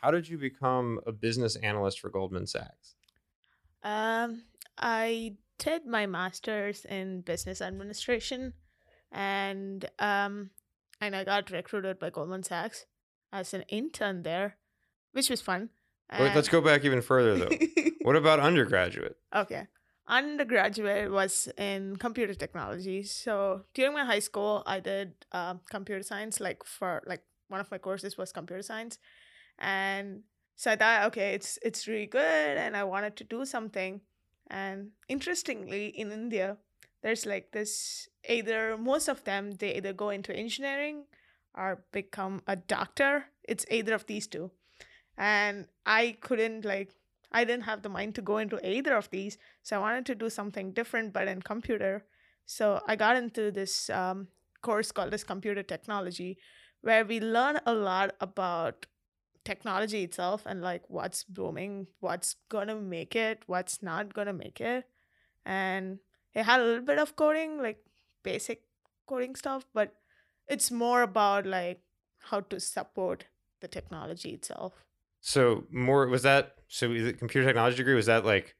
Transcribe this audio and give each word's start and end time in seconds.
How 0.00 0.10
did 0.10 0.28
you 0.28 0.38
become 0.38 1.00
a 1.06 1.12
business 1.12 1.56
analyst 1.56 2.00
for 2.00 2.08
Goldman 2.08 2.46
Sachs? 2.46 2.94
Um, 3.82 4.44
I 4.78 5.34
did 5.58 5.86
my 5.86 6.06
master's 6.06 6.84
in 6.86 7.20
business 7.20 7.60
administration, 7.60 8.54
and 9.12 9.84
um, 9.98 10.50
and 11.00 11.14
I 11.14 11.24
got 11.24 11.50
recruited 11.50 11.98
by 11.98 12.10
Goldman 12.10 12.42
Sachs 12.42 12.86
as 13.32 13.52
an 13.52 13.62
intern 13.68 14.22
there, 14.22 14.56
which 15.12 15.28
was 15.28 15.42
fun. 15.42 15.68
Wait, 16.18 16.34
let's 16.34 16.48
go 16.48 16.60
back 16.60 16.84
even 16.84 17.02
further 17.02 17.36
though. 17.36 17.56
What 18.02 18.16
about 18.16 18.40
undergraduate? 18.40 19.18
Okay. 19.36 19.66
Undergraduate 20.10 21.12
was 21.12 21.48
in 21.56 21.94
computer 21.94 22.34
technology. 22.34 23.04
So 23.04 23.62
during 23.74 23.94
my 23.94 24.04
high 24.04 24.18
school, 24.18 24.64
I 24.66 24.80
did 24.80 25.14
uh, 25.30 25.54
computer 25.70 26.02
science. 26.02 26.40
Like 26.40 26.64
for 26.64 27.00
like 27.06 27.22
one 27.46 27.60
of 27.60 27.70
my 27.70 27.78
courses 27.78 28.18
was 28.18 28.32
computer 28.32 28.62
science, 28.62 28.98
and 29.56 30.22
so 30.56 30.72
I 30.72 30.76
thought, 30.76 31.06
okay, 31.06 31.34
it's 31.34 31.60
it's 31.62 31.86
really 31.86 32.06
good, 32.06 32.58
and 32.58 32.76
I 32.76 32.82
wanted 32.82 33.14
to 33.16 33.24
do 33.24 33.44
something. 33.44 34.00
And 34.50 34.90
interestingly, 35.08 35.86
in 35.86 36.10
India, 36.10 36.56
there's 37.02 37.24
like 37.24 37.52
this 37.52 38.08
either 38.28 38.76
most 38.76 39.08
of 39.08 39.22
them 39.22 39.52
they 39.52 39.76
either 39.76 39.92
go 39.92 40.10
into 40.10 40.34
engineering 40.34 41.04
or 41.54 41.84
become 41.92 42.42
a 42.48 42.56
doctor. 42.56 43.26
It's 43.44 43.64
either 43.70 43.94
of 43.94 44.06
these 44.06 44.26
two, 44.26 44.50
and 45.16 45.66
I 45.86 46.18
couldn't 46.20 46.64
like 46.64 46.90
I 47.32 47.44
didn't 47.44 47.64
have 47.64 47.82
the 47.82 47.88
mind 47.88 48.14
to 48.16 48.22
go 48.22 48.38
into 48.38 48.58
either 48.68 48.94
of 48.96 49.10
these. 49.10 49.38
So 49.62 49.76
I 49.76 49.80
wanted 49.80 50.06
to 50.06 50.14
do 50.14 50.30
something 50.30 50.72
different, 50.72 51.12
but 51.12 51.28
in 51.28 51.42
computer. 51.42 52.04
So 52.46 52.80
I 52.86 52.96
got 52.96 53.16
into 53.16 53.50
this 53.50 53.88
um, 53.90 54.28
course 54.62 54.90
called 54.92 55.14
as 55.14 55.24
computer 55.24 55.62
technology, 55.62 56.38
where 56.82 57.04
we 57.04 57.20
learn 57.20 57.60
a 57.66 57.74
lot 57.74 58.14
about 58.20 58.86
technology 59.44 60.02
itself 60.02 60.42
and 60.46 60.60
like 60.60 60.82
what's 60.88 61.24
booming, 61.24 61.86
what's 62.00 62.36
gonna 62.48 62.74
make 62.74 63.16
it, 63.16 63.42
what's 63.46 63.82
not 63.82 64.12
gonna 64.12 64.32
make 64.32 64.60
it. 64.60 64.84
And 65.44 65.98
it 66.34 66.44
had 66.44 66.60
a 66.60 66.64
little 66.64 66.84
bit 66.84 66.98
of 66.98 67.16
coding, 67.16 67.58
like 67.62 67.84
basic 68.22 68.62
coding 69.06 69.34
stuff, 69.34 69.64
but 69.72 69.94
it's 70.48 70.70
more 70.70 71.02
about 71.02 71.46
like 71.46 71.80
how 72.18 72.40
to 72.40 72.60
support 72.60 73.26
the 73.60 73.68
technology 73.68 74.30
itself. 74.30 74.84
So 75.20 75.64
more 75.70 76.06
was 76.06 76.22
that 76.22 76.54
so 76.68 76.88
the 76.88 77.12
computer 77.12 77.46
technology 77.46 77.76
degree 77.76 77.94
was 77.94 78.06
that 78.06 78.24
like 78.24 78.54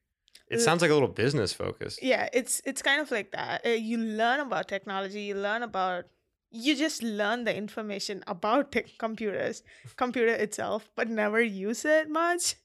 it 0.48 0.60
sounds 0.60 0.82
like 0.82 0.90
a 0.90 0.94
little 0.94 1.08
business 1.24 1.52
focused. 1.52 2.02
yeah 2.02 2.28
it's 2.32 2.60
it's 2.64 2.82
kind 2.82 3.00
of 3.00 3.10
like 3.10 3.30
that 3.32 3.64
Uh, 3.64 3.70
you 3.70 3.96
learn 3.98 4.40
about 4.40 4.66
technology 4.68 5.22
you 5.22 5.34
learn 5.36 5.62
about 5.62 6.04
you 6.50 6.74
just 6.74 7.02
learn 7.04 7.44
the 7.44 7.54
information 7.54 8.24
about 8.26 8.72
tech 8.72 8.86
computers 8.98 9.62
computer 9.96 10.34
itself 10.34 10.90
but 10.96 11.08
never 11.08 11.40
use 11.40 11.84
it 11.84 12.10
much 12.10 12.56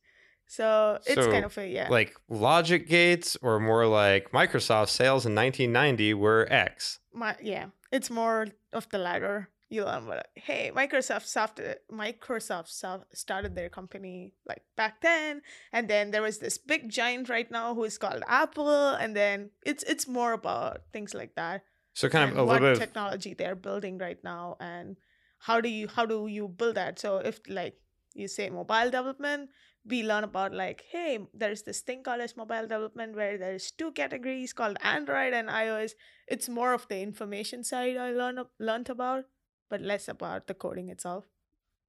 so 0.48 0.98
it's 1.06 1.24
So, 1.26 1.32
kind 1.32 1.46
of 1.46 1.58
a 1.58 1.68
yeah 1.68 1.88
Like 1.90 2.16
logic 2.28 2.88
gates 2.90 3.38
or 3.42 3.60
more 3.60 3.86
like 3.86 4.32
Microsoft 4.32 4.90
sales 4.90 5.26
in 5.26 5.34
1990 5.36 6.14
were 6.16 6.48
X. 6.50 7.00
my, 7.14 7.36
yeah 7.42 7.66
it's 7.92 8.10
more 8.10 8.48
of 8.74 8.90
the 8.90 8.98
latter 8.98 9.50
you 9.70 9.84
learn 9.84 10.04
about 10.04 10.26
hey 10.36 10.72
microsoft 10.76 11.26
soft 11.26 11.60
uh, 11.60 11.74
microsoft 11.92 12.68
soft 12.68 13.06
started 13.16 13.56
their 13.56 13.70
company 13.70 14.32
like 14.46 14.62
back 14.78 15.02
then 15.02 15.42
and 15.74 15.88
then 15.90 16.12
there 16.12 16.22
was 16.22 16.38
this 16.40 16.58
big 16.58 16.90
giant 16.90 17.30
right 17.30 17.50
now 17.50 17.74
who 17.74 17.84
is 17.84 17.98
called 17.98 18.24
apple 18.28 18.90
and 18.92 19.16
then 19.16 19.50
it's 19.66 19.84
it's 19.84 20.08
more 20.08 20.34
about 20.34 20.82
things 20.94 21.14
like 21.14 21.36
that 21.36 21.64
So 21.94 22.10
kind 22.10 22.30
of 22.32 22.38
a 22.38 22.46
what 22.46 22.62
little 22.62 22.68
bit 22.68 22.74
of 22.74 22.80
technology 22.80 23.34
they're 23.34 23.56
building 23.56 23.98
right 23.98 24.22
now 24.24 24.58
and 24.60 24.98
how 25.40 25.62
do 25.62 25.70
you 25.70 25.88
how 25.88 26.06
do 26.06 26.28
you 26.28 26.48
build 26.48 26.76
that? 26.76 27.00
So 27.00 27.18
if 27.18 27.40
like 27.48 27.78
you 28.14 28.28
say 28.28 28.50
mobile 28.50 28.90
development 28.92 29.50
we 29.86 30.02
learn 30.04 30.24
about 30.24 30.54
like 30.54 30.84
hey 30.92 31.20
there's 31.34 31.62
this 31.64 31.82
thing 31.82 32.02
called 32.04 32.22
as 32.22 32.36
mobile 32.36 32.64
development 32.64 33.16
where 33.16 33.38
there's 33.38 33.72
two 33.72 33.92
categories 33.92 34.54
called 34.54 34.78
android 34.84 35.34
and 35.34 35.48
ios. 35.50 35.92
It's 36.28 36.50
more 36.50 36.74
of 36.74 36.88
the 36.88 37.00
information 37.00 37.64
side 37.64 37.98
i 37.98 38.12
learn 38.12 38.44
learned 38.60 38.90
about 38.90 39.26
but 39.70 39.82
less 39.82 40.08
about 40.08 40.48
the 40.48 40.54
coding 40.54 40.90
itself 40.90 41.26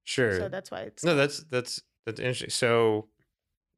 sure. 0.04 0.38
so 0.38 0.48
that's 0.48 0.70
why 0.70 0.80
it's 0.80 1.04
no, 1.04 1.14
that's 1.14 1.42
that's 1.50 1.82
that's 2.04 2.20
interesting. 2.20 2.50
So 2.50 3.08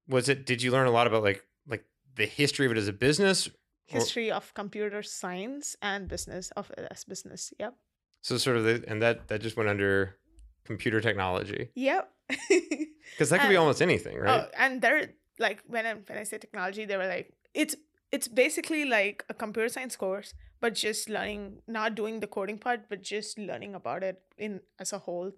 was 0.08 0.28
it 0.28 0.44
did 0.46 0.62
you 0.62 0.70
learn 0.70 0.86
a 0.86 0.90
lot 0.90 1.06
about 1.06 1.22
like 1.22 1.44
like 1.66 1.84
the 2.14 2.26
history 2.26 2.66
of 2.66 2.72
it 2.72 2.78
as 2.78 2.88
a 2.88 2.92
business? 2.92 3.48
or- 3.48 3.52
history 3.86 4.30
of 4.30 4.52
computer 4.52 5.02
science 5.02 5.74
and 5.80 6.08
business 6.08 6.50
of 6.56 6.70
it 6.76 6.86
as 6.90 7.04
business 7.04 7.54
yep 7.58 7.74
So 8.20 8.36
sort 8.36 8.58
of 8.58 8.64
the, 8.64 8.84
and 8.86 9.00
that 9.00 9.28
that 9.28 9.40
just 9.40 9.56
went 9.56 9.70
under 9.70 10.16
computer 10.64 11.00
technology. 11.00 11.70
yep 11.74 12.10
Because 13.12 13.30
that 13.30 13.40
could 13.40 13.48
be 13.48 13.56
almost 13.56 13.80
anything, 13.80 14.18
right? 14.18 14.44
Oh, 14.44 14.50
and 14.58 14.82
they're 14.82 15.14
like 15.38 15.62
when 15.66 15.86
I 15.86 15.94
when 15.94 16.18
I 16.18 16.24
say 16.24 16.36
technology, 16.38 16.84
they 16.84 16.96
were 16.98 17.06
like 17.06 17.32
it's 17.54 17.74
it's 18.12 18.28
basically 18.28 18.84
like 18.84 19.24
a 19.28 19.34
computer 19.34 19.68
science 19.68 19.96
course, 19.96 20.34
but 20.60 20.74
just 20.74 21.08
learning, 21.08 21.62
not 21.66 21.94
doing 21.94 22.20
the 22.20 22.26
coding 22.26 22.58
part, 22.58 22.88
but 22.88 23.02
just 23.02 23.38
learning 23.38 23.74
about 23.74 24.02
it 24.02 24.22
in 24.36 24.60
as 24.78 24.92
a 24.92 24.98
whole 24.98 25.32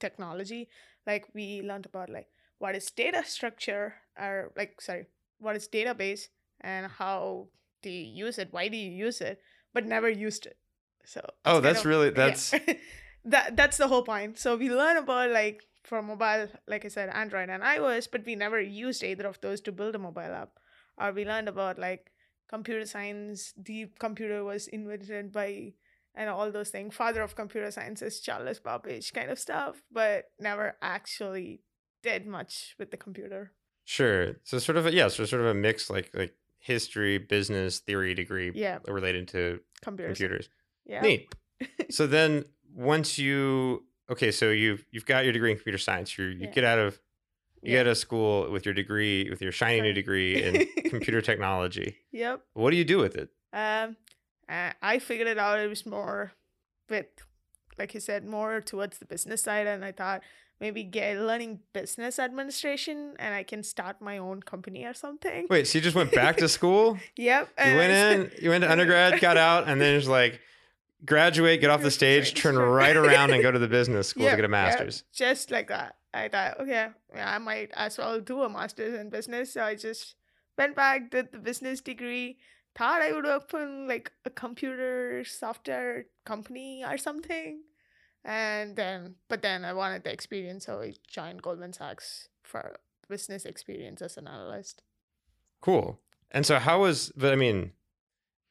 technology. 0.00 0.68
Like 1.06 1.26
we 1.34 1.62
learned 1.62 1.86
about 1.86 2.10
like 2.10 2.28
what 2.58 2.74
is 2.74 2.90
data 2.90 3.22
structure, 3.24 3.94
or 4.18 4.52
like 4.56 4.80
sorry, 4.80 5.06
what 5.38 5.56
is 5.56 5.68
database, 5.68 6.28
and 6.60 6.86
how 6.86 7.48
do 7.82 7.90
you 7.90 8.26
use 8.26 8.38
it? 8.38 8.48
Why 8.50 8.68
do 8.68 8.76
you 8.76 8.90
use 8.90 9.20
it? 9.20 9.40
But 9.72 9.86
never 9.86 10.08
used 10.08 10.46
it. 10.46 10.56
So 11.04 11.20
oh, 11.44 11.60
that's 11.60 11.80
of- 11.80 11.86
really 11.86 12.08
yeah. 12.08 12.14
that's 12.14 12.50
that 13.24 13.56
that's 13.56 13.76
the 13.76 13.88
whole 13.88 14.02
point. 14.02 14.38
So 14.38 14.56
we 14.56 14.70
learn 14.70 14.96
about 14.96 15.30
like 15.30 15.62
for 15.84 16.02
mobile, 16.02 16.48
like 16.66 16.84
I 16.84 16.88
said, 16.88 17.10
Android 17.10 17.48
and 17.48 17.62
iOS, 17.62 18.08
but 18.10 18.26
we 18.26 18.34
never 18.34 18.60
used 18.60 19.04
either 19.04 19.26
of 19.26 19.40
those 19.40 19.60
to 19.62 19.72
build 19.72 19.94
a 19.94 19.98
mobile 19.98 20.34
app. 20.34 20.50
Or 20.98 21.12
we 21.12 21.24
learned 21.24 21.48
about 21.48 21.78
like 21.78 22.10
computer 22.48 22.84
science. 22.86 23.52
The 23.56 23.88
computer 23.98 24.44
was 24.44 24.66
invented 24.68 25.32
by 25.32 25.74
and 26.14 26.30
all 26.30 26.50
those 26.50 26.70
things. 26.70 26.94
Father 26.94 27.22
of 27.22 27.34
computer 27.36 27.70
science 27.70 28.00
is 28.02 28.20
Charles 28.20 28.58
Babbage 28.58 29.12
kind 29.12 29.30
of 29.30 29.38
stuff, 29.38 29.82
but 29.92 30.30
never 30.40 30.76
actually 30.80 31.60
did 32.02 32.26
much 32.26 32.74
with 32.78 32.90
the 32.90 32.96
computer. 32.96 33.52
sure. 33.84 34.36
So 34.44 34.58
sort 34.58 34.76
of 34.78 34.86
a, 34.86 34.92
yeah, 34.92 35.08
so 35.08 35.24
sort 35.26 35.42
of 35.42 35.48
a 35.48 35.54
mix 35.54 35.90
like 35.90 36.10
like 36.14 36.34
history, 36.58 37.18
business, 37.18 37.78
theory 37.80 38.14
degree 38.14 38.50
Yeah, 38.54 38.78
related 38.88 39.28
to 39.28 39.60
computers. 39.82 40.18
computers. 40.18 40.48
Yeah. 40.84 41.02
Neat. 41.02 41.34
So 41.90 42.06
then 42.06 42.44
once 42.74 43.18
you 43.18 43.84
okay, 44.10 44.30
so 44.30 44.50
you've 44.50 44.84
you've 44.90 45.06
got 45.06 45.24
your 45.24 45.32
degree 45.32 45.50
in 45.52 45.56
computer 45.56 45.78
science. 45.78 46.16
You 46.18 46.26
you 46.26 46.46
Yeah. 46.46 46.50
get 46.50 46.64
out 46.64 46.78
of 46.78 47.00
you 47.66 47.72
Yeah. 47.72 47.78
get 47.80 47.86
out 47.88 47.90
of 47.92 47.98
school 47.98 48.50
with 48.50 48.64
your 48.64 48.74
degree 48.74 49.28
with 49.30 49.40
your 49.42 49.52
shiny 49.52 49.80
new 49.80 49.92
degree 49.92 50.42
in 50.42 50.66
computer 50.90 51.20
technology. 51.20 51.96
Yep. 52.12 52.40
What 52.54 52.70
do 52.70 52.76
you 52.76 52.84
do 52.84 52.98
with 52.98 53.16
it? 53.16 53.30
Um, 53.52 53.96
uh, 54.48 54.72
I 54.82 54.98
figured 54.98 55.28
it 55.28 55.38
out. 55.38 55.58
It 55.58 55.68
was 55.68 55.84
more 55.86 56.32
with, 56.88 57.06
like 57.78 57.94
you 57.94 58.00
said, 58.00 58.24
more 58.24 58.60
towards 58.60 58.98
the 58.98 59.04
business 59.06 59.42
side, 59.42 59.66
and 59.66 59.84
I 59.84 59.92
thought 59.92 60.22
maybe 60.60 60.82
get 60.84 61.18
learning 61.18 61.60
business 61.72 62.18
administration, 62.18 63.14
and 63.18 63.34
I 63.34 63.42
can 63.42 63.62
start 63.62 64.00
my 64.00 64.16
own 64.18 64.42
company 64.42 64.84
or 64.84 64.94
something. 64.94 65.46
Wait, 65.50 65.66
so 65.66 65.78
you 65.78 65.82
just 65.82 65.96
went 65.96 66.12
back 66.12 66.36
to 66.38 66.48
school? 66.48 66.98
Yep. 67.16 67.48
You 67.64 67.76
went 67.76 67.92
in, 67.92 68.30
you 68.42 68.50
went 68.50 68.62
to 68.64 68.70
undergrad, 68.74 69.20
got 69.20 69.36
out, 69.36 69.68
and 69.68 69.80
then 69.80 69.98
just 69.98 70.08
like 70.08 70.40
graduate, 71.04 71.60
get 71.60 71.70
off 71.70 71.82
the 71.82 71.90
stage, 71.90 72.34
turn 72.34 72.56
right 72.56 72.96
around 72.96 73.30
and 73.32 73.42
go 73.42 73.50
to 73.50 73.58
the 73.58 73.68
business 73.68 74.08
school 74.08 74.24
to 74.24 74.30
get 74.30 74.38
a 74.40 74.42
yep, 74.42 74.50
master's. 74.50 75.02
just 75.12 75.50
like 75.50 75.68
that. 75.68 75.96
I 76.16 76.28
thought, 76.28 76.60
okay, 76.60 76.88
yeah, 77.14 77.34
I 77.34 77.38
might 77.38 77.70
as 77.74 77.98
well 77.98 78.20
do 78.20 78.42
a 78.42 78.48
master's 78.48 78.98
in 78.98 79.10
business. 79.10 79.52
So 79.52 79.62
I 79.62 79.74
just 79.74 80.14
went 80.56 80.74
back, 80.74 81.10
did 81.10 81.32
the 81.32 81.38
business 81.38 81.80
degree. 81.80 82.38
Thought 82.74 83.02
I 83.02 83.12
would 83.12 83.26
open 83.26 83.88
like 83.88 84.12
a 84.24 84.30
computer 84.30 85.24
software 85.24 86.06
company 86.24 86.84
or 86.84 86.98
something. 86.98 87.62
And 88.24 88.76
then, 88.76 89.14
but 89.28 89.42
then 89.42 89.64
I 89.64 89.72
wanted 89.72 90.04
the 90.04 90.12
experience, 90.12 90.66
so 90.66 90.80
I 90.80 90.94
joined 91.08 91.42
Goldman 91.42 91.72
Sachs 91.72 92.28
for 92.42 92.76
business 93.08 93.44
experience 93.44 94.02
as 94.02 94.16
an 94.16 94.26
analyst. 94.26 94.82
Cool. 95.60 96.00
And 96.32 96.44
so 96.44 96.58
how 96.58 96.80
was 96.80 97.12
but 97.16 97.32
I 97.32 97.36
mean, 97.36 97.72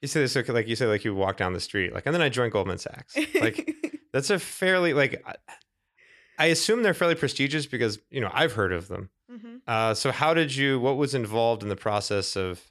you 0.01 0.07
said 0.07 0.23
this 0.23 0.35
like 0.49 0.67
you 0.67 0.75
said 0.75 0.87
like 0.87 1.03
you 1.03 1.13
walk 1.13 1.37
down 1.37 1.53
the 1.53 1.59
street, 1.59 1.93
like 1.93 2.05
and 2.05 2.15
then 2.15 2.21
I 2.21 2.29
joined 2.29 2.53
Goldman 2.53 2.77
Sachs. 2.77 3.17
Like 3.39 3.75
that's 4.13 4.29
a 4.29 4.39
fairly 4.39 4.93
like 4.93 5.23
I, 6.37 6.45
assume 6.47 6.83
they're 6.83 6.93
fairly 6.93 7.15
prestigious 7.15 7.65
because, 7.65 7.99
you 8.09 8.21
know, 8.21 8.31
I've 8.33 8.53
heard 8.53 8.73
of 8.73 8.87
them. 8.87 9.09
hmm 9.29 9.57
Uh 9.67 9.93
so 9.93 10.11
how 10.11 10.33
did 10.33 10.55
you 10.55 10.79
what 10.79 10.97
was 10.97 11.13
involved 11.15 11.63
in 11.63 11.69
the 11.69 11.75
process 11.75 12.35
of 12.35 12.61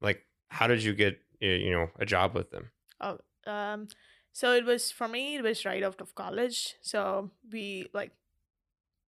like 0.00 0.26
how 0.48 0.66
did 0.66 0.82
you 0.82 0.94
get 0.94 1.18
you 1.40 1.72
know 1.72 1.88
a 1.98 2.06
job 2.06 2.34
with 2.34 2.50
them? 2.50 2.70
Oh, 3.00 3.18
um, 3.46 3.88
so 4.32 4.52
it 4.52 4.64
was 4.64 4.90
for 4.92 5.08
me. 5.08 5.36
It 5.36 5.42
was 5.42 5.64
right 5.64 5.82
out 5.82 6.00
of 6.00 6.14
college. 6.14 6.76
So 6.82 7.30
we 7.50 7.88
like 7.92 8.12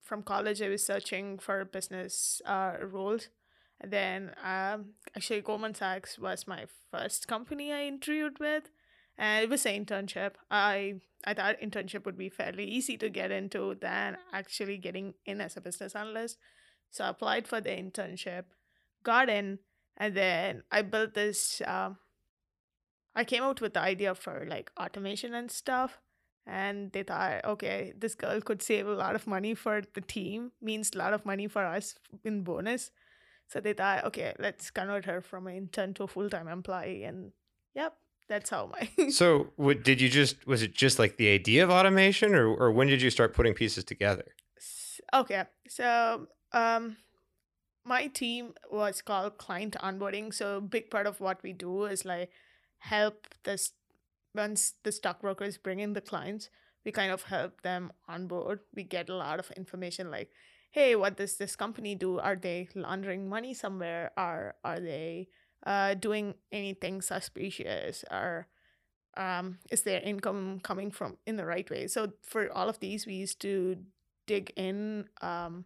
from 0.02 0.24
college. 0.24 0.62
I 0.62 0.70
was 0.70 0.86
searching 0.86 1.40
for 1.40 1.66
business 1.66 2.42
uh 2.46 2.74
roles, 2.82 3.30
And 3.82 3.92
then 3.92 4.32
um, 4.44 4.94
actually 5.16 5.42
Goldman 5.42 5.76
Sachs 5.76 6.18
was 6.20 6.48
my 6.48 6.66
first 6.92 7.28
company 7.28 7.72
I 7.74 7.84
interviewed 7.88 8.40
with, 8.40 8.70
and 9.18 9.44
it 9.44 9.50
was 9.50 9.66
an 9.66 9.86
internship. 9.86 10.34
I 10.50 10.96
I 11.26 11.34
thought 11.34 11.62
internship 11.62 12.06
would 12.06 12.18
be 12.18 12.30
fairly 12.30 12.66
easy 12.66 12.98
to 12.98 13.10
get 13.10 13.32
into 13.32 13.76
than 13.76 14.18
actually 14.34 14.78
getting 14.78 15.14
in 15.26 15.40
as 15.42 15.56
a 15.56 15.62
business 15.62 15.96
analyst. 15.96 16.38
So 16.92 17.06
I 17.06 17.10
applied 17.10 17.48
for 17.48 17.62
the 17.62 17.70
internship, 17.70 18.46
got 19.04 19.30
in, 19.30 19.60
and 19.98 20.16
then 20.16 20.64
I 20.72 20.82
built 20.82 21.14
this. 21.14 21.62
Um, 21.66 21.98
I 23.16 23.24
came 23.24 23.44
out 23.44 23.62
with 23.62 23.74
the 23.74 23.80
idea 23.80 24.16
for 24.16 24.46
like 24.48 24.72
automation 24.80 25.34
and 25.34 25.50
stuff, 25.50 26.00
and 26.46 26.92
they 26.92 27.04
thought, 27.04 27.46
okay, 27.46 27.94
this 27.98 28.16
girl 28.16 28.42
could 28.42 28.62
save 28.62 28.88
a 28.88 28.94
lot 28.94 29.16
of 29.16 29.28
money 29.28 29.54
for 29.54 29.82
the 29.94 30.02
team, 30.02 30.52
means 30.62 30.92
a 30.94 30.98
lot 30.98 31.14
of 31.14 31.26
money 31.26 31.48
for 31.48 31.66
us 31.66 31.96
in 32.24 32.44
bonus. 32.44 32.92
So 33.48 33.60
they 33.60 33.74
thought, 33.74 34.06
okay, 34.06 34.34
let's 34.40 34.72
convert 34.72 35.06
her 35.06 35.22
from 35.22 35.48
an 35.48 35.56
intern 35.56 35.94
to 35.96 36.04
a 36.04 36.08
full 36.08 36.30
time 36.30 36.48
employee, 36.48 37.04
and 37.04 37.32
yep, 37.74 37.96
that's 38.28 38.50
how 38.50 38.72
my. 38.72 39.10
so, 39.10 39.48
what 39.56 39.84
did 39.84 40.02
you 40.02 40.10
just? 40.10 40.48
Was 40.48 40.62
it 40.62 40.74
just 40.74 41.00
like 41.00 41.18
the 41.18 41.30
idea 41.30 41.64
of 41.64 41.70
automation, 41.70 42.36
or 42.36 42.48
or 42.48 42.72
when 42.72 42.88
did 42.88 43.02
you 43.02 43.10
start 43.10 43.34
putting 43.34 43.54
pieces 43.54 43.84
together? 43.84 44.36
Okay, 45.14 45.44
so 45.68 46.28
um, 46.54 46.98
my 47.86 48.08
team 48.08 48.54
was 48.72 49.02
called 49.02 49.38
client 49.38 49.76
onboarding. 49.82 50.34
So, 50.34 50.58
a 50.58 50.62
big 50.62 50.90
part 50.90 51.08
of 51.08 51.20
what 51.20 51.44
we 51.44 51.54
do 51.54 51.86
is 51.86 52.06
like 52.06 52.32
help 52.80 53.28
this 53.44 53.72
once 54.36 54.74
the 54.84 54.92
stockbrokers 54.92 55.58
bring 55.58 55.80
in 55.80 55.94
the 55.94 56.02
clients, 56.02 56.50
we 56.86 56.92
kind 56.92 57.12
of 57.12 57.24
help 57.24 57.62
them 57.62 57.92
onboard. 58.08 58.62
We 58.74 58.84
get 58.84 59.10
a 59.10 59.16
lot 59.16 59.40
of 59.40 59.52
information 59.52 60.12
like, 60.12 60.32
hey, 60.72 60.96
what 60.96 61.18
does 61.18 61.38
this 61.38 61.56
company 61.56 61.96
do? 61.96 62.20
Are 62.20 62.36
they 62.36 62.68
laundering 62.76 63.30
money 63.30 63.54
somewhere? 63.54 64.12
Are 64.18 64.56
are 64.64 64.80
they 64.80 65.30
uh, 65.66 65.94
doing 65.96 66.36
anything 66.52 67.02
suspicious? 67.02 68.04
Or 68.12 68.48
um, 69.16 69.60
is 69.72 69.84
their 69.84 70.02
income 70.02 70.60
coming 70.64 70.92
from 70.92 71.18
in 71.26 71.36
the 71.36 71.46
right 71.46 71.70
way? 71.70 71.88
So 71.88 72.14
for 72.22 72.52
all 72.52 72.70
of 72.70 72.80
these, 72.80 73.06
we 73.06 73.14
used 73.14 73.40
to 73.42 73.78
dig 74.26 74.52
in. 74.56 75.10
Um, 75.22 75.66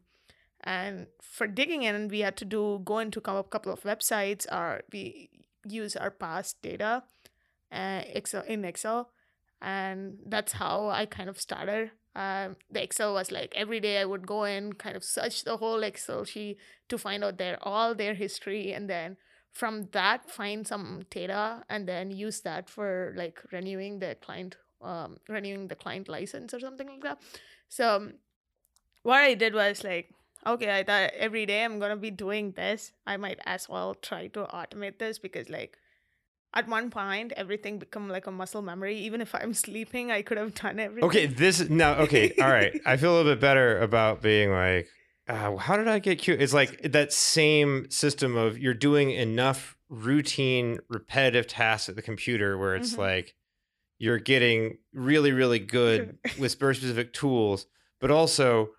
and 0.61 1.07
for 1.21 1.47
digging 1.47 1.83
in, 1.83 2.07
we 2.07 2.21
had 2.21 2.35
to 2.37 2.45
do 2.45 2.81
go 2.83 2.99
into 2.99 3.19
a 3.19 3.43
couple 3.43 3.71
of 3.71 3.83
websites, 3.83 4.45
or 4.51 4.81
we 4.91 5.29
use 5.65 5.95
our 5.95 6.11
past 6.11 6.61
data 6.61 7.03
uh, 7.71 8.01
Excel 8.05 8.43
in 8.43 8.65
Excel, 8.65 9.09
and 9.61 10.17
that's 10.25 10.53
how 10.53 10.89
I 10.89 11.05
kind 11.05 11.29
of 11.29 11.39
started. 11.39 11.91
Um, 12.15 12.55
the 12.71 12.81
Excel 12.81 13.13
was 13.13 13.31
like 13.31 13.53
every 13.55 13.79
day 13.79 13.99
I 13.99 14.05
would 14.05 14.25
go 14.25 14.43
in, 14.43 14.73
kind 14.73 14.95
of 14.95 15.03
search 15.03 15.43
the 15.43 15.57
whole 15.57 15.83
Excel 15.83 16.23
sheet 16.23 16.57
to 16.89 16.97
find 16.97 17.23
out 17.23 17.37
their 17.37 17.57
all 17.61 17.93
their 17.93 18.13
history, 18.13 18.73
and 18.73 18.89
then 18.89 19.17
from 19.57 19.89
that 19.91 20.29
find 20.29 20.67
some 20.67 21.05
data, 21.09 21.63
and 21.69 21.87
then 21.87 22.11
use 22.11 22.41
that 22.41 22.69
for 22.69 23.13
like 23.17 23.41
renewing 23.51 23.99
the 23.99 24.15
client, 24.21 24.57
um, 24.81 25.17
renewing 25.27 25.67
the 25.67 25.75
client 25.75 26.07
license 26.07 26.53
or 26.53 26.59
something 26.59 26.87
like 26.87 27.01
that. 27.01 27.17
So 27.67 28.11
what 29.03 29.19
I 29.21 29.33
did 29.33 29.53
was 29.53 29.83
like 29.83 30.13
okay, 30.45 30.77
I 30.77 30.83
thought 30.83 31.11
every 31.17 31.45
day 31.45 31.63
I'm 31.63 31.79
gonna 31.79 31.97
be 31.97 32.11
doing 32.11 32.51
this. 32.51 32.93
I 33.05 33.17
might 33.17 33.39
as 33.45 33.67
well 33.67 33.95
try 33.95 34.27
to 34.27 34.45
automate 34.45 34.99
this 34.99 35.19
because 35.19 35.49
like 35.49 35.77
at 36.53 36.67
one 36.67 36.89
point 36.89 37.33
everything 37.35 37.77
become 37.79 38.09
like 38.09 38.27
a 38.27 38.31
muscle 38.31 38.61
memory. 38.61 38.97
Even 38.99 39.21
if 39.21 39.35
I'm 39.35 39.53
sleeping, 39.65 40.11
I 40.11 40.21
could 40.21 40.37
have 40.37 40.53
done 40.53 40.79
everything. 40.79 41.09
Okay, 41.09 41.25
this 41.25 41.69
no. 41.69 41.95
Okay, 41.95 42.33
all 42.41 42.49
right. 42.49 42.79
I 42.85 42.97
feel 42.97 43.11
a 43.11 43.15
little 43.17 43.31
bit 43.31 43.41
better 43.41 43.79
about 43.79 44.21
being 44.21 44.51
like, 44.51 44.87
uh, 45.27 45.55
how 45.57 45.77
did 45.77 45.87
I 45.87 45.99
get 45.99 46.19
cute? 46.19 46.41
It's 46.41 46.53
like 46.53 46.91
that 46.91 47.11
same 47.11 47.89
system 47.89 48.37
of 48.37 48.57
you're 48.57 48.73
doing 48.73 49.11
enough 49.11 49.77
routine, 49.89 50.79
repetitive 50.89 51.47
tasks 51.47 51.89
at 51.89 51.95
the 51.95 52.01
computer 52.01 52.57
where 52.57 52.75
it's 52.75 52.91
mm-hmm. 52.91 53.01
like 53.01 53.35
you're 53.99 54.19
getting 54.19 54.77
really, 54.93 55.31
really 55.31 55.59
good 55.59 56.17
with 56.39 56.57
very 56.59 56.75
specific 56.75 57.13
tools, 57.13 57.65
but 57.99 58.11
also 58.11 58.69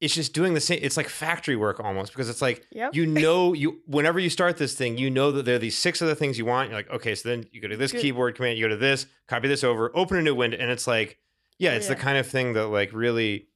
it's 0.00 0.14
just 0.14 0.32
doing 0.32 0.54
the 0.54 0.60
same 0.60 0.78
it's 0.80 0.96
like 0.96 1.08
factory 1.08 1.56
work 1.56 1.80
almost 1.80 2.12
because 2.12 2.28
it's 2.28 2.40
like 2.40 2.66
yep. 2.70 2.94
you 2.94 3.04
know 3.06 3.52
you 3.52 3.80
whenever 3.86 4.18
you 4.18 4.30
start 4.30 4.56
this 4.56 4.74
thing 4.74 4.96
you 4.96 5.10
know 5.10 5.32
that 5.32 5.44
there 5.44 5.56
are 5.56 5.58
these 5.58 5.76
six 5.76 6.00
other 6.00 6.14
things 6.14 6.38
you 6.38 6.44
want 6.44 6.70
you're 6.70 6.78
like 6.78 6.90
okay 6.90 7.14
so 7.14 7.28
then 7.28 7.44
you 7.52 7.60
go 7.60 7.68
to 7.68 7.76
this 7.76 7.92
Good. 7.92 8.00
keyboard 8.00 8.36
command 8.36 8.58
you 8.58 8.64
go 8.64 8.68
to 8.68 8.76
this 8.76 9.06
copy 9.26 9.48
this 9.48 9.64
over 9.64 9.90
open 9.96 10.16
a 10.16 10.22
new 10.22 10.34
window 10.34 10.56
and 10.56 10.70
it's 10.70 10.86
like 10.86 11.18
yeah 11.58 11.72
it's 11.72 11.88
yeah. 11.88 11.94
the 11.94 12.00
kind 12.00 12.16
of 12.16 12.26
thing 12.26 12.52
that 12.52 12.68
like 12.68 12.92
really 12.92 13.47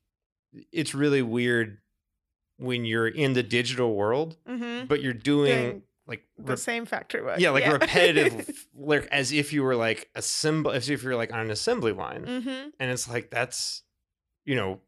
it's 0.70 0.94
really 0.94 1.22
weird 1.22 1.78
when 2.58 2.84
you're 2.84 3.08
in 3.08 3.32
the 3.32 3.42
digital 3.42 3.94
world 3.94 4.36
mm-hmm. 4.48 4.86
but 4.86 5.02
you're 5.02 5.12
doing, 5.12 5.62
doing 5.62 5.82
like 6.06 6.24
the 6.38 6.56
same 6.56 6.84
factory 6.84 7.22
work 7.22 7.38
yeah 7.38 7.50
like 7.50 7.64
yeah. 7.64 7.72
repetitive 7.72 8.66
like 8.74 9.06
as 9.06 9.32
if 9.32 9.52
you 9.52 9.62
were 9.62 9.76
like 9.76 10.08
assemble 10.14 10.70
as 10.70 10.90
if 10.90 11.02
you're 11.02 11.16
like 11.16 11.32
on 11.32 11.40
an 11.40 11.50
assembly 11.50 11.92
line 11.92 12.24
mm-hmm. 12.24 12.68
and 12.78 12.90
it's 12.90 13.08
like 13.08 13.30
that's 13.30 13.82
you 14.44 14.54
know 14.54 14.80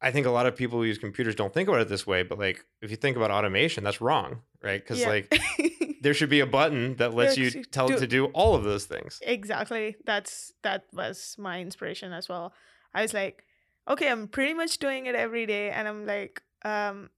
I 0.00 0.10
think 0.10 0.26
a 0.26 0.30
lot 0.30 0.46
of 0.46 0.54
people 0.54 0.78
who 0.78 0.84
use 0.84 0.98
computers 0.98 1.34
don't 1.34 1.52
think 1.52 1.68
about 1.68 1.80
it 1.80 1.88
this 1.88 2.06
way, 2.06 2.22
but 2.22 2.38
like 2.38 2.64
if 2.80 2.90
you 2.90 2.96
think 2.96 3.16
about 3.16 3.30
automation, 3.30 3.82
that's 3.82 4.00
wrong, 4.00 4.42
right? 4.62 4.80
Because 4.80 5.00
yeah. 5.00 5.08
like 5.08 5.40
there 6.02 6.14
should 6.14 6.30
be 6.30 6.40
a 6.40 6.46
button 6.46 6.94
that 6.96 7.14
lets 7.14 7.36
you 7.36 7.64
tell 7.64 7.88
do, 7.88 7.94
it 7.94 7.98
to 7.98 8.06
do 8.06 8.26
all 8.26 8.54
of 8.54 8.62
those 8.62 8.84
things. 8.84 9.18
Exactly. 9.22 9.96
That's 10.04 10.52
that 10.62 10.84
was 10.92 11.34
my 11.38 11.60
inspiration 11.60 12.12
as 12.12 12.28
well. 12.28 12.52
I 12.94 13.02
was 13.02 13.12
like, 13.12 13.44
okay, 13.88 14.10
I'm 14.10 14.28
pretty 14.28 14.54
much 14.54 14.78
doing 14.78 15.06
it 15.06 15.14
every 15.14 15.46
day, 15.46 15.70
and 15.70 15.88
I'm 15.88 16.06
like, 16.06 16.42
um, 16.64 17.10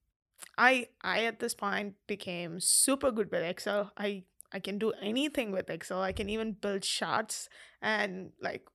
I 0.57 0.89
I 1.03 1.25
at 1.25 1.41
this 1.41 1.55
point 1.55 1.95
became 2.07 2.61
super 2.61 3.11
good 3.11 3.31
with 3.31 3.43
Excel. 3.43 3.93
I 3.97 4.25
I 4.53 4.61
can 4.61 4.79
do 4.79 4.93
anything 5.03 5.53
with 5.53 5.71
Excel. 5.71 6.03
I 6.03 6.13
can 6.13 6.29
even 6.29 6.53
build 6.53 6.83
charts 6.83 7.49
and 7.83 8.33
like 8.41 8.67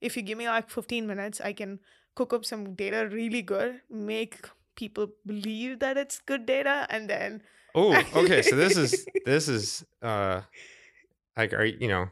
if 0.00 0.16
you 0.16 0.22
give 0.22 0.36
me 0.36 0.48
like 0.48 0.68
15 0.68 1.06
minutes, 1.06 1.40
I 1.40 1.52
can 1.52 1.78
cook 2.14 2.32
up 2.32 2.44
some 2.44 2.74
data 2.74 3.08
really 3.10 3.40
good, 3.40 3.80
make 3.88 4.48
people 4.74 5.08
believe 5.24 5.78
that 5.78 5.96
it's 5.96 6.18
good 6.18 6.44
data, 6.44 6.86
and 6.90 7.08
then. 7.08 7.42
Oh, 7.74 7.94
okay. 8.16 8.42
So 8.42 8.56
this 8.56 8.76
is 8.76 9.06
this 9.24 9.48
is 9.48 9.84
uh, 10.02 10.42
like 11.36 11.54
are 11.54 11.64
you 11.64 11.88
know, 11.88 12.08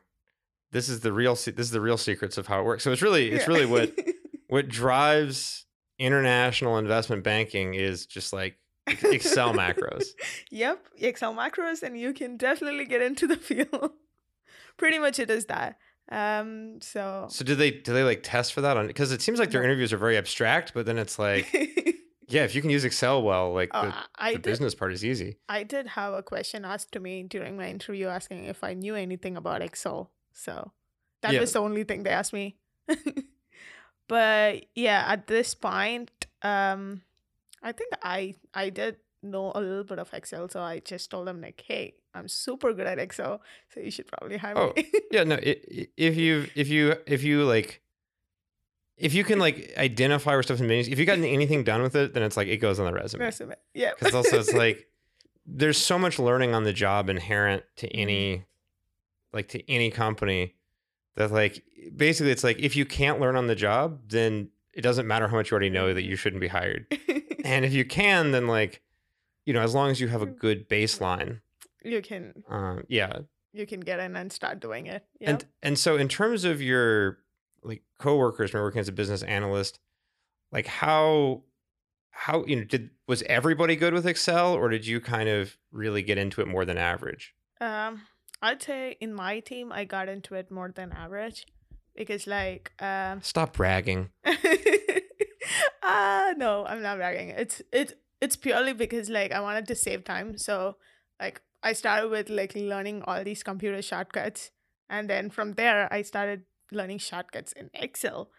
this 0.70 0.88
is 0.88 1.00
the 1.00 1.12
real 1.12 1.34
this 1.34 1.58
is 1.58 1.70
the 1.70 1.80
real 1.80 1.98
secrets 1.98 2.38
of 2.38 2.46
how 2.46 2.60
it 2.60 2.64
works. 2.64 2.84
So 2.84 2.92
it's 2.92 3.02
really 3.02 3.30
it's 3.30 3.46
yeah. 3.46 3.52
really 3.52 3.66
what 3.66 3.92
what 4.50 4.68
drives 4.68 5.66
international 5.98 6.78
investment 6.78 7.22
banking 7.22 7.74
is 7.74 8.06
just 8.06 8.32
like 8.32 8.56
Excel 8.86 9.52
macros. 9.54 10.04
Yep, 10.50 10.86
Excel 10.98 11.34
macros, 11.34 11.82
and 11.82 11.98
you 11.98 12.12
can 12.12 12.36
definitely 12.36 12.84
get 12.84 13.02
into 13.02 13.26
the 13.26 13.36
field. 13.48 13.92
Pretty 14.76 14.98
much, 14.98 15.18
it 15.18 15.30
is 15.30 15.46
that. 15.46 15.78
Um, 16.10 16.80
so 16.80 17.26
So 17.30 17.44
do 17.44 17.54
they 17.54 17.70
do 17.70 17.92
they 17.92 18.02
like 18.02 18.22
test 18.24 18.52
for 18.52 18.62
that 18.62 18.76
on 18.76 18.88
because 18.88 19.12
it 19.12 19.22
seems 19.22 19.38
like 19.38 19.52
their 19.52 19.62
interviews 19.62 19.92
are 19.92 19.96
very 19.98 20.16
abstract, 20.16 20.74
but 20.74 20.84
then 20.84 20.98
it's 20.98 21.20
like 21.20 21.52
yeah, 22.28 22.42
if 22.42 22.54
you 22.54 22.60
can 22.60 22.70
use 22.70 22.84
Excel 22.84 23.22
well, 23.22 23.52
like 23.52 23.70
the, 23.70 23.78
uh, 23.78 24.02
the 24.26 24.32
did, 24.32 24.42
business 24.42 24.74
part 24.74 24.92
is 24.92 25.04
easy. 25.04 25.36
I 25.48 25.62
did 25.62 25.86
have 25.86 26.14
a 26.14 26.22
question 26.24 26.64
asked 26.64 26.90
to 26.92 27.00
me 27.00 27.22
during 27.22 27.56
my 27.56 27.68
interview 27.68 28.08
asking 28.08 28.46
if 28.46 28.64
I 28.64 28.74
knew 28.74 28.96
anything 28.96 29.36
about 29.36 29.62
Excel. 29.62 30.10
So 30.32 30.72
that 31.22 31.34
yeah. 31.34 31.40
was 31.40 31.52
the 31.52 31.60
only 31.60 31.84
thing 31.84 32.02
they 32.02 32.10
asked 32.10 32.32
me. 32.32 32.56
But 34.10 34.66
yeah, 34.74 35.04
at 35.06 35.28
this 35.28 35.54
point, 35.54 36.10
um 36.42 37.02
I 37.62 37.72
think 37.72 37.92
I 38.02 38.34
I 38.52 38.70
did 38.70 38.96
know 39.22 39.52
a 39.54 39.60
little 39.60 39.84
bit 39.84 40.00
of 40.00 40.12
Excel, 40.12 40.48
so 40.48 40.60
I 40.60 40.80
just 40.80 41.10
told 41.10 41.28
them 41.28 41.40
like, 41.40 41.62
"Hey, 41.64 41.94
I'm 42.12 42.26
super 42.26 42.72
good 42.72 42.86
at 42.88 42.98
Excel, 42.98 43.40
so 43.72 43.80
you 43.80 43.90
should 43.90 44.08
probably 44.08 44.38
hire 44.38 44.58
oh, 44.58 44.72
me." 44.74 44.90
yeah, 45.12 45.24
no. 45.24 45.38
If 45.40 46.16
you 46.16 46.48
if 46.56 46.68
you 46.68 46.96
if 47.06 47.22
you 47.22 47.44
like, 47.44 47.82
if 48.96 49.14
you 49.14 49.22
can 49.22 49.38
like 49.38 49.72
identify 49.78 50.32
where 50.32 50.42
stuff's 50.42 50.60
in 50.60 50.66
menus, 50.66 50.88
if 50.88 50.98
you 50.98 51.06
gotten 51.06 51.24
anything 51.24 51.62
done 51.62 51.82
with 51.82 51.94
it, 51.94 52.12
then 52.12 52.24
it's 52.24 52.36
like 52.36 52.48
it 52.48 52.56
goes 52.56 52.80
on 52.80 52.86
the 52.86 52.92
resume. 52.92 53.24
Resume, 53.24 53.54
yeah. 53.74 53.92
Because 53.96 54.14
also 54.14 54.40
it's 54.40 54.54
like 54.64 54.88
there's 55.46 55.78
so 55.78 55.98
much 55.98 56.18
learning 56.18 56.52
on 56.52 56.64
the 56.64 56.72
job 56.72 57.08
inherent 57.08 57.62
to 57.76 57.86
mm-hmm. 57.86 58.00
any 58.00 58.44
like 59.32 59.48
to 59.48 59.70
any 59.70 59.90
company 59.90 60.56
that 61.16 61.30
like 61.30 61.62
basically 61.96 62.32
it's 62.32 62.44
like 62.44 62.58
if 62.58 62.76
you 62.76 62.84
can't 62.84 63.20
learn 63.20 63.36
on 63.36 63.46
the 63.46 63.54
job, 63.54 64.00
then 64.08 64.48
it 64.72 64.82
doesn't 64.82 65.06
matter 65.06 65.28
how 65.28 65.36
much 65.36 65.50
you 65.50 65.54
already 65.54 65.70
know 65.70 65.92
that 65.92 66.02
you 66.02 66.16
shouldn't 66.16 66.40
be 66.40 66.48
hired. 66.48 66.86
and 67.44 67.64
if 67.64 67.72
you 67.72 67.84
can, 67.84 68.30
then 68.32 68.46
like 68.46 68.82
you 69.46 69.52
know, 69.52 69.62
as 69.62 69.74
long 69.74 69.90
as 69.90 70.00
you 70.00 70.08
have 70.08 70.22
a 70.22 70.26
mm. 70.26 70.38
good 70.38 70.68
baseline, 70.68 71.40
you 71.82 72.02
can. 72.02 72.44
Um, 72.48 72.84
yeah. 72.88 73.20
You 73.52 73.66
can 73.66 73.80
get 73.80 73.98
in 73.98 74.14
and 74.14 74.32
start 74.32 74.60
doing 74.60 74.86
it. 74.86 75.04
Yep. 75.20 75.28
And 75.28 75.46
and 75.62 75.78
so 75.78 75.96
in 75.96 76.08
terms 76.08 76.44
of 76.44 76.62
your 76.62 77.18
like 77.62 77.82
coworkers, 77.98 78.52
when 78.52 78.62
working 78.62 78.80
as 78.80 78.88
a 78.88 78.92
business 78.92 79.22
analyst, 79.22 79.80
like 80.52 80.66
how 80.66 81.42
how 82.10 82.44
you 82.44 82.56
know 82.56 82.64
did 82.64 82.90
was 83.08 83.22
everybody 83.22 83.76
good 83.76 83.92
with 83.92 84.06
Excel, 84.06 84.54
or 84.54 84.68
did 84.68 84.86
you 84.86 85.00
kind 85.00 85.28
of 85.28 85.56
really 85.72 86.02
get 86.02 86.18
into 86.18 86.40
it 86.40 86.48
more 86.48 86.64
than 86.64 86.78
average? 86.78 87.34
Um, 87.60 88.02
I'd 88.42 88.62
say 88.62 88.96
in 89.00 89.14
my 89.14 89.40
team, 89.40 89.72
I 89.72 89.84
got 89.84 90.08
into 90.08 90.34
it 90.34 90.50
more 90.50 90.72
than 90.74 90.92
average 90.92 91.46
because 91.96 92.26
like 92.26 92.72
um 92.80 93.20
stop 93.20 93.56
bragging 93.56 94.10
uh 94.24 94.32
no 96.36 96.64
i'm 96.66 96.80
not 96.80 96.96
bragging 96.96 97.30
it's 97.30 97.60
it's 97.72 97.94
it's 98.20 98.36
purely 98.36 98.72
because 98.72 99.08
like 99.08 99.32
I 99.32 99.40
wanted 99.40 99.66
to 99.68 99.74
save 99.74 100.04
time. 100.04 100.36
So 100.36 100.76
like 101.20 101.40
I 101.62 101.72
started 101.72 102.10
with 102.10 102.28
like 102.28 102.54
learning 102.54 103.02
all 103.06 103.24
these 103.24 103.42
computer 103.42 103.82
shortcuts, 103.82 104.50
and 104.88 105.08
then 105.08 105.30
from 105.30 105.54
there 105.54 105.92
I 105.92 106.02
started 106.02 106.44
learning 106.70 106.98
shortcuts 106.98 107.52
in 107.52 107.70
Excel, 107.74 108.30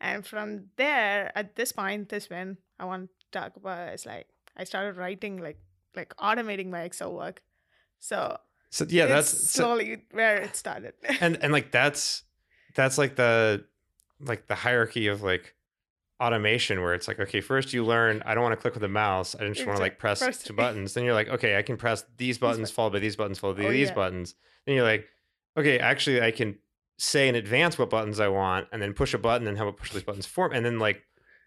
and 0.00 0.26
from 0.26 0.66
there 0.76 1.32
at 1.36 1.56
this 1.56 1.72
point 1.72 2.08
this 2.08 2.28
when 2.28 2.58
I 2.78 2.84
want 2.84 3.10
to 3.10 3.38
talk 3.38 3.56
about 3.56 3.94
is 3.94 4.06
like 4.06 4.26
I 4.56 4.64
started 4.64 4.96
writing 4.96 5.38
like 5.38 5.60
like 5.94 6.14
automating 6.16 6.70
my 6.70 6.82
Excel 6.82 7.14
work. 7.14 7.42
So 8.00 8.38
So 8.70 8.84
yeah, 8.88 9.04
it's 9.04 9.12
that's 9.12 9.50
so, 9.50 9.62
slowly 9.62 10.02
where 10.12 10.36
it 10.38 10.54
started. 10.56 10.94
and 11.20 11.38
and 11.42 11.52
like 11.52 11.70
that's 11.72 12.22
that's 12.74 12.98
like 12.98 13.16
the 13.16 13.64
like 14.20 14.46
the 14.46 14.54
hierarchy 14.54 15.06
of 15.06 15.22
like 15.22 15.54
automation 16.20 16.82
where 16.82 16.94
it's 16.94 17.06
like 17.06 17.20
okay 17.20 17.40
first 17.40 17.72
you 17.72 17.84
learn 17.84 18.20
i 18.26 18.34
don't 18.34 18.42
want 18.42 18.52
to 18.52 18.60
click 18.60 18.74
with 18.74 18.80
the 18.80 18.88
mouse. 18.88 19.36
I 19.36 19.46
just 19.46 19.64
want 19.64 19.76
to 19.76 19.82
like 19.82 19.98
press 20.00 20.18
press- 20.18 20.42
two 20.42 20.52
buttons. 20.64 20.92
Then 20.94 21.04
you're 21.04 21.14
like 21.14 21.28
okay 21.28 21.56
i 21.56 21.62
can 21.62 21.76
press 21.76 22.04
these 22.16 22.38
buttons 22.38 22.70
bu- 22.70 22.74
followed 22.74 22.92
by 22.94 22.98
these 22.98 23.14
buttons 23.16 23.38
followed 23.38 23.56
by 23.58 23.66
Oh, 23.66 23.70
these 23.72 23.88
yeah. 23.88 23.94
buttons. 23.94 24.34
Then 24.66 24.74
you're 24.74 24.84
like 24.84 25.06
okay 25.56 25.78
actually 25.78 26.20
i 26.20 26.30
can 26.32 26.56
say 26.98 27.28
in 27.28 27.36
advance 27.36 27.78
what 27.78 27.90
buttons 27.90 28.18
i 28.18 28.26
want 28.26 28.66
and 28.72 28.82
then 28.82 28.92
push 28.92 29.14
a 29.14 29.18
button 29.18 29.46
and 29.46 29.56
have 29.56 29.68
it 29.68 29.76
push 29.76 29.92
these 29.92 30.02
buttons 30.02 30.26
for 30.26 30.52
and 30.52 30.66
then 30.66 30.78
like 30.80 31.02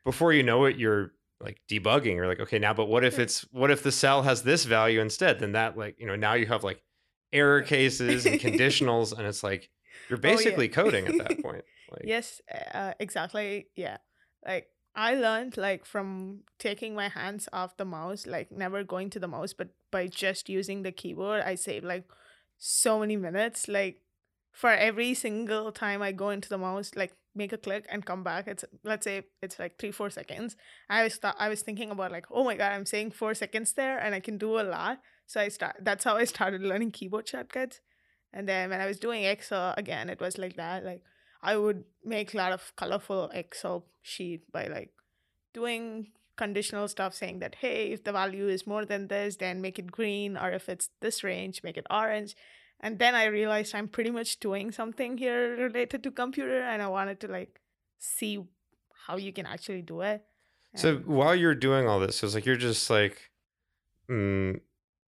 before 0.05 0.31
you 0.31 0.41
know 0.43 0.63
it 0.65 0.77
you're 0.77 1.11
like 1.41 1.59
debugging. 1.69 2.15
You're 2.15 2.27
like 2.27 2.39
okay 2.39 2.59
now 2.59 2.73
but 2.73 2.85
what 2.87 3.03
if 3.03 3.19
it's 3.19 3.41
what 3.51 3.71
if 3.71 3.83
the 3.83 3.91
cell 3.91 4.21
has 4.23 4.43
this 4.43 4.63
value 4.63 5.01
instead? 5.01 5.39
Then 5.39 5.51
that 5.53 5.77
like 5.77 5.99
you 5.99 6.05
know 6.07 6.15
now 6.15 6.33
you 6.35 6.45
have 6.45 6.63
like 6.63 6.81
error 7.33 7.61
cases 7.61 8.25
and 8.25 8.39
conditionals 8.47 9.17
and 9.17 9.25
it's 9.27 9.43
like 9.43 9.69
you're 10.09 10.19
Oh, 10.23 10.27
yeah. 10.27 10.35
basically 10.35 10.67
coding 10.69 11.07
at 11.07 11.17
that 11.17 11.41
point 11.43 11.63
like 11.91 12.03
yes 12.05 12.41
uh, 12.73 12.93
exactly 12.99 13.67
yeah. 13.75 13.97
Like 14.45 14.67
i 14.95 15.15
learned 15.15 15.55
like 15.57 15.85
from 15.85 16.41
taking 16.59 16.93
my 16.95 17.07
hands 17.09 17.47
off 17.53 17.77
the 17.77 17.85
mouse 17.85 18.25
like 18.27 18.51
never 18.51 18.83
going 18.83 19.09
to 19.11 19.19
the 19.19 19.27
mouse 19.27 19.53
but 19.53 19.69
by 19.91 20.07
just 20.07 20.49
using 20.49 20.83
the 20.83 20.91
keyboard 20.91 21.41
i 21.43 21.55
saved 21.55 21.85
like 21.85 22.03
so 22.57 22.99
many 22.99 23.15
minutes 23.15 23.67
like 23.69 24.01
for 24.51 24.69
every 24.69 25.13
single 25.13 25.71
time 25.71 26.01
i 26.01 26.11
go 26.11 26.29
into 26.29 26.49
the 26.49 26.57
mouse 26.57 26.91
like 26.95 27.13
make 27.33 27.53
a 27.53 27.57
click 27.57 27.85
and 27.89 28.05
come 28.05 28.21
back 28.23 28.47
it's 28.47 28.65
let's 28.83 29.05
say 29.05 29.23
it's 29.41 29.57
like 29.59 29.77
three 29.79 29.91
four 29.91 30.09
seconds 30.09 30.57
i 30.89 31.03
was 31.03 31.17
th- 31.17 31.33
i 31.39 31.47
was 31.47 31.61
thinking 31.61 31.89
about 31.89 32.11
like 32.11 32.25
oh 32.29 32.43
my 32.43 32.55
god 32.55 32.73
i'm 32.73 32.85
saying 32.85 33.09
four 33.11 33.33
seconds 33.33 33.71
there 33.73 33.97
and 33.97 34.13
i 34.13 34.19
can 34.19 34.37
do 34.37 34.59
a 34.59 34.63
lot 34.63 34.99
so 35.31 35.39
i 35.45 35.47
start 35.57 35.75
that's 35.87 36.03
how 36.07 36.15
i 36.23 36.25
started 36.35 36.61
learning 36.71 36.91
keyboard 36.97 37.27
shortcuts 37.27 37.79
and 38.33 38.47
then 38.49 38.69
when 38.71 38.81
i 38.85 38.87
was 38.91 38.99
doing 39.05 39.23
excel 39.23 39.73
again 39.83 40.09
it 40.09 40.19
was 40.25 40.37
like 40.43 40.55
that 40.63 40.83
like 40.91 41.01
I 41.43 41.57
would 41.57 41.85
make 42.05 42.33
a 42.33 42.37
lot 42.37 42.51
of 42.51 42.71
colorful 42.75 43.31
Excel 43.33 43.85
sheet 44.01 44.41
by 44.51 44.67
like 44.67 44.91
doing 45.53 46.11
conditional 46.37 46.87
stuff 46.87 47.15
saying 47.15 47.39
that 47.39 47.55
hey, 47.55 47.91
if 47.91 48.03
the 48.03 48.11
value 48.11 48.47
is 48.47 48.67
more 48.67 48.85
than 48.85 49.07
this, 49.07 49.37
then 49.37 49.61
make 49.61 49.79
it 49.79 49.91
green, 49.91 50.37
or 50.37 50.51
if 50.51 50.69
it's 50.69 50.89
this 51.01 51.23
range, 51.23 51.61
make 51.63 51.77
it 51.77 51.87
orange. 51.89 52.35
And 52.79 52.99
then 52.99 53.15
I 53.15 53.25
realized 53.25 53.73
I'm 53.75 53.87
pretty 53.87 54.11
much 54.11 54.39
doing 54.39 54.71
something 54.71 55.17
here 55.17 55.55
related 55.55 56.03
to 56.03 56.11
computer, 56.11 56.61
and 56.61 56.81
I 56.81 56.87
wanted 56.87 57.19
to 57.21 57.27
like 57.27 57.59
see 57.97 58.33
how 59.07 59.17
you 59.17 59.33
can 59.33 59.47
actually 59.47 59.81
do 59.81 60.01
it. 60.01 60.23
So 60.75 60.89
And- 60.97 61.05
while 61.05 61.35
you're 61.35 61.55
doing 61.55 61.87
all 61.87 61.99
this, 61.99 62.23
it's 62.23 62.35
like 62.35 62.45
you're 62.45 62.55
just 62.69 62.89
like, 62.89 63.31
mm, 64.07 64.61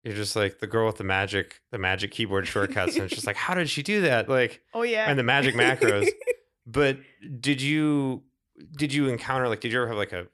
you're 0.05 0.15
just 0.15 0.35
like 0.35 0.59
the 0.59 0.67
girl 0.67 0.85
with 0.87 0.97
the 0.97 1.03
magic, 1.03 1.59
the 1.71 1.77
magic 1.77 2.11
keyboard 2.11 2.47
shortcuts, 2.47 2.95
and 2.95 3.03
it's 3.05 3.13
just 3.15 3.27
like, 3.27 3.35
how 3.45 3.53
did 3.55 3.69
she 3.69 3.83
do 3.83 4.01
that? 4.01 4.29
Like, 4.29 4.61
oh 4.73 4.83
yeah, 4.83 5.09
and 5.09 5.19
the 5.19 5.23
magic 5.23 5.55
macros. 5.55 6.07
but 6.65 6.97
did 7.41 7.61
you 7.61 8.23
did 8.77 8.93
you 8.93 9.09
encounter 9.09 9.49
like 9.49 9.59
did 9.59 9.71
you 9.71 9.79
ever 9.79 9.87
have 9.89 9.97
like 9.97 10.13
a 10.13 10.27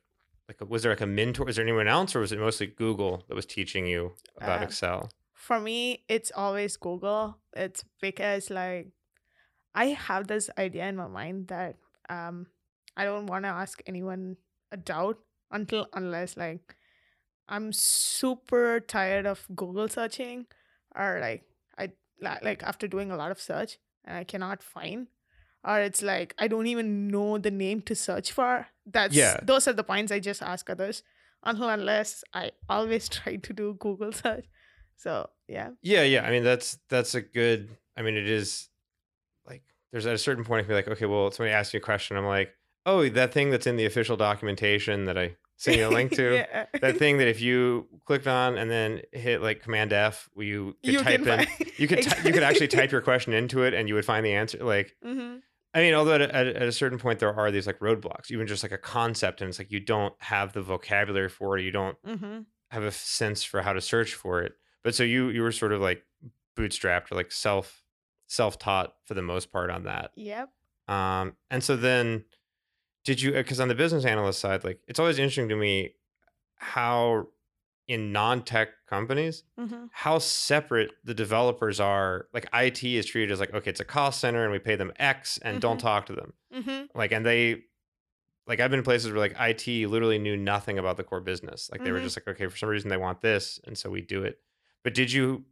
like 0.47 0.61
a, 0.61 0.65
was 0.65 0.83
there 0.83 0.91
like 0.91 1.01
a 1.01 1.07
mentor? 1.07 1.45
Was 1.45 1.55
there 1.55 1.65
anyone 1.65 1.87
else, 1.87 2.15
or 2.15 2.19
was 2.19 2.31
it 2.31 2.39
mostly 2.39 2.67
Google 2.67 3.23
that 3.27 3.35
was 3.35 3.45
teaching 3.45 3.87
you 3.87 4.13
about 4.37 4.61
Uh, 4.61 4.65
Excel? 4.65 5.09
for 5.33 5.59
me 5.59 6.03
it's 6.07 6.31
always 6.35 6.77
google 6.77 7.35
it's 7.53 7.83
because 7.99 8.51
like 8.51 8.89
i 9.73 9.85
have 9.87 10.27
this 10.27 10.51
idea 10.59 10.85
in 10.87 10.95
my 10.95 11.07
mind 11.07 11.47
that 11.47 11.77
um 12.11 12.45
i 12.95 13.03
don't 13.03 13.25
want 13.25 13.43
to 13.43 13.49
ask 13.49 13.81
anyone 13.87 14.37
a 14.71 14.77
doubt 14.77 15.17
until 15.49 15.87
unless 15.93 16.37
like 16.37 16.75
i'm 17.51 17.71
super 17.73 18.79
tired 18.79 19.25
of 19.27 19.45
google 19.55 19.87
searching 19.87 20.45
or 20.95 21.19
like 21.21 21.43
i 21.77 21.85
li- 22.25 22.41
like 22.41 22.63
after 22.63 22.87
doing 22.87 23.11
a 23.11 23.15
lot 23.15 23.29
of 23.31 23.39
search 23.39 23.77
and 24.05 24.17
i 24.17 24.23
cannot 24.23 24.63
find 24.63 25.07
or 25.63 25.79
it's 25.79 26.01
like 26.01 26.33
i 26.39 26.47
don't 26.47 26.67
even 26.67 27.07
know 27.07 27.37
the 27.37 27.51
name 27.51 27.81
to 27.81 27.93
search 27.93 28.31
for 28.31 28.67
that's 28.85 29.13
Yeah. 29.15 29.39
those 29.43 29.67
are 29.67 29.73
the 29.73 29.83
points 29.83 30.11
i 30.11 30.19
just 30.19 30.41
ask 30.41 30.69
others 30.69 31.03
until 31.43 31.69
unless 31.69 32.23
i 32.33 32.51
always 32.69 33.09
try 33.17 33.35
to 33.35 33.53
do 33.53 33.75
google 33.79 34.11
search 34.11 34.45
so 34.95 35.29
yeah 35.47 35.69
Yeah, 35.81 36.03
yeah. 36.03 36.23
I 36.27 36.29
mean, 36.31 36.43
that's 36.43 36.77
that's 36.87 37.15
a 37.15 37.21
good. 37.21 37.69
I 37.97 38.03
mean, 38.03 38.15
it 38.15 38.29
is 38.29 38.69
like 39.49 39.63
there's 39.91 40.05
at 40.05 40.13
a 40.13 40.17
certain 40.27 40.43
point 40.45 40.59
I 40.59 40.61
can 40.63 40.69
be 40.69 40.75
like, 40.75 40.87
okay, 40.87 41.07
well, 41.07 41.31
somebody 41.31 41.53
asks 41.53 41.73
you 41.73 41.79
a 41.79 41.81
question, 41.81 42.15
I'm 42.17 42.25
like, 42.27 42.53
oh, 42.85 43.09
that 43.09 43.33
thing 43.33 43.49
that's 43.49 43.65
in 43.67 43.75
the 43.77 43.85
official 43.85 44.15
documentation 44.15 45.05
that 45.05 45.17
I 45.17 45.35
sent 45.61 45.77
you 45.77 45.87
a 45.87 45.89
link 45.89 46.11
to. 46.15 46.33
Yeah. 46.35 46.65
That 46.81 46.97
thing 46.97 47.17
that 47.19 47.27
if 47.27 47.39
you 47.47 47.87
clicked 48.05 48.27
on 48.27 48.57
and 48.57 48.69
then 48.69 49.01
hit 49.11 49.41
like 49.41 49.61
Command 49.63 49.93
F, 49.93 50.29
you 50.35 50.75
could 50.83 50.93
you 50.93 50.99
type 50.99 51.25
in. 51.27 51.47
You 51.77 51.87
could 51.87 52.01
ty- 52.03 52.23
you 52.25 52.33
could 52.33 52.43
actually 52.43 52.67
type 52.67 52.91
your 52.91 53.01
question 53.01 53.33
into 53.33 53.63
it 53.63 53.73
and 53.73 53.87
you 53.87 53.95
would 53.95 54.05
find 54.05 54.25
the 54.25 54.33
answer. 54.33 54.57
Like, 54.63 54.95
Mhm. 55.05 55.41
I 55.73 55.79
mean, 55.79 55.93
although 55.93 56.15
at, 56.15 56.21
at, 56.21 56.47
at 56.47 56.61
a 56.63 56.71
certain 56.71 56.99
point 56.99 57.19
there 57.19 57.33
are 57.33 57.49
these 57.51 57.65
like 57.67 57.79
roadblocks, 57.79 58.29
even 58.31 58.45
just 58.47 58.61
like 58.63 58.73
a 58.73 58.77
concept, 58.77 59.39
and 59.41 59.47
it's 59.49 59.57
like 59.59 59.71
you 59.71 59.79
don't 59.79 60.13
have 60.19 60.51
the 60.53 60.61
vocabulary 60.61 61.29
for 61.29 61.57
it, 61.57 61.63
you 61.63 61.71
don't 61.71 61.97
Mhm. 62.05 62.45
have 62.71 62.83
a 62.83 62.91
sense 62.91 63.43
for 63.43 63.61
how 63.61 63.71
to 63.73 63.79
search 63.81 64.13
for 64.13 64.41
it. 64.41 64.53
But 64.83 64.95
so 64.95 65.03
you 65.03 65.29
you 65.29 65.41
were 65.43 65.51
sort 65.53 65.71
of 65.71 65.79
like 65.79 66.03
bootstrapped 66.57 67.11
or 67.11 67.15
like 67.15 67.31
self 67.31 67.83
self 68.27 68.57
taught 68.59 68.95
for 69.05 69.13
the 69.13 69.21
most 69.21 69.51
part 69.51 69.69
on 69.69 69.83
that. 69.83 70.11
Yep. 70.15 70.49
Um, 70.87 71.37
and 71.49 71.63
so 71.63 71.75
then 71.77 72.25
did 73.03 73.21
you 73.21 73.31
because 73.33 73.59
on 73.59 73.67
the 73.67 73.75
business 73.75 74.05
analyst 74.05 74.39
side, 74.39 74.63
like 74.63 74.79
it's 74.87 74.99
always 74.99 75.17
interesting 75.19 75.49
to 75.49 75.55
me 75.55 75.95
how 76.55 77.27
in 77.87 78.11
non 78.11 78.43
tech 78.43 78.69
companies 78.87 79.43
Mhm. 79.59 79.89
how 79.91 80.19
separate 80.19 80.91
the 81.03 81.13
developers 81.13 81.79
are. 81.79 82.27
Like 82.33 82.47
IT 82.53 82.83
is 82.83 83.05
treated 83.05 83.31
as 83.31 83.39
like 83.39 83.53
okay, 83.53 83.69
it's 83.69 83.79
a 83.79 83.85
cost 83.85 84.19
center 84.21 84.43
and 84.43 84.51
we 84.51 84.59
pay 84.59 84.75
them 84.75 84.91
X 84.97 85.37
and 85.39 85.59
don't 85.61 85.77
Mhm. 85.77 85.81
talk 85.81 86.05
to 86.07 86.13
them. 86.13 86.33
Mhm. 86.53 86.89
Like 86.95 87.11
and 87.11 87.25
they 87.25 87.63
like 88.47 88.59
I've 88.59 88.69
been 88.71 88.79
in 88.79 88.83
places 88.85 89.11
where 89.11 89.19
like 89.19 89.35
IT 89.39 89.87
literally 89.87 90.17
knew 90.19 90.35
nothing 90.37 90.77
about 90.79 90.97
the 90.97 91.03
core 91.03 91.21
business. 91.21 91.69
Like 91.71 91.83
they 91.83 91.91
were 91.91 91.99
Mhm. 91.99 92.03
just 92.03 92.17
like, 92.17 92.27
okay, 92.27 92.47
for 92.47 92.57
some 92.57 92.69
reason 92.69 92.89
they 92.89 92.97
want 92.97 93.21
this, 93.21 93.59
and 93.65 93.77
so 93.77 93.89
we 93.89 94.01
do 94.01 94.23
it. 94.23 94.41
But 94.83 94.93
did 94.93 95.11
you 95.11 95.45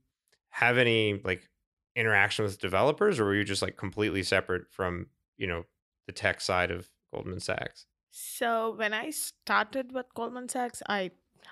have 0.50 0.78
any 0.78 1.22
like 1.24 1.48
interaction 1.96 2.46
with 2.46 2.60
developers, 2.60 3.20
or 3.20 3.26
were 3.26 3.36
you 3.36 3.44
just 3.44 3.62
like 3.62 3.78
completely 3.78 4.24
separate 4.24 4.72
from 4.72 5.10
you 5.38 5.48
know 5.48 5.66
the 6.08 6.12
tech 6.14 6.42
side 6.42 6.72
of 6.72 6.90
Goldman 7.12 7.40
Sachs? 7.40 7.86
So 8.12 8.76
when 8.76 8.94
I 8.94 9.10
started 9.12 9.92
with 9.92 10.14
Goldman 10.16 10.50
Sachs, 10.50 10.82
I 10.88 11.12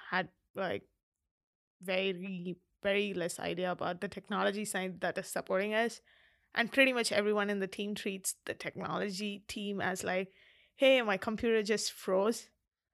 had 0.10 0.30
like 0.56 0.84
very 1.82 2.58
very 2.84 3.14
less 3.14 3.40
idea 3.40 3.72
about 3.72 4.02
the 4.02 4.08
technology 4.08 4.64
side 4.66 5.02
that 5.02 5.18
is 5.18 5.28
supporting 5.28 5.74
us, 5.74 6.02
and 6.56 6.72
pretty 6.72 6.94
much 6.94 7.12
everyone 7.12 7.50
in 7.50 7.60
the 7.60 7.68
team 7.68 7.96
treats 7.96 8.36
the 8.46 8.54
technology 8.54 9.44
team 9.48 9.82
as 9.82 10.04
like, 10.04 10.34
"Hey, 10.76 11.02
my 11.02 11.18
computer 11.18 11.64
just 11.64 11.92
froze. 11.92 12.50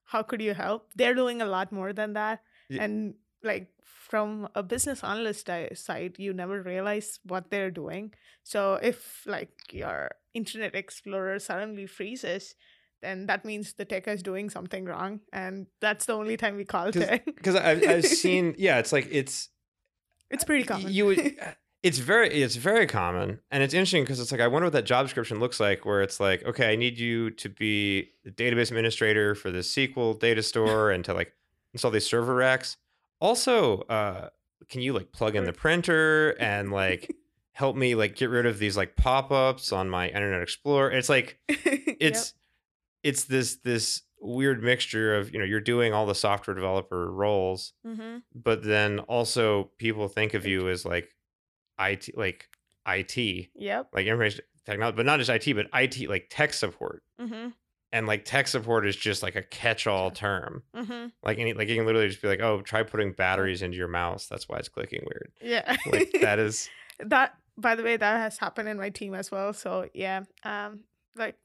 How 0.06 0.24
could 0.24 0.42
you 0.42 0.54
help?" 0.54 0.94
They're 0.96 1.16
doing 1.16 1.42
a 1.42 1.46
lot 1.46 1.72
more 1.72 1.94
than 1.94 2.14
that, 2.14 2.44
Ye- 2.70 2.80
and 2.80 3.16
like 3.44 3.70
from 3.84 4.48
a 4.56 4.64
business 4.64 5.04
analyst 5.04 5.50
uh, 5.50 5.74
side, 5.76 6.18
you 6.20 6.34
never 6.34 6.62
realize 6.62 7.20
what 7.24 7.50
they're 7.52 7.72
doing. 7.72 8.14
So 8.44 8.76
if 8.76 9.26
like 9.26 9.52
your 9.74 10.12
Internet 10.34 10.76
Explorer 10.76 11.40
suddenly 11.40 11.86
freezes, 11.86 12.56
then 13.02 13.26
that 13.28 13.44
means 13.46 13.74
the 13.74 13.86
tech 13.86 14.08
is 14.08 14.24
doing 14.24 14.50
something 14.50 14.86
wrong, 14.86 15.20
and 15.32 15.68
that's 15.82 16.06
the 16.06 16.14
only 16.14 16.38
time 16.38 16.56
we 16.56 16.66
call 16.66 16.86
'Cause- 16.92 17.04
tech. 17.06 17.26
Because 17.26 17.56
I've, 17.56 17.88
I've 17.88 18.06
seen, 18.06 18.56
yeah, 18.58 18.80
it's 18.80 18.92
like 18.92 19.08
it's 19.12 19.50
it's 20.30 20.44
pretty 20.44 20.64
common. 20.64 20.92
You 20.92 21.06
would. 21.08 21.36
It's 21.84 21.98
very, 21.98 22.30
it's 22.30 22.56
very 22.56 22.88
common, 22.88 23.42
and 23.52 23.62
it's 23.62 23.74
interesting 23.74 24.04
because 24.04 24.22
it's 24.22 24.32
like 24.32 24.40
I 24.40 24.48
wonder 24.48 24.68
what 24.68 24.72
that 24.72 24.86
job 24.86 25.06
description 25.06 25.42
looks 25.42 25.60
like. 25.60 25.84
Where 25.86 26.02
it's 26.02 26.18
like, 26.18 26.42
okay, 26.46 26.72
I 26.72 26.78
need 26.78 26.98
you 26.98 27.30
to 27.32 27.50
be 27.50 28.12
the 28.24 28.32
database 28.32 28.70
administrator 28.72 29.36
for 29.36 29.52
the 29.52 29.60
SQL 29.60 30.18
data 30.18 30.42
store 30.42 30.92
and 30.92 31.04
to 31.04 31.14
like 31.14 31.34
install 31.74 31.92
these 31.92 32.06
server 32.06 32.36
racks. 32.36 32.78
Also, 33.20 33.80
uh, 33.90 34.30
can 34.70 34.80
you 34.82 34.94
like 34.94 35.12
plug 35.12 35.36
in 35.36 35.44
the 35.44 35.52
printer 35.52 36.30
and 36.40 36.72
like 36.72 37.14
help 37.54 37.76
me 37.76 37.96
like 37.96 38.16
get 38.16 38.30
rid 38.30 38.46
of 38.46 38.60
these 38.60 38.76
like 38.78 38.96
pop-ups 38.96 39.72
on 39.72 39.90
my 39.90 40.08
Internet 40.10 40.42
Explorer? 40.42 40.92
It's 40.92 41.10
like 41.10 41.40
it's 41.48 42.34
it's 43.04 43.24
this 43.26 43.56
this 43.58 44.02
weird 44.20 44.64
mixture 44.64 45.16
of 45.18 45.34
you 45.34 45.40
know 45.40 45.46
you're 45.46 45.60
doing 45.60 45.94
all 45.94 46.06
the 46.06 46.16
software 46.16 46.56
developer 46.56 47.12
roles 47.12 47.74
hmm 47.86 48.18
but 48.34 48.64
then 48.64 49.00
also 49.00 49.70
people 49.78 50.08
think 50.08 50.34
of 50.34 50.46
you 50.46 50.70
as 50.70 50.86
like 50.86 51.10
IT, 51.80 52.18
like 52.18 52.48
IT, 52.88 53.50
Yep. 53.56 53.90
like 53.94 54.06
information 54.06 54.46
technology, 54.66 54.96
but 54.96 55.06
not 55.06 55.20
just 55.20 55.30
IT, 55.30 55.54
but 55.56 55.68
IT, 55.74 56.08
like 56.10 56.28
tech 56.30 56.54
support. 56.54 57.04
hmm 57.20 57.50
and 57.92 58.08
like 58.08 58.26
tech 58.26 58.48
support 58.48 58.88
is 58.88 58.96
just 58.96 59.22
like 59.22 59.36
a 59.36 59.44
catch-all 59.44 60.10
term. 60.10 60.64
Mm-hmm. 60.76 61.08
Like 61.22 61.38
any 61.38 61.54
like 61.54 61.68
you 61.70 61.76
can 61.76 61.86
literally 61.86 62.08
just 62.08 62.24
be 62.24 62.28
like, 62.28 62.40
oh, 62.42 62.62
try 62.62 62.82
putting 62.82 63.12
batteries 63.12 63.62
into 63.62 63.78
your 63.78 63.88
mouse. 63.88 64.26
That's 64.26 64.50
why 64.50 64.58
it's 64.58 64.68
clicking 64.70 65.04
weird. 65.06 65.32
Yeah. 65.42 65.76
Like 65.92 66.12
that 66.22 66.40
is 66.40 66.70
that 67.02 67.36
by 67.58 67.76
the 67.76 67.84
way 67.84 67.98
that 67.98 68.20
has 68.20 68.38
happened 68.38 68.68
in 68.68 68.78
my 68.78 68.90
team 68.90 69.14
as 69.14 69.32
well 69.32 69.54
so 69.54 69.88
yeah 69.94 70.22
um 70.44 70.82
like 71.16 71.36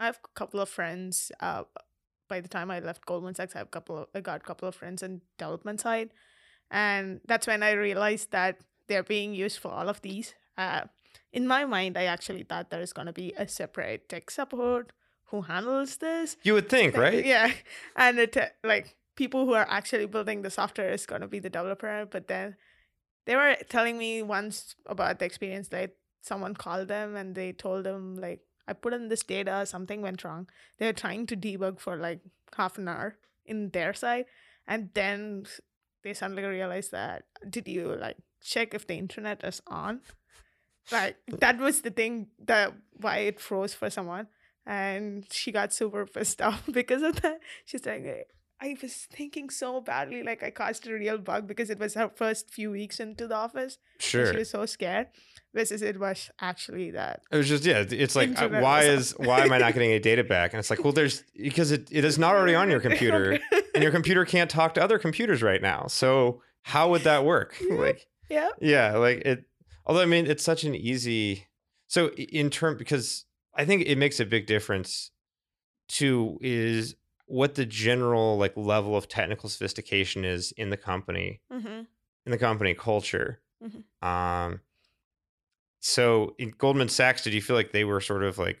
i 0.00 0.06
have 0.06 0.18
a 0.24 0.38
couple 0.38 0.60
of 0.60 0.68
friends 0.68 1.30
uh 1.40 1.62
by 2.28 2.40
the 2.40 2.48
time 2.48 2.70
i 2.70 2.78
left 2.78 3.04
goldman 3.06 3.34
sachs 3.34 3.54
i 3.54 3.58
have 3.58 3.66
a 3.66 3.70
couple 3.70 3.98
of, 3.98 4.06
i 4.14 4.20
got 4.20 4.40
a 4.40 4.44
couple 4.44 4.68
of 4.68 4.74
friends 4.74 5.02
in 5.02 5.20
development 5.38 5.80
side 5.80 6.10
and 6.70 7.20
that's 7.26 7.46
when 7.46 7.62
i 7.62 7.72
realized 7.72 8.30
that 8.30 8.58
they're 8.86 9.02
being 9.02 9.34
used 9.34 9.58
for 9.58 9.70
all 9.70 9.88
of 9.88 10.00
these 10.02 10.34
uh 10.56 10.82
in 11.32 11.46
my 11.46 11.64
mind 11.64 11.98
i 11.98 12.04
actually 12.04 12.42
thought 12.42 12.70
there 12.70 12.82
is 12.82 12.92
going 12.92 13.06
to 13.06 13.12
be 13.12 13.32
a 13.36 13.46
separate 13.46 14.08
tech 14.08 14.30
support 14.30 14.92
who 15.26 15.42
handles 15.42 15.98
this 15.98 16.36
you 16.42 16.54
would 16.54 16.70
think, 16.70 16.96
right? 16.96 17.24
yeah 17.24 17.52
and 17.96 18.18
it 18.18 18.36
like 18.64 18.96
people 19.14 19.44
who 19.44 19.52
are 19.52 19.66
actually 19.68 20.06
building 20.06 20.42
the 20.42 20.50
software 20.50 20.90
is 20.90 21.04
going 21.04 21.20
to 21.20 21.26
be 21.26 21.38
the 21.38 21.50
developer 21.50 22.06
but 22.10 22.28
then 22.28 22.56
they 23.28 23.36
were 23.36 23.56
telling 23.68 23.98
me 23.98 24.22
once 24.22 24.74
about 24.86 25.18
the 25.18 25.26
experience 25.26 25.68
that 25.68 25.90
someone 26.22 26.54
called 26.54 26.88
them 26.88 27.14
and 27.14 27.34
they 27.34 27.52
told 27.52 27.84
them 27.84 28.16
like 28.16 28.40
i 28.66 28.72
put 28.72 28.94
in 28.94 29.08
this 29.08 29.22
data 29.22 29.66
something 29.66 30.00
went 30.00 30.24
wrong. 30.24 30.48
They 30.78 30.86
were 30.86 30.94
trying 31.04 31.26
to 31.26 31.36
debug 31.36 31.78
for 31.78 31.96
like 31.96 32.20
half 32.56 32.78
an 32.78 32.88
hour 32.88 33.16
in 33.44 33.68
their 33.70 33.92
side 33.92 34.24
and 34.66 34.88
then 34.94 35.44
they 36.02 36.14
suddenly 36.14 36.42
realized 36.42 36.90
that 36.92 37.24
did 37.50 37.68
you 37.68 37.96
like 38.00 38.16
check 38.42 38.72
if 38.72 38.86
the 38.86 38.94
internet 38.94 39.44
is 39.44 39.60
on? 39.66 40.00
Like 40.90 41.18
that 41.28 41.58
was 41.58 41.82
the 41.82 41.90
thing 41.90 42.28
that 42.46 42.72
why 42.96 43.18
it 43.18 43.40
froze 43.40 43.74
for 43.74 43.90
someone 43.90 44.28
and 44.64 45.26
she 45.30 45.52
got 45.52 45.74
super 45.74 46.06
pissed 46.06 46.40
off 46.48 46.64
because 46.72 47.02
of 47.02 47.20
that. 47.20 47.40
She's 47.66 47.84
like 47.84 48.28
I 48.60 48.76
was 48.82 49.06
thinking 49.10 49.50
so 49.50 49.80
badly, 49.80 50.22
like 50.22 50.42
I 50.42 50.50
caused 50.50 50.86
a 50.88 50.92
real 50.92 51.18
bug 51.18 51.46
because 51.46 51.70
it 51.70 51.78
was 51.78 51.94
her 51.94 52.10
first 52.14 52.50
few 52.50 52.72
weeks 52.72 52.98
into 52.98 53.28
the 53.28 53.36
office. 53.36 53.78
Sure. 53.98 54.32
She 54.32 54.38
was 54.38 54.50
so 54.50 54.66
scared. 54.66 55.08
Versus 55.54 55.80
it 55.80 55.98
was 55.98 56.30
actually 56.40 56.90
that. 56.90 57.22
It 57.30 57.36
was 57.36 57.48
just 57.48 57.64
yeah. 57.64 57.84
It's 57.88 58.14
like 58.14 58.28
uh, 58.28 58.32
Internet 58.32 58.62
why 58.62 58.82
is 58.82 59.12
why 59.16 59.40
am 59.40 59.52
I 59.52 59.58
not 59.58 59.72
getting 59.72 59.90
any 59.90 60.00
data 60.00 60.22
back? 60.22 60.52
And 60.52 60.58
it's 60.58 60.70
like 60.70 60.84
well, 60.84 60.92
there's 60.92 61.24
because 61.36 61.72
it, 61.72 61.88
it 61.90 62.04
is 62.04 62.18
not 62.18 62.34
already 62.34 62.54
on 62.54 62.70
your 62.70 62.80
computer, 62.88 63.38
and 63.74 63.82
your 63.82 63.92
computer 63.92 64.24
can't 64.24 64.50
talk 64.50 64.74
to 64.74 64.82
other 64.82 64.98
computers 64.98 65.42
right 65.42 65.62
now. 65.62 65.86
So 65.86 66.42
how 66.62 66.90
would 66.90 67.02
that 67.02 67.24
work? 67.24 67.56
Yeah. 67.68 67.76
Like 67.76 68.06
yeah. 68.28 68.48
yeah, 68.60 68.96
like 68.96 69.18
it. 69.20 69.44
Although 69.86 70.02
I 70.02 70.06
mean, 70.06 70.26
it's 70.26 70.44
such 70.44 70.64
an 70.64 70.74
easy. 70.74 71.46
So 71.86 72.08
in 72.10 72.50
term 72.50 72.76
because 72.76 73.24
I 73.54 73.64
think 73.64 73.86
it 73.86 73.96
makes 73.96 74.20
a 74.20 74.26
big 74.26 74.46
difference. 74.46 75.10
To 75.92 76.38
is 76.42 76.94
what 77.28 77.54
the 77.54 77.66
general 77.66 78.36
like 78.38 78.56
level 78.56 78.96
of 78.96 79.08
technical 79.08 79.48
sophistication 79.48 80.24
is 80.24 80.52
in 80.52 80.70
the 80.70 80.76
company 80.76 81.42
Mm-hmm. 81.50 81.82
in 82.26 82.32
the 82.32 82.38
company 82.38 82.74
culture. 82.74 83.42
Mhm. 83.60 83.84
Um, 84.02 84.62
so 85.80 86.34
in 86.38 86.50
Goldman 86.50 86.88
Sachs, 86.88 87.22
did 87.22 87.34
you 87.34 87.42
feel 87.42 87.56
like 87.56 87.72
they 87.72 87.84
were 87.84 88.00
sort 88.00 88.22
of 88.24 88.38
like 88.38 88.60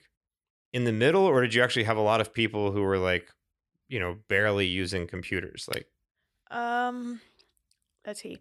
in 0.72 0.84
the 0.84 0.92
middle, 0.92 1.24
or 1.24 1.42
did 1.42 1.54
you 1.54 1.62
actually 1.62 1.84
have 1.84 1.96
a 1.96 2.02
lot 2.02 2.20
of 2.20 2.34
people 2.34 2.72
who 2.72 2.82
were 2.82 2.98
like, 2.98 3.32
you 3.88 4.00
know, 4.00 4.16
barely 4.28 4.66
using 4.66 5.06
computers? 5.06 5.68
Like, 5.72 5.88
Um, 6.50 7.20
let's 8.06 8.22
see. 8.22 8.38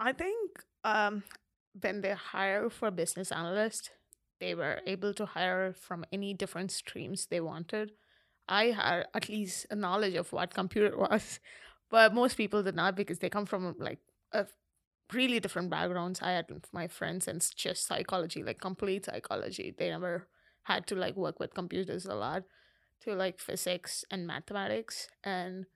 I 0.00 0.12
think 0.12 0.64
um 0.84 1.24
when 1.80 2.02
they 2.02 2.12
hire 2.14 2.70
for 2.70 2.90
business 2.90 3.32
analyst, 3.32 3.92
they 4.40 4.54
were 4.54 4.80
able 4.86 5.14
to 5.14 5.26
hire 5.26 5.72
from 5.72 6.04
any 6.12 6.34
different 6.34 6.70
streams 6.72 7.26
they 7.26 7.40
wanted. 7.40 7.92
I 8.48 8.66
had 8.66 9.06
at 9.14 9.28
least 9.28 9.66
a 9.70 9.76
knowledge 9.76 10.14
of 10.14 10.32
what 10.32 10.54
computer 10.54 10.96
was, 10.98 11.40
but 11.90 12.14
most 12.14 12.36
people 12.36 12.62
did 12.62 12.74
not 12.74 12.96
because 12.96 13.18
they 13.18 13.30
come 13.30 13.46
from 13.46 13.74
like 13.78 14.00
a 14.32 14.46
really 15.12 15.40
different 15.40 15.70
backgrounds. 15.70 16.20
I 16.22 16.32
had 16.32 16.46
my 16.72 16.88
friends 16.88 17.28
in 17.28 17.36
s- 17.36 17.50
just 17.50 17.86
psychology, 17.86 18.42
like 18.42 18.60
complete 18.60 19.06
psychology. 19.06 19.74
They 19.76 19.90
never 19.90 20.28
had 20.64 20.86
to 20.88 20.94
like 20.94 21.16
work 21.16 21.40
with 21.40 21.54
computers 21.54 22.06
a 22.06 22.14
lot, 22.14 22.44
to 23.02 23.14
like 23.14 23.40
physics 23.40 24.04
and 24.10 24.26
mathematics 24.26 25.08
and 25.24 25.66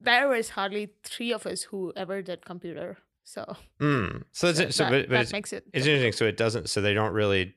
there 0.00 0.28
was 0.28 0.50
hardly 0.50 0.90
three 1.02 1.32
of 1.32 1.46
us 1.46 1.62
who 1.62 1.92
ever 1.96 2.22
did 2.22 2.44
computer. 2.44 2.98
So, 3.24 3.56
mm. 3.80 4.22
so 4.32 4.52
so 4.52 4.70
so 4.70 4.84
that, 4.84 4.90
but, 4.90 5.08
but 5.08 5.26
that 5.26 5.32
makes 5.32 5.52
it. 5.52 5.64
it's 5.72 5.86
interesting. 5.86 6.12
So 6.12 6.26
it 6.26 6.36
doesn't. 6.36 6.68
So 6.68 6.80
they 6.80 6.94
don't 6.94 7.12
really. 7.12 7.54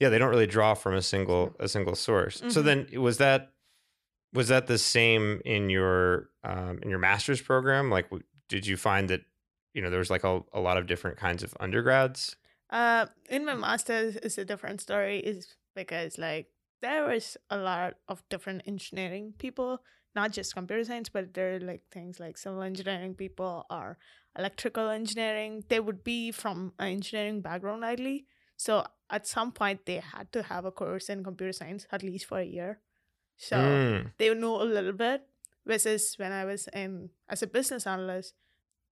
Yeah, 0.00 0.10
they 0.10 0.18
don't 0.18 0.30
really 0.30 0.46
draw 0.46 0.74
from 0.74 0.94
a 0.94 1.02
single 1.02 1.56
a 1.58 1.68
single 1.68 1.94
source. 1.94 2.38
So 2.48 2.60
Mhm. 2.62 2.64
then 2.64 3.00
was 3.02 3.18
that 3.18 3.52
was 4.32 4.48
that 4.48 4.66
the 4.66 4.78
same 4.78 5.40
in 5.44 5.70
your 5.70 6.30
um, 6.44 6.78
in 6.82 6.90
your 6.90 6.98
master's 6.98 7.40
program? 7.40 7.90
Like, 7.90 8.06
w- 8.10 8.24
did 8.48 8.66
you 8.66 8.76
find 8.76 9.08
that 9.10 9.22
you 9.74 9.82
know 9.82 9.90
there 9.90 9.98
was 9.98 10.10
like 10.10 10.24
a, 10.24 10.42
a 10.52 10.60
lot 10.60 10.76
of 10.76 10.86
different 10.86 11.16
kinds 11.16 11.42
of 11.42 11.54
undergrads? 11.60 12.36
Uh, 12.70 13.06
in 13.30 13.44
my 13.44 13.54
master's 13.54 14.16
it's 14.16 14.38
a 14.38 14.44
different 14.44 14.80
story. 14.80 15.20
Is 15.20 15.56
because 15.74 16.18
like 16.18 16.50
there 16.82 17.06
was 17.06 17.36
a 17.50 17.56
lot 17.56 17.94
of 18.08 18.22
different 18.28 18.62
engineering 18.66 19.32
people, 19.38 19.80
not 20.14 20.32
just 20.32 20.54
computer 20.54 20.84
science, 20.84 21.08
but 21.08 21.32
there 21.34 21.56
are 21.56 21.60
like 21.60 21.82
things 21.90 22.20
like 22.20 22.36
civil 22.36 22.62
engineering 22.62 23.14
people 23.14 23.64
or 23.70 23.96
electrical 24.38 24.90
engineering. 24.90 25.64
They 25.68 25.80
would 25.80 26.04
be 26.04 26.32
from 26.32 26.74
an 26.78 26.88
engineering 26.88 27.40
background, 27.40 27.84
ideally. 27.84 28.26
So 28.58 28.84
at 29.10 29.26
some 29.26 29.52
point, 29.52 29.86
they 29.86 29.96
had 29.96 30.32
to 30.32 30.42
have 30.42 30.64
a 30.64 30.70
course 30.70 31.08
in 31.08 31.22
computer 31.24 31.52
science 31.52 31.86
at 31.92 32.02
least 32.02 32.26
for 32.26 32.38
a 32.38 32.44
year. 32.44 32.80
So. 33.36 33.56
Mm. 33.56 34.12
they 34.18 34.32
know 34.32 34.62
a 34.62 34.64
little 34.64 34.94
bit 34.94 35.22
versus 35.66 36.14
when 36.16 36.32
i 36.32 36.44
was 36.44 36.68
in 36.72 37.10
as 37.28 37.42
a 37.42 37.46
business 37.46 37.86
analyst 37.86 38.32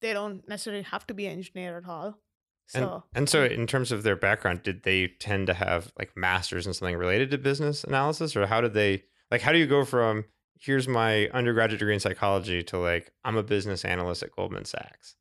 they 0.03 0.13
don't 0.13 0.47
necessarily 0.47 0.83
have 0.83 1.07
to 1.07 1.15
be 1.15 1.25
an 1.27 1.33
engineer 1.33 1.79
at 1.79 1.89
all 1.89 2.19
so 2.67 3.05
And 3.15 3.29
so, 3.29 3.45
in 3.45 3.67
terms 3.67 3.93
of 3.93 4.05
their 4.05 4.17
background, 4.17 4.63
did 4.63 4.85
they 4.85 5.09
tend 5.21 5.49
to 5.49 5.55
have 5.55 5.93
like 5.99 6.17
masters 6.17 6.67
in 6.67 6.73
something 6.73 6.97
related 6.97 7.31
to 7.33 7.39
business 7.39 7.85
analysis, 7.85 8.35
or 8.37 8.47
how 8.47 8.63
did 8.63 8.73
they 8.73 9.05
like? 9.31 9.43
How 9.43 9.53
do 9.53 9.59
you 9.59 9.67
go 9.67 9.85
from 9.85 10.25
here's 10.59 10.89
my 10.89 11.29
undergraduate 11.29 11.79
degree 11.79 11.93
in 11.93 12.01
psychology 12.01 12.63
to 12.63 12.79
like 12.79 13.13
I'm 13.23 13.37
a 13.37 13.43
business 13.43 13.85
analyst 13.85 14.23
at 14.23 14.35
Goldman 14.35 14.65
Sachs? 14.65 15.17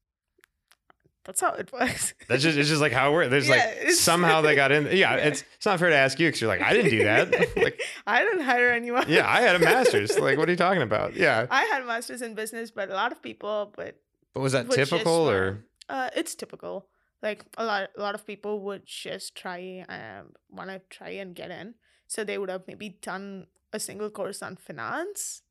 That's 1.25 1.39
how 1.41 1.53
it 1.53 1.71
works 1.71 2.13
That's 2.27 2.43
just 2.43 2.57
it's 2.57 2.67
just 2.69 2.81
like 2.81 2.91
how 2.91 3.09
it 3.09 3.13
works. 3.13 3.29
There's 3.29 3.47
Yeah, 3.47 3.55
like 3.55 3.91
somehow 3.91 4.41
they 4.41 4.55
got 4.55 4.71
in. 4.71 4.86
Yeah, 4.88 4.91
Yeah. 4.91 5.15
it's 5.15 5.43
it's 5.55 5.65
not 5.65 5.79
fair 5.79 5.89
to 5.89 5.95
ask 5.95 6.19
you 6.19 6.27
because 6.27 6.41
you're 6.41 6.49
like 6.49 6.62
I 6.62 6.73
didn't 6.73 6.91
do 6.91 7.03
that. 7.05 7.31
like 7.57 7.79
i 8.05 8.23
didn't 8.23 8.41
hire 8.41 8.71
anyone 8.71 9.05
yeah, 9.07 9.27
I 9.29 9.41
had 9.41 9.55
a 9.55 9.59
master's. 9.59 10.17
like 10.27 10.38
what 10.38 10.47
are 10.49 10.51
you 10.51 10.57
talking 10.57 10.81
about? 10.81 11.15
Yeah, 11.15 11.47
i 11.49 11.63
had 11.65 11.81
a 11.81 11.86
masters 11.86 12.21
in 12.21 12.33
business 12.36 12.71
but 12.71 12.89
a 12.89 12.93
lot 12.93 13.12
of 13.12 13.21
people 13.21 13.71
but 13.75 13.95
but 14.33 14.41
was 14.41 14.51
that 14.53 14.67
would 14.67 14.75
just 14.77 14.91
typical 14.91 15.29
or? 15.29 15.63
uh 15.89 16.09
it's 16.15 16.36
typical 16.36 16.88
like 17.21 17.45
a 17.57 17.63
lot 17.63 17.89
a 17.97 18.01
lot 18.01 18.15
of 18.15 18.25
people 18.27 18.59
would 18.62 18.86
just 18.86 19.36
try 19.36 19.86
um 19.88 20.33
want 20.49 20.69
to 20.69 20.81
try 20.89 21.09
and 21.09 21.36
get 21.36 21.51
in 21.51 21.75
so 22.07 22.23
they 22.23 22.38
would 22.38 22.49
have 22.49 22.63
maybe 22.67 22.89
done 23.01 23.47
a 23.71 23.79
single 23.79 24.09
course 24.09 24.41
on 24.43 24.55
finance 24.57 25.41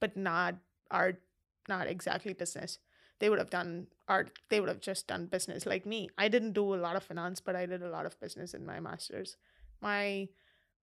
but 0.00 0.16
not 0.16 0.56
art 0.90 1.22
not 1.68 1.86
exactly 1.86 2.32
business 2.34 2.78
they 3.22 3.28
would 3.30 3.38
have 3.38 3.50
done 3.50 3.86
art 4.08 4.30
they 4.50 4.58
would 4.60 4.68
have 4.68 4.80
just 4.80 5.06
done 5.06 5.26
business 5.26 5.64
like 5.64 5.86
me 5.86 6.00
i 6.18 6.26
didn't 6.34 6.52
do 6.52 6.74
a 6.74 6.80
lot 6.86 6.96
of 6.96 7.04
finance 7.04 7.40
but 7.40 7.54
i 7.54 7.64
did 7.72 7.82
a 7.82 7.88
lot 7.88 8.04
of 8.04 8.18
business 8.20 8.52
in 8.52 8.66
my 8.66 8.78
masters 8.80 9.36
my 9.80 10.28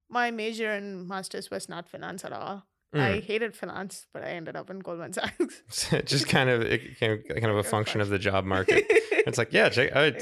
my 0.09 0.31
major 0.31 0.71
in 0.71 1.05
masters 1.07 1.51
was 1.51 1.67
not 1.69 1.89
finance 1.89 2.23
at 2.23 2.31
all 2.31 2.65
i 2.93 3.09
Mm. 3.11 3.23
hated 3.23 3.55
finance 3.55 4.07
but 4.13 4.23
i 4.23 4.29
ended 4.29 4.55
up 4.55 4.69
in 4.69 4.79
goldman 4.79 5.13
sachs 5.17 5.61
just 6.13 6.27
kind 6.27 6.49
of 6.49 6.61
it 6.61 6.81
became 6.91 7.21
kind 7.43 7.51
of 7.53 7.57
a 7.57 7.63
function 7.63 8.01
of 8.01 8.09
the 8.09 8.17
job 8.17 8.45
market. 8.45 8.85
It's 9.27 9.37
like 9.37 9.53
yeah, 9.53 9.69
check, 9.69 9.95
I, 9.95 10.15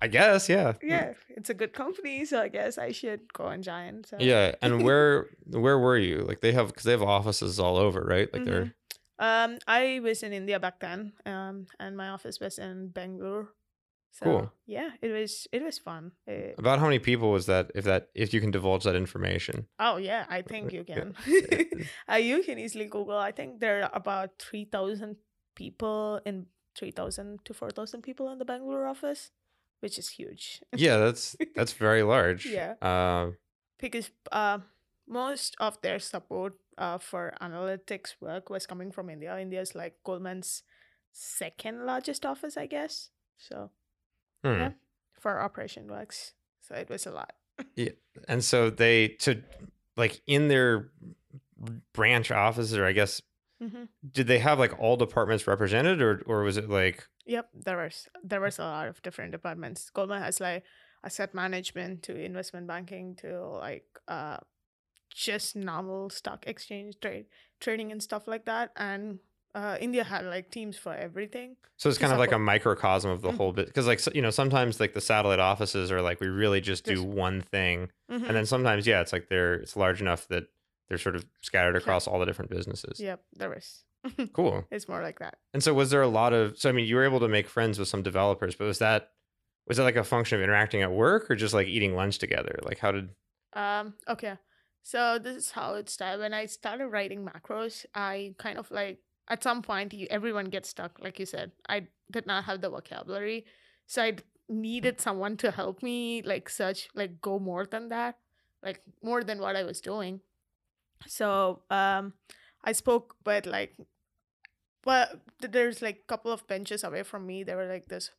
I 0.00 0.06
guess 0.08 0.48
yeah, 0.48 0.74
yeah, 0.82 1.14
it's 1.28 1.50
a 1.50 1.54
good 1.54 1.72
company, 1.72 2.24
so 2.24 2.40
I 2.40 2.48
guess 2.48 2.78
I 2.78 2.92
should 2.92 3.32
go 3.32 3.46
and 3.46 3.64
join. 3.64 4.04
So 4.04 4.16
Yeah, 4.20 4.54
and 4.62 4.84
where 4.84 5.26
where 5.46 5.78
were 5.78 5.98
you? 5.98 6.18
Like 6.18 6.40
they 6.42 6.52
have 6.52 6.68
because 6.68 6.84
they 6.84 6.92
have 6.92 7.02
offices 7.02 7.58
all 7.58 7.76
over, 7.76 8.00
right? 8.14 8.32
Like 8.32 8.44
they're 8.44 8.74
um, 9.22 9.58
I 9.66 10.00
was 10.02 10.22
in 10.22 10.32
India 10.32 10.58
back 10.58 10.80
then, 10.80 11.12
um, 11.24 11.66
and 11.78 11.96
my 11.96 12.08
office 12.10 12.40
was 12.40 12.58
in 12.58 12.88
Bangalore. 12.90 13.54
So 14.12 14.24
Cool. 14.26 14.52
yeah, 14.66 14.90
it 15.00 15.08
was 15.08 15.48
it 15.52 15.62
was 15.64 15.78
fun. 15.78 16.12
It- 16.26 16.56
about 16.58 16.78
how 16.80 16.84
many 16.84 16.98
people 17.00 17.30
was 17.32 17.46
that? 17.46 17.70
If 17.74 17.84
that 17.84 18.10
if 18.14 18.34
you 18.34 18.40
can 18.42 18.50
divulge 18.50 18.84
that 18.84 18.94
information, 18.96 19.66
oh 19.78 19.96
yeah, 19.96 20.26
I 20.28 20.42
think 20.42 20.72
you 20.72 20.84
can. 20.84 21.14
uh, 22.12 22.16
you 22.20 22.42
can 22.44 22.58
easily 22.58 22.84
Google. 22.84 23.16
I 23.16 23.32
think 23.32 23.60
there 23.60 23.84
are 23.84 23.90
about 23.94 24.36
three 24.38 24.66
thousand 24.68 25.16
people 25.56 26.20
in 26.26 26.46
three 26.76 26.90
thousand 26.92 27.40
to 27.46 27.54
four 27.54 27.70
thousand 27.70 28.02
people 28.02 28.28
in 28.32 28.36
the 28.38 28.44
Bangalore 28.44 28.86
office, 28.86 29.30
which 29.80 29.96
is 29.98 30.10
huge. 30.10 30.60
yeah, 30.76 30.98
that's 30.98 31.34
that's 31.56 31.72
very 31.72 32.02
large. 32.14 32.44
Yeah. 32.44 32.74
Uh, 32.82 33.32
because 33.80 34.10
uh, 34.30 34.58
most 35.08 35.56
of 35.58 35.80
their 35.80 35.98
support 35.98 36.54
uh, 36.78 36.98
for 36.98 37.34
analytics 37.40 38.14
work 38.20 38.50
was 38.50 38.66
coming 38.66 38.90
from 38.90 39.10
India. 39.10 39.38
India 39.38 39.60
is 39.60 39.74
like 39.74 39.96
Goldman's 40.04 40.62
second 41.12 41.86
largest 41.86 42.24
office, 42.24 42.56
I 42.56 42.66
guess. 42.66 43.10
So 43.38 43.70
hmm. 44.44 44.52
Yeah. 44.52 44.70
for 45.20 45.40
operation 45.40 45.88
works. 45.88 46.32
So 46.60 46.74
it 46.74 46.88
was 46.88 47.06
a 47.06 47.10
lot. 47.10 47.32
Yeah. 47.76 47.90
And 48.28 48.42
so 48.42 48.70
they 48.70 49.08
to 49.20 49.42
like 49.96 50.22
in 50.26 50.48
their 50.48 50.90
branch 51.92 52.30
offices, 52.30 52.76
or 52.76 52.86
I 52.86 52.92
guess 52.92 53.22
hmm 53.60 53.84
did 54.10 54.26
they 54.26 54.40
have 54.40 54.58
like 54.58 54.78
all 54.80 54.96
departments 54.96 55.46
represented, 55.46 56.02
or 56.02 56.22
or 56.26 56.42
was 56.42 56.56
it 56.56 56.68
like 56.68 57.06
Yep, 57.26 57.50
there 57.54 57.76
was 57.76 58.08
there 58.24 58.40
was 58.40 58.58
a 58.58 58.64
lot 58.64 58.88
of 58.88 59.02
different 59.02 59.32
departments. 59.32 59.90
Goldman 59.90 60.22
has 60.22 60.40
like 60.40 60.64
asset 61.04 61.34
management 61.34 62.02
to 62.04 62.16
investment 62.16 62.66
banking 62.66 63.14
to 63.16 63.46
like 63.58 63.86
uh 64.08 64.38
just 65.14 65.54
normal 65.56 66.10
stock 66.10 66.44
exchange 66.46 66.96
trade 67.00 67.26
trading 67.60 67.92
and 67.92 68.02
stuff 68.02 68.26
like 68.26 68.44
that. 68.46 68.70
And 68.76 69.18
uh 69.54 69.76
India 69.80 70.02
had 70.04 70.24
like 70.24 70.50
teams 70.50 70.76
for 70.78 70.94
everything. 70.94 71.56
so? 71.76 71.88
It's 71.88 71.98
kind 71.98 72.12
of 72.12 72.18
like 72.18 72.32
a 72.32 72.38
microcosm 72.38 73.10
of 73.10 73.20
the 73.22 73.30
Mm. 73.30 73.36
whole 73.36 73.52
bit 73.52 73.66
because 73.66 73.86
like 73.86 74.00
so- 74.00 74.12
you 74.14 74.22
know 74.22 74.30
sometimes 74.30 74.80
like 74.80 74.94
the 74.94 75.00
satellite 75.00 75.40
offices 75.40 75.92
are 75.92 76.00
like 76.00 76.20
we 76.20 76.28
really 76.28 76.60
just 76.60 76.84
do 76.84 76.94
Just- 76.96 77.06
one 77.06 77.42
thing, 77.42 77.90
Mhm. 78.10 78.26
and 78.28 78.36
then 78.36 78.46
sometimes 78.46 78.86
yeah, 78.86 79.00
it's 79.02 79.12
like 79.12 79.28
they're 79.28 79.54
it's 79.54 79.76
large 79.76 80.00
enough 80.00 80.26
that 80.28 80.44
they're 80.88 80.98
sort 80.98 81.16
of 81.16 81.24
scattered 81.42 81.76
across 81.76 82.06
all 82.08 82.18
the 82.18 82.26
different 82.26 82.50
businesses. 82.50 82.98
Yep, 83.00 83.22
there 83.34 83.50
was. 83.50 83.84
Cool. 84.32 84.66
it's 84.70 84.88
more 84.88 85.00
like 85.02 85.18
that. 85.20 85.36
And 85.54 85.62
so 85.62 85.72
was 85.74 85.90
there 85.90 86.02
a 86.02 86.08
lot 86.08 86.32
of 86.32 86.58
so 86.58 86.68
I 86.68 86.72
mean 86.72 86.86
you 86.86 86.96
were 86.96 87.04
able 87.04 87.20
to 87.20 87.28
make 87.28 87.46
friends 87.48 87.78
with 87.78 87.88
some 87.88 88.02
developers, 88.02 88.54
but 88.56 88.64
was 88.64 88.78
that 88.78 89.10
was 89.68 89.76
that 89.76 89.84
like 89.84 89.96
a 89.96 90.02
function 90.04 90.38
of 90.38 90.42
interacting 90.42 90.80
at 90.82 90.90
work 90.90 91.30
or 91.30 91.36
just 91.36 91.52
like 91.54 91.66
eating 91.68 91.94
lunch 91.94 92.18
together? 92.18 92.58
Like 92.62 92.78
how 92.78 92.90
did 92.92 93.10
Um, 93.52 93.94
okay. 94.08 94.38
So 94.82 95.18
this 95.18 95.36
is 95.36 95.50
how 95.52 95.74
it 95.74 95.88
started. 95.88 96.20
When 96.20 96.34
I 96.34 96.46
started 96.46 96.88
writing 96.88 97.24
macros, 97.24 97.86
I 97.94 98.34
kind 98.38 98.58
of 98.58 98.70
like 98.70 98.98
at 99.28 99.42
some 99.42 99.62
point 99.62 99.94
you, 99.94 100.06
everyone 100.10 100.46
gets 100.46 100.68
stuck, 100.68 100.98
like 101.00 101.18
you 101.18 101.26
said. 101.26 101.52
I 101.68 101.86
did 102.10 102.26
not 102.26 102.44
have 102.44 102.60
the 102.60 102.70
vocabulary. 102.70 103.46
So 103.86 104.02
I 104.02 104.16
needed 104.48 105.00
someone 105.00 105.36
to 105.38 105.50
help 105.50 105.82
me 105.82 106.22
like 106.22 106.48
search, 106.48 106.88
like 106.94 107.20
go 107.20 107.38
more 107.38 107.64
than 107.64 107.88
that, 107.90 108.18
like 108.62 108.82
more 109.02 109.22
than 109.22 109.38
what 109.38 109.56
I 109.56 109.62
was 109.62 109.80
doing. 109.80 110.20
So 111.06 111.62
um 111.70 112.14
I 112.64 112.72
spoke 112.72 113.16
but 113.24 113.46
like 113.46 113.76
but 114.82 115.20
there's 115.40 115.80
like 115.80 116.00
a 116.04 116.08
couple 116.08 116.32
of 116.32 116.46
benches 116.48 116.82
away 116.82 117.04
from 117.04 117.26
me. 117.26 117.44
There 117.44 117.56
were 117.56 117.68
like 117.68 117.88
this 117.88 118.10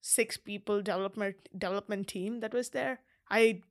six 0.00 0.36
people 0.36 0.82
development 0.82 1.36
development 1.56 2.08
team 2.08 2.40
that 2.40 2.52
was 2.52 2.70
there. 2.70 3.00
I 3.30 3.62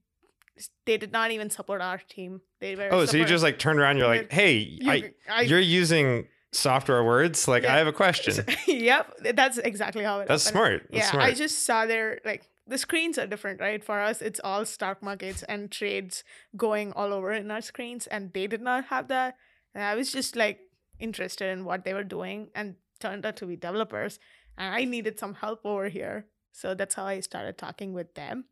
they 0.85 0.97
did 0.97 1.11
not 1.11 1.31
even 1.31 1.49
support 1.49 1.81
our 1.81 1.97
team. 2.09 2.41
They 2.59 2.75
were 2.75 2.89
Oh, 2.91 3.05
so 3.05 3.17
you 3.17 3.25
just 3.25 3.43
like 3.43 3.59
turned 3.59 3.79
around 3.79 3.97
you're 3.97 4.07
like, 4.07 4.31
"Hey, 4.31 4.57
you- 4.57 4.91
I, 4.91 5.13
I- 5.29 5.41
you're 5.41 5.59
using 5.59 6.27
software 6.51 7.03
words. 7.03 7.47
Like 7.47 7.63
Yeah. 7.63 7.75
I 7.75 7.77
have 7.77 7.87
a 7.87 7.93
question." 7.93 8.45
yep, 8.67 9.13
that's 9.35 9.57
exactly 9.57 10.03
how 10.03 10.19
it 10.21 10.27
That's 10.27 10.45
happened. 10.45 10.59
smart. 10.81 10.87
That's 10.91 10.97
yeah, 11.05 11.11
smart. 11.11 11.25
I 11.25 11.33
just 11.33 11.65
saw 11.65 11.85
their 11.85 12.19
like 12.25 12.49
the 12.67 12.77
screens 12.77 13.17
are 13.17 13.25
different, 13.27 13.59
right? 13.61 13.83
For 13.83 13.99
us, 13.99 14.21
it's 14.21 14.39
all 14.43 14.65
stock 14.65 15.01
markets 15.01 15.41
and 15.43 15.71
trades 15.71 16.23
going 16.55 16.91
all 16.93 17.13
over 17.13 17.31
in 17.31 17.49
our 17.51 17.61
screens, 17.61 18.05
and 18.07 18.31
they 18.33 18.45
did 18.47 18.61
not 18.61 18.85
have 18.85 19.07
that. 19.07 19.37
And 19.73 19.83
I 19.83 19.95
was 19.95 20.11
just 20.11 20.35
like 20.35 20.59
interested 20.99 21.49
in 21.49 21.65
what 21.65 21.83
they 21.85 21.93
were 21.93 22.03
doing, 22.03 22.49
and 22.55 22.75
turned 22.99 23.25
out 23.25 23.37
to 23.37 23.45
be 23.45 23.55
developers, 23.55 24.19
and 24.57 24.73
I 24.75 24.83
needed 24.85 25.17
some 25.19 25.35
help 25.35 25.61
over 25.65 25.87
here. 25.89 26.25
So 26.51 26.73
that's 26.75 26.95
how 26.95 27.05
I 27.05 27.21
started 27.21 27.57
talking 27.57 27.93
with 27.93 28.13
them, 28.15 28.45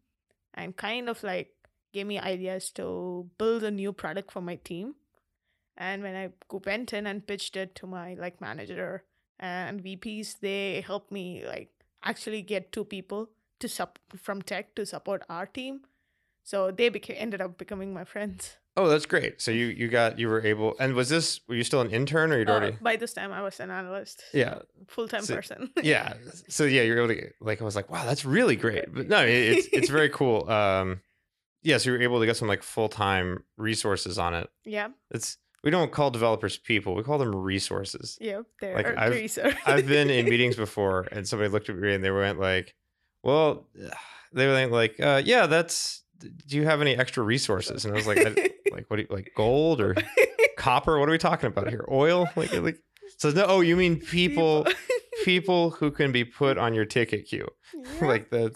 and 0.54 0.76
kind 0.78 1.10
of 1.10 1.22
like 1.24 1.50
gave 1.94 2.06
me 2.08 2.20
ideas 2.20 2.70
to 2.72 3.30
build 3.38 3.64
a 3.64 3.72
new 3.72 3.92
product 3.94 4.32
for 4.32 4.42
my 4.42 4.56
team. 4.56 4.96
And 5.78 6.02
when 6.02 6.16
I 6.16 6.30
went 6.66 6.94
in 6.94 7.06
and 7.08 7.26
pitched 7.26 7.56
it 7.56 7.76
to 7.76 7.88
my 7.88 8.16
like 8.16 8.42
manager 8.42 9.04
and 9.40 9.84
VPs, 9.84 10.40
they 10.42 10.82
helped 10.82 11.12
me 11.12 11.44
like 11.46 11.70
actually 12.04 12.42
get 12.42 12.72
two 12.72 12.84
people 12.84 13.30
to 13.60 13.68
sup 13.68 14.00
from 14.18 14.42
tech 14.42 14.74
to 14.76 14.86
support 14.86 15.24
our 15.30 15.46
team. 15.46 15.82
So 16.44 16.72
they 16.72 16.90
became 16.90 17.18
ended 17.20 17.42
up 17.42 17.58
becoming 17.58 17.94
my 17.94 18.06
friends. 18.06 18.58
oh, 18.78 18.88
that's 18.88 19.06
great. 19.08 19.42
So 19.42 19.50
you 19.52 19.66
you 19.68 19.88
got 19.88 20.18
you 20.20 20.28
were 20.30 20.42
able 20.46 20.76
and 20.80 20.94
was 20.94 21.10
this 21.10 21.42
were 21.48 21.56
you 21.56 21.64
still 21.64 21.82
an 21.82 21.90
intern 21.92 22.32
or 22.32 22.38
you'd 22.40 22.50
Uh, 22.50 22.54
already 22.54 22.78
by 22.82 22.96
this 22.96 23.14
time, 23.14 23.32
I 23.32 23.42
was 23.42 23.60
an 23.60 23.70
analyst, 23.72 24.24
Yeah. 24.34 24.60
full 24.88 25.08
time 25.08 25.24
So- 25.24 25.36
person. 25.36 25.72
Yeah. 25.84 26.14
So 26.48 26.64
yeah, 26.66 26.84
you're 26.84 26.98
able 26.98 27.08
to 27.10 27.16
get, 27.16 27.36
like 27.42 27.62
I 27.62 27.66
was 27.66 27.76
like, 27.76 27.90
"Wow, 27.90 28.06
that's 28.06 28.24
really 28.26 28.56
great." 28.56 28.86
But 28.94 29.08
no, 29.10 29.22
it's 29.26 29.68
it's 29.74 29.90
very 29.90 30.10
cool. 30.10 30.50
Um 30.50 31.02
yeah, 31.64 31.78
so 31.78 31.90
you 31.90 31.98
were 31.98 32.02
able 32.04 32.20
to 32.20 32.26
get 32.26 32.38
some 32.38 32.48
like 32.48 32.64
full-time 32.64 33.44
resources 33.58 34.18
on 34.18 34.34
it. 34.34 34.50
yeah, 34.66 34.90
It's 35.12 35.38
we 35.64 35.72
don't 35.72 35.92
call 35.92 36.12
developers 36.12 36.58
people. 36.58 36.96
We 36.96 37.04
call 37.04 37.18
them 37.18 37.36
resources. 37.36 38.18
yeah. 38.22 38.42
They're 38.62 38.76
Like, 38.76 38.96
I've- 38.98 39.30
I've 39.66 39.88
been 39.88 40.10
in 40.10 40.26
meetings 40.26 40.56
before, 40.66 41.08
and 41.12 41.28
somebody 41.28 41.50
looked 41.50 41.70
at 41.70 41.76
me 41.78 41.94
and 41.94 42.04
they 42.04 42.12
went 42.12 42.40
like, 42.40 42.76
"Well," 43.24 43.68
they 44.34 44.48
were 44.48 44.68
like, 44.68 45.00
uh, 45.00 45.22
"Yeah, 45.26 45.48
that's. 45.48 46.04
Do 46.20 46.58
you 46.58 46.66
have 46.66 46.82
any 46.82 46.96
extra 46.96 47.24
resources?" 47.24 47.86
And 47.86 47.94
I 47.94 47.98
was 47.98 48.08
like, 48.08 48.20
I, 48.20 48.30
"Like 48.72 48.86
what? 48.90 48.98
Do 48.98 49.02
you, 49.04 49.08
like 49.10 49.32
gold 49.36 49.82
or 49.82 49.96
copper? 50.58 51.00
What 51.00 51.10
are 51.10 51.12
we 51.12 51.18
talking 51.18 51.48
about 51.48 51.70
here? 51.70 51.86
Oil? 51.92 52.30
Like, 52.36 52.54
like." 52.54 52.78
So 53.18 53.32
no. 53.32 53.46
Oh, 53.48 53.62
you 53.62 53.76
mean 53.76 54.00
people? 54.00 54.68
People 55.26 55.72
who 55.72 55.90
can 55.92 56.12
be 56.12 56.24
put 56.24 56.58
on 56.60 56.74
your 56.76 56.86
ticket 56.86 57.26
queue? 57.28 57.48
Yeah. 57.74 58.08
like 58.08 58.30
that's 58.30 58.56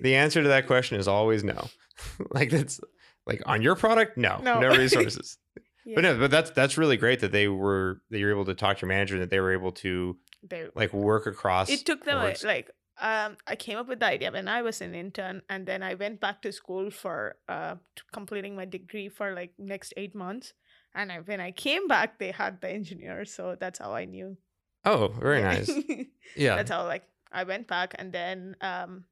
the 0.00 0.14
answer 0.16 0.42
to 0.42 0.48
that 0.48 0.66
question 0.66 0.98
is 0.98 1.06
always 1.06 1.44
no. 1.44 1.68
like 2.30 2.50
that's 2.50 2.80
like 3.26 3.42
on 3.46 3.62
your 3.62 3.74
product, 3.76 4.16
no, 4.16 4.40
no, 4.42 4.60
No. 4.60 4.68
resources. 4.76 5.38
Yeah. 5.86 5.94
But 5.94 6.00
no, 6.02 6.18
but 6.18 6.30
that's 6.30 6.50
that's 6.50 6.76
really 6.76 6.98
great 6.98 7.20
that 7.20 7.32
they 7.32 7.48
were 7.48 8.02
that 8.10 8.18
you're 8.18 8.30
able 8.30 8.44
to 8.44 8.54
talk 8.54 8.76
to 8.76 8.82
your 8.82 8.88
manager 8.88 9.14
and 9.14 9.22
that 9.22 9.30
they 9.30 9.40
were 9.40 9.52
able 9.54 9.72
to 9.80 10.14
They- 10.46 10.68
like 10.74 10.92
work 10.92 11.26
across. 11.26 11.70
it 11.70 11.86
took 11.86 12.04
them 12.04 12.18
like 12.44 12.70
um 13.00 13.38
i 13.46 13.56
came 13.56 13.78
up 13.78 13.88
with 13.88 13.98
the 14.00 14.06
idea 14.06 14.30
when 14.30 14.46
i 14.46 14.60
was 14.60 14.82
an 14.82 14.94
intern 14.94 15.40
and 15.48 15.64
then 15.66 15.82
i 15.82 15.94
went 15.94 16.20
back 16.20 16.42
to 16.42 16.52
school 16.52 16.90
for 16.90 17.36
uh 17.48 17.76
completing 18.12 18.54
my 18.54 18.66
degree 18.66 19.08
for 19.08 19.32
like 19.32 19.52
next 19.58 19.94
eight 19.96 20.14
months 20.14 20.52
and 20.94 21.10
I, 21.10 21.16
when 21.20 21.40
i 21.40 21.50
came 21.50 21.88
back 21.88 22.18
they 22.18 22.30
had 22.30 22.60
the 22.60 22.68
engineer 22.68 23.24
so 23.24 23.56
that's 23.58 23.78
how 23.78 23.94
i 23.94 24.04
knew 24.04 24.36
Oh, 24.84 25.08
very 25.18 25.40
nice. 25.42 25.70
Yeah. 26.36 26.56
that's 26.56 26.70
how 26.70 26.84
like 26.86 27.04
i 27.32 27.44
went 27.44 27.66
back 27.68 27.94
and 27.98 28.12
then 28.12 28.54
um 28.60 29.04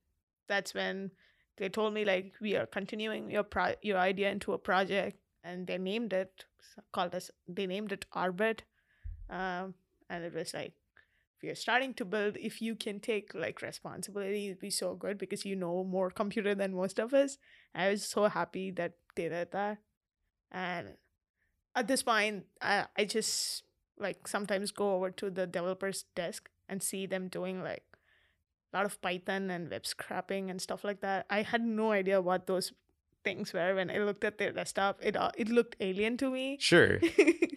that's 0.49 0.75
when 0.75 1.13
they 1.59 1.69
told 1.69 1.95
me 1.95 2.05
like 2.05 2.35
we 2.41 2.57
are 2.57 2.67
continuing 2.67 3.31
your 3.31 3.43
pro- 3.43 3.75
your 3.83 3.99
idea 3.99 4.31
into 4.31 4.53
a 4.53 4.59
project 4.59 5.19
and 5.45 5.67
they 5.67 5.79
named 5.79 6.13
it 6.13 6.45
called 6.93 7.15
us 7.15 7.31
they 7.49 7.67
named 7.67 7.93
it 7.93 8.07
arbit 8.15 8.61
um 9.31 9.75
and 10.11 10.25
it 10.25 10.35
was 10.35 10.55
like 10.55 10.73
if 11.37 11.45
you're 11.45 11.55
starting 11.55 11.95
to 11.95 12.05
build 12.05 12.37
if 12.39 12.61
you 12.61 12.75
can 12.75 12.99
take 13.01 13.35
like 13.35 13.63
responsibility 13.63 14.47
it'd 14.47 14.61
be 14.61 14.71
so 14.71 14.95
good 14.95 15.19
because 15.19 15.45
you 15.45 15.55
know 15.55 15.85
more 15.85 16.11
computer 16.11 16.55
than 16.55 16.75
most 16.75 16.99
of 16.99 17.15
us. 17.15 17.39
I 17.75 17.91
was 17.91 18.05
so 18.05 18.25
happy 18.27 18.73
that 18.73 18.95
they 19.15 19.29
did 19.29 19.53
that. 19.53 19.79
And 20.51 20.95
at 21.77 21.87
this 21.87 22.03
point 22.03 22.45
i, 22.61 22.87
I 22.97 23.05
just 23.05 23.63
like 23.99 24.27
sometimes 24.29 24.73
go 24.73 24.95
over 24.95 25.11
to 25.11 25.31
the 25.31 25.47
developer's 25.47 26.05
desk 26.15 26.49
and 26.69 26.83
see 26.83 27.07
them 27.07 27.29
doing 27.29 27.63
like 27.63 27.85
a 28.73 28.77
lot 28.77 28.87
of 28.87 29.01
python 29.01 29.51
and 29.51 29.71
web 29.71 29.87
scrapping 29.87 30.51
and 30.51 30.61
stuff 30.61 30.85
like 30.85 31.01
that. 31.01 31.27
I 31.31 31.43
had 31.43 31.63
no 31.63 31.93
idea 31.93 32.21
what 32.21 32.47
those 32.47 32.73
things 33.25 33.53
were 33.53 33.75
when 33.75 33.91
i 33.91 33.99
looked 33.99 34.25
at 34.25 34.39
their 34.39 34.53
desktop. 34.53 34.99
It 35.03 35.17
uh, 35.17 35.31
it 35.37 35.49
looked 35.49 35.77
alien 35.81 36.17
to 36.19 36.31
me. 36.31 36.57
Sure. 36.61 37.01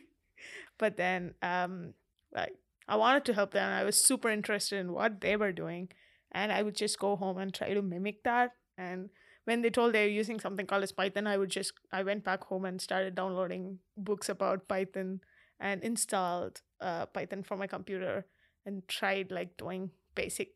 but 0.78 0.98
then 0.98 1.36
um 1.42 1.94
like 2.34 2.56
i 2.88 2.96
wanted 2.96 3.26
to 3.26 3.34
help 3.34 3.52
them. 3.52 3.72
I 3.72 3.84
was 3.84 3.98
super 3.98 4.30
interested 4.30 4.80
in 4.80 4.92
what 4.94 5.22
they 5.22 5.36
were 5.36 5.52
doing 5.52 5.90
and 6.32 6.52
i 6.52 6.62
would 6.64 6.76
just 6.76 7.00
go 7.00 7.16
home 7.16 7.38
and 7.38 7.54
try 7.54 7.74
to 7.74 7.82
mimic 7.82 8.24
that. 8.24 8.52
And 8.78 9.10
when 9.46 9.62
they 9.62 9.70
told 9.70 9.94
they 9.94 10.06
were 10.06 10.12
using 10.12 10.40
something 10.40 10.66
called 10.66 10.84
as 10.84 10.92
python 10.92 11.28
i 11.28 11.38
would 11.38 11.50
just 11.50 11.74
i 11.92 12.04
went 12.04 12.24
back 12.24 12.44
home 12.46 12.66
and 12.66 12.80
started 12.80 13.16
downloading 13.16 13.80
books 13.98 14.30
about 14.30 14.68
python 14.68 15.20
and 15.60 15.84
installed 15.84 16.62
uh, 16.80 17.06
python 17.08 17.44
for 17.44 17.58
my 17.58 17.68
computer 17.68 18.26
and 18.66 18.88
tried 18.88 19.32
like 19.32 19.58
doing 19.58 19.90
basic 20.16 20.54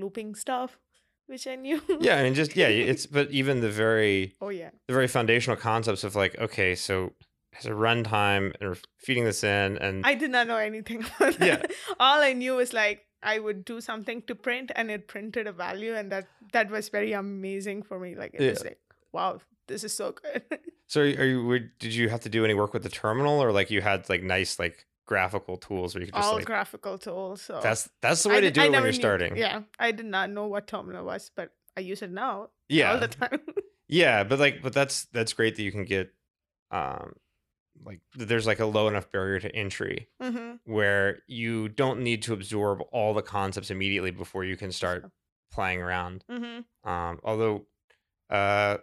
looping 0.00 0.34
stuff 0.34 0.78
which 1.26 1.46
i 1.46 1.54
knew 1.56 1.80
Yeah, 2.00 2.16
I 2.18 2.22
mean, 2.22 2.34
just 2.34 2.56
yeah, 2.56 2.68
it's 2.68 3.04
but 3.06 3.30
even 3.40 3.60
the 3.60 3.68
very 3.68 4.34
oh 4.40 4.48
yeah 4.48 4.70
the 4.86 4.94
very 4.94 5.08
foundational 5.08 5.56
concepts 5.56 6.02
of 6.04 6.16
like, 6.16 6.38
okay, 6.38 6.74
so 6.74 7.12
has 7.52 7.66
a 7.66 7.70
runtime 7.70 8.54
and 8.60 8.70
we're 8.70 8.78
feeding 8.98 9.24
this 9.24 9.44
in, 9.44 9.76
and 9.78 10.06
I 10.06 10.14
did 10.14 10.30
not 10.30 10.46
know 10.46 10.56
anything 10.56 11.04
about 11.18 11.38
that. 11.38 11.46
Yeah. 11.46 11.76
All 12.00 12.20
I 12.22 12.32
knew 12.32 12.54
was 12.56 12.72
like 12.72 13.04
I 13.22 13.38
would 13.38 13.64
do 13.64 13.80
something 13.80 14.22
to 14.22 14.34
print 14.34 14.70
and 14.74 14.90
it 14.90 15.08
printed 15.08 15.46
a 15.46 15.52
value 15.52 15.94
and 15.94 16.10
that 16.12 16.28
that 16.52 16.70
was 16.70 16.88
very 16.88 17.12
amazing 17.12 17.82
for 17.82 17.98
me. 17.98 18.14
Like 18.14 18.32
it 18.34 18.48
was 18.48 18.64
like, 18.64 18.78
wow, 19.12 19.40
this 19.66 19.84
is 19.84 19.92
so 19.94 20.12
good. 20.12 20.42
so 20.86 21.02
are 21.02 21.24
you? 21.24 21.68
Did 21.78 21.92
you 21.92 22.08
have 22.08 22.20
to 22.20 22.30
do 22.30 22.44
any 22.44 22.54
work 22.54 22.72
with 22.72 22.84
the 22.84 22.88
terminal, 22.88 23.42
or 23.42 23.52
like 23.52 23.70
you 23.70 23.82
had 23.82 24.08
like 24.08 24.22
nice 24.22 24.58
like 24.58 24.86
graphical 25.08 25.56
tools 25.56 25.94
where 25.94 26.02
you 26.04 26.06
can 26.12 26.20
just 26.20 26.28
All 26.28 26.36
like 26.36 26.44
graphical 26.44 26.98
tools. 26.98 27.42
So 27.42 27.58
that's 27.62 27.88
that's 28.00 28.22
the 28.22 28.28
I 28.30 28.32
way 28.34 28.40
to 28.42 28.46
did- 28.48 28.54
do 28.54 28.60
I 28.60 28.64
it 28.66 28.70
when 28.70 28.82
you're 28.82 28.92
knew- 28.92 28.92
starting. 28.92 29.36
Yeah. 29.36 29.62
I 29.80 29.90
did 29.90 30.06
not 30.06 30.30
know 30.30 30.46
what 30.46 30.68
terminal 30.68 31.04
was, 31.04 31.30
but 31.34 31.50
I 31.76 31.80
use 31.80 32.02
it 32.02 32.10
now 32.12 32.50
yeah, 32.68 32.92
all 32.92 32.98
the 33.00 33.08
time. 33.08 33.40
yeah. 33.88 34.22
But 34.24 34.38
like, 34.38 34.62
but 34.62 34.72
that's 34.72 35.06
that's 35.06 35.32
great 35.32 35.56
that 35.56 35.62
you 35.62 35.72
can 35.72 35.84
get, 35.84 36.12
um, 36.70 37.14
like 37.84 38.00
there's 38.14 38.46
like 38.46 38.60
a 38.60 38.66
low 38.66 38.88
enough 38.88 39.10
barrier 39.10 39.38
to 39.40 39.54
entry 39.54 40.08
hmm 40.20 40.54
where 40.64 41.20
you 41.28 41.68
don't 41.68 42.00
need 42.00 42.22
to 42.22 42.32
absorb 42.32 42.80
all 42.92 43.14
the 43.14 43.22
concepts 43.22 43.70
immediately 43.70 44.10
before 44.10 44.44
you 44.44 44.56
can 44.56 44.70
start 44.72 45.10
playing 45.52 45.80
around. 45.80 46.24
hmm 46.28 46.60
Um, 46.84 47.20
although, 47.24 47.66
uh, 48.30 48.78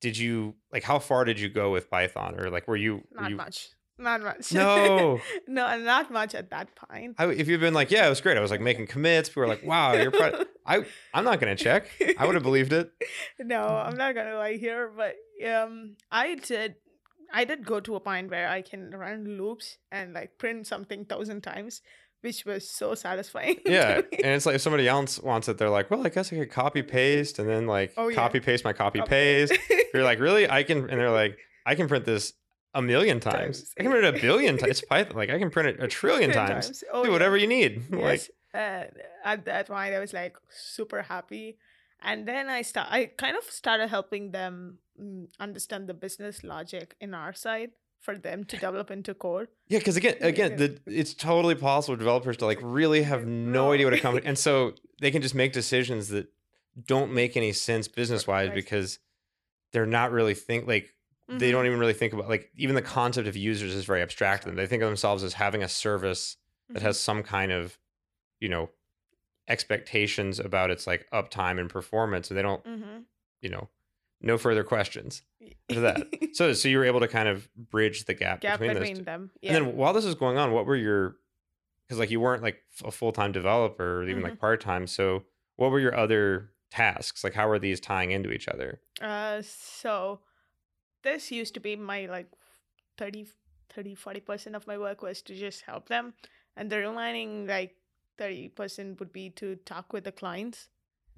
did 0.00 0.16
you 0.16 0.54
like 0.72 0.84
how 0.84 0.98
far 1.00 1.24
did 1.24 1.40
you 1.40 1.48
go 1.48 1.72
with 1.72 1.90
Python 1.90 2.38
or 2.38 2.50
like 2.50 2.68
were 2.68 2.76
you 2.76 2.96
were 3.10 3.22
Not 3.22 3.30
you 3.30 3.36
much. 3.36 3.70
Not 3.98 4.22
much. 4.22 4.52
No. 4.52 5.20
no, 5.48 5.76
not 5.78 6.10
much 6.10 6.34
at 6.34 6.50
that 6.50 6.68
point. 6.76 7.16
I, 7.18 7.26
if 7.26 7.48
you've 7.48 7.60
been 7.60 7.74
like, 7.74 7.90
yeah, 7.90 8.06
it 8.06 8.10
was 8.10 8.20
great. 8.20 8.36
I 8.36 8.40
was 8.40 8.50
like 8.50 8.60
making 8.60 8.86
commits. 8.86 9.28
People 9.28 9.42
were 9.42 9.48
like, 9.48 9.64
wow, 9.64 9.92
you're 9.94 10.10
pro-. 10.12 10.44
I 10.66 10.84
I'm 11.12 11.24
not 11.24 11.40
gonna 11.40 11.56
check. 11.56 11.88
I 12.18 12.24
would 12.26 12.34
have 12.34 12.44
believed 12.44 12.72
it. 12.72 12.92
no, 13.40 13.60
I'm 13.66 13.96
not 13.96 14.14
gonna 14.14 14.36
lie 14.36 14.56
here, 14.56 14.90
but 14.96 15.14
um, 15.48 15.96
I 16.12 16.36
did, 16.36 16.76
I 17.32 17.44
did 17.44 17.64
go 17.66 17.80
to 17.80 17.96
a 17.96 18.00
point 18.00 18.30
where 18.30 18.48
I 18.48 18.62
can 18.62 18.90
run 18.90 19.24
loops 19.38 19.78
and 19.90 20.12
like 20.12 20.38
print 20.38 20.66
something 20.66 21.04
thousand 21.04 21.42
times, 21.42 21.82
which 22.20 22.44
was 22.44 22.70
so 22.70 22.94
satisfying. 22.94 23.56
Yeah, 23.66 23.96
and 24.12 24.26
it's 24.36 24.46
like 24.46 24.54
if 24.56 24.62
somebody 24.62 24.86
else 24.88 25.18
wants 25.20 25.48
it, 25.48 25.58
they're 25.58 25.70
like, 25.70 25.90
well, 25.90 26.06
I 26.06 26.10
guess 26.10 26.32
I 26.32 26.36
could 26.36 26.50
copy 26.52 26.82
paste 26.82 27.38
and 27.40 27.48
then 27.48 27.66
like 27.66 27.94
Oh, 27.96 28.08
yeah. 28.08 28.14
copy 28.14 28.38
paste 28.40 28.64
my 28.64 28.72
copy 28.72 29.00
Copy- 29.00 29.08
paste. 29.10 29.58
You're 29.92 30.04
like, 30.04 30.20
really? 30.20 30.48
I 30.48 30.62
can, 30.62 30.88
and 30.88 31.00
they're 31.00 31.10
like, 31.10 31.36
I 31.66 31.74
can 31.74 31.88
print 31.88 32.04
this 32.04 32.32
a 32.74 32.82
million 32.82 33.20
times. 33.20 33.60
Times. 33.62 33.74
I 33.78 33.82
can 33.82 33.90
print 33.92 34.04
it 34.06 34.14
a 34.16 34.20
billion 34.20 34.58
times. 34.58 34.70
It's 34.70 34.80
Python. 34.90 35.16
Like 35.16 35.30
I 35.30 35.38
can 35.38 35.50
print 35.50 35.68
it 35.70 35.82
a 35.82 35.88
trillion 35.88 36.30
times. 36.32 36.84
Oh, 36.92 37.02
Do 37.02 37.08
yeah. 37.08 37.12
whatever 37.12 37.36
you 37.36 37.46
need. 37.46 37.90
Like 37.90 38.20
Yes. 38.20 38.30
and 38.54 38.88
at 39.24 39.44
that 39.46 39.66
point, 39.68 39.94
I 39.94 39.98
was 39.98 40.12
like 40.12 40.36
super 40.50 41.02
happy. 41.02 41.58
And 42.00 42.26
then 42.28 42.48
I 42.48 42.62
start. 42.62 42.88
I 42.90 43.06
kind 43.06 43.36
of 43.36 43.44
started 43.44 43.88
helping 43.88 44.30
them 44.30 44.78
mm, 45.00 45.26
understand 45.40 45.88
the 45.88 45.94
business 45.94 46.44
logic 46.44 46.94
in 47.00 47.12
our 47.14 47.32
side 47.32 47.70
for 48.00 48.16
them 48.16 48.44
to 48.44 48.56
develop 48.60 48.90
into 48.92 49.14
code. 49.14 49.48
Yeah, 49.66 49.78
because 49.78 49.96
again, 49.96 50.14
again, 50.20 50.56
the, 50.56 50.78
it's 50.86 51.12
totally 51.14 51.56
possible 51.56 51.96
for 51.96 51.98
developers 51.98 52.36
to 52.36 52.46
like 52.46 52.60
really 52.62 53.02
have 53.02 53.26
no 53.26 53.64
No. 53.66 53.72
idea 53.72 53.86
what 53.86 53.94
a 53.94 53.98
company, 54.00 54.24
and 54.26 54.38
so 54.38 54.74
they 55.00 55.10
can 55.10 55.22
just 55.22 55.34
make 55.34 55.52
decisions 55.52 56.08
that 56.08 56.28
don't 56.86 57.12
make 57.12 57.36
any 57.36 57.52
sense 57.52 57.88
business 57.88 58.24
wise 58.28 58.50
because 58.54 59.00
they're 59.72 59.84
not 59.86 60.12
really 60.12 60.34
think 60.34 60.68
like 60.68 60.94
they 61.28 61.48
Mhm. 61.48 61.52
don't 61.52 61.66
even 61.66 61.78
really 61.78 61.92
think 61.92 62.12
about 62.14 62.28
like 62.28 62.50
even 62.56 62.74
the 62.74 62.82
concept 62.82 63.28
of 63.28 63.36
users 63.36 63.74
is 63.74 63.84
very 63.84 64.00
abstract 64.02 64.42
to 64.42 64.48
them. 64.48 64.56
They 64.56 64.66
think 64.66 64.82
of 64.82 64.88
themselves 64.88 65.22
as 65.22 65.34
having 65.34 65.62
a 65.62 65.68
service 65.68 66.36
that 66.70 66.78
Mhm. 66.80 66.82
has 66.82 66.98
some 66.98 67.22
kind 67.22 67.52
of, 67.52 67.78
you 68.40 68.48
know, 68.48 68.70
expectations 69.48 70.38
about 70.38 70.70
its 70.70 70.86
like 70.86 71.08
uptime 71.12 71.58
and 71.58 71.70
performance, 71.70 72.30
and 72.30 72.36
they 72.38 72.42
don't, 72.42 72.64
Mhm. 72.64 73.04
you 73.40 73.48
know, 73.48 73.68
no 74.20 74.36
further 74.36 74.64
questions 74.64 75.22
to 75.68 75.80
that. 75.80 76.06
So, 76.34 76.52
so 76.52 76.68
you 76.68 76.78
were 76.78 76.84
able 76.84 77.00
to 77.00 77.08
kind 77.08 77.28
of 77.28 77.52
bridge 77.56 78.04
the 78.04 78.14
gap, 78.14 78.40
gap 78.40 78.60
between, 78.60 78.78
between, 78.78 79.04
them. 79.04 79.30
Yeah. 79.40 79.56
And 79.56 79.66
then 79.66 79.76
while 79.76 79.92
this 79.92 80.04
was 80.04 80.14
going 80.14 80.36
on, 80.36 80.52
what 80.52 80.66
were 80.66 80.76
your 80.76 81.16
because 81.86 81.98
like 81.98 82.10
you 82.10 82.20
weren't 82.20 82.42
like 82.42 82.62
a 82.84 82.90
full 82.90 83.12
time 83.12 83.32
developer 83.32 84.00
or 84.00 84.02
even 84.04 84.16
Mm-hmm. 84.16 84.24
like 84.24 84.38
part 84.38 84.60
time. 84.60 84.86
So 84.86 85.24
what 85.56 85.70
were 85.70 85.80
your 85.80 85.96
other 85.96 86.52
tasks? 86.70 87.24
Like 87.24 87.32
how 87.34 87.48
are 87.48 87.58
these 87.58 87.80
tying 87.80 88.10
into 88.10 88.30
each 88.30 88.46
other? 88.46 88.80
Uh, 89.00 89.40
so 89.42 90.20
this 91.02 91.30
used 91.30 91.54
to 91.54 91.60
be 91.60 91.76
my 91.76 92.06
like 92.06 92.26
30, 92.96 93.26
30 93.74 93.94
40% 93.94 94.54
of 94.54 94.66
my 94.66 94.78
work 94.78 95.02
was 95.02 95.22
to 95.22 95.34
just 95.34 95.62
help 95.62 95.88
them. 95.88 96.14
And 96.56 96.70
the 96.70 96.78
remaining 96.78 97.46
like 97.46 97.76
30% 98.18 98.98
would 98.98 99.12
be 99.12 99.30
to 99.30 99.56
talk 99.56 99.92
with 99.92 100.04
the 100.04 100.12
clients. 100.12 100.68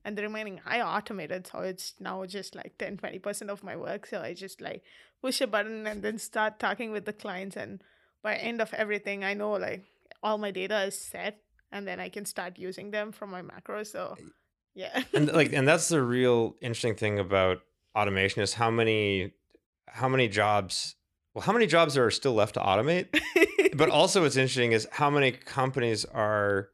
And 0.05 0.17
the 0.17 0.23
remaining 0.23 0.61
I 0.65 0.81
automated. 0.81 1.47
So 1.47 1.61
it's 1.61 1.95
now 2.01 2.25
just 2.25 2.55
like 2.55 2.79
10, 2.79 2.99
20% 2.99 3.49
of 3.49 3.63
my 3.63 3.77
work. 3.77 4.07
So 4.07 4.21
I 4.21 4.35
just 4.35 4.61
like 4.61 4.83
push 5.21 5.41
a 5.41 5.47
button 5.47 5.87
and 5.87 6.03
then 6.03 6.19
start 6.19 6.59
talking 6.59 6.91
with 6.91 7.05
the 7.05 7.13
clients. 7.13 7.57
And 7.57 7.83
by 8.23 8.37
end 8.37 8.61
of 8.61 8.73
everything, 8.75 9.25
I 9.25 9.35
know 9.35 9.53
like 9.53 9.85
all 10.23 10.39
my 10.39 10.51
data 10.51 10.85
is 10.85 10.99
set 10.99 11.39
and 11.73 11.87
then 11.87 12.01
I 12.01 12.09
can 12.09 12.25
start 12.25 12.59
using 12.59 12.91
them 12.91 13.13
from 13.13 13.31
my 13.31 13.43
macros. 13.43 13.89
So 13.89 14.17
eh, 14.19 14.25
yeah. 14.75 15.03
And 15.15 15.33
like 15.33 15.53
and 15.59 15.67
that's 15.67 15.89
the 15.89 16.03
real 16.03 16.57
interesting 16.61 16.95
thing 16.95 17.19
about 17.19 17.59
automation 17.95 18.43
is 18.43 18.55
how 18.55 18.71
many 18.71 19.33
how 19.93 20.09
many 20.09 20.29
jobs 20.29 20.97
well 21.35 21.43
how 21.43 21.53
many 21.53 21.67
jobs 21.67 21.97
are 21.97 22.11
still 22.11 22.35
left 22.35 22.55
to 22.55 22.61
automate 22.61 23.07
but 23.77 23.89
also 23.99 24.23
what's 24.23 24.37
interesting 24.37 24.73
is 24.73 24.87
how 24.93 25.11
many 25.11 25.33
companies 25.33 26.05
are 26.05 26.69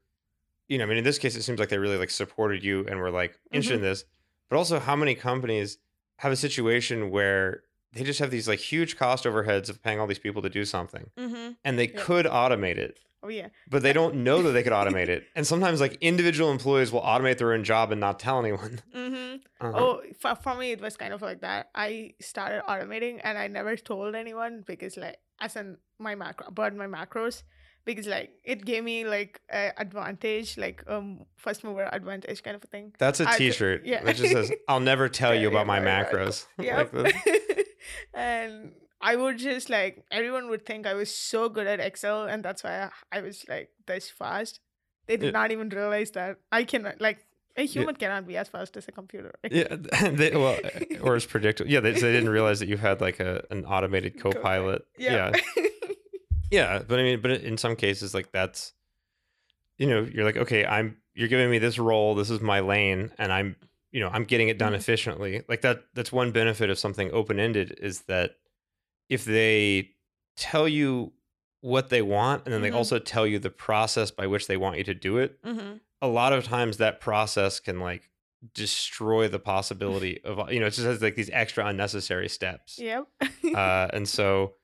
you 0.68 0.78
know 0.78 0.84
i 0.84 0.86
mean 0.86 0.98
in 0.98 1.04
this 1.04 1.18
case 1.18 1.36
it 1.36 1.42
seems 1.42 1.58
like 1.58 1.68
they 1.68 1.78
really 1.78 1.96
like 1.98 2.10
supported 2.10 2.62
you 2.64 2.84
and 2.88 2.98
were 3.00 3.10
like 3.10 3.38
interested 3.52 3.76
in 3.76 3.82
this 3.82 4.04
but 4.48 4.56
also 4.56 4.78
how 4.78 4.96
many 4.96 5.14
companies 5.14 5.78
have 6.18 6.32
a 6.32 6.36
situation 6.36 7.10
where 7.10 7.62
they 7.92 8.02
just 8.04 8.18
have 8.18 8.30
these 8.30 8.46
like 8.48 8.58
huge 8.58 8.96
cost 8.96 9.24
overheads 9.24 9.68
of 9.68 9.82
paying 9.82 9.98
all 10.00 10.06
these 10.06 10.18
people 10.18 10.42
to 10.42 10.50
do 10.50 10.64
something 10.64 11.10
mm-hmm. 11.18 11.52
and 11.64 11.78
they 11.78 11.88
Yeah. 11.88 12.00
could 12.00 12.26
automate 12.26 12.76
it 12.76 12.98
Oh 13.22 13.28
yeah. 13.28 13.48
but 13.68 13.82
they 13.82 13.92
don't 13.92 14.16
know 14.16 14.42
that 14.42 14.52
they 14.52 14.62
could 14.62 14.72
automate 14.72 15.08
it 15.08 15.24
and 15.34 15.44
sometimes 15.46 15.80
like 15.80 15.96
individual 16.00 16.50
employees 16.52 16.92
will 16.92 17.00
automate 17.00 17.38
their 17.38 17.52
own 17.52 17.64
job 17.64 17.90
and 17.90 18.00
not 18.00 18.18
tell 18.20 18.38
anyone 18.38 18.80
Mm-hmm. 18.94 19.36
Uh-huh. 19.66 19.78
Oh, 19.78 20.02
for, 20.20 20.34
for 20.34 20.54
me, 20.54 20.72
it 20.72 20.80
was 20.80 20.96
kind 20.98 21.14
of 21.14 21.22
like 21.22 21.40
that. 21.40 21.70
I 21.74 22.12
started 22.20 22.62
automating 22.68 23.20
and 23.24 23.38
I 23.38 23.46
never 23.48 23.74
told 23.76 24.14
anyone 24.14 24.62
because, 24.66 24.96
like, 24.98 25.16
as 25.40 25.56
in 25.56 25.78
my 25.98 26.14
macro, 26.14 26.50
burned 26.50 26.76
my 26.76 26.86
macros 26.86 27.42
because, 27.86 28.06
like, 28.06 28.30
it 28.44 28.64
gave 28.66 28.84
me 28.84 29.06
like 29.06 29.40
a 29.50 29.72
advantage, 29.80 30.58
like 30.58 30.82
um 30.88 31.24
first 31.36 31.64
mover 31.64 31.88
advantage 31.90 32.42
kind 32.42 32.54
of 32.56 32.64
a 32.64 32.66
thing. 32.66 32.92
that's 32.98 33.20
a 33.20 33.28
I 33.28 33.38
t-shirt 33.38 33.86
yeah. 33.86 34.02
that 34.04 34.16
just 34.16 34.32
says 34.32 34.52
i'll 34.68 34.80
never 34.80 35.08
tell 35.20 35.34
you 35.34 35.42
Yeah, 35.42 35.48
about 35.48 35.66
my 35.66 35.80
right, 35.82 36.12
right. 36.12 36.12
macros 36.12 36.46
Yep. 36.58 36.92
Like 36.92 37.66
and 38.14 38.72
I 39.00 39.16
would 39.16 39.38
just 39.38 39.68
like 39.70 40.04
everyone 40.10 40.48
would 40.48 40.64
think 40.66 40.86
I 40.86 40.94
was 40.94 41.14
so 41.14 41.48
good 41.48 41.66
at 41.66 41.80
Excel, 41.80 42.24
and 42.24 42.42
that's 42.44 42.64
why 42.64 42.84
I, 43.12 43.18
I 43.18 43.20
was 43.20 43.44
like 43.48 43.70
this 43.86 44.10
fast. 44.10 44.60
They 45.06 45.16
did 45.16 45.26
Yeah. 45.26 45.30
not 45.40 45.50
even 45.52 45.68
realize 45.68 46.10
that 46.12 46.38
I 46.50 46.64
cannot 46.64 47.00
like 47.00 47.26
a 47.56 47.64
human 47.66 47.94
cannot 47.96 48.26
be 48.26 48.36
as 48.36 48.48
fast 48.48 48.76
as 48.76 48.86
a 48.88 48.92
computer. 48.92 49.32
Right? 49.42 49.52
Yeah, 49.92 50.10
they, 50.10 50.30
well, 50.36 50.58
or 51.02 51.14
as 51.16 51.24
predictable. 51.26 51.70
Yeah, 51.70 51.80
they, 51.80 51.92
they 51.92 52.12
didn't 52.12 52.28
realize 52.30 52.58
that 52.60 52.68
you 52.68 52.76
had 52.76 53.00
like 53.00 53.20
a 53.20 53.44
an 53.50 53.64
automated 53.64 54.18
Copilot. 54.20 54.42
co-pilot. 54.42 54.86
Yeah. 54.98 55.32
yeah, 56.50 56.82
but 56.86 56.98
I 56.98 57.02
mean, 57.02 57.20
but 57.20 57.30
in 57.32 57.56
some 57.58 57.76
cases, 57.76 58.14
like 58.14 58.32
that's, 58.32 58.72
you 59.78 59.86
know, 59.86 60.02
you're 60.12 60.24
like, 60.24 60.36
okay, 60.36 60.64
I'm, 60.64 60.96
you're 61.14 61.28
giving 61.28 61.50
me 61.50 61.58
this 61.58 61.78
role, 61.78 62.14
this 62.14 62.30
is 62.30 62.40
my 62.40 62.60
lane, 62.60 63.10
and 63.18 63.32
I'm, 63.32 63.56
you 63.92 64.00
know, 64.00 64.08
I'm 64.12 64.24
getting 64.24 64.48
it 64.48 64.58
done 64.58 64.72
Mhm. 64.72 64.76
efficiently. 64.76 65.42
Like 65.48 65.62
that. 65.62 65.84
That's 65.94 66.12
one 66.12 66.32
benefit 66.32 66.70
of 66.70 66.78
something 66.78 67.10
open 67.12 67.38
ended 67.40 67.78
is 67.80 68.02
that 68.02 68.36
if 69.08 69.24
they 69.24 69.90
tell 70.36 70.68
you 70.68 71.12
what 71.60 71.88
they 71.88 72.02
want, 72.02 72.44
and 72.44 72.52
then 72.54 72.62
they 72.62 72.70
Mhm. 72.70 72.74
also 72.76 72.98
tell 72.98 73.26
you 73.26 73.38
the 73.38 73.50
process 73.50 74.10
by 74.10 74.26
which 74.26 74.46
they 74.46 74.56
want 74.56 74.78
you 74.78 74.84
to 74.84 74.94
do 74.94 75.18
it, 75.18 75.42
mm-hmm. 75.42 75.76
a 76.02 76.06
lot 76.08 76.32
of 76.32 76.44
times 76.44 76.76
that 76.76 77.00
process 77.00 77.58
can 77.60 77.80
like 77.80 78.10
destroy 78.54 79.26
the 79.28 79.38
possibility 79.38 80.22
of 80.22 80.52
you 80.52 80.60
know 80.60 80.66
it 80.66 80.70
just 80.70 80.86
has 80.86 81.00
like 81.02 81.14
these 81.16 81.30
extra 81.32 81.66
unnecessary 81.66 82.28
steps 82.28 82.78
Yep. 82.78 83.06
uh, 83.54 83.88
and 83.92 84.08
so 84.08 84.54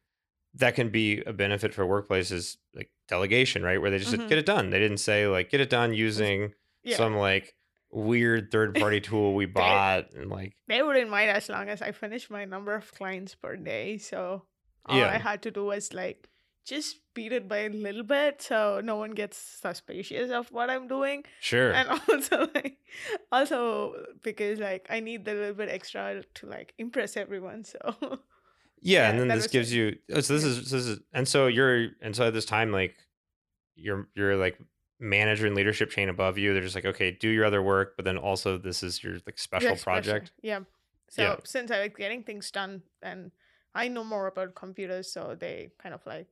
that 0.54 0.74
can 0.74 0.90
be 0.90 1.20
a 1.24 1.32
benefit 1.32 1.72
for 1.74 1.84
workplaces 1.86 2.58
like 2.74 2.90
delegation 3.08 3.62
right 3.62 3.80
where 3.80 3.90
they 3.90 3.98
just 3.98 4.10
said, 4.10 4.20
Mhm. 4.20 4.28
get 4.28 4.38
it 4.38 4.46
done 4.46 4.70
they 4.70 4.78
didn't 4.78 4.98
say 4.98 5.26
like 5.26 5.50
get 5.50 5.60
it 5.60 5.70
done 5.70 5.94
using 5.94 6.52
yeah. 6.84 6.96
some 6.96 7.16
like 7.16 7.54
weird 7.92 8.50
third 8.50 8.74
party 8.74 9.00
tool 9.08 9.34
we 9.34 9.46
bought 9.46 10.12
and 10.14 10.30
like 10.30 10.54
they 10.66 10.82
wouldn't 10.82 11.10
mind 11.10 11.30
as 11.30 11.48
long 11.48 11.68
as 11.68 11.82
I 11.82 11.92
finish 11.92 12.30
my 12.30 12.44
number 12.44 12.74
of 12.74 12.92
clients 12.94 13.34
per 13.34 13.56
day. 13.56 13.98
So 13.98 14.42
all 14.86 14.98
Yeah. 14.98 15.08
I 15.08 15.18
had 15.18 15.42
to 15.42 15.50
do 15.50 15.66
was 15.66 15.92
like 15.92 16.28
just 16.64 17.00
beat 17.14 17.32
it 17.32 17.48
by 17.48 17.58
a 17.58 17.68
little 17.68 18.04
bit 18.04 18.40
so 18.40 18.80
no 18.82 18.96
one 18.96 19.10
gets 19.10 19.36
suspicious 19.36 20.30
of 20.30 20.50
what 20.52 20.70
I'm 20.70 20.88
doing. 20.88 21.24
sure 21.40 21.72
And 21.72 21.88
also 22.08 22.48
like 22.54 22.78
also 23.30 23.94
because 24.22 24.58
like 24.58 24.86
I 24.88 25.00
need 25.00 25.24
the 25.24 25.34
little 25.34 25.54
bit 25.54 25.68
extra 25.68 26.22
to 26.34 26.46
like 26.46 26.72
impress 26.78 27.16
everyone. 27.16 27.64
So 27.64 27.78
yeah, 28.00 28.16
yeah, 28.80 29.10
and 29.10 29.20
then 29.20 29.28
this 29.28 29.48
gives 29.48 29.72
you 29.72 29.96
oh, 30.12 30.20
so 30.20 30.32
this 30.34 30.44
is 30.44 30.70
this 30.70 30.86
is 30.86 31.00
and 31.12 31.28
so 31.28 31.46
you're 31.46 31.88
and 32.00 32.16
so 32.16 32.26
at 32.26 32.32
this 32.32 32.46
time 32.46 32.72
like 32.72 32.96
you're 33.74 34.08
you're 34.14 34.36
like 34.36 34.58
manager 35.02 35.46
and 35.46 35.56
leadership 35.56 35.90
chain 35.90 36.08
above 36.08 36.38
you 36.38 36.52
they're 36.52 36.62
just 36.62 36.74
like 36.74 36.84
okay 36.84 37.10
do 37.10 37.28
your 37.28 37.44
other 37.44 37.60
work 37.60 37.94
but 37.96 38.04
then 38.04 38.16
also 38.16 38.56
this 38.56 38.82
is 38.82 39.02
your 39.02 39.16
like 39.26 39.38
special 39.38 39.76
project 39.76 40.30
Yeah. 40.42 40.60
So 41.12 41.22
Yeah. 41.22 41.36
since 41.44 41.70
I 41.70 41.80
like 41.80 41.96
getting 41.96 42.22
things 42.22 42.50
done 42.50 42.82
and 43.02 43.32
I 43.74 43.88
know 43.88 44.04
more 44.04 44.26
about 44.26 44.54
computers, 44.54 45.12
so 45.12 45.36
they 45.38 45.72
kind 45.82 45.94
of 45.94 46.04
like 46.06 46.28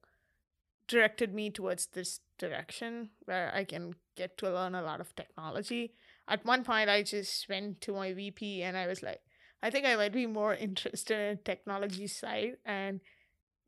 directed 0.88 1.35
me 1.35 1.50
towards 1.50 1.87
this 1.87 2.20
direction 2.38 3.11
where 3.24 3.52
I 3.54 3.64
can 3.64 3.94
get 4.16 4.37
to 4.38 4.50
learn 4.50 4.74
a 4.74 4.83
lot 4.83 5.00
of 5.00 5.14
technology. 5.14 5.92
At 6.28 6.44
one 6.44 6.64
point 6.64 6.90
I 6.90 7.02
just 7.02 7.48
went 7.48 7.80
to 7.83 7.92
my 7.92 8.12
VP 8.12 8.62
and 8.62 8.76
I 8.76 8.87
was 8.87 9.02
like, 9.02 9.20
I 9.62 9.70
think 9.70 9.87
I 9.87 9.96
might 9.96 10.12
be 10.12 10.26
more 10.26 10.54
interested 10.66 11.18
in 11.18 11.38
technology 11.44 12.06
side 12.06 12.56
and 12.64 13.00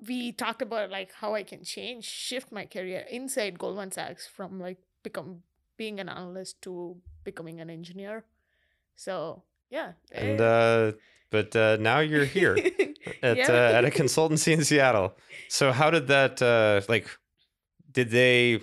we 0.08 0.32
talked 0.32 0.62
about 0.62 0.90
like 0.90 1.12
how 1.20 1.34
I 1.34 1.44
can 1.44 1.62
change, 1.62 2.04
shift 2.04 2.50
my 2.50 2.66
career 2.66 3.06
inside 3.10 3.58
Goldman 3.58 3.92
Sachs 3.92 4.26
from 4.26 4.58
like 4.58 4.78
become 5.02 5.42
being 5.76 6.00
an 6.00 6.08
analyst 6.08 6.60
to 6.62 6.96
becoming 7.24 7.60
an 7.60 7.70
engineer. 7.70 8.24
So 8.96 9.42
yeah, 9.70 9.92
and 10.12 10.40
eh, 10.40 10.44
uh 10.44 10.92
but 11.30 11.56
uh 11.56 11.76
now 11.80 12.00
you're 12.00 12.26
here 12.26 12.56
at 13.22 13.36
Yeah. 13.38 13.50
uh, 13.50 13.78
at 13.78 13.84
a 13.84 13.90
consultancy 13.90 14.52
in 14.52 14.64
Seattle 14.64 15.16
so 15.48 15.72
how 15.72 15.90
did 15.90 16.06
that 16.08 16.42
uh 16.42 16.82
like 16.88 17.08
did 17.90 18.10
they 18.10 18.60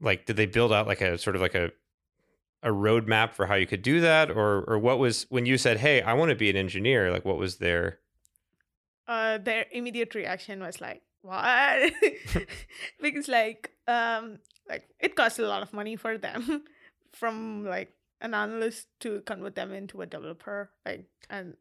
like 0.00 0.26
did 0.26 0.36
they 0.36 0.46
build 0.46 0.72
out 0.72 0.86
like 0.86 1.00
a 1.00 1.18
sort 1.18 1.36
of 1.36 1.42
like 1.42 1.54
a 1.54 1.70
a 2.62 2.68
roadmap 2.68 3.32
for 3.34 3.46
how 3.46 3.54
you 3.54 3.66
could 3.66 3.82
do 3.82 4.00
that, 4.00 4.30
or 4.30 4.64
or 4.66 4.78
what 4.78 4.98
was 4.98 5.26
when 5.28 5.44
you 5.44 5.58
said, 5.58 5.76
"Hey, 5.78 6.00
I 6.00 6.14
want 6.14 6.30
to 6.30 6.34
be 6.34 6.48
an 6.48 6.56
engineer"? 6.56 7.10
Like, 7.12 7.24
what 7.24 7.36
was 7.36 7.56
their 7.58 7.98
uh 9.06 9.36
their 9.38 9.66
immediate 9.70 10.14
reaction 10.14 10.60
was 10.60 10.80
like 10.80 11.02
what 11.20 11.92
because 13.02 13.28
like 13.28 13.72
um 13.86 14.38
like 14.68 14.88
it 15.00 15.16
costs 15.16 15.38
a 15.38 15.46
lot 15.46 15.62
of 15.62 15.72
money 15.72 15.96
for 15.96 16.18
them 16.18 16.64
from 17.12 17.64
like 17.64 17.92
an 18.20 18.34
analyst 18.34 18.86
to 19.00 19.20
convert 19.26 19.54
them 19.54 19.72
into 19.72 20.00
a 20.00 20.06
developer 20.06 20.70
like 20.86 21.06
and 21.30 21.54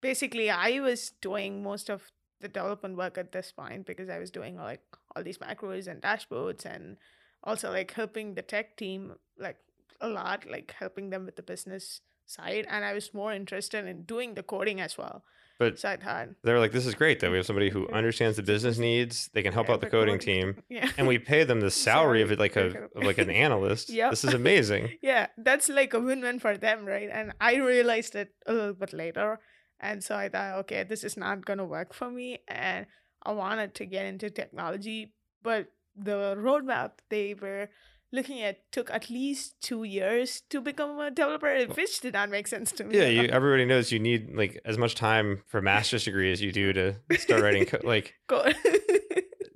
basically 0.00 0.50
i 0.50 0.80
was 0.80 1.12
doing 1.20 1.62
most 1.62 1.88
of 1.88 2.10
the 2.40 2.48
development 2.48 2.96
work 2.96 3.18
at 3.18 3.32
this 3.32 3.52
point 3.52 3.86
because 3.86 4.08
i 4.08 4.18
was 4.18 4.30
doing 4.30 4.56
like 4.56 4.82
all 5.14 5.22
these 5.22 5.38
macros 5.38 5.86
and 5.86 6.02
dashboards 6.02 6.64
and 6.64 6.96
also 7.44 7.70
like 7.70 7.92
helping 7.92 8.34
the 8.34 8.42
tech 8.42 8.76
team 8.76 9.14
like 9.38 9.56
a 10.00 10.08
lot 10.08 10.44
like 10.48 10.74
helping 10.78 11.10
them 11.10 11.24
with 11.24 11.36
the 11.36 11.42
business 11.42 12.00
side 12.26 12.66
and 12.68 12.84
i 12.84 12.92
was 12.92 13.14
more 13.14 13.32
interested 13.32 13.86
in 13.86 14.02
doing 14.02 14.34
the 14.34 14.42
coding 14.42 14.80
as 14.80 14.96
well 14.98 15.24
But 15.58 15.84
i 15.84 16.28
They're 16.44 16.60
like, 16.60 16.70
"This 16.72 16.86
is 16.86 16.94
great 16.94 17.18
that 17.20 17.30
we 17.32 17.36
have 17.36 17.46
somebody 17.46 17.68
who 17.68 17.88
understands 17.88 18.36
the 18.36 18.44
business 18.44 18.78
needs. 18.78 19.28
They 19.34 19.42
can 19.42 19.52
help 19.52 19.66
Yeah, 19.66 19.74
out 19.74 19.80
the 19.80 19.90
coding 19.90 20.18
team, 20.20 20.62
yeah 20.68 20.88
and 20.96 21.06
we 21.08 21.18
pay 21.18 21.42
them 21.44 21.60
the 21.60 21.70
salary 21.88 22.22
of 22.22 22.30
it 22.30 22.38
like 22.38 22.56
a 22.56 22.88
of 22.94 23.02
like 23.04 23.18
an 23.18 23.30
analyst. 23.46 23.90
Yep. 23.90 24.10
This 24.10 24.24
is 24.24 24.34
amazing." 24.34 24.90
yeah 25.02 25.26
that's 25.36 25.68
like 25.68 25.92
a 25.94 26.00
win-win 26.00 26.38
for 26.38 26.56
them 26.56 26.84
right 26.86 27.08
and 27.12 27.32
i 27.40 27.56
realized 27.56 28.14
it 28.14 28.30
a 28.46 28.52
little 28.52 28.74
bit 28.74 28.92
later 28.92 29.38
and 29.80 30.02
so 30.02 30.16
i 30.16 30.28
thought 30.28 30.54
okay 30.60 30.82
this 30.84 31.02
is 31.04 31.16
not 31.16 31.44
going 31.44 31.58
to 31.58 31.64
work 31.64 31.92
for 31.92 32.08
me 32.10 32.38
and 32.48 32.86
i 33.24 33.32
wanted 33.32 33.74
to 33.74 33.84
get 33.86 34.06
into 34.06 34.30
technology 34.30 35.12
but 35.42 35.66
the 35.96 36.34
roadmap 36.38 36.92
they 37.10 37.34
were 37.34 37.68
looking 38.10 38.40
at 38.42 38.70
took 38.72 38.90
at 38.90 39.10
least 39.10 39.54
two 39.60 39.84
years 39.84 40.40
to 40.48 40.60
become 40.60 40.98
a 40.98 41.10
developer 41.10 41.64
which 41.74 42.00
did 42.00 42.14
not 42.14 42.30
make 42.30 42.46
sense 42.48 42.72
to 42.72 42.82
me 42.84 42.96
Yeah, 42.96 43.08
you, 43.08 43.22
everybody 43.28 43.64
knows 43.66 43.92
you 43.92 43.98
need 43.98 44.34
like 44.34 44.60
as 44.64 44.78
much 44.78 44.94
time 44.94 45.42
for 45.46 45.58
a 45.58 45.62
master's 45.62 46.04
degree 46.04 46.32
as 46.32 46.40
you 46.40 46.50
do 46.52 46.72
to 46.72 46.96
start 47.18 47.42
writing 47.42 47.66
code. 47.66 47.84
Like, 47.94 48.14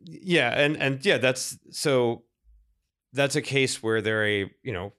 yeah, 0.04 0.50
and 0.50 0.76
and 0.76 1.04
yeah, 1.04 1.18
that's 1.18 1.58
so 1.70 2.24
that's 3.12 3.36
a 3.36 3.42
case 3.42 3.82
where 3.82 4.00
they're 4.00 4.26
a 4.26 4.50
you 4.62 4.72
know 4.72 4.92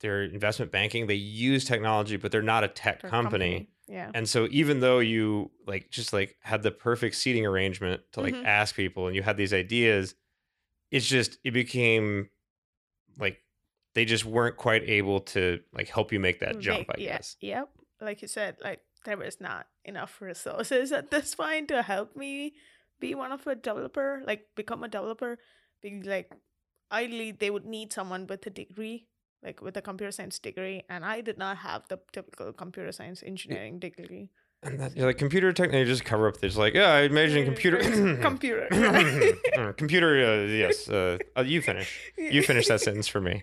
they're 0.00 0.22
investment 0.24 0.70
banking. 0.70 1.06
They 1.06 1.14
use 1.14 1.64
technology, 1.64 2.16
but 2.16 2.30
they're 2.32 2.42
not 2.42 2.64
a 2.64 2.68
tech 2.68 3.02
Their 3.02 3.10
company. 3.10 3.68
yeah 3.88 4.10
And 4.14 4.28
so 4.28 4.46
even 4.50 4.80
though 4.80 4.98
you 5.00 5.50
like 5.66 5.90
just 5.90 6.12
like 6.12 6.36
had 6.42 6.62
the 6.62 6.70
perfect 6.70 7.16
seating 7.16 7.44
arrangement 7.46 8.02
to 8.12 8.20
like 8.20 8.34
Mhm. 8.34 8.44
ask 8.44 8.76
people 8.76 9.06
and 9.06 9.16
you 9.16 9.22
had 9.22 9.36
these 9.36 9.52
ideas, 9.52 10.14
it's 10.90 11.06
just 11.06 11.38
it 11.44 11.50
became 11.52 12.28
like 13.18 13.38
they 13.94 14.04
just 14.04 14.24
weren't 14.24 14.56
quite 14.56 14.82
able 14.88 15.20
to 15.20 15.60
like 15.72 15.88
help 15.88 16.12
you 16.12 16.20
make 16.20 16.40
that 16.40 16.56
mm, 16.56 16.60
jump, 16.60 16.88
Make- 16.88 16.90
I 16.90 16.94
yeah, 16.98 17.16
guess. 17.16 17.36
Yep. 17.40 17.68
Like 18.00 18.22
you 18.22 18.28
said, 18.28 18.56
like 18.62 18.80
there 19.04 19.16
was 19.16 19.40
not 19.40 19.66
enough 19.84 20.20
resources 20.20 20.92
at 20.98 21.10
this 21.10 21.34
point 21.34 21.68
to 21.68 21.82
help 21.82 22.16
me 22.16 22.54
be 23.00 23.14
one 23.14 23.32
of 23.32 23.46
a 23.46 23.54
developer, 23.54 24.22
like 24.26 24.46
become 24.54 24.84
a 24.84 24.88
developer. 24.88 25.38
Because 25.82 26.06
like 26.06 26.30
ideally 26.90 27.32
they 27.32 27.50
would 27.50 27.64
need 27.64 27.92
someone 27.92 28.26
with 28.26 28.46
a 28.46 28.50
degree, 28.50 29.06
like 29.42 29.60
with 29.62 29.76
a 29.76 29.82
computer 29.82 30.12
science 30.12 30.38
degree, 30.38 30.82
and 30.88 31.04
I 31.04 31.20
did 31.20 31.38
not 31.38 31.58
have 31.58 31.82
the 31.88 31.98
typical 32.12 32.52
computer 32.52 32.92
science 32.92 33.22
engineering 33.24 33.78
degree. 33.78 34.30
And 34.62 34.80
that, 34.80 34.96
you're 34.96 35.06
like 35.06 35.18
computer 35.18 35.52
technology 35.52 35.88
just 35.88 36.04
cover 36.04 36.26
up 36.26 36.38
this 36.38 36.56
like, 36.56 36.74
yeah, 36.74 36.92
I 36.92 37.02
imagine 37.02 37.44
computer 37.44 37.78
computer. 38.20 38.68
Mm, 39.58 39.76
computer 39.76 40.10
uh, 40.24 40.46
yes, 40.46 40.88
uh, 40.88 41.18
uh, 41.36 41.42
you 41.42 41.60
finish. 41.62 42.12
You 42.18 42.42
finish 42.42 42.68
that 42.68 42.80
sentence 42.80 43.08
for 43.08 43.20
me. 43.20 43.42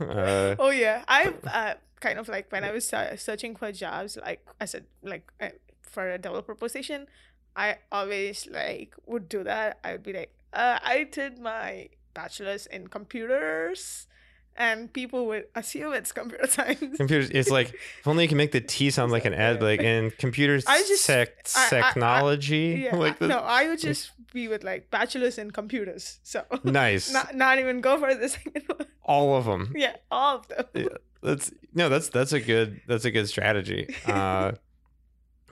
Uh, 0.00 0.56
oh 0.58 0.70
yeah, 0.70 1.04
I 1.08 1.32
uh, 1.46 1.74
kind 2.00 2.18
of 2.18 2.28
like 2.28 2.50
when 2.50 2.64
I 2.64 2.72
was 2.72 2.92
uh, 2.92 3.16
searching 3.16 3.56
for 3.56 3.72
jobs, 3.72 4.18
like 4.20 4.44
I 4.60 4.64
said, 4.66 4.84
like 5.02 5.30
uh, 5.40 5.50
for 5.82 6.10
a 6.10 6.18
developer 6.18 6.54
position, 6.54 7.06
I 7.56 7.78
always 7.92 8.46
like 8.50 8.94
would 9.06 9.28
do 9.28 9.44
that. 9.44 9.78
I 9.84 9.92
would 9.92 10.02
be 10.02 10.12
like, 10.12 10.32
uh, 10.52 10.78
I 10.82 11.04
did 11.04 11.38
my 11.38 11.88
bachelor's 12.14 12.66
in 12.66 12.88
computers, 12.88 14.06
and 14.56 14.92
people 14.92 15.26
would 15.26 15.44
assume 15.54 15.92
it's 15.94 16.12
computer 16.12 16.46
science. 16.46 16.96
computers 16.96 17.30
it's 17.30 17.50
like 17.50 17.68
if 17.74 18.06
only 18.06 18.24
you 18.24 18.28
can 18.28 18.36
make 18.38 18.52
the 18.52 18.60
T 18.60 18.90
sound 18.90 19.10
like 19.12 19.24
an 19.24 19.34
ad 19.34 19.60
like 19.62 19.80
in 19.80 20.10
computers 20.18 20.64
I 20.66 20.78
just- 20.82 21.06
tech 21.06 21.28
I- 21.56 21.60
I- 21.60 21.64
I- 21.66 21.68
technology. 21.68 22.82
yeah, 22.84 22.96
like 23.06 23.18
the, 23.18 23.28
no, 23.28 23.38
I 23.38 23.68
would 23.68 23.80
just 23.80 24.12
be 24.32 24.48
with 24.48 24.64
like 24.64 24.90
bachelor's 24.90 25.38
in 25.38 25.50
computers, 25.50 26.18
so 26.22 26.42
nice. 26.64 27.12
not 27.18 27.34
not 27.34 27.58
even 27.58 27.80
go 27.80 27.98
for 27.98 28.14
the 28.14 28.28
second 28.36 28.62
one. 28.66 28.86
All 29.04 29.36
of 29.36 29.44
them. 29.44 29.72
Yeah, 29.76 29.96
all 30.10 30.38
of 30.38 30.48
them. 30.48 30.64
Yeah. 30.74 30.84
That's 31.22 31.52
no, 31.74 31.88
that's 31.88 32.08
that's 32.10 32.32
a 32.32 32.40
good 32.40 32.80
that's 32.86 33.04
a 33.04 33.10
good 33.10 33.28
strategy. 33.28 33.88
Uh, 34.06 34.52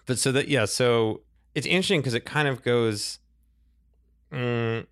but 0.07 0.19
so 0.19 0.31
that 0.33 0.49
yeah, 0.49 0.65
so 0.67 1.23
it's 1.55 1.67
interesting 1.67 2.01
because 2.01 2.15
it 2.15 2.25
kind 2.25 2.47
of 2.49 2.63
goes, 2.63 3.19
mm, 4.33 4.87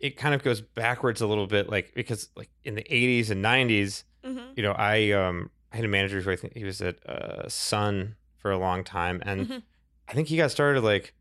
it 0.00 0.16
kind 0.16 0.34
of 0.34 0.42
goes 0.42 0.60
backwards 0.60 1.20
a 1.20 1.26
little 1.26 1.46
bit, 1.46 1.68
like 1.68 1.92
because 1.94 2.28
like 2.36 2.50
in 2.64 2.74
the 2.74 2.82
'80s 2.92 3.30
and 3.30 3.42
'90s, 3.42 4.04
hmm 4.24 4.38
you 4.56 4.62
know, 4.62 4.72
I 4.72 5.10
um 5.12 5.50
I 5.72 5.76
had 5.76 5.84
a 5.84 5.88
manager 5.88 6.20
who 6.20 6.30
I 6.30 6.36
think 6.36 6.54
he 6.56 6.64
was 6.64 6.80
at 6.80 7.04
uh, 7.08 7.48
Sun 7.48 8.16
for 8.38 8.50
a 8.50 8.58
long 8.58 8.84
time, 8.84 9.22
and 9.24 9.48
Mhm. 9.48 9.62
I 10.08 10.12
think 10.14 10.28
he 10.28 10.36
got 10.36 10.50
started 10.50 10.82
like 10.82 11.14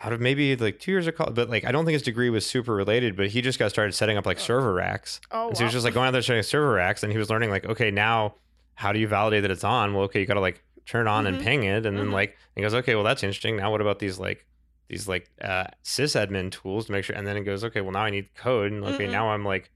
out 0.00 0.12
of 0.12 0.20
maybe 0.20 0.54
like 0.56 0.78
two 0.78 0.92
years 0.92 1.06
of 1.06 1.14
college, 1.16 1.34
but 1.34 1.48
like 1.50 1.64
I 1.64 1.72
don't 1.72 1.84
think 1.84 1.94
his 1.94 2.02
degree 2.02 2.30
was 2.30 2.46
super 2.46 2.74
related, 2.74 3.16
but 3.16 3.28
he 3.28 3.40
just 3.42 3.58
got 3.58 3.70
started 3.70 3.92
setting 3.92 4.16
up 4.16 4.26
like 4.26 4.38
server 4.38 4.72
racks. 4.72 5.20
Oh, 5.30 5.48
And 5.48 5.56
so 5.56 5.62
he 5.62 5.64
was 5.66 5.72
just 5.72 5.84
like 5.84 5.94
going 5.94 6.06
out 6.08 6.12
there 6.12 6.22
setting 6.22 6.42
server 6.42 6.72
racks, 6.72 7.02
and 7.02 7.10
he 7.12 7.18
was 7.18 7.30
learning 7.30 7.50
like, 7.50 7.64
okay, 7.66 7.90
now 7.90 8.34
how 8.74 8.92
do 8.92 8.98
you 9.00 9.08
validate 9.08 9.42
that 9.42 9.50
it's 9.50 9.64
on? 9.64 9.94
Well, 9.94 10.04
okay, 10.04 10.20
you 10.20 10.26
got 10.26 10.34
to 10.34 10.40
like 10.40 10.62
turn 10.86 11.08
on 11.08 11.26
and 11.26 11.38
Mhm. 11.38 11.42
ping 11.42 11.62
it, 11.64 11.84
and 11.86 11.98
then 11.98 12.08
Mhm. 12.08 12.12
like 12.12 12.36
he 12.54 12.62
goes, 12.62 12.74
okay, 12.74 12.94
well 12.94 13.04
that's 13.04 13.22
interesting. 13.22 13.56
Now 13.56 13.70
what 13.70 13.80
about 13.80 13.98
these 13.98 14.18
like 14.18 14.46
these 14.88 15.06
like 15.08 15.30
uh, 15.42 15.64
sysadmin 15.84 16.50
tools 16.50 16.86
to 16.86 16.92
make 16.92 17.04
sure? 17.04 17.14
And 17.16 17.26
then 17.26 17.36
it 17.36 17.42
goes, 17.44 17.62
okay, 17.64 17.80
well 17.80 17.92
now 17.92 18.00
I 18.04 18.10
need 18.10 18.34
code, 18.34 18.72
and 18.72 18.84
okay, 18.84 19.06
Mhm. 19.06 19.12
now 19.12 19.30
I'm 19.30 19.44
like 19.44 19.70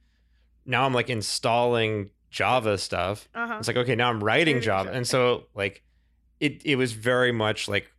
now 0.66 0.84
I'm 0.86 0.94
like 0.94 1.10
installing 1.10 2.10
Java 2.30 2.78
stuff. 2.78 3.28
uh-huh. 3.34 3.56
It's 3.58 3.68
like 3.68 3.76
okay, 3.76 3.94
now 3.94 4.08
I'm 4.10 4.22
writing 4.24 4.60
Java. 4.60 4.90
and 4.92 5.06
so 5.06 5.46
like 5.54 5.82
it 6.40 6.62
it 6.64 6.76
was 6.76 6.92
very 6.92 7.32
much 7.32 7.68
like 7.68 7.90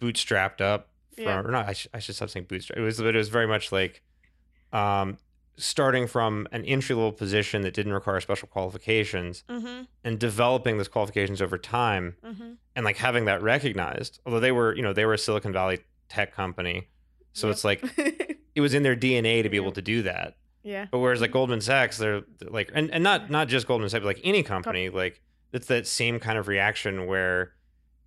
bootstrapped 0.00 0.60
up 0.60 0.88
from 1.14 1.24
Yeah. 1.24 1.40
or 1.40 1.50
not. 1.50 1.68
I, 1.68 1.72
sh- 1.74 1.88
I 1.94 1.98
should 1.98 2.14
stop 2.16 2.30
saying 2.30 2.46
bootstrap. 2.48 2.78
It 2.78 2.82
was 2.82 2.98
but 2.98 3.14
it 3.14 3.18
was 3.18 3.28
very 3.28 3.46
much 3.46 3.70
like 3.72 4.02
um 4.72 5.18
starting 5.58 6.06
from 6.06 6.48
an 6.50 6.64
entry 6.64 6.94
level 6.96 7.12
position 7.12 7.60
that 7.62 7.74
didn't 7.74 7.92
require 7.92 8.20
special 8.20 8.48
qualifications 8.48 9.44
Mm-hmm. 9.48 9.82
and 10.02 10.18
developing 10.18 10.78
those 10.78 10.88
qualifications 10.88 11.42
over 11.42 11.58
time 11.58 12.16
Mm-hmm. 12.24 12.52
and 12.74 12.84
like 12.84 12.96
having 12.96 13.26
that 13.26 13.42
recognized. 13.42 14.20
Although 14.26 14.40
they 14.40 14.52
were 14.52 14.74
you 14.74 14.82
know 14.82 14.92
they 14.92 15.04
were 15.04 15.14
a 15.14 15.18
Silicon 15.18 15.52
Valley 15.52 15.80
tech 16.12 16.34
company, 16.34 16.88
so 17.32 17.46
Yep. 17.48 17.52
it's 17.54 17.64
like 17.64 17.80
it 18.54 18.60
was 18.60 18.74
in 18.74 18.82
their 18.82 18.96
DNA 18.96 19.42
to 19.42 19.48
be 19.48 19.56
able 19.56 19.72
to 19.72 19.82
do 19.82 20.02
that. 20.02 20.36
yeah. 20.62 20.86
But 20.90 20.98
whereas 20.98 21.20
like 21.20 21.32
Goldman 21.32 21.60
Sachs, 21.60 21.98
they're 21.98 22.22
like, 22.58 22.70
and, 22.74 22.90
and 22.90 23.02
not 23.02 23.30
not 23.30 23.48
just 23.48 23.66
Goldman 23.66 23.88
Sachs, 23.90 24.02
but 24.04 24.08
like 24.14 24.20
any 24.24 24.42
company, 24.42 24.88
like 24.88 25.20
it's 25.52 25.66
that 25.68 25.86
same 25.86 26.18
kind 26.20 26.38
of 26.38 26.48
reaction 26.48 27.06
where 27.06 27.52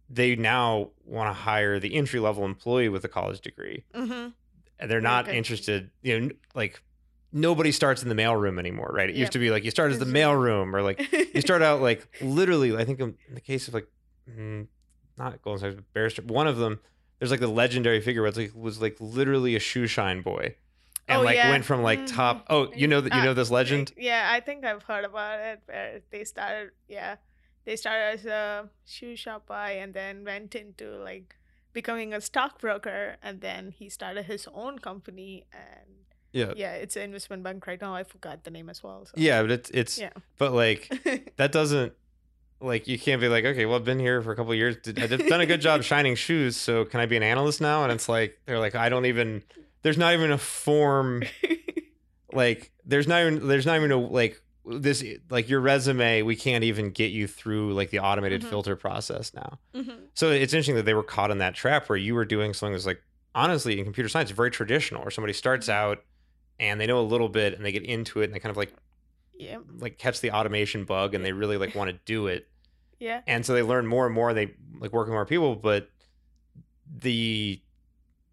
they 0.10 0.36
now 0.36 0.92
want 1.04 1.28
to 1.30 1.34
hire 1.34 1.80
the 1.80 1.96
entry 1.96 2.20
level 2.20 2.46
employee 2.46 2.90
with 2.90 3.04
a 3.04 3.08
college 3.08 3.42
degree, 3.42 3.84
Mm-hmm. 3.96 4.30
and 4.80 4.92
they're 4.92 5.02
not 5.02 5.28
Okay. 5.28 5.38
interested. 5.38 5.90
You 6.04 6.20
know, 6.20 6.30
like 6.54 6.82
nobody 7.32 7.72
starts 7.72 8.04
in 8.04 8.10
the 8.10 8.16
mailroom 8.16 8.60
anymore, 8.60 8.92
right? 8.94 9.10
It 9.10 9.16
Yep. 9.16 9.20
used 9.20 9.32
to 9.34 9.40
be 9.40 9.50
like 9.52 9.64
you 9.66 9.72
start 9.72 9.92
as 9.92 10.00
the 10.00 10.08
It's- 10.08 10.16
mailroom, 10.20 10.74
or 10.74 10.82
like 10.84 10.98
you 11.34 11.42
start 11.42 11.62
out 11.64 11.82
like 11.82 12.08
literally. 12.22 12.76
I 12.78 12.86
think 12.86 13.00
in 13.00 13.16
the 13.34 13.42
case 13.42 13.68
of 13.68 13.74
like 13.74 13.88
mm, 14.30 14.68
not 15.18 15.42
Goldman 15.42 15.62
Sachs, 15.62 15.76
but 15.76 15.86
Stearns, 16.12 16.30
one 16.32 16.48
of 16.48 16.58
them. 16.58 16.80
There's 17.20 17.32
like 17.32 17.40
the 17.40 17.48
legendary 17.48 18.02
figure 18.02 18.26
it's 18.28 18.38
like 18.38 18.52
was 18.56 18.82
like 18.82 18.98
literally 19.00 19.56
a 19.56 19.60
shoe 19.60 19.88
shine 19.88 20.22
boy, 20.22 20.56
and 21.08 21.22
Oh, 21.22 21.24
like 21.24 21.36
yeah. 21.38 21.50
went 21.50 21.66
from 21.66 21.82
like 21.82 22.06
top. 22.08 22.38
Mhm. 22.40 22.46
Oh, 22.50 22.72
you 22.76 22.88
know 22.88 23.02
that 23.02 23.14
you 23.14 23.22
Uh, 23.22 23.26
know 23.26 23.34
this 23.34 23.50
legend. 23.52 23.94
Yeah, 23.98 24.28
I 24.32 24.40
think 24.42 24.66
I've 24.66 24.84
heard 24.84 25.06
about 25.06 25.40
it. 25.40 25.62
Where 25.66 26.02
they 26.12 26.24
started, 26.26 26.72
yeah, 26.88 27.16
they 27.64 27.76
started 27.78 28.20
as 28.20 28.26
a 28.26 28.70
shoe 28.86 29.16
shop 29.16 29.48
guy 29.48 29.72
and 29.72 29.94
then 29.94 30.24
went 30.26 30.56
into 30.56 30.86
like 30.98 31.36
becoming 31.74 32.14
a 32.14 32.22
stockbroker, 32.22 33.18
and 33.22 33.42
then 33.42 33.72
he 33.72 33.90
started 33.90 34.26
his 34.26 34.48
own 34.54 34.80
company, 34.80 35.46
and 35.54 35.90
Yeah. 36.34 36.52
yeah, 36.56 36.74
it's 36.74 36.96
an 36.98 37.04
investment 37.04 37.44
bank 37.44 37.66
right 37.68 37.80
now. 37.82 37.96
I 37.96 38.04
forgot 38.04 38.44
the 38.44 38.52
name 38.52 38.70
as 38.70 38.84
well. 38.84 39.06
So. 39.06 39.14
Yeah, 39.16 39.42
but 39.42 39.52
it's 39.52 39.70
it's 39.72 39.98
Yeah. 39.98 40.12
but 40.38 40.52
like 40.52 40.90
that 41.38 41.52
doesn't 41.54 41.94
like 42.66 42.88
you 42.88 42.98
can't 43.00 43.22
be 43.22 43.28
like 43.30 43.46
okay, 43.46 43.66
well 43.66 43.76
I've 43.76 43.86
been 43.86 44.00
here 44.00 44.22
for 44.22 44.32
a 44.32 44.36
couple 44.36 44.52
of 44.52 44.58
years. 44.58 44.76
Did, 44.78 45.00
I've 45.00 45.28
done 45.28 45.42
a 45.42 45.46
good 45.46 45.62
job 45.62 45.84
shining 45.92 46.16
shoes, 46.16 46.58
so 46.58 46.84
can 46.86 47.00
I 47.00 47.06
be 47.06 47.16
an 47.18 47.24
analyst 47.24 47.62
now? 47.62 47.84
And 47.84 47.92
it's 47.92 48.10
like 48.10 48.40
they're 48.46 48.60
like 48.60 48.76
I 48.76 48.90
don't 48.90 49.06
even. 49.06 49.44
There's 49.84 49.98
not 49.98 50.14
even 50.14 50.32
a 50.32 50.38
form 50.38 51.24
like 52.34 52.72
there's 52.86 53.08
not 53.08 53.22
even 53.22 53.48
there's 53.48 53.66
not 53.66 53.76
even 53.78 53.92
a 53.92 53.98
like 53.98 54.42
this 54.66 55.04
like 55.30 55.48
your 55.48 55.60
resume 55.62 56.24
we 56.24 56.36
can't 56.36 56.64
even 56.64 56.90
get 56.90 57.12
you 57.12 57.28
through 57.28 57.74
like 57.74 57.92
the 57.92 58.00
automated 58.00 58.42
Mhm. 58.42 58.50
filter 58.50 58.76
process 58.76 59.32
now 59.34 59.60
Mhm. 59.76 59.96
so 60.16 60.32
it's 60.32 60.54
interesting 60.54 60.76
that 60.76 60.86
they 60.86 60.96
were 60.96 61.04
caught 61.04 61.30
in 61.30 61.38
that 61.38 61.54
trap 61.54 61.88
where 61.88 61.98
you 61.98 62.16
were 62.16 62.26
doing 62.26 62.52
something 62.54 62.74
that's 62.74 62.88
like 62.88 63.02
honestly 63.36 63.78
in 63.78 63.86
computer 63.86 64.10
science 64.10 64.32
very 64.32 64.50
traditional 64.50 65.02
where 65.04 65.12
somebody 65.12 65.34
starts 65.34 65.68
Mhm. 65.68 65.74
out 65.74 66.04
and 66.60 66.82
they 66.82 66.88
know 66.88 67.00
a 67.00 67.06
little 67.06 67.30
bit 67.30 67.54
and 67.54 67.64
they 67.64 67.72
get 67.72 67.84
into 67.84 68.22
it 68.22 68.26
and 68.26 68.34
they 68.34 68.40
kind 68.40 68.50
of 68.52 68.58
like 68.58 68.74
Yeah. 69.38 69.58
like 69.78 70.00
catch 70.00 70.20
the 70.20 70.32
automation 70.32 70.84
bug 70.84 71.14
and 71.14 71.24
they 71.24 71.32
really 71.32 71.58
like 71.58 71.76
want 71.76 71.92
to 71.92 71.98
do 72.06 72.26
it 72.26 72.48
Yeah. 73.06 73.22
and 73.28 73.46
so 73.46 73.54
they 73.54 73.62
learn 73.62 73.86
more 73.88 74.06
and 74.08 74.16
more 74.16 74.34
they 74.34 74.48
like 74.82 74.92
work 74.92 75.06
with 75.08 75.14
more 75.14 75.26
people 75.26 75.56
but 75.56 75.90
the 77.00 77.62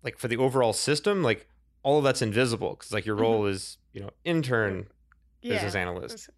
like 0.02 0.18
for 0.18 0.28
the 0.28 0.36
overall 0.36 0.72
system 0.72 1.22
like 1.22 1.48
all 1.82 1.98
of 1.98 2.04
that's 2.04 2.22
invisible 2.22 2.70
because 2.70 2.92
like 2.92 3.06
your 3.06 3.16
Mhm. 3.16 3.20
role 3.20 3.46
is 3.46 3.78
you 3.92 4.00
know 4.00 4.10
intern 4.24 4.86
Yeah. 5.42 5.54
business 5.54 5.74
analyst 5.74 6.30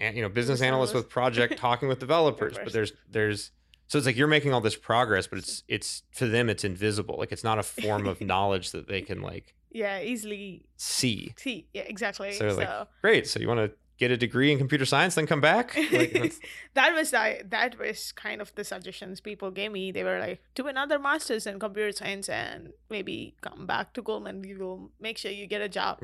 and 0.00 0.16
you 0.16 0.22
know 0.22 0.28
business 0.28 0.54
Business 0.60 0.66
analyst 0.66 0.94
with 0.94 1.08
project 1.08 1.56
talking 1.66 1.88
with 1.88 1.98
developers 1.98 2.56
but 2.62 2.72
there's 2.72 2.92
there's 3.08 3.50
so 3.88 3.98
it's 3.98 4.06
like 4.06 4.16
you're 4.16 4.28
making 4.28 4.52
all 4.54 4.60
this 4.60 4.76
progress 4.76 5.26
but 5.26 5.38
it's 5.38 5.62
it's 5.68 6.02
for 6.12 6.26
them 6.26 6.48
it's 6.48 6.64
invisible 6.64 7.16
like 7.18 7.32
it's 7.32 7.44
not 7.44 7.58
a 7.58 7.62
form 7.62 8.06
of 8.06 8.20
knowledge 8.32 8.70
that 8.72 8.86
they 8.88 9.02
can 9.02 9.20
like 9.22 9.54
Yeah. 9.70 10.00
Easily 10.00 10.66
see 10.76 11.32
see. 11.38 11.66
Yeah. 11.72 11.82
Exactly. 11.82 12.32
So, 12.32 12.50
So. 12.50 12.56
like, 12.56 12.88
great 13.00 13.26
so 13.26 13.40
you 13.40 13.48
want 13.48 13.60
to 13.60 13.72
get 14.02 14.10
a 14.18 14.20
degree 14.26 14.50
in 14.52 14.58
computer 14.64 14.86
science 14.92 15.12
then 15.16 15.26
come 15.32 15.40
back 15.52 15.66
like 15.98 16.12
that 16.78 16.90
was 16.98 17.08
I, 17.24 17.28
that 17.56 17.72
was 17.84 17.98
kind 18.24 18.38
of 18.44 18.48
the 18.58 18.64
suggestions 18.72 19.16
people 19.30 19.50
gave 19.60 19.70
me. 19.78 19.84
They 19.96 20.04
were 20.08 20.18
like, 20.26 20.38
do 20.58 20.62
another 20.74 20.98
master's 21.08 21.44
in 21.50 21.54
computer 21.66 21.92
science 22.00 22.26
and 22.28 22.58
maybe 22.94 23.16
come 23.46 23.66
back 23.72 23.86
to 23.94 24.00
Goldman. 24.08 24.36
We 24.46 24.52
will 24.60 24.90
make 25.06 25.16
sure 25.20 25.30
you 25.40 25.46
get 25.46 25.62
a 25.62 25.68
job. 25.80 25.94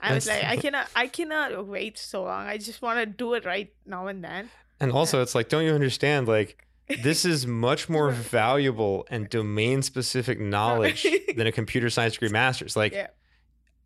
I 0.00 0.14
was 0.14 0.26
like, 0.32 0.44
I 0.44 0.56
cannot, 0.64 0.86
I 0.94 1.06
cannot 1.18 1.50
wait 1.66 1.94
so 2.12 2.18
long. 2.30 2.44
I 2.54 2.56
just 2.58 2.80
want 2.86 2.96
to 3.00 3.06
do 3.06 3.28
it 3.38 3.44
right 3.54 3.70
now 3.94 4.02
and 4.12 4.20
then. 4.28 4.42
and 4.82 4.90
also 4.98 5.14
it's 5.24 5.34
like 5.38 5.48
don't 5.52 5.64
you 5.68 5.74
understand 5.82 6.22
like 6.36 6.50
this 7.08 7.20
is 7.32 7.46
much 7.46 7.82
more 7.96 8.08
valuable 8.40 8.96
and 9.14 9.22
domain 9.38 9.78
specific 9.92 10.38
knowledge 10.54 11.00
than 11.36 11.46
a 11.52 11.54
computer 11.60 11.88
science 11.96 12.14
degree 12.16 12.28
master's 12.40 12.76
like 12.82 12.92
Yeah. 12.92 13.08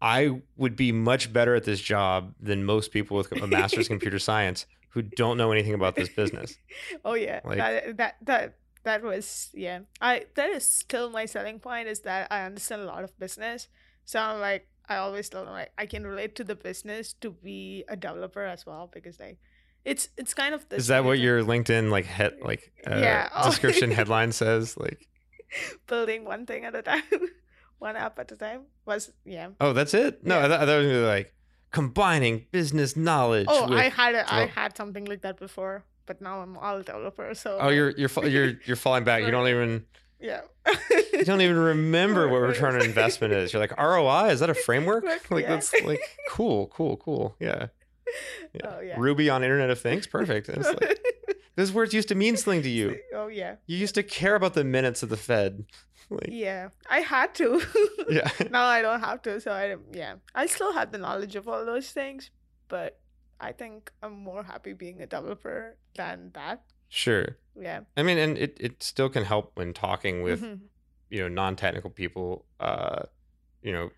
I 0.00 0.40
would 0.56 0.76
be 0.76 0.92
much 0.92 1.32
better 1.32 1.54
at 1.54 1.64
this 1.64 1.80
job 1.80 2.34
than 2.40 2.64
most 2.64 2.90
people 2.90 3.16
with 3.16 3.30
a 3.32 3.46
master's 3.46 3.86
in 3.88 3.92
computer 3.98 4.18
science 4.18 4.66
who 4.90 5.02
don't 5.02 5.36
know 5.36 5.52
anything 5.52 5.74
about 5.74 5.94
this 5.96 6.08
business 6.08 6.56
oh 7.04 7.14
yeah, 7.14 7.40
Like- 7.44 7.58
that 7.58 7.96
that 7.96 8.16
that 8.22 8.54
that 8.82 9.02
was 9.02 9.50
yeah. 9.52 9.80
I 10.00 10.24
that 10.36 10.48
is 10.50 10.64
still 10.64 11.10
my 11.10 11.26
selling 11.26 11.60
point 11.60 11.86
is 11.86 12.00
that 12.00 12.28
I 12.30 12.46
understand 12.46 12.80
a 12.80 12.86
lot 12.86 13.04
of 13.04 13.12
business. 13.18 13.68
So 14.06 14.18
I'm 14.18 14.40
like 14.40 14.66
I 14.88 14.96
always 14.96 15.28
tell 15.28 15.44
them 15.44 15.52
like 15.52 15.70
I 15.76 15.84
can 15.84 16.06
relate 16.06 16.34
to 16.36 16.44
the 16.44 16.54
business 16.56 17.12
to 17.20 17.30
be 17.30 17.84
a 17.88 17.94
developer 17.96 18.42
as 18.42 18.64
well 18.64 18.88
because 18.90 19.20
like 19.20 19.36
it's 19.84 20.08
it's 20.16 20.32
kind 20.32 20.54
of 20.54 20.66
this 20.70 20.80
is 20.80 20.86
that 20.88 21.04
what 21.04 21.18
your 21.18 21.44
linkedin 21.44 21.90
like 21.90 22.06
head 22.06 22.38
like 22.42 22.72
uh, 22.90 22.96
Yeah. 22.96 23.28
Oh. 23.36 23.50
description 23.50 23.90
headline 23.90 24.32
says 24.32 24.78
like 24.78 25.06
building 25.86 26.24
one 26.24 26.46
thing 26.46 26.64
at 26.64 26.74
a 26.74 26.80
time, 26.80 27.02
one 27.80 27.96
app 27.96 28.18
at 28.18 28.30
a 28.32 28.36
time 28.36 28.62
was 28.86 29.10
yeah. 29.24 29.48
oh 29.60 29.72
that's 29.72 29.94
it 29.94 30.24
no 30.24 30.38
Yeah. 30.38 30.44
I, 30.44 30.48
thought, 30.48 30.60
I 30.60 30.66
thought 30.66 30.74
it 30.74 30.78
was 30.78 30.86
gonna 30.86 30.98
be 31.00 31.06
like 31.06 31.34
combining 31.72 32.46
business 32.52 32.96
knowledge 32.96 33.46
Oh, 33.48 33.68
with, 33.68 33.78
I 33.78 33.88
had 33.88 34.14
a, 34.14 34.32
I 34.32 34.46
had 34.46 34.76
something 34.76 35.04
like 35.04 35.22
that 35.22 35.38
before, 35.38 35.84
but 36.06 36.20
now 36.20 36.40
I'm 36.40 36.56
all 36.56 36.78
developer. 36.82 37.34
So 37.34 37.58
oh 37.60 37.68
you're 37.68 37.90
you're 37.90 38.10
you're 38.26 38.52
you're 38.66 38.76
falling 38.76 39.04
back 39.04 39.24
you 39.24 39.30
don't 39.30 39.48
even 39.48 39.84
yeah. 40.20 40.42
you 41.12 41.24
don't 41.24 41.40
even 41.40 41.56
remember 41.56 42.28
what 42.28 42.38
return 42.52 42.74
on 42.74 42.82
investment 42.82 43.32
is. 43.32 43.52
You're 43.52 43.60
like 43.60 43.76
ROI. 43.78 44.28
Is 44.28 44.40
that 44.40 44.50
a 44.50 44.54
framework? 44.54 45.04
Like 45.30 45.44
yeah. 45.44 45.48
that's 45.48 45.72
like 45.84 46.00
cool, 46.28 46.66
cool, 46.68 46.96
cool. 46.98 47.36
Yeah. 47.40 47.68
yeah. 48.52 48.60
Oh 48.64 48.80
yeah. 48.80 48.96
Ruby 48.98 49.30
on 49.30 49.42
Internet 49.42 49.70
of 49.70 49.80
Things. 49.80 50.06
Perfect. 50.06 50.48
Like, 50.48 51.00
those 51.56 51.72
words 51.72 51.94
used 51.94 52.08
to 52.08 52.14
mean 52.14 52.36
something 52.36 52.62
to 52.62 52.68
you. 52.68 52.98
oh 53.14 53.28
yeah. 53.28 53.56
You 53.66 53.78
used 53.78 53.94
to 53.94 54.02
care 54.02 54.34
about 54.34 54.54
the 54.54 54.64
minutes 54.64 55.02
of 55.02 55.08
the 55.08 55.16
Fed. 55.16 55.64
Like, 56.10 56.28
Yeah, 56.30 56.68
I 56.88 57.00
had 57.00 57.34
to. 57.36 57.62
yeah. 58.10 58.30
now 58.50 58.64
I 58.64 58.82
don't 58.82 59.00
have 59.00 59.22
to, 59.22 59.40
so 59.40 59.52
I 59.52 59.76
yeah. 59.92 60.16
I 60.34 60.46
still 60.46 60.72
have 60.72 60.90
the 60.92 60.98
knowledge 60.98 61.36
of 61.36 61.46
all 61.48 61.64
those 61.64 61.90
things, 61.92 62.30
but 62.68 62.98
I 63.40 63.52
think 63.52 63.90
I'm 64.02 64.12
more 64.18 64.42
happy 64.42 64.72
being 64.72 65.00
a 65.00 65.06
developer 65.06 65.76
than 65.94 66.30
that. 66.34 66.62
Sure. 66.88 67.36
Yeah. 67.58 67.80
I 67.96 68.02
mean, 68.02 68.18
and 68.18 68.36
it, 68.36 68.56
it 68.60 68.82
still 68.82 69.08
can 69.08 69.24
help 69.24 69.52
when 69.54 69.72
talking 69.72 70.22
with 70.22 70.42
Mhm. 70.42 70.60
you 71.10 71.20
know 71.20 71.28
non-technical 71.28 71.90
people. 71.90 72.44
Uh, 72.58 73.02
you 73.62 73.72
know, 73.72 73.90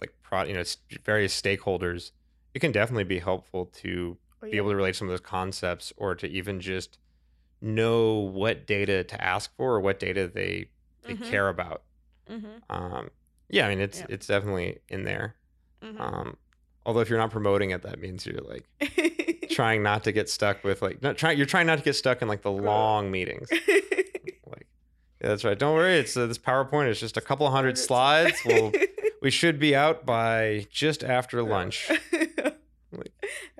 like 0.00 0.12
pro, 0.22 0.44
you 0.44 0.54
know, 0.54 0.62
various 1.04 1.34
stakeholders. 1.40 2.12
It 2.54 2.60
can 2.60 2.72
definitely 2.72 3.04
be 3.04 3.18
helpful 3.18 3.66
to 3.82 4.16
Oh, 4.40 4.48
be 4.48 4.56
able 4.56 4.70
to 4.70 4.76
relate 4.76 4.94
some 4.94 5.08
of 5.08 5.12
those 5.12 5.20
concepts 5.20 5.92
or 5.96 6.14
to 6.14 6.26
even 6.28 6.60
just 6.60 6.98
know 7.60 8.14
what 8.14 8.66
data 8.66 9.02
to 9.02 9.20
ask 9.22 9.54
for 9.56 9.74
or 9.74 9.80
what 9.80 9.98
data 9.98 10.30
they 10.32 10.68
they 11.08 11.14
Mhm. 11.14 11.30
care 11.30 11.48
about 11.48 11.82
Mhm. 12.30 12.60
um 12.70 13.10
yeah 13.48 13.66
i 13.66 13.68
mean 13.70 13.80
it's 13.80 14.00
Yeah. 14.00 14.06
it's 14.10 14.26
definitely 14.26 14.78
in 14.88 15.04
there 15.04 15.34
Mhm. 15.82 16.00
um 16.00 16.36
although 16.86 17.00
if 17.00 17.08
you're 17.10 17.18
not 17.18 17.30
promoting 17.30 17.70
it 17.70 17.82
that 17.82 17.98
means 18.00 18.24
you're 18.26 18.40
like 18.42 18.64
trying 19.50 19.82
not 19.82 20.04
to 20.04 20.12
get 20.12 20.28
stuck 20.28 20.62
with 20.64 20.82
like 20.82 21.02
not 21.02 21.16
trying 21.16 21.36
you're 21.36 21.46
trying 21.46 21.66
not 21.66 21.78
to 21.78 21.84
get 21.84 21.94
stuck 21.96 22.22
in 22.22 22.28
like 22.28 22.42
the 22.42 22.50
long 22.52 23.10
meetings 23.10 23.48
like 24.46 24.66
yeah 25.20 25.28
that's 25.28 25.44
right 25.44 25.58
don't 25.58 25.74
worry 25.74 25.98
it's 25.98 26.16
uh, 26.16 26.26
this 26.26 26.38
powerpoint 26.38 26.88
is 26.88 27.00
just 27.00 27.16
a 27.16 27.20
couple 27.20 27.50
hundred 27.50 27.76
slides 27.78 28.38
we'll 28.44 28.72
we 29.22 29.30
should 29.30 29.58
be 29.58 29.74
out 29.74 30.04
by 30.06 30.66
just 30.70 31.02
after 31.02 31.42
lunch 31.42 31.90
Like, 32.90 33.12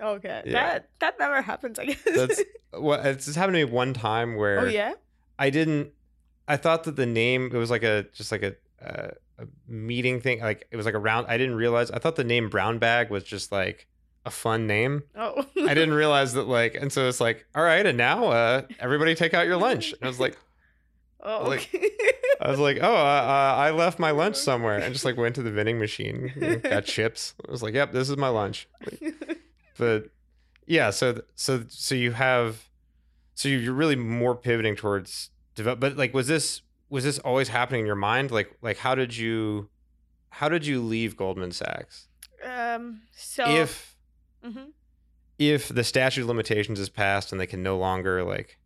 okay, 0.02 0.42
Yeah. 0.46 0.52
that 0.52 0.88
that 1.00 1.18
never 1.18 1.42
happens. 1.42 1.78
I 1.78 1.84
guess. 1.86 2.02
That's- 2.02 2.42
well 2.72 2.98
it's 3.04 3.26
just 3.26 3.36
happened 3.36 3.56
to 3.56 3.66
me 3.66 3.70
one 3.70 3.92
time 3.92 4.36
where 4.36 4.60
oh 4.60 4.64
yeah. 4.64 4.94
I 5.38 5.50
didn't. 5.50 5.92
I 6.48 6.56
thought 6.56 6.84
that 6.84 6.96
the 6.96 7.06
name 7.06 7.50
it 7.52 7.58
was 7.58 7.70
like 7.70 7.82
a 7.84 8.06
just 8.14 8.32
like 8.32 8.42
a, 8.42 8.54
a 8.80 9.10
a 9.38 9.46
meeting 9.68 10.20
thing. 10.20 10.40
Like 10.40 10.66
it 10.70 10.76
was 10.76 10.86
like 10.86 10.94
a 10.94 10.98
round. 10.98 11.26
I 11.28 11.36
didn't 11.38 11.54
realize. 11.56 11.90
I 11.90 11.98
thought 12.00 12.16
the 12.16 12.24
name 12.24 12.48
Brown 12.48 12.78
Bag 12.78 13.10
was 13.10 13.22
just 13.22 13.52
like 13.52 13.86
a 14.26 14.30
fun 14.30 14.66
name. 14.66 15.04
Oh. 15.14 15.44
I 15.56 15.74
didn't 15.74 15.94
realize 16.02 16.32
that 16.34 16.48
like. 16.48 16.74
And 16.74 16.92
so 16.92 17.08
it's 17.08 17.20
like, 17.20 17.46
all 17.54 17.62
right, 17.62 17.86
and 17.86 17.96
now 17.96 18.26
uh, 18.26 18.62
everybody 18.80 19.14
take 19.14 19.34
out 19.34 19.46
your 19.46 19.56
lunch. 19.58 19.92
And 19.92 20.00
I 20.02 20.06
was 20.08 20.18
like, 20.18 20.36
Oh. 21.22 21.44
like- 21.48 21.68
okay. 21.74 21.88
I 22.40 22.50
was 22.52 22.60
like, 22.60 22.78
oh, 22.80 22.86
uh, 22.94 22.96
uh, 22.96 23.54
I 23.58 23.72
left 23.72 23.98
my 23.98 24.12
lunch 24.12 24.36
somewhere, 24.36 24.78
and 24.78 24.92
just 24.92 25.04
like 25.04 25.16
went 25.16 25.34
to 25.34 25.42
the 25.42 25.50
vending 25.50 25.80
machine, 25.80 26.60
got 26.62 26.84
chips. 26.84 27.34
I 27.46 27.50
was 27.50 27.64
like, 27.64 27.74
yep, 27.74 27.90
this 27.92 28.08
is 28.08 28.16
my 28.16 28.28
lunch. 28.28 28.68
Like, 28.86 29.14
but 29.76 30.10
yeah, 30.64 30.90
so 30.90 31.20
so 31.34 31.64
so 31.66 31.96
you 31.96 32.12
have, 32.12 32.68
so 33.34 33.48
you're 33.48 33.72
really 33.74 33.96
more 33.96 34.36
pivoting 34.36 34.76
towards 34.76 35.30
develop. 35.58 35.80
But 35.80 35.96
like, 35.96 36.14
was 36.14 36.26
this 36.26 36.62
was 36.88 37.04
this 37.04 37.18
always 37.20 37.48
happening 37.48 37.80
in 37.80 37.86
your 37.86 37.94
mind? 37.96 38.30
Like 38.30 38.56
like 38.62 38.78
how 38.78 38.94
did 38.94 39.16
you 39.16 39.68
how 40.30 40.48
did 40.48 40.66
you 40.66 40.80
leave 40.82 41.16
Goldman 41.16 41.52
Sachs? 41.52 42.08
um. 42.44 43.02
So. 43.12 43.44
If 43.46 43.96
Mhm. 44.44 44.68
if 45.38 45.68
the 45.68 45.82
statute 45.84 46.22
of 46.22 46.28
limitations 46.28 46.78
is 46.80 46.88
passed 46.88 47.32
and 47.32 47.40
they 47.40 47.46
can 47.46 47.62
no 47.62 47.76
longer 47.76 48.22
like, 48.24 48.58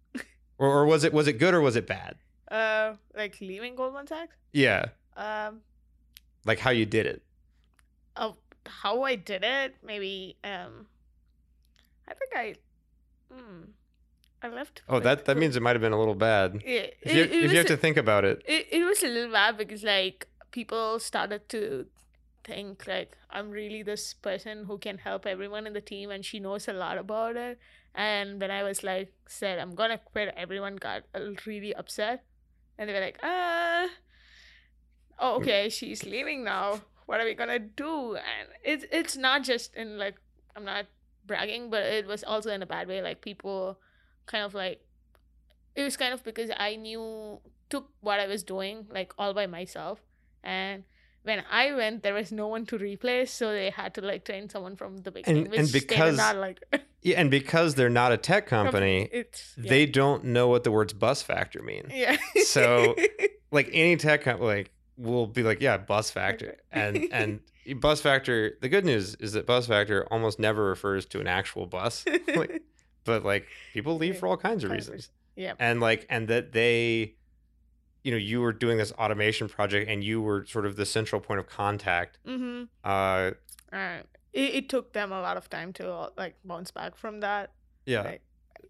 or, 0.59 0.69
or 0.69 0.85
was 0.87 1.03
it 1.05 1.13
was 1.13 1.27
it 1.27 1.35
good 1.39 1.55
or 1.55 1.61
was 1.61 1.77
it 1.77 1.87
bad? 1.87 2.17
Uh, 2.51 2.95
like 3.17 3.41
leaving 3.41 3.75
Goldman 3.75 4.07
Sachs. 4.07 4.37
Yeah, 4.53 4.87
Um. 5.17 5.63
like 6.45 6.59
how 6.59 6.71
you 6.71 6.85
did 6.87 7.07
it. 7.07 7.23
oh 8.17 8.37
how 8.67 9.03
I 9.03 9.17
did 9.17 9.43
it, 9.43 9.77
maybe 9.83 10.37
um 10.45 10.87
I 12.07 12.13
think 12.15 12.33
I 12.37 12.55
hmm 13.33 13.63
I 14.43 14.49
left 14.49 14.83
Oh, 14.89 14.99
that 15.01 15.25
that 15.27 15.37
means 15.37 15.55
it 15.57 15.63
might 15.63 15.77
have 15.77 15.81
been 15.81 15.93
a 15.93 15.99
little 15.99 16.15
bad. 16.17 16.63
yeah, 16.67 16.87
If 17.01 17.15
you, 17.15 17.23
it, 17.23 17.33
it 17.33 17.45
if 17.45 17.51
you 17.53 17.57
have 17.59 17.67
a- 17.67 17.69
to 17.71 17.77
think 17.77 17.97
about 17.97 18.25
it, 18.25 18.43
it, 18.47 18.67
it 18.73 18.85
was 18.85 19.03
a 19.03 19.09
little 19.09 19.33
bad 19.33 19.57
because 19.57 19.83
like 19.85 20.27
people 20.51 20.99
started 20.99 21.49
to 21.51 21.87
think 22.45 22.87
like 22.89 23.17
I'm 23.31 23.51
really 23.51 23.83
this 23.85 24.15
person 24.15 24.65
who 24.65 24.79
can 24.79 24.99
help 24.99 25.27
everyone 25.27 25.67
in 25.67 25.73
the 25.75 25.81
team 25.81 26.11
and 26.11 26.25
she 26.25 26.41
knows 26.41 26.67
a 26.69 26.73
lot 26.73 26.99
about 26.99 27.37
it. 27.37 27.59
And 27.95 28.41
when 28.41 28.51
I 28.51 28.63
was 28.65 28.83
like 28.83 29.13
said 29.29 29.59
I'm 29.59 29.75
gonna 29.75 29.99
quit. 29.99 30.35
Everyone 30.37 30.77
got 30.77 31.03
uh, 31.15 31.21
really 31.47 31.75
upset. 31.75 32.25
And 32.79 32.89
they 32.89 32.95
were 32.95 33.01
like 33.01 33.19
uh 33.23 33.87
oh 35.19 35.37
okay 35.37 35.69
she's 35.69 36.05
leaving 36.05 36.45
now. 36.45 36.81
What 37.07 37.21
are 37.21 37.25
we 37.25 37.35
gonna 37.35 37.59
do? 37.59 38.17
And 38.17 38.49
it's 38.65 38.85
it's 38.91 39.17
not 39.17 39.43
just 39.45 39.75
in 39.75 39.99
like 39.99 40.17
I'm 40.57 40.65
not 40.65 40.87
bragging 41.27 41.71
but 41.71 41.83
it 41.85 42.07
was 42.07 42.25
also 42.25 42.51
in 42.51 42.63
a 42.63 42.67
bad 42.67 42.89
way. 42.89 43.03
Like 43.03 43.21
people 43.21 43.79
kind 44.27 44.45
of 44.45 44.55
like 44.55 44.81
it 45.75 45.83
was 45.83 45.97
kind 45.97 46.13
of 46.13 46.23
because 46.23 46.51
I 46.57 46.77
knew 46.77 47.41
took 47.71 47.89
what 48.01 48.21
I 48.21 48.27
was 48.27 48.43
doing 48.43 48.87
like 48.91 49.13
all 49.19 49.35
by 49.35 49.47
myself 49.47 50.01
and 50.43 50.85
when 51.23 51.43
I 51.51 51.73
went 51.73 52.03
there 52.03 52.15
was 52.15 52.33
no 52.33 52.49
one 52.49 52.67
to 52.67 52.79
replace 52.79 53.33
so 53.33 53.53
they 53.53 53.71
had 53.71 53.95
to 53.95 54.01
like 54.01 54.25
train 54.25 54.49
someone 54.49 54.77
from 54.77 54.99
the 54.99 55.11
beginning 55.11 55.45
and 55.45 55.51
which 55.51 55.73
they 55.73 55.79
did 55.81 55.89
because 55.89 56.17
not 56.17 56.37
like 56.37 56.61
yeah, 57.03 57.21
and 57.21 57.31
because 57.31 57.75
they're 57.75 57.91
not 57.91 58.13
a 58.13 58.17
tech 58.17 58.47
company, 58.47 59.09
it's 59.13 59.55
yeah. 59.57 59.69
they 59.69 59.87
don't 59.87 60.25
know 60.25 60.49
what 60.49 60.65
the 60.65 60.71
words 60.71 60.93
bus 60.93 61.21
factor 61.21 61.63
mean. 61.63 61.89
yeah 61.91 62.17
So, 62.47 62.97
Like 63.51 63.69
any 63.75 63.97
tech 63.97 64.23
company, 64.23 64.47
like 64.47 64.71
will 64.97 65.27
be 65.27 65.43
like, 65.43 65.61
yeah, 65.61 65.77
bus 65.77 66.11
factor, 66.11 66.57
and 66.71 67.07
and 67.13 67.41
bus 67.81 68.01
factor. 68.01 68.57
The 68.63 68.71
good 68.71 68.87
news 68.87 69.15
is 69.17 69.33
that 69.33 69.47
bus 69.47 69.67
factor 69.67 70.07
almost 70.11 70.39
never 70.39 70.65
refers 70.65 71.05
to 71.07 71.21
an 71.21 71.27
actual 71.27 71.67
bus, 71.67 72.07
like, 72.35 72.63
but 73.05 73.25
like 73.25 73.47
people 73.73 73.97
leave 73.97 74.19
for 74.19 74.27
all 74.29 74.37
kinds 74.37 74.65
of 74.65 74.71
reasons. 74.71 75.11
yeah 75.37 75.55
and 75.59 75.81
like 75.81 76.07
and 76.09 76.29
that 76.29 76.53
they 76.53 77.15
you 78.05 78.11
know 78.11 78.17
you 78.19 78.41
were 78.41 78.53
doing 78.53 78.79
this 78.79 78.93
automation 78.93 79.49
project 79.49 79.89
and 79.89 80.03
you 80.05 80.21
were 80.21 80.45
sort 80.47 80.67
of 80.67 80.77
the 80.77 80.87
central 80.87 81.21
point 81.21 81.39
of 81.41 81.47
contact 81.49 82.19
mm-hmm 82.27 82.65
uh 82.85 83.31
uh, 83.73 84.01
it, 84.35 84.55
it 84.55 84.69
took 84.69 84.93
them 84.93 85.13
a 85.13 85.21
lot 85.21 85.37
of 85.39 85.49
time 85.49 85.73
to 85.73 85.91
uh, 85.91 86.09
like 86.19 86.35
bounce 86.45 86.71
back 86.71 86.95
from 86.97 87.21
that. 87.21 87.53
Yeah. 87.87 88.03
Right. 88.05 88.21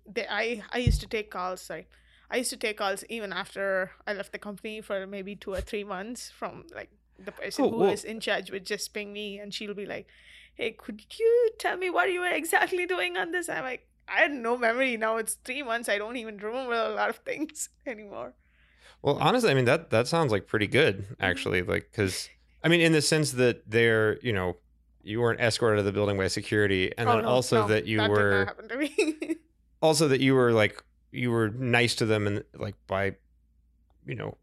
They, 0.07 0.26
I 0.28 0.62
I 0.72 0.78
used 0.78 1.01
to 1.01 1.09
take 1.09 1.28
calls. 1.30 1.61
Sorry, 1.61 1.87
I 2.30 2.37
used 2.37 2.51
to 2.51 2.57
take 2.57 2.76
calls 2.78 3.05
even 3.09 3.33
after 3.33 3.91
I 4.07 4.12
left 4.12 4.30
the 4.30 4.39
company 4.39 4.80
for 4.80 5.05
maybe 5.09 5.35
two 5.35 5.53
or 5.53 5.61
three 5.61 5.83
months 5.83 6.30
from 6.30 6.66
like 6.74 6.91
the 7.18 7.33
person 7.33 7.64
Cool, 7.64 7.72
who 7.72 7.78
well- 7.78 7.91
is 7.93 8.05
in 8.05 8.20
charge 8.20 8.51
would 8.53 8.64
just 8.64 8.95
ping 8.95 9.12
me 9.12 9.41
and 9.41 9.53
she'll 9.53 9.74
be 9.74 9.87
like, 9.87 10.07
"Hey, 10.55 10.70
could 10.70 11.03
you 11.18 11.51
tell 11.59 11.76
me 11.76 11.91
what 11.91 12.12
you 12.12 12.20
were 12.20 12.26
exactly 12.43 12.87
doing 12.87 13.16
on 13.16 13.33
this?" 13.33 13.49
I'm 13.49 13.64
like, 13.64 13.89
I 14.12 14.20
had 14.20 14.32
no 14.32 14.56
memory 14.58 14.96
now. 14.96 15.16
It's 15.16 15.34
three 15.34 15.62
months. 15.62 15.88
I 15.88 15.98
don't 15.98 16.16
even 16.16 16.36
remember 16.36 16.74
a 16.74 16.90
lot 16.90 17.08
of 17.10 17.16
things 17.16 17.68
anymore. 17.86 18.34
Well, 19.02 19.18
honestly, 19.20 19.50
I 19.50 19.54
mean 19.54 19.64
that 19.64 19.90
that 19.90 20.06
sounds 20.08 20.30
like 20.32 20.46
pretty 20.46 20.66
good 20.66 21.16
actually. 21.18 21.62
Like 21.62 21.88
because 21.90 22.28
I 22.62 22.68
mean, 22.68 22.80
in 22.80 22.92
the 22.92 23.02
sense 23.02 23.32
that 23.32 23.68
they're 23.70 24.18
you 24.20 24.32
know 24.32 24.56
you 25.02 25.20
weren't 25.20 25.40
escorted 25.40 25.78
out 25.78 25.80
of 25.80 25.84
the 25.86 25.92
building 25.92 26.16
by 26.16 26.28
security, 26.28 26.92
and 26.96 27.08
Oh, 27.08 27.14
then 27.16 27.22
no, 27.24 27.28
also 27.28 27.62
no, 27.62 27.68
that 27.68 27.86
you 27.86 27.96
not 27.98 28.10
were 28.10 28.44
happen 28.46 28.68
to 28.68 28.76
me. 28.76 29.36
also 29.82 30.06
that 30.08 30.20
you 30.20 30.34
were 30.34 30.52
like 30.52 30.82
you 31.10 31.30
were 31.30 31.48
nice 31.50 31.94
to 31.96 32.06
them 32.06 32.26
and 32.26 32.44
like 32.54 32.76
by 32.86 33.14
you 34.06 34.14
know 34.14 34.36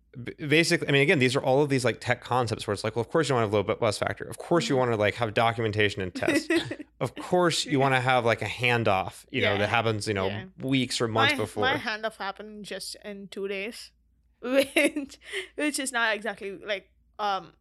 basically 0.48 0.88
i 0.88 0.92
mean 0.92 1.02
again 1.02 1.20
these 1.20 1.36
are 1.36 1.42
all 1.42 1.62
of 1.62 1.70
these 1.70 1.86
like 1.86 2.00
tech 2.02 2.22
concepts 2.22 2.68
where 2.68 2.74
it's 2.74 2.84
like 2.84 2.96
well 2.96 3.02
of 3.02 3.10
course 3.10 3.30
you 3.30 3.36
want 3.36 3.50
to 3.50 3.58
have 3.58 3.68
low 3.68 3.76
bus 3.76 3.98
factor 3.98 4.24
of 4.26 4.38
course 4.38 4.68
you 4.70 4.76
Mhm. 4.76 4.80
want 4.80 4.92
to 4.92 4.98
like 4.98 5.16
have 5.16 5.34
documentation 5.34 6.02
and 6.02 6.14
test 6.14 6.52
of 7.00 7.16
course 7.16 7.66
you 7.66 7.80
want 7.80 7.94
to 7.94 8.00
have 8.02 8.26
like 8.26 8.42
a 8.42 8.46
handoff 8.46 9.26
you 9.32 9.42
know 9.42 9.58
that 9.58 9.70
happens 9.70 10.08
you 10.08 10.14
know 10.14 10.28
Yeah. 10.28 10.44
weeks 10.60 11.00
or 11.02 11.08
months 11.08 11.34
my, 11.34 11.38
before 11.38 11.64
My 11.64 11.78
handoff 11.78 12.18
happened 12.18 12.66
just 12.66 12.96
in 13.04 13.28
two 13.30 13.48
days, 13.48 13.92
which 14.42 15.18
which 15.56 15.80
is 15.80 15.92
not 15.92 16.16
exactly 16.16 16.58
like 16.58 16.90
um 17.20 17.54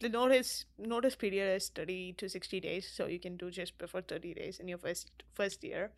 the 0.00 0.08
notice 0.08 0.64
notice 0.78 1.16
period 1.16 1.56
is 1.56 1.68
thirty 1.68 2.12
to 2.14 2.28
sixty 2.28 2.60
days, 2.60 2.88
so 2.88 3.06
you 3.06 3.18
can 3.18 3.36
do 3.36 3.50
just 3.50 3.76
before 3.78 4.00
thirty 4.02 4.32
days 4.34 4.60
in 4.60 4.68
your 4.68 4.78
first 4.78 5.10
first 5.34 5.64
year. 5.64 5.90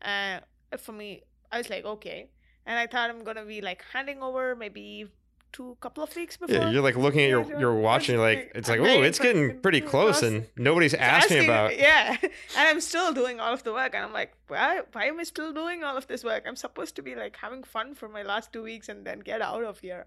And 0.00 0.42
for 0.78 0.92
me, 0.92 1.22
I 1.50 1.58
was 1.58 1.70
like 1.70 1.84
okay, 1.84 2.30
and 2.66 2.78
I 2.78 2.86
thought 2.86 3.10
I'm 3.10 3.24
gonna 3.24 3.44
be 3.44 3.60
like 3.60 3.82
handing 3.92 4.22
over 4.22 4.54
maybe 4.54 5.06
two 5.56 5.70
couple 5.80 6.02
of 6.04 6.14
weeks 6.16 6.36
before. 6.36 6.54
yeah 6.56 6.70
you're 6.70 6.82
like 6.88 6.96
looking 7.04 7.22
at 7.26 7.30
your 7.34 7.44
your 7.58 7.74
watch 7.86 8.08
and 8.08 8.16
you're 8.18 8.26
like 8.30 8.40
it's 8.54 8.68
like 8.68 8.80
oh 8.80 9.00
it's 9.08 9.18
getting 9.26 9.58
pretty 9.64 9.80
close 9.80 10.18
and 10.22 10.46
nobody's 10.56 10.92
asked 10.94 11.30
me 11.30 11.36
asking- 11.36 11.48
about 11.50 11.70
yeah 11.86 12.16
and 12.22 12.30
i'm 12.70 12.80
still 12.80 13.10
doing 13.20 13.40
all 13.40 13.52
of 13.52 13.62
the 13.66 13.72
work 13.72 13.94
and 13.94 14.04
i'm 14.04 14.12
like 14.12 14.32
why, 14.48 14.80
why 14.92 15.04
am 15.10 15.18
i 15.18 15.24
still 15.34 15.52
doing 15.52 15.78
all 15.84 15.96
of 15.96 16.06
this 16.08 16.22
work 16.24 16.42
i'm 16.48 16.56
supposed 16.66 16.94
to 16.96 17.02
be 17.02 17.14
like 17.14 17.34
having 17.36 17.62
fun 17.62 17.94
for 17.94 18.08
my 18.08 18.22
last 18.22 18.52
two 18.52 18.62
weeks 18.62 18.88
and 18.90 19.06
then 19.06 19.18
get 19.20 19.40
out 19.40 19.64
of 19.64 19.78
here 19.80 20.04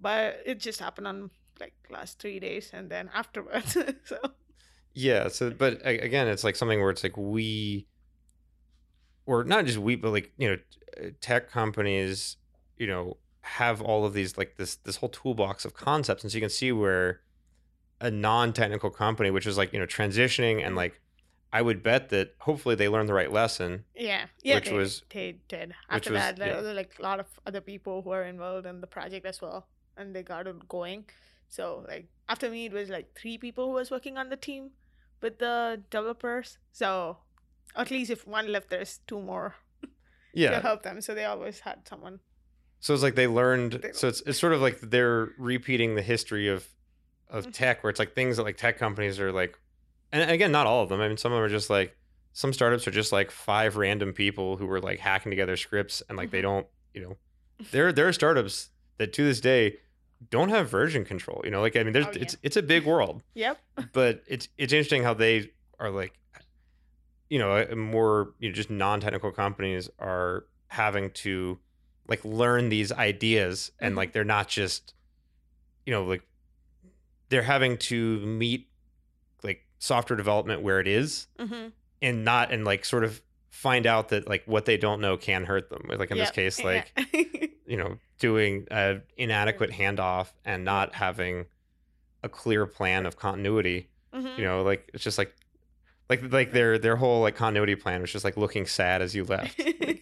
but 0.00 0.40
it 0.44 0.58
just 0.58 0.80
happened 0.80 1.06
on 1.06 1.30
like 1.60 1.74
last 1.90 2.18
three 2.18 2.40
days 2.40 2.70
and 2.72 2.90
then 2.90 3.08
afterwards 3.14 3.76
so 4.04 4.18
Yeah. 4.94 5.28
So, 5.28 5.50
but 5.50 5.80
again, 5.86 6.28
it's 6.28 6.44
like 6.44 6.56
something 6.56 6.80
where 6.80 6.90
it's 6.90 7.02
like 7.02 7.16
we, 7.16 7.86
or 9.24 9.42
not 9.44 9.64
just 9.64 9.78
we, 9.78 9.96
but 9.96 10.10
like 10.10 10.32
you 10.36 10.48
know, 10.48 10.56
uh, 11.00 11.10
tech 11.20 11.50
companies, 11.50 12.36
you 12.76 12.86
know, 12.86 13.16
have 13.42 13.82
all 13.82 14.04
of 14.04 14.12
these 14.14 14.36
like 14.38 14.56
this 14.56 14.76
this 14.76 14.96
whole 14.96 15.08
toolbox 15.08 15.64
of 15.64 15.74
concepts, 15.74 16.22
and 16.22 16.30
so 16.32 16.36
you 16.36 16.40
can 16.42 16.50
see 16.50 16.72
where 16.72 17.20
a 18.00 18.10
non-technical 18.10 18.90
company, 18.90 19.30
which 19.30 19.46
is 19.46 19.56
like 19.58 19.72
you 19.72 19.78
know 19.78 19.86
transitioning 19.86 20.64
and 20.64 20.74
like, 20.74 21.00
I 21.52 21.62
would 21.62 21.82
bet 21.82 22.08
that 22.08 22.34
hopefully 22.38 22.74
they 22.74 22.88
learned 22.88 23.08
the 23.08 23.14
right 23.14 23.30
lesson. 23.32 23.84
yeah 23.94 24.26
yeah 24.42 24.56
Which 24.56 24.68
they, 24.70 24.72
was- 24.76 25.02
they 25.10 25.36
did 25.48 25.74
after 25.90 26.12
was- 26.12 26.20
that 26.20 26.36
there 26.36 26.48
yeah. 26.54 26.62
were 26.62 26.72
like 26.74 26.94
a 26.98 27.02
lot 27.02 27.20
of 27.20 27.26
other 27.46 27.60
people 27.60 28.02
who 28.02 28.10
were 28.10 28.24
involved 28.24 28.66
in 28.66 28.80
the 28.80 28.86
project 28.86 29.24
as 29.26 29.40
well 29.40 29.66
and 29.96 30.16
they 30.16 30.22
got 30.22 30.46
it 30.46 30.68
going 30.68 31.04
so 31.48 31.84
like 31.86 32.06
after 32.28 32.48
me 32.50 32.64
it 32.66 32.72
was 32.72 32.88
like 32.88 33.14
three 33.14 33.36
people 33.38 33.66
who 33.66 33.72
was 33.74 33.90
working 33.90 34.16
on 34.16 34.30
the 34.30 34.36
team 34.36 34.70
with 35.20 35.38
the 35.38 35.80
developers 35.90 36.58
so 36.72 37.18
at 37.76 37.90
least 37.90 38.10
if 38.10 38.26
one 38.26 38.50
left 38.50 38.70
there's 38.70 38.98
two 39.06 39.20
more 39.20 39.54
yeah. 40.34 40.50
to 40.50 40.60
help 40.60 40.82
them 40.82 41.00
so 41.02 41.14
they 41.14 41.24
always 41.26 41.60
had 41.60 41.86
someone 41.86 42.18
So 42.82 42.92
it's 42.92 43.02
like 43.02 43.14
they 43.14 43.26
learned. 43.28 43.72
They- 43.74 43.92
So 43.92 44.08
it's 44.08 44.20
it's 44.26 44.38
sort 44.38 44.52
of 44.52 44.60
like 44.60 44.78
they're 44.80 45.30
repeating 45.38 45.94
the 45.94 46.02
history 46.02 46.48
of 46.48 46.68
of 47.30 47.46
Mhm. 47.46 47.52
tech, 47.54 47.82
where 47.82 47.88
it's 47.90 47.98
like 47.98 48.14
things 48.14 48.36
that 48.36 48.42
like 48.42 48.58
tech 48.58 48.76
companies 48.78 49.18
are 49.18 49.32
like, 49.32 49.58
and 50.12 50.30
again, 50.30 50.52
not 50.52 50.66
all 50.66 50.82
of 50.82 50.90
them. 50.90 51.00
I 51.00 51.08
mean, 51.08 51.16
some 51.16 51.32
of 51.32 51.36
them 51.36 51.44
are 51.44 51.48
just 51.48 51.70
like 51.70 51.96
some 52.34 52.52
startups 52.52 52.86
are 52.86 52.90
just 52.90 53.12
like 53.12 53.30
five 53.30 53.76
random 53.76 54.12
people 54.12 54.56
who 54.58 54.66
were 54.66 54.80
like 54.80 54.98
hacking 54.98 55.30
together 55.30 55.56
scripts, 55.56 56.02
and 56.08 56.18
like 56.18 56.30
they 56.30 56.40
Mhm. 56.40 56.42
don't, 56.42 56.66
you 56.92 57.00
know, 57.02 57.16
there 57.70 57.92
there 57.92 58.06
are 58.08 58.12
startups 58.12 58.70
that 58.98 59.12
to 59.14 59.24
this 59.24 59.40
day 59.40 59.78
don't 60.30 60.48
have 60.50 60.68
version 60.68 61.04
control. 61.04 61.40
You 61.44 61.50
know, 61.52 61.60
like 61.60 61.76
I 61.76 61.82
mean, 61.84 61.92
there's 61.92 62.06
Oh, 62.06 62.12
yeah. 62.14 62.22
it's 62.22 62.36
it's 62.42 62.56
a 62.56 62.62
big 62.62 62.84
world, 62.84 63.22
yep 63.34 63.58
but 63.92 64.22
it's 64.26 64.48
it's 64.58 64.72
interesting 64.72 65.02
how 65.04 65.14
they 65.14 65.52
are 65.78 65.90
like, 65.90 66.12
you 67.30 67.38
know, 67.38 67.64
more 67.76 68.34
you 68.40 68.48
know 68.48 68.54
just 68.54 68.70
non 68.70 69.00
technical 69.00 69.30
companies 69.32 69.88
are 69.98 70.46
having 70.68 71.10
to 71.12 71.58
like 72.08 72.24
learn 72.24 72.68
these 72.68 72.90
ideas 72.92 73.70
and 73.78 73.94
Mhm. 73.94 73.98
like 73.98 74.12
they're 74.12 74.24
not 74.24 74.48
just 74.48 74.94
you 75.86 75.92
know 75.92 76.04
like 76.04 76.22
they're 77.28 77.42
having 77.42 77.76
to 77.78 78.18
meet 78.20 78.68
like 79.42 79.64
software 79.78 80.16
development 80.16 80.62
where 80.62 80.80
it 80.80 80.86
is 80.88 81.28
mm-hmm. 81.38 81.68
and 82.02 82.24
not 82.24 82.52
and 82.52 82.64
like 82.64 82.84
sort 82.84 83.04
of 83.04 83.22
find 83.50 83.86
out 83.86 84.08
that 84.10 84.28
like 84.28 84.42
what 84.46 84.64
they 84.64 84.76
don't 84.76 85.00
know 85.00 85.16
can 85.16 85.44
hurt 85.44 85.70
them 85.70 85.82
like 85.98 86.10
in 86.10 86.18
this 86.18 86.30
case 86.30 86.62
like 86.64 86.92
you 87.66 87.76
know 87.76 87.96
doing 88.18 88.66
an 88.70 89.02
inadequate 89.16 89.70
handoff 89.70 90.28
and 90.44 90.64
not 90.64 90.94
having 90.94 91.46
a 92.22 92.28
clear 92.28 92.66
plan 92.66 93.06
of 93.06 93.16
continuity 93.16 93.88
mm-hmm. 94.14 94.38
you 94.38 94.44
know 94.44 94.62
like 94.62 94.90
it's 94.94 95.04
just 95.04 95.18
like 95.18 95.34
like 96.08 96.32
like 96.32 96.52
their 96.52 96.78
their 96.78 96.96
whole 96.96 97.20
like 97.22 97.34
continuity 97.36 97.74
plan 97.76 98.00
was 98.00 98.12
just 98.12 98.24
like 98.24 98.36
looking 98.36 98.66
sad 98.66 99.00
as 99.02 99.14
you 99.14 99.24
left 99.24 99.58
like- 99.58 100.00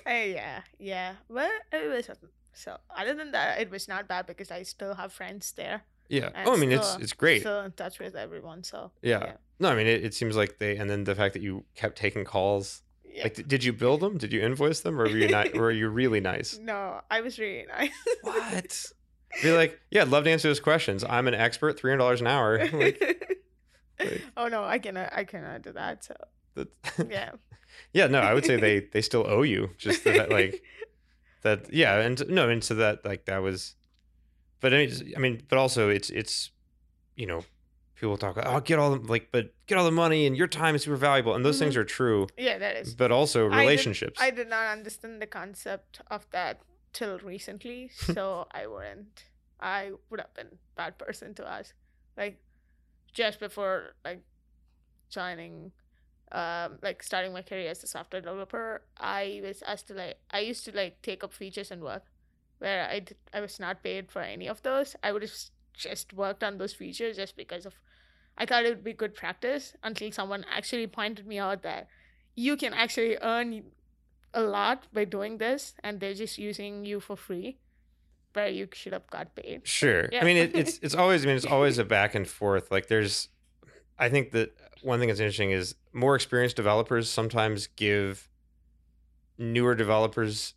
Okay, 0.00 0.34
yeah, 0.34 0.62
yeah. 0.78 1.14
Well, 1.28 1.50
it 1.72 1.88
was 1.88 2.10
so. 2.52 2.76
Other 2.96 3.14
than 3.14 3.32
that, 3.32 3.60
it 3.60 3.70
was 3.70 3.88
not 3.88 4.08
bad 4.08 4.26
because 4.26 4.50
I 4.50 4.62
still 4.64 4.94
have 4.94 5.12
friends 5.12 5.52
there. 5.52 5.82
yeah 6.08 6.28
and 6.34 6.46
oh 6.48 6.52
i 6.52 6.56
mean 6.60 6.70
it's 6.70 6.88
still- 6.88 7.02
it's 7.02 7.14
great 7.14 7.40
Still 7.40 7.60
in 7.64 7.72
touch 7.72 7.98
with 7.98 8.14
everyone. 8.14 8.62
So 8.62 8.90
yeah. 9.00 9.24
yeah. 9.24 9.32
no 9.58 9.70
i 9.72 9.74
mean 9.74 9.86
it, 9.86 10.04
it 10.04 10.12
seems 10.12 10.36
like 10.36 10.58
they 10.58 10.76
and 10.76 10.90
then 10.90 11.04
the 11.04 11.14
fact 11.14 11.32
that 11.32 11.40
you 11.42 11.64
kept 11.74 11.96
taking 11.96 12.24
calls 12.26 12.82
yeah. 13.04 13.22
like 13.24 13.48
did 13.48 13.64
you 13.64 13.72
build 13.72 14.00
them 14.00 14.18
did 14.18 14.30
you 14.30 14.42
invoice 14.42 14.80
them 14.80 15.00
or 15.00 15.04
were 15.08 15.16
you 15.16 15.28
not 15.28 15.54
were 15.60 15.70
you 15.72 15.88
really 15.88 16.20
nice 16.20 16.58
no, 16.60 17.00
I 17.10 17.22
was 17.22 17.38
really 17.38 17.64
nice. 17.66 17.90
what 18.20 18.92
be 19.42 19.52
like 19.52 19.80
yeah 19.90 20.02
i'd 20.02 20.08
love 20.08 20.24
to 20.24 20.30
answer 20.30 20.48
those 20.48 20.60
questions 20.60 21.04
i'm 21.08 21.26
an 21.26 21.34
expert 21.34 21.80
$300 21.80 22.20
an 22.20 22.26
hour 22.26 22.58
like 22.84 23.00
like- 23.98 24.22
oh 24.36 24.48
no, 24.48 24.62
I 24.64 24.78
cannot. 24.78 25.08
I 25.14 25.24
cannot 25.24 25.62
do 25.62 25.72
that. 25.72 26.04
So 26.04 26.14
that, 26.56 26.68
yeah. 27.08 27.30
Yeah 27.92 28.06
no 28.06 28.20
i 28.20 28.32
would 28.34 28.44
say 28.44 28.56
they 28.56 28.80
they 28.92 29.02
still 29.02 29.24
owe 29.26 29.42
you 29.42 29.70
just 29.78 30.04
that 30.04 30.30
like 30.30 30.62
that 31.42 31.72
yeah 31.72 32.00
and 32.00 32.22
no 32.28 32.48
and 32.48 32.62
so 32.64 32.74
that 32.74 33.04
like 33.04 33.24
that 33.26 33.38
was 33.42 33.74
but 34.60 34.72
I 34.72 34.78
mean, 34.86 35.12
I 35.16 35.18
mean 35.20 35.42
but 35.48 35.58
also 35.58 35.88
it's 35.90 36.08
it's 36.10 36.50
you 37.16 37.26
know 37.26 37.44
people 37.96 38.16
talk 38.16 38.36
oh 38.42 38.60
get 38.60 38.78
all 38.78 38.96
the 38.96 39.06
like 39.12 39.28
but 39.30 39.52
get 39.66 39.76
all 39.78 39.84
the 39.84 39.90
money 39.92 40.26
and 40.26 40.36
your 40.36 40.46
time 40.48 40.74
is 40.74 40.82
super 40.82 40.96
valuable 40.96 41.34
and 41.34 41.44
those 41.44 41.58
things 41.58 41.74
Mhm. 41.74 41.78
are 41.80 41.84
true 41.84 42.26
Yeah, 42.38 42.58
that 42.58 42.76
is. 42.76 42.94
but 42.94 43.10
also 43.12 43.48
did- 43.48 43.56
relationships 43.56 44.20
I 44.20 44.30
did 44.30 44.48
not 44.48 44.66
understand 44.76 45.20
the 45.22 45.26
concept 45.26 46.00
of 46.10 46.26
that 46.30 46.60
till 46.92 47.18
recently, 47.18 47.90
so 47.92 48.46
I 48.52 48.66
wouldn't. 48.68 49.24
I 49.60 49.92
would 50.10 50.20
have 50.20 50.32
been 50.34 50.58
bad 50.76 50.96
person 50.98 51.34
to 51.34 51.46
ask. 51.46 51.74
Like 52.16 52.38
just 53.12 53.38
before 53.40 53.94
like 54.04 54.22
joining, 55.10 55.72
um, 56.32 56.78
like 56.82 57.02
starting 57.02 57.32
my 57.32 57.42
career 57.42 57.70
as 57.70 57.82
a 57.84 57.86
software 57.86 58.20
developer, 58.20 58.82
I 58.98 59.40
was 59.42 59.62
asked 59.62 59.88
to 59.88 59.94
like 59.94 60.18
I 60.30 60.40
used 60.40 60.64
to 60.66 60.72
like 60.76 61.02
take 61.02 61.24
up 61.24 61.32
features 61.32 61.70
and 61.70 61.82
work 61.82 62.04
where 62.58 62.88
I 62.88 63.00
did, 63.00 63.16
I 63.32 63.40
was 63.40 63.60
not 63.60 63.82
paid 63.82 64.10
for 64.10 64.22
any 64.22 64.48
of 64.48 64.62
those. 64.62 64.96
I 65.02 65.12
would 65.12 65.22
have 65.22 65.32
just 65.74 66.12
worked 66.12 66.42
on 66.44 66.58
those 66.58 66.72
features 66.72 67.16
just 67.16 67.36
because 67.36 67.66
of 67.66 67.74
I 68.36 68.46
thought 68.46 68.64
it 68.64 68.70
would 68.70 68.84
be 68.84 68.92
good 68.92 69.14
practice 69.14 69.74
until 69.82 70.10
someone 70.10 70.44
actually 70.50 70.86
pointed 70.86 71.26
me 71.26 71.38
out 71.38 71.62
that 71.62 71.88
you 72.34 72.56
can 72.56 72.74
actually 72.74 73.16
earn 73.22 73.62
a 74.32 74.40
lot 74.40 74.86
by 74.92 75.04
doing 75.04 75.38
this 75.38 75.74
and 75.84 76.00
they're 76.00 76.14
just 76.14 76.38
using 76.38 76.84
you 76.84 76.98
for 76.98 77.16
free 77.16 77.58
where 78.32 78.48
you 78.48 78.68
should 78.72 78.92
have 78.92 79.08
got 79.10 79.34
paid 79.34 79.66
Sure. 79.66 80.08
Yeah. 80.10 80.20
I 80.20 80.24
mean, 80.24 80.36
it, 80.36 80.56
it's 80.60 80.78
it's 80.82 80.94
always. 80.94 81.24
I 81.24 81.26
mean, 81.26 81.36
it's 81.36 81.46
always 81.46 81.78
a 81.78 81.84
back 81.84 82.14
and 82.14 82.28
forth. 82.28 82.70
Like, 82.70 82.88
there's. 82.88 83.28
I 83.98 84.08
think 84.08 84.32
that 84.32 84.54
one 84.82 84.98
thing 84.98 85.08
that's 85.08 85.20
interesting 85.20 85.50
is 85.50 85.74
more 85.92 86.14
experienced 86.14 86.56
developers 86.56 87.08
sometimes 87.08 87.68
give 87.68 88.28
newer 89.38 89.74
developers 89.74 90.54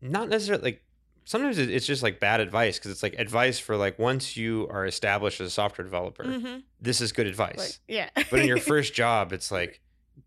not 0.00 0.28
necessarily 0.28 0.62
like 0.62 0.84
sometimes 1.24 1.58
it's 1.58 1.86
just 1.86 2.02
like 2.02 2.20
bad 2.20 2.40
advice 2.40 2.78
because 2.78 2.90
it's 2.90 3.02
like 3.02 3.14
advice 3.18 3.58
for 3.58 3.76
like 3.76 3.98
once 3.98 4.36
you 4.36 4.68
are 4.70 4.86
established 4.86 5.40
as 5.40 5.48
a 5.48 5.50
software 5.50 5.84
developer 5.84 6.24
mm-hmm. 6.24 6.58
this 6.80 7.00
is 7.00 7.12
good 7.12 7.26
advice 7.26 7.58
like, 7.58 7.70
yeah 7.88 8.08
but 8.30 8.40
in 8.40 8.46
your 8.46 8.58
first 8.58 8.94
job 9.02 9.32
it's 9.32 9.50
like 9.50 9.80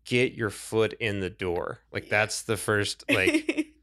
get 0.04 0.32
your 0.34 0.50
foot 0.50 0.92
in 1.00 1.20
the 1.20 1.30
door 1.30 1.80
like 1.92 2.04
Yeah. 2.04 2.10
that's 2.10 2.42
the 2.42 2.56
first 2.56 3.04
like 3.10 3.74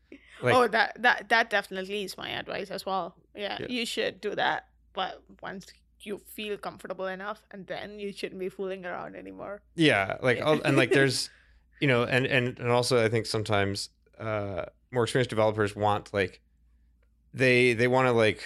like 0.41 0.55
oh 0.55 0.67
that 0.67 1.01
that 1.01 1.29
that 1.29 1.49
definitely 1.49 2.03
is 2.03 2.17
my 2.17 2.29
advice 2.29 2.69
as 2.69 2.85
well 2.85 3.15
yeah, 3.35 3.57
Yeah. 3.59 3.67
you 3.69 3.85
should 3.85 4.21
do 4.21 4.35
that 4.35 4.67
but 4.93 5.21
once 5.41 5.65
you 6.05 6.19
feel 6.35 6.57
comfortable 6.57 7.07
enough, 7.07 7.45
and 7.51 7.67
then 7.67 7.99
you 7.99 8.11
shouldn't 8.13 8.39
be 8.39 8.49
fooling 8.49 8.85
around 8.85 9.15
anymore. 9.15 9.61
Yeah, 9.75 10.17
like 10.21 10.37
Yeah. 10.37 10.59
And 10.65 10.77
like 10.77 10.91
there's, 10.91 11.29
you 11.81 11.87
know, 11.87 12.03
and 12.03 12.25
and 12.25 12.57
and 12.59 12.69
also 12.71 13.03
I 13.03 13.09
think 13.09 13.25
sometimes 13.25 13.89
uh 14.19 14.65
more 14.91 15.03
experienced 15.03 15.29
developers 15.29 15.75
want 15.75 16.13
like 16.13 16.41
they 17.33 17.73
they 17.73 17.87
want 17.87 18.07
to 18.07 18.11
like 18.11 18.41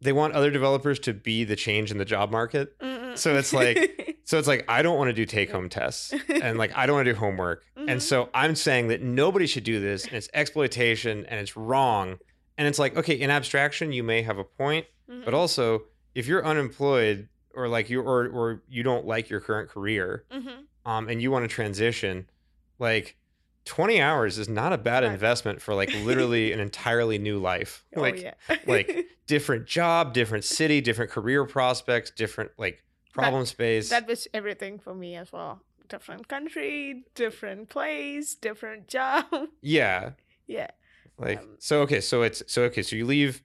they 0.00 0.12
want 0.12 0.34
other 0.34 0.50
developers 0.50 0.98
to 1.00 1.12
be 1.14 1.44
the 1.44 1.56
change 1.56 1.90
in 1.90 1.98
the 1.98 2.04
job 2.04 2.30
market. 2.30 2.78
Mm-mm. 2.80 3.16
So 3.16 3.36
it's 3.36 3.52
like- 3.52 3.98
So 4.24 4.38
it's 4.38 4.46
like 4.48 4.64
I 4.68 4.82
don't 4.82 4.96
want 4.98 5.08
to 5.08 5.12
do 5.12 5.26
take 5.26 5.50
home 5.50 5.68
tests 5.68 6.14
and 6.28 6.56
like 6.56 6.72
I 6.76 6.86
don't 6.86 6.94
want 6.96 7.06
to 7.06 7.12
do 7.12 7.18
homework. 7.18 7.64
Mhm. 7.76 7.90
And 7.90 8.02
so 8.02 8.30
I'm 8.32 8.54
saying 8.54 8.88
that 8.88 9.02
nobody 9.02 9.46
should 9.46 9.64
do 9.64 9.80
this 9.80 10.04
and 10.06 10.14
it's 10.14 10.28
exploitation 10.32 11.26
and 11.26 11.40
it's 11.40 11.56
wrong. 11.56 12.18
And 12.56 12.68
it's 12.68 12.78
like, 12.78 12.96
okay, 12.96 13.14
in 13.14 13.30
abstraction 13.30 13.92
you 13.92 14.02
may 14.04 14.22
have 14.22 14.38
a 14.38 14.44
point, 14.44 14.86
Mhm. 15.10 15.24
but 15.24 15.34
also 15.34 15.82
if 16.14 16.26
you're 16.26 16.44
unemployed 16.44 17.28
or 17.54 17.68
like 17.68 17.90
you 17.90 18.00
or 18.02 18.26
or 18.28 18.62
you 18.68 18.82
don't 18.82 19.06
like 19.06 19.28
your 19.30 19.40
current 19.40 19.68
career, 19.70 20.24
Mhm. 20.32 20.64
um, 20.84 21.08
and 21.08 21.20
you 21.22 21.30
want 21.30 21.44
to 21.44 21.48
transition, 21.48 22.28
like 22.78 23.16
20 23.64 24.00
hours 24.00 24.38
is 24.38 24.48
not 24.48 24.72
a 24.72 24.78
bad 24.78 25.04
Right. 25.04 25.12
investment 25.12 25.62
for 25.62 25.74
like 25.74 25.92
literally 25.94 26.52
an 26.52 26.60
entirely 26.60 27.18
new 27.18 27.38
life. 27.38 27.84
Oh, 27.96 28.00
like 28.00 28.20
yeah. 28.22 28.34
like, 28.66 29.06
different 29.26 29.66
job, 29.66 30.12
different 30.14 30.44
city, 30.44 30.80
different 30.80 31.10
career 31.10 31.44
prospects, 31.46 32.10
different 32.10 32.50
like 32.58 32.82
problem 33.12 33.46
space. 33.46 33.88
that 33.90 34.06
was 34.06 34.26
everything 34.34 34.78
for 34.80 34.94
me 34.94 35.14
as 35.16 35.30
well. 35.32 35.60
Different 35.88 36.26
country, 36.26 37.04
different 37.14 37.68
place, 37.68 38.34
different 38.34 38.88
job. 38.96 39.26
yeah. 39.60 40.12
yeah, 40.46 40.70
Like 41.18 41.38
Um, 41.38 41.56
so 41.60 41.82
okay, 41.82 42.00
so 42.00 42.22
it's 42.22 42.42
so 42.50 42.62
okay, 42.64 42.82
so 42.82 42.96
you 42.96 43.04
leave 43.06 43.42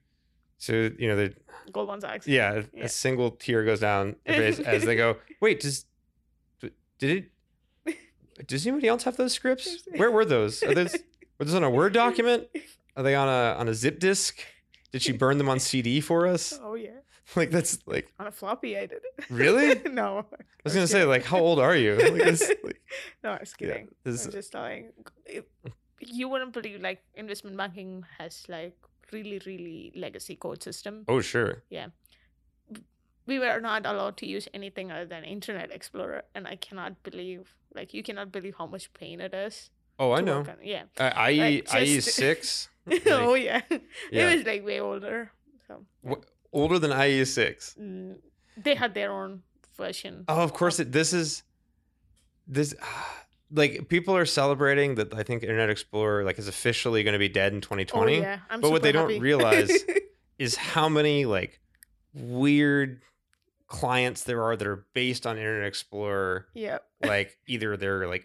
so 0.56 0.90
you 0.98 1.06
know 1.06 1.14
the 1.16 1.34
Goldman 1.70 2.00
Sachs. 2.00 2.26
yeah, 2.26 2.62
Yeah. 2.72 2.84
a 2.84 2.88
single 2.88 3.30
tear 3.32 3.64
goes 3.64 3.80
down 3.80 4.16
as 4.26 4.58
they 4.84 4.96
go, 4.96 5.16
"Wait, 5.40 5.60
does 5.60 5.84
did 6.98 7.24
it 7.86 8.46
does 8.46 8.66
anybody 8.66 8.86
else 8.88 9.02
have 9.04 9.16
those 9.16 9.32
scripts? 9.32 9.84
Where 9.96 10.10
were 10.10 10.24
those? 10.24 10.62
Are 10.62 10.74
those 10.74 10.94
were 11.38 11.44
those 11.44 11.54
on 11.54 11.64
a 11.64 11.70
Word 11.70 11.92
document? 11.92 12.46
Are 12.96 13.02
they 13.02 13.14
on 13.14 13.28
a 13.28 13.58
on 13.58 13.68
a 13.68 13.74
zip 13.74 13.98
disk? 13.98 14.38
Did 14.92 15.02
she 15.02 15.12
burn 15.12 15.38
them 15.38 15.48
on 15.48 15.58
CD 15.58 16.00
for 16.00 16.26
us? 16.26 16.58
Oh 16.62 16.74
yeah, 16.74 16.90
Like 17.36 17.50
that's 17.50 17.78
like 17.86 18.12
on 18.18 18.26
a 18.28 18.32
floppy 18.32 18.76
I 18.76 18.86
did 18.86 19.00
it. 19.04 19.24
Really? 19.30 19.80
no. 19.90 20.24
I 20.32 20.36
was 20.64 20.74
gonna 20.74 20.86
say 20.86 21.04
like 21.04 21.24
how 21.24 21.38
old 21.38 21.58
are 21.60 21.74
you? 21.76 21.96
Like, 21.96 22.12
this, 22.14 22.48
like, 22.64 22.80
no, 23.24 23.30
I 23.32 23.38
was 23.40 23.54
yeah, 23.60 23.68
kidding. 23.68 23.88
this 24.04 24.24
I'm 24.26 24.32
just 24.32 24.52
telling. 24.52 24.92
You 26.00 26.28
wouldn't 26.28 26.52
believe 26.52 26.80
like 26.80 27.02
investment 27.14 27.56
banking 27.56 28.04
has 28.18 28.44
like 28.48 28.76
really 29.12 29.40
really 29.46 29.92
legacy 29.94 30.36
code 30.36 30.62
system. 30.62 31.04
oh 31.08 31.20
sure. 31.20 31.62
Yeah. 31.70 31.88
We 33.26 33.38
were 33.38 33.60
not 33.60 33.84
allowed 33.84 34.16
to 34.18 34.26
use 34.26 34.48
anything 34.54 34.90
other 34.90 35.04
than 35.04 35.22
Internet 35.22 35.70
Explorer, 35.70 36.22
and 36.34 36.46
I 36.48 36.56
cannot 36.56 37.02
believe 37.02 37.54
like 37.74 37.92
you 37.92 38.02
cannot 38.02 38.32
believe 38.32 38.54
how 38.56 38.66
much 38.66 38.90
pain 38.94 39.20
it 39.20 39.34
is. 39.34 39.70
Oh 39.98 40.12
I 40.12 40.20
know. 40.22 40.38
on- 40.38 40.56
Yeah. 40.62 40.84
I 40.98 41.30
IE 41.30 41.40
Like, 41.40 41.74
IE 41.74 41.94
just- 41.96 42.14
six 42.16 42.68
oh 43.06 43.34
yeah. 43.34 43.60
yeah. 43.70 43.78
It 44.30 44.36
was 44.36 44.46
like 44.46 44.64
way 44.64 44.80
older. 44.80 45.30
So 45.66 45.84
older 46.52 46.78
than 46.78 46.90
IE 46.92 47.24
six. 47.26 47.74
mm, 47.78 48.16
they 48.56 48.74
had 48.74 48.94
their 48.94 49.12
own 49.12 49.42
version. 49.76 50.24
Oh, 50.26 50.40
of 50.42 50.52
course. 50.54 50.80
It, 50.80 50.90
this 50.92 51.12
is 51.12 51.42
this 52.46 52.74
like 53.50 53.88
people 53.88 54.16
are 54.16 54.26
celebrating 54.26 54.96
that. 54.96 55.14
I 55.14 55.22
think 55.22 55.42
Internet 55.42 55.70
Explorer 55.70 56.24
like 56.24 56.38
is 56.38 56.48
officially 56.48 57.02
going 57.02 57.12
to 57.14 57.18
be 57.18 57.28
dead 57.28 57.52
in 57.52 57.60
2020. 57.60 58.18
Oh, 58.18 58.20
yeah. 58.20 58.38
I'm 58.50 58.60
but 58.60 58.70
what 58.70 58.82
they 58.82 58.90
super 58.92 59.08
don't 59.08 59.20
realize 59.20 59.70
Is 60.38 60.54
how 60.54 60.88
many 60.88 61.24
like 61.24 61.60
weird 62.14 63.00
clients 63.66 64.22
there 64.24 64.42
are 64.42 64.56
that 64.56 64.66
are 64.66 64.86
based 64.94 65.26
on 65.26 65.36
Internet 65.36 65.66
Explorer. 65.66 66.46
yeah. 66.54 66.78
Like 67.02 67.36
either 67.46 67.76
they're 67.76 68.06
like 68.08 68.24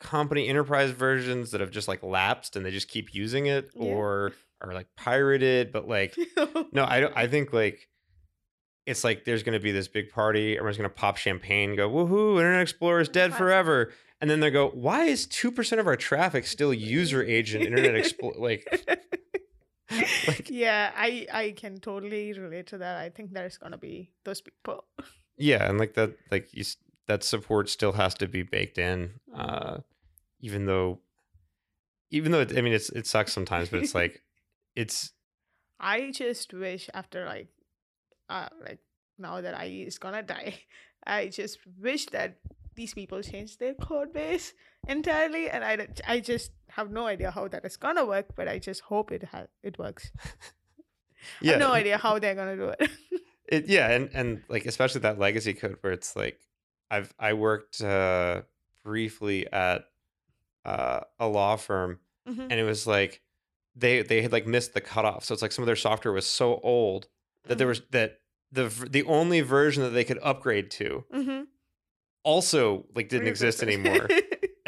company 0.00 0.48
enterprise 0.48 0.90
versions 0.90 1.50
that 1.52 1.60
have 1.60 1.70
just 1.70 1.88
like 1.88 2.02
lapsed 2.02 2.56
and 2.56 2.64
they 2.66 2.70
just 2.70 2.88
keep 2.88 3.14
using 3.14 3.46
it, 3.46 3.70
Yeah. 3.74 3.92
or 3.92 4.32
are 4.60 4.74
like 4.74 4.88
pirated. 4.96 5.72
But 5.72 5.88
like 5.88 6.16
no, 6.72 6.84
I 6.84 7.00
don't. 7.00 7.12
I 7.16 7.26
think 7.26 7.52
like 7.52 7.88
it's 8.86 9.02
like 9.04 9.24
there's 9.24 9.42
going 9.42 9.58
to 9.58 9.62
be 9.62 9.72
this 9.72 9.88
big 9.88 10.10
party. 10.10 10.56
Everyone's 10.56 10.76
going 10.78 10.88
to 10.90 10.94
pop 10.94 11.16
champagne, 11.16 11.74
go 11.76 11.88
woohoo! 11.90 12.38
Internet 12.38 12.62
Explorer 12.62 13.00
is 13.00 13.08
dead 13.08 13.34
forever. 13.34 13.92
And 14.20 14.30
then 14.30 14.40
they 14.40 14.50
go, 14.50 14.70
why 14.70 15.04
is 15.04 15.26
two 15.26 15.50
percent 15.50 15.80
of 15.80 15.86
our 15.86 15.96
traffic 15.96 16.46
still 16.46 16.72
user 16.72 17.22
agent 17.22 17.64
Internet 17.64 17.94
Explorer? 17.96 18.34
Like, 18.38 18.66
like, 20.26 20.50
yeah, 20.50 20.90
I 20.96 21.26
I 21.32 21.54
can 21.56 21.78
totally 21.78 22.32
relate 22.32 22.66
to 22.68 22.78
that. 22.78 22.96
I 22.96 23.08
think 23.08 23.32
there's 23.32 23.56
gonna 23.56 23.78
be 23.78 24.10
those 24.24 24.40
people. 24.40 24.84
yeah, 25.36 25.68
and 25.68 25.78
like 25.78 25.94
that, 25.94 26.16
like 26.30 26.52
you, 26.52 26.64
that 27.06 27.22
support 27.22 27.68
still 27.68 27.92
has 27.92 28.14
to 28.14 28.26
be 28.26 28.42
baked 28.42 28.78
in, 28.78 29.20
uh, 29.34 29.78
even 30.40 30.66
though, 30.66 30.98
even 32.10 32.32
though 32.32 32.40
it, 32.40 32.58
I 32.58 32.62
mean, 32.62 32.72
it's 32.72 32.90
it 32.90 33.06
sucks 33.06 33.32
sometimes, 33.32 33.68
but 33.68 33.80
it's 33.80 33.94
like, 33.94 34.22
it's 34.74 35.12
I 35.78 36.10
just 36.10 36.52
wish 36.52 36.90
after 36.92 37.24
like, 37.24 37.48
uh, 38.28 38.48
like 38.60 38.80
now 39.18 39.40
that 39.40 39.54
I 39.54 39.66
is 39.66 39.98
gonna 39.98 40.22
die, 40.22 40.58
I 41.06 41.28
just 41.28 41.58
wish 41.80 42.06
that 42.06 42.38
these 42.76 42.94
people 42.94 43.22
change 43.22 43.58
their 43.58 43.74
code 43.74 44.12
base 44.12 44.54
entirely, 44.88 45.48
and 45.50 45.64
I 45.64 45.88
I 46.06 46.20
just 46.20 46.52
have 46.70 46.90
no 46.90 47.06
idea 47.06 47.30
how 47.30 47.48
that 47.48 47.64
is 47.64 47.76
gonna 47.76 48.04
work, 48.06 48.34
but 48.36 48.48
I 48.48 48.58
just 48.58 48.82
hope 48.82 49.10
it 49.12 49.24
ha- 49.24 49.48
it 49.62 49.78
works. 49.78 50.10
I 51.46 51.50
yeah, 51.50 51.52
have 51.52 51.60
no 51.60 51.72
idea 51.72 51.98
how 51.98 52.18
they're 52.18 52.34
gonna 52.34 52.56
do 52.56 52.68
it. 52.78 52.90
It 53.48 53.68
yeah, 53.68 53.88
and 53.90 54.10
and 54.12 54.42
like 54.48 54.66
especially 54.66 55.02
that 55.02 55.18
legacy 55.18 55.54
code 55.54 55.76
where 55.80 55.92
it's 55.92 56.16
like 56.16 56.40
I've 56.90 57.14
I 57.18 57.34
worked 57.34 57.80
uh 57.80 58.42
briefly 58.84 59.46
at 59.52 59.84
uh 60.64 61.00
a 61.20 61.28
law 61.28 61.56
firm 61.56 62.00
Mhm, 62.26 62.50
and 62.50 62.58
it 62.58 62.64
was 62.64 62.86
like 62.86 63.22
they 63.76 64.02
they 64.02 64.22
had 64.22 64.32
like 64.32 64.46
missed 64.46 64.74
the 64.74 64.80
cutoff. 64.80 65.24
So 65.24 65.32
it's 65.32 65.42
like 65.42 65.52
some 65.52 65.62
of 65.62 65.66
their 65.66 65.76
software 65.76 66.12
was 66.12 66.26
so 66.26 66.58
old 66.62 67.06
that 67.46 67.58
there 67.58 67.66
mhm, 67.66 67.68
was 67.68 67.82
that 67.92 68.18
the 68.50 68.64
the 68.90 69.04
only 69.04 69.42
version 69.42 69.84
that 69.84 69.90
they 69.90 70.04
could 70.04 70.18
upgrade 70.22 70.70
to 70.72 71.04
mhm. 71.10 71.46
Also 72.26 72.84
like 72.94 73.08
didn't 73.08 73.28
exist 73.28 73.62
anymore. 73.62 74.08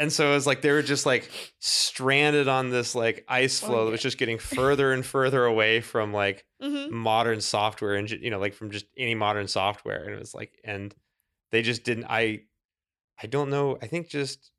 And 0.01 0.13
so 0.13 0.31
it 0.31 0.33
was 0.33 0.47
like 0.47 0.61
they 0.61 0.71
were 0.71 0.81
just 0.81 1.05
like 1.05 1.29
stranded 1.59 2.47
on 2.47 2.69
this 2.69 2.95
like 2.95 3.25
ice 3.27 3.61
Oh, 3.61 3.67
floe 3.67 3.85
that 3.85 3.91
was 3.91 4.01
just 4.01 4.17
getting 4.17 4.39
further 4.39 4.93
and 4.93 5.05
further 5.05 5.43
away 5.43 5.81
from 5.81 6.13
like 6.13 6.45
Mhm. 6.63 6.89
modern 6.91 7.41
software 7.41 7.95
and 7.95 8.09
you 8.09 8.29
know 8.29 8.39
like 8.39 8.53
from 8.53 8.71
just 8.71 8.85
any 8.97 9.13
modern 9.13 9.49
software 9.49 10.05
and 10.05 10.13
it 10.15 10.17
was 10.19 10.33
like 10.33 10.53
and 10.63 10.95
they 11.51 11.61
just 11.61 11.83
didn't 11.83 12.05
i 12.09 12.39
i 13.21 13.27
don't 13.27 13.49
know 13.49 13.77
i 13.81 13.87
think 13.87 14.07
just 14.07 14.51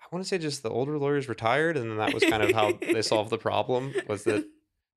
i 0.00 0.06
want 0.14 0.24
to 0.24 0.28
say 0.28 0.38
just 0.38 0.62
the 0.62 0.70
older 0.70 0.98
lawyers 0.98 1.28
retired 1.28 1.76
and 1.76 1.90
then 1.90 1.98
that 1.98 2.14
was 2.14 2.22
kind 2.22 2.42
of 2.44 2.52
how 2.52 2.78
they 2.80 3.02
solved 3.12 3.30
the 3.30 3.38
problem 3.38 3.92
was 4.08 4.22
that 4.22 4.44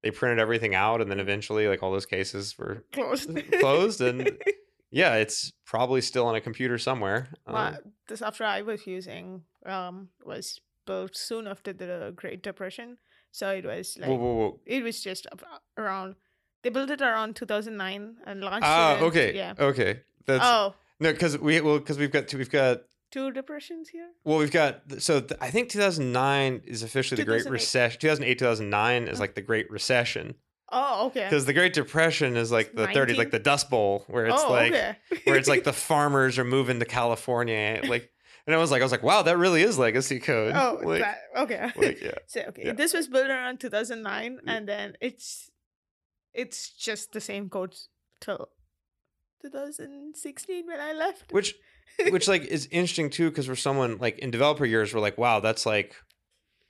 they 0.03 0.11
printed 0.11 0.38
everything 0.38 0.76
out 0.76 1.01
and 1.01 1.09
then 1.09 1.20
eventually 1.20 1.68
like 1.68 1.82
all 1.82 1.91
those 1.91 2.05
cases 2.05 2.55
were 2.59 2.86
closed. 2.93 3.28
closed 3.59 4.01
and 4.01 4.38
yeah 4.91 5.15
it's 5.15 5.51
probably 5.65 6.01
still 6.01 6.25
on 6.27 6.35
a 6.35 6.41
computer 6.41 6.77
somewhere 6.77 7.27
Um, 7.45 7.53
My, 7.53 7.77
the 8.07 8.17
software 8.17 8.49
I 8.49 8.61
was 8.61 8.88
using 8.88 9.43
um, 9.65 10.09
was 10.25 10.61
built 10.85 11.15
soon 11.15 11.47
after 11.47 11.73
the 11.73 12.13
Great 12.15 12.41
Depression, 12.43 12.97
so 13.31 13.49
it 13.49 13.65
was 13.65 13.97
like 13.99 14.09
whoa, 14.09 14.15
whoa, 14.15 14.33
whoa. 14.35 14.59
it 14.65 14.83
was 14.83 15.01
just 15.03 15.27
around. 15.77 16.15
They 16.63 16.69
built 16.69 16.89
it 16.89 17.01
around 17.01 17.35
2009 17.35 18.17
and 18.25 18.41
launched 18.41 18.65
ah 18.65 18.95
it. 18.97 19.01
okay 19.03 19.35
Yeah. 19.35 19.53
okay 19.59 20.01
that's 20.25 20.43
oh, 20.43 20.73
no 20.99 21.11
because 21.11 21.38
we 21.38 21.59
well 21.61 21.79
because 21.79 21.97
we've 21.97 22.11
got 22.11 22.27
two, 22.27 22.38
we've 22.38 22.49
got 22.51 22.81
two 23.11 23.31
depressions 23.31 23.89
here. 23.89 24.09
Well, 24.25 24.38
we've 24.39 24.51
got 24.51 24.81
so 24.99 25.19
th- 25.21 25.39
I 25.41 25.49
think 25.51 25.69
2009 25.69 26.61
is 26.65 26.83
officially 26.83 27.21
the 27.21 27.25
Great 27.25 27.45
Recession. 27.49 27.99
2008 28.01 28.39
2009 28.39 29.07
is 29.07 29.19
Oh. 29.19 29.21
like 29.23 29.35
the 29.35 29.41
Great 29.41 29.69
Recession 29.71 30.35
Oh, 30.70 31.07
okay. 31.07 31.24
because 31.24 31.45
the 31.45 31.53
Great 31.53 31.74
Depression 31.74 32.36
is 32.36 32.51
like 32.51 32.74
the 32.74 32.88
30 32.88 33.13
like 33.13 33.32
the 33.32 33.39
Dust 33.39 33.70
Bowl 33.70 34.03
where 34.07 34.26
it's 34.26 34.43
oh, 34.43 34.51
like 34.51 34.74
okay. 34.74 34.97
where 35.24 35.38
it's 35.38 35.47
like 35.47 35.63
the 35.65 35.74
farmers 35.74 36.38
are 36.38 36.43
moving 36.43 36.80
to 36.80 36.86
California 36.86 37.82
like 37.88 38.11
and 38.45 38.55
I 38.55 38.59
was 38.59 38.70
like 38.70 38.82
I 38.82 38.86
was 38.86 38.91
like 38.91 39.03
wow 39.03 39.22
that 39.22 39.38
really 39.38 39.61
is 39.61 39.78
legacy 39.78 40.20
code. 40.20 40.53
oh, 40.55 40.80
like, 40.84 41.01
that, 41.01 41.20
okay. 41.38 41.72
like 41.78 42.01
yeah. 42.01 42.11
so 42.26 42.41
okay, 42.49 42.65
yeah. 42.65 42.74
this 42.74 42.93
was 42.93 43.07
built 43.07 43.30
around 43.30 43.59
2009, 43.59 44.24
Yeah. 44.24 44.30
Mm-hmm. 44.30 44.49
and 44.49 44.68
then 44.68 44.97
it's 44.99 45.49
it's 46.34 46.70
just 46.70 47.13
the 47.13 47.22
same 47.22 47.49
code 47.49 47.76
till 48.20 48.49
2016 49.41 50.68
when 50.68 50.80
I 50.80 50.93
left. 50.93 51.32
Which 51.32 51.55
which 52.09 52.28
like 52.28 52.43
is 52.43 52.68
interesting 52.72 53.09
too 53.09 53.30
because 53.30 53.45
for 53.45 53.55
someone 53.55 53.97
like 53.99 54.20
in 54.20 54.32
developer 54.32 54.65
years 54.65 54.93
we're 54.93 54.99
like 54.99 55.18
wow 55.18 55.39
that's 55.39 55.65
like 55.65 55.95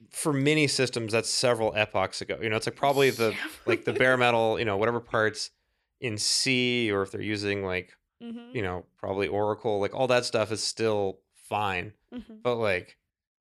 for 0.10 0.34
many 0.34 0.68
systems 0.68 1.12
that's 1.14 1.30
several 1.30 1.74
epochs 1.76 2.22
ago. 2.22 2.38
You 2.42 2.50
know, 2.50 2.56
it's 2.58 2.68
like 2.68 2.76
probably 2.76 3.10
the 3.10 3.36
like 3.66 3.86
the 3.86 3.94
bare 3.94 4.18
metal, 4.18 4.58
you 4.60 4.66
know, 4.66 4.78
whatever 4.78 5.00
parts 5.00 5.52
in 6.00 6.18
C 6.18 6.92
or 6.92 7.02
if 7.04 7.12
they're 7.12 7.22
using 7.22 7.64
like, 7.66 7.94
Mhm, 8.22 8.54
you 8.54 8.62
know, 8.62 8.86
probably 8.98 9.28
Oracle, 9.28 9.80
like 9.80 9.94
all 9.94 10.08
that 10.08 10.26
stuff 10.26 10.52
is 10.52 10.64
still 10.64 11.20
fine. 11.36 11.94
mhm. 12.14 12.42
But 12.44 12.56
like 12.56 12.98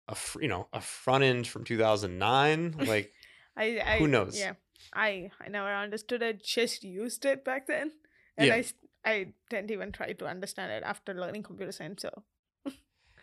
a 0.08 0.14
fr- 0.14 0.42
you 0.42 0.48
know, 0.48 0.68
a 0.72 0.80
front 0.80 1.24
end 1.24 1.46
from 1.46 1.64
2009, 1.64 2.76
like 2.86 3.12
I, 3.56 3.80
I 3.80 3.98
Who 3.98 4.08
knows? 4.08 4.38
Yeah, 4.38 4.54
I 4.94 5.30
I 5.40 5.48
never 5.48 5.72
understood 5.74 6.22
it. 6.22 6.42
Just 6.42 6.84
used 6.84 7.24
it 7.24 7.44
back 7.44 7.66
then, 7.66 7.92
and 8.36 8.46
Yeah. 8.48 8.62
I 9.04 9.28
didn't 9.50 9.70
even 9.70 9.92
try 9.92 10.12
to 10.12 10.26
understand 10.26 10.72
it 10.72 10.82
after 10.82 11.14
learning 11.14 11.44
computer 11.44 11.70
science. 11.72 12.02
So 12.02 12.10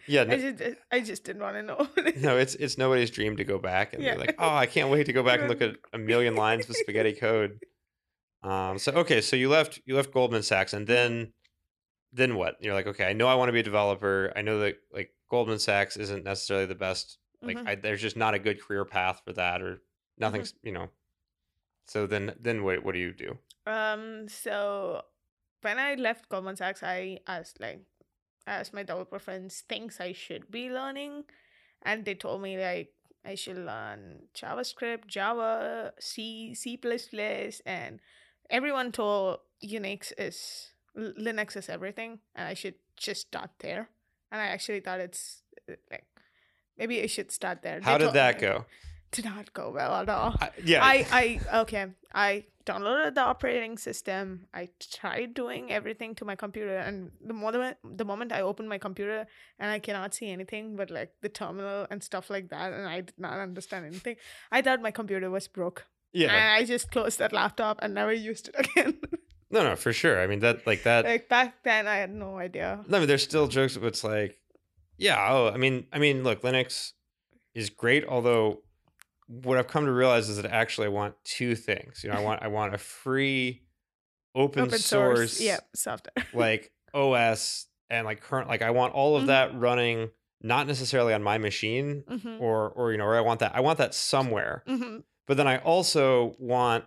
Yeah, 0.07 0.21
I 0.21 0.25
no, 0.25 0.37
just 0.37 0.77
I 0.91 0.99
just 1.01 1.23
didn't 1.23 1.41
want 1.41 1.55
to 1.55 1.63
know. 1.63 1.87
no, 2.21 2.37
it's 2.43 2.55
it's 2.55 2.77
nobody's 2.77 3.09
dream 3.11 3.37
to 3.37 3.43
go 3.43 3.57
back 3.57 3.93
and 3.93 4.03
Yeah. 4.03 4.13
be 4.13 4.19
like, 4.19 4.35
oh, 4.39 4.49
I 4.55 4.65
can't 4.65 4.89
wait 4.89 5.05
to 5.05 5.13
go 5.13 5.23
back 5.23 5.39
and 5.39 5.49
look 5.49 5.61
at 5.61 5.75
a 5.93 5.97
million 5.97 6.35
lines 6.45 6.69
of 6.69 6.75
spaghetti 6.75 7.13
code. 7.13 7.59
Um, 8.41 8.77
so 8.77 8.91
okay, 8.93 9.21
so 9.21 9.35
you 9.35 9.49
left 9.49 9.81
you 9.85 9.95
left 9.95 10.11
Goldman 10.11 10.43
Sachs, 10.43 10.73
and 10.73 10.85
then 10.87 11.33
then 12.11 12.35
what? 12.35 12.55
You're 12.59 12.73
like, 12.73 12.87
okay, 12.87 13.05
I 13.05 13.13
know 13.13 13.27
I 13.27 13.35
want 13.35 13.49
to 13.49 13.53
be 13.53 13.61
a 13.61 13.63
developer. 13.63 14.33
I 14.35 14.41
know 14.41 14.59
that 14.59 14.75
like 14.91 15.11
Goldman 15.29 15.59
Sachs 15.59 15.97
isn't 15.97 16.23
necessarily 16.23 16.65
the 16.65 16.75
best. 16.75 17.17
Like, 17.41 17.57
Mhm. 17.57 17.67
I, 17.67 17.75
there's 17.75 18.01
just 18.01 18.15
not 18.15 18.33
a 18.33 18.39
good 18.39 18.61
career 18.61 18.85
path 18.85 19.21
for 19.25 19.33
that, 19.33 19.61
or 19.61 19.81
nothing's 20.17 20.53
you 20.63 20.71
know. 20.71 20.89
So 21.85 22.07
then 22.07 22.35
then 22.39 22.63
what 22.63 22.83
what 22.83 22.93
do 22.93 22.99
you 22.99 23.13
do? 23.13 23.37
Um, 23.65 24.27
so 24.27 25.03
when 25.61 25.79
I 25.79 25.95
left 25.95 26.29
Goldman 26.29 26.55
Sachs, 26.55 26.83
I 26.83 27.19
asked 27.27 27.59
like 27.59 27.85
asked 28.45 28.73
my 28.73 28.83
developer 28.83 29.19
friends 29.19 29.63
things 29.67 29.97
I 29.99 30.13
should 30.13 30.51
be 30.51 30.69
learning, 30.69 31.23
and 31.81 32.05
they 32.05 32.15
told 32.15 32.41
me 32.41 32.57
like 32.57 32.93
I 33.25 33.35
should 33.35 33.57
learn 33.57 34.23
JavaScript, 34.35 35.07
Java, 35.07 35.93
C, 35.99 36.53
C++, 36.53 36.79
and 37.65 37.99
everyone 38.49 38.91
told 38.91 39.39
Unix 39.63 40.11
is 40.17 40.71
Linux 40.97 41.55
is 41.55 41.69
everything, 41.69 42.19
and 42.35 42.47
I 42.47 42.53
should 42.53 42.75
just 42.97 43.21
start 43.27 43.51
there. 43.59 43.89
And 44.31 44.41
I 44.41 44.47
actually 44.47 44.79
thought 44.81 44.99
it's 44.99 45.41
like 45.89 46.05
maybe 46.77 47.01
I 47.01 47.07
should 47.07 47.31
start 47.31 47.61
there. 47.61 47.79
They 47.79 47.85
How 47.85 47.97
did 47.97 48.13
that 48.13 48.35
me- 48.35 48.41
go? 48.41 48.65
Did 49.11 49.25
not 49.25 49.53
go 49.53 49.69
well 49.69 49.93
at 49.93 50.09
all. 50.09 50.35
Yeah, 50.63 50.83
I, 50.83 51.39
I 51.51 51.59
okay. 51.61 51.85
I 52.13 52.45
downloaded 52.65 53.15
the 53.15 53.21
operating 53.21 53.77
system. 53.77 54.47
I 54.53 54.69
tried 54.79 55.33
doing 55.33 55.71
everything 55.71 56.15
to 56.15 56.25
my 56.25 56.35
computer, 56.35 56.77
and 56.77 57.11
the 57.25 57.33
moment 57.33 57.77
the 57.83 58.05
moment 58.05 58.31
I 58.31 58.41
opened 58.41 58.69
my 58.69 58.77
computer 58.77 59.25
and 59.59 59.71
I 59.71 59.79
cannot 59.79 60.13
see 60.13 60.29
anything 60.29 60.75
but 60.75 60.89
like 60.89 61.11
the 61.21 61.29
terminal 61.29 61.87
and 61.89 62.03
stuff 62.03 62.29
like 62.29 62.49
that, 62.49 62.73
and 62.73 62.87
I 62.87 63.01
did 63.01 63.17
not 63.17 63.39
understand 63.39 63.85
anything. 63.85 64.15
I 64.51 64.61
thought 64.61 64.81
my 64.81 64.91
computer 64.91 65.29
was 65.29 65.47
broke, 65.47 65.85
yeah. 66.13 66.33
and 66.33 66.51
I 66.51 66.65
just 66.65 66.91
closed 66.91 67.19
that 67.19 67.33
laptop 67.33 67.79
and 67.81 67.93
never 67.93 68.13
used 68.13 68.49
it 68.49 68.55
again. 68.77 68.99
No, 69.53 69.63
no, 69.63 69.75
for 69.75 69.93
sure. 69.93 70.19
I 70.19 70.25
mean 70.25 70.39
that 70.39 70.65
like 70.65 70.83
that. 70.83 71.05
like 71.05 71.29
back 71.29 71.63
then, 71.63 71.87
I 71.87 71.97
had 71.97 72.11
no 72.11 72.37
idea. 72.37 72.83
I 72.91 72.99
mean, 72.99 73.07
there's 73.07 73.23
still 73.23 73.47
jokes, 73.47 73.77
but 73.77 73.87
it's 73.87 74.03
like, 74.03 74.39
yeah. 74.97 75.27
Oh, 75.29 75.49
I 75.49 75.57
mean, 75.57 75.85
I 75.93 75.99
mean, 75.99 76.23
look, 76.23 76.41
Linux 76.41 76.93
is 77.53 77.69
great. 77.69 78.03
Although, 78.07 78.63
what 79.27 79.57
I've 79.57 79.67
come 79.67 79.85
to 79.85 79.91
realize 79.91 80.29
is 80.29 80.37
that 80.37 80.45
actually 80.51 80.87
I 80.87 80.91
want 80.91 81.15
two 81.23 81.55
things. 81.55 82.03
You 82.03 82.09
know, 82.11 82.15
I 82.17 82.19
want 82.19 82.43
I 82.43 82.47
want 82.47 82.73
a 82.73 82.77
free, 82.77 83.63
open, 84.35 84.63
Open 84.63 84.79
source, 84.79 85.33
source, 85.33 85.41
yeah, 85.41 85.59
software. 85.75 86.13
like 86.33 86.71
OS 86.93 87.67
and 87.89 88.05
like 88.05 88.21
current. 88.21 88.47
Like 88.49 88.61
I 88.61 88.71
want 88.71 88.93
all 88.93 89.15
of 89.17 89.23
Mhm. 89.23 89.27
that 89.27 89.55
running, 89.59 90.11
not 90.41 90.67
necessarily 90.67 91.13
on 91.13 91.23
my 91.23 91.37
machine, 91.37 92.03
hmm 92.07 92.37
or 92.39 92.69
or 92.71 92.91
you 92.91 92.97
know, 92.97 93.05
or 93.05 93.15
I 93.15 93.21
want 93.21 93.39
that 93.41 93.55
I 93.55 93.61
want 93.61 93.77
that 93.79 93.93
somewhere. 93.93 94.63
hmm 94.67 94.99
But 95.27 95.37
then 95.37 95.47
I 95.47 95.57
also 95.59 96.35
want 96.39 96.85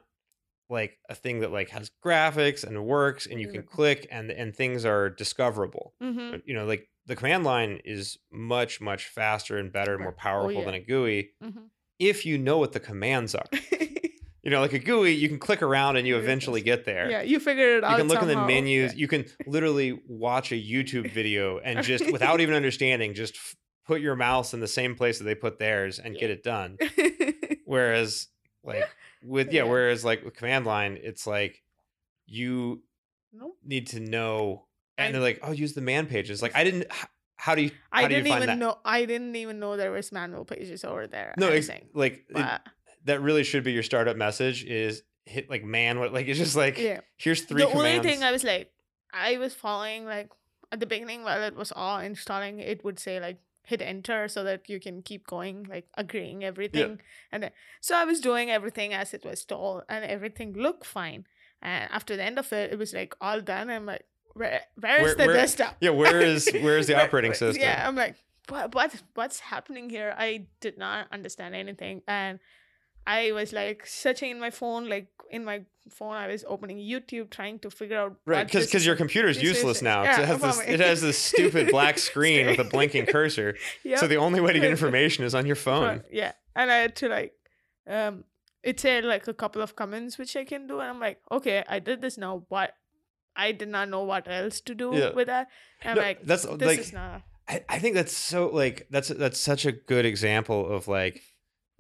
like 0.68 0.99
a 1.09 1.14
thing 1.14 1.41
that 1.41 1.53
like 1.53 1.70
has 1.70 1.91
graphics 2.05 2.64
and 2.64 2.84
works 2.84 3.26
and 3.26 3.41
you 3.41 3.49
can 3.49 3.62
Mhm. 3.62 3.66
click 3.68 4.07
and 4.11 4.30
and 4.30 4.55
things 4.55 4.84
are 4.84 5.09
discoverable 5.09 5.95
hmm 6.01 6.37
you 6.45 6.55
know 6.55 6.66
like 6.66 6.89
the 7.07 7.14
command 7.14 7.45
line 7.45 7.80
is 7.84 8.18
much 8.32 8.80
much 8.80 9.07
faster 9.07 9.59
and 9.59 9.72
better 9.72 9.95
and 9.95 10.03
more. 10.03 10.12
Oh, 10.12 10.16
powerful 10.18 10.61
yeah. 10.61 10.66
than 10.66 10.74
a 10.74 10.80
GUI 10.80 11.30
hmm 11.41 11.66
if 11.99 12.26
you 12.26 12.38
know 12.38 12.59
what 12.59 12.72
the 12.72 12.80
commands 12.80 13.34
are. 13.34 13.47
You 14.42 14.51
know, 14.51 14.61
like 14.61 14.74
a 14.74 14.78
GUI, 14.78 15.11
you 15.12 15.28
can 15.28 15.40
click 15.40 15.61
around 15.61 15.97
and 15.97 16.07
you 16.07 16.16
eventually 16.18 16.61
get 16.61 16.84
there. 16.84 17.11
yeah, 17.11 17.22
you 17.22 17.40
figured 17.40 17.78
it 17.78 17.82
out. 17.84 17.90
You 17.90 17.97
can 17.97 18.07
look 18.07 18.22
in 18.22 18.28
the 18.28 18.47
menus. 18.47 18.92
Yeah. 18.92 18.99
You 19.01 19.09
can 19.09 19.24
literally 19.44 20.01
watch 20.07 20.53
a 20.53 20.55
YouTube 20.55 21.12
video 21.12 21.59
and 21.59 21.82
just 21.84 22.09
without 22.12 22.40
even 22.40 22.55
understanding, 22.55 23.12
just 23.14 23.34
f- 23.34 23.57
put 23.88 24.01
your 24.01 24.14
mouse 24.14 24.55
in 24.55 24.61
the 24.61 24.68
same 24.68 24.94
place 24.94 25.18
that 25.18 25.24
they 25.24 25.34
put 25.34 25.59
theirs 25.59 25.99
and 25.99 26.16
get 26.16 26.30
it 26.30 26.44
done. 26.44 26.78
Whereas, 27.64 28.28
like 28.62 28.84
with 29.20 29.53
yeah, 29.53 29.64
Yeah. 29.64 29.68
whereas 29.68 30.05
like 30.05 30.24
with 30.24 30.34
command 30.36 30.64
line, 30.64 30.97
it's 31.03 31.26
like 31.26 31.64
you 32.26 32.84
Nope. 33.32 33.57
need 33.64 33.88
to 33.88 33.99
know, 34.01 34.66
and 34.97 35.09
I- 35.09 35.12
they're 35.12 35.20
like, 35.20 35.40
oh, 35.42 35.51
use 35.51 35.72
the 35.72 35.80
man 35.80 36.07
pages. 36.07 36.40
Like 36.40 36.55
I 36.55 36.62
didn't. 36.62 36.86
How 37.37 37.55
do 37.55 37.62
you? 37.62 37.70
How 37.91 38.03
I 38.05 38.09
do 38.09 38.14
you 38.14 38.22
didn't 38.22 38.32
find 38.32 38.45
even 38.45 38.59
that? 38.59 38.64
know. 38.64 38.78
I 38.84 39.05
didn't 39.05 39.37
even 39.37 39.59
know 39.59 39.76
there 39.76 39.93
was 39.93 40.11
manual 40.12 40.45
pages 40.45 40.84
over 40.84 41.07
there. 41.07 41.34
No, 41.37 41.49
anything. 41.49 41.89
like 41.95 42.24
it- 42.28 42.61
that 43.05 43.20
really 43.22 43.45
should 43.45 43.62
be 43.62 43.72
your 43.72 43.82
startup 43.82 44.16
message. 44.16 44.64
Is 44.64 45.03
hit 45.24 45.51
like 45.51 45.64
man 45.64 45.99
what 45.99 46.12
like 46.12 46.28
it's 46.28 46.39
just 46.39 46.55
like 46.57 46.78
yeah. 46.78 47.01
here's 47.16 47.43
three 47.43 47.62
the 47.62 47.68
commands. 47.68 47.99
only 47.99 48.09
thing 48.09 48.22
I 48.22 48.32
was 48.32 48.45
like, 48.45 48.72
I 49.12 49.39
was 49.39 49.55
following 49.55 50.05
like 50.05 50.30
at 50.72 50.80
the 50.80 50.87
beginning 50.87 51.22
while 51.22 51.43
it 51.43 51.57
was 51.57 51.72
all 51.72 51.99
installing, 51.99 52.59
it 52.59 52.84
would 52.84 52.99
say 52.99 53.20
like 53.20 53.39
hit 53.66 53.82
enter 53.82 54.28
so 54.28 54.45
that 54.45 54.68
you 54.68 54.78
can 54.78 55.03
keep 55.03 55.26
going, 55.26 55.66
like 55.68 55.87
agreeing 55.97 56.45
everything. 56.45 57.01
And 57.32 57.43
then, 57.43 57.51
so 57.80 57.97
I 57.97 58.05
was 58.05 58.20
doing 58.20 58.51
everything 58.51 58.95
as 58.95 59.12
it 59.12 59.24
was 59.24 59.45
told, 59.45 59.82
and 59.89 60.05
everything 60.05 60.53
looked 60.53 60.87
fine. 60.87 61.26
And 61.61 61.91
after 61.91 62.16
the 62.16 62.22
end 62.22 62.39
of 62.39 62.53
it, 62.53 62.72
it 62.72 62.78
was 62.78 62.95
like 62.95 63.14
all 63.20 63.41
done. 63.41 63.68
I'm 63.70 63.87
like, 63.87 64.05
where 64.37 64.61
where 64.78 64.97
is 64.99 65.03
Where- 65.03 65.14
the 65.14 65.26
where- 65.26 65.37
desktop? 65.37 65.76
yeah, 65.80 65.91
where 65.91 66.20
is 66.20 66.49
where 66.62 66.78
is 66.78 66.87
the 66.87 67.01
operating 67.03 67.34
system? 67.34 67.61
Yeah, 67.62 67.87
I'm 67.87 67.97
like, 67.97 68.16
what 68.49 68.74
what 68.74 68.95
what's 69.14 69.41
happening 69.41 69.91
here? 69.91 70.14
I 70.16 70.47
did 70.61 70.78
not 70.78 71.07
understand 71.12 71.55
anything, 71.55 72.03
and 72.07 72.39
I 73.07 73.32
was 73.32 73.53
like 73.53 73.87
searching 73.87 74.30
in 74.30 74.41
my 74.41 74.51
phone, 74.51 74.89
like 74.89 75.09
in 75.30 75.45
my 75.45 75.62
phone, 75.91 76.14
I 76.14 76.26
was 76.28 76.45
opening 76.49 76.78
YouTube, 76.78 77.30
trying 77.30 77.59
to 77.61 77.70
figure 77.70 77.99
out 77.99 78.16
Right, 78.26 78.45
because 78.47 78.66
because 78.66 78.84
your 78.84 78.97
computer's 78.97 79.37
is 79.37 79.43
useless 79.43 79.82
now. 79.82 80.03
Yeah, 80.03 80.20
it 80.20 80.26
has 80.26 80.41
this 80.49 80.61
it 80.66 80.80
has 80.80 81.01
this 81.03 81.18
stupid 81.18 81.70
black 81.76 81.99
screen 81.99 82.47
with 82.47 82.59
a 82.59 82.64
blinking 82.64 83.07
cursor. 83.07 83.57
Yep. 83.84 83.99
So 84.01 84.07
the 84.09 84.16
only 84.16 84.41
way 84.41 84.53
to 84.53 84.61
get 84.61 84.70
information 84.70 85.24
is 85.24 85.34
on 85.34 85.47
your 85.47 85.57
phone. 85.57 85.99
But, 85.99 86.12
yeah, 86.12 86.32
and 86.55 86.70
I 86.70 86.76
had 86.78 86.97
to 86.97 87.09
like, 87.09 87.32
um, 87.89 88.24
it 88.62 88.80
said 88.80 89.05
like 89.05 89.26
a 89.28 89.34
couple 89.34 89.62
of 89.62 89.76
comments 89.76 90.18
which 90.18 90.34
I 90.37 90.45
can 90.45 90.66
do, 90.66 90.80
and 90.80 90.89
I'm 90.91 91.01
like, 91.01 91.20
okay, 91.30 91.64
I 91.68 91.78
did 91.78 92.01
this 92.03 92.18
now. 92.18 92.45
What? 92.49 92.74
I 93.37 93.53
did 93.53 93.68
not 93.68 93.89
know 93.89 94.03
what 94.05 94.26
else 94.28 94.61
to 94.62 94.74
do 94.74 94.91
Yeah. 94.95 95.11
with 95.12 95.26
that. 95.28 95.49
And 95.82 95.91
I'm 95.91 95.97
No, 95.97 96.03
like, 96.03 96.24
that's 96.24 96.43
this 96.45 96.61
like 96.66 96.78
is 96.78 96.93
not. 96.93 97.22
I, 97.49 97.64
I 97.68 97.78
think 97.78 97.95
that's 97.95 98.16
so 98.16 98.49
like 98.49 98.87
that's 98.91 99.09
that's 99.09 99.39
such 99.39 99.66
a 99.66 99.72
good 99.72 100.05
example 100.07 100.72
of 100.72 100.89
like 100.89 101.20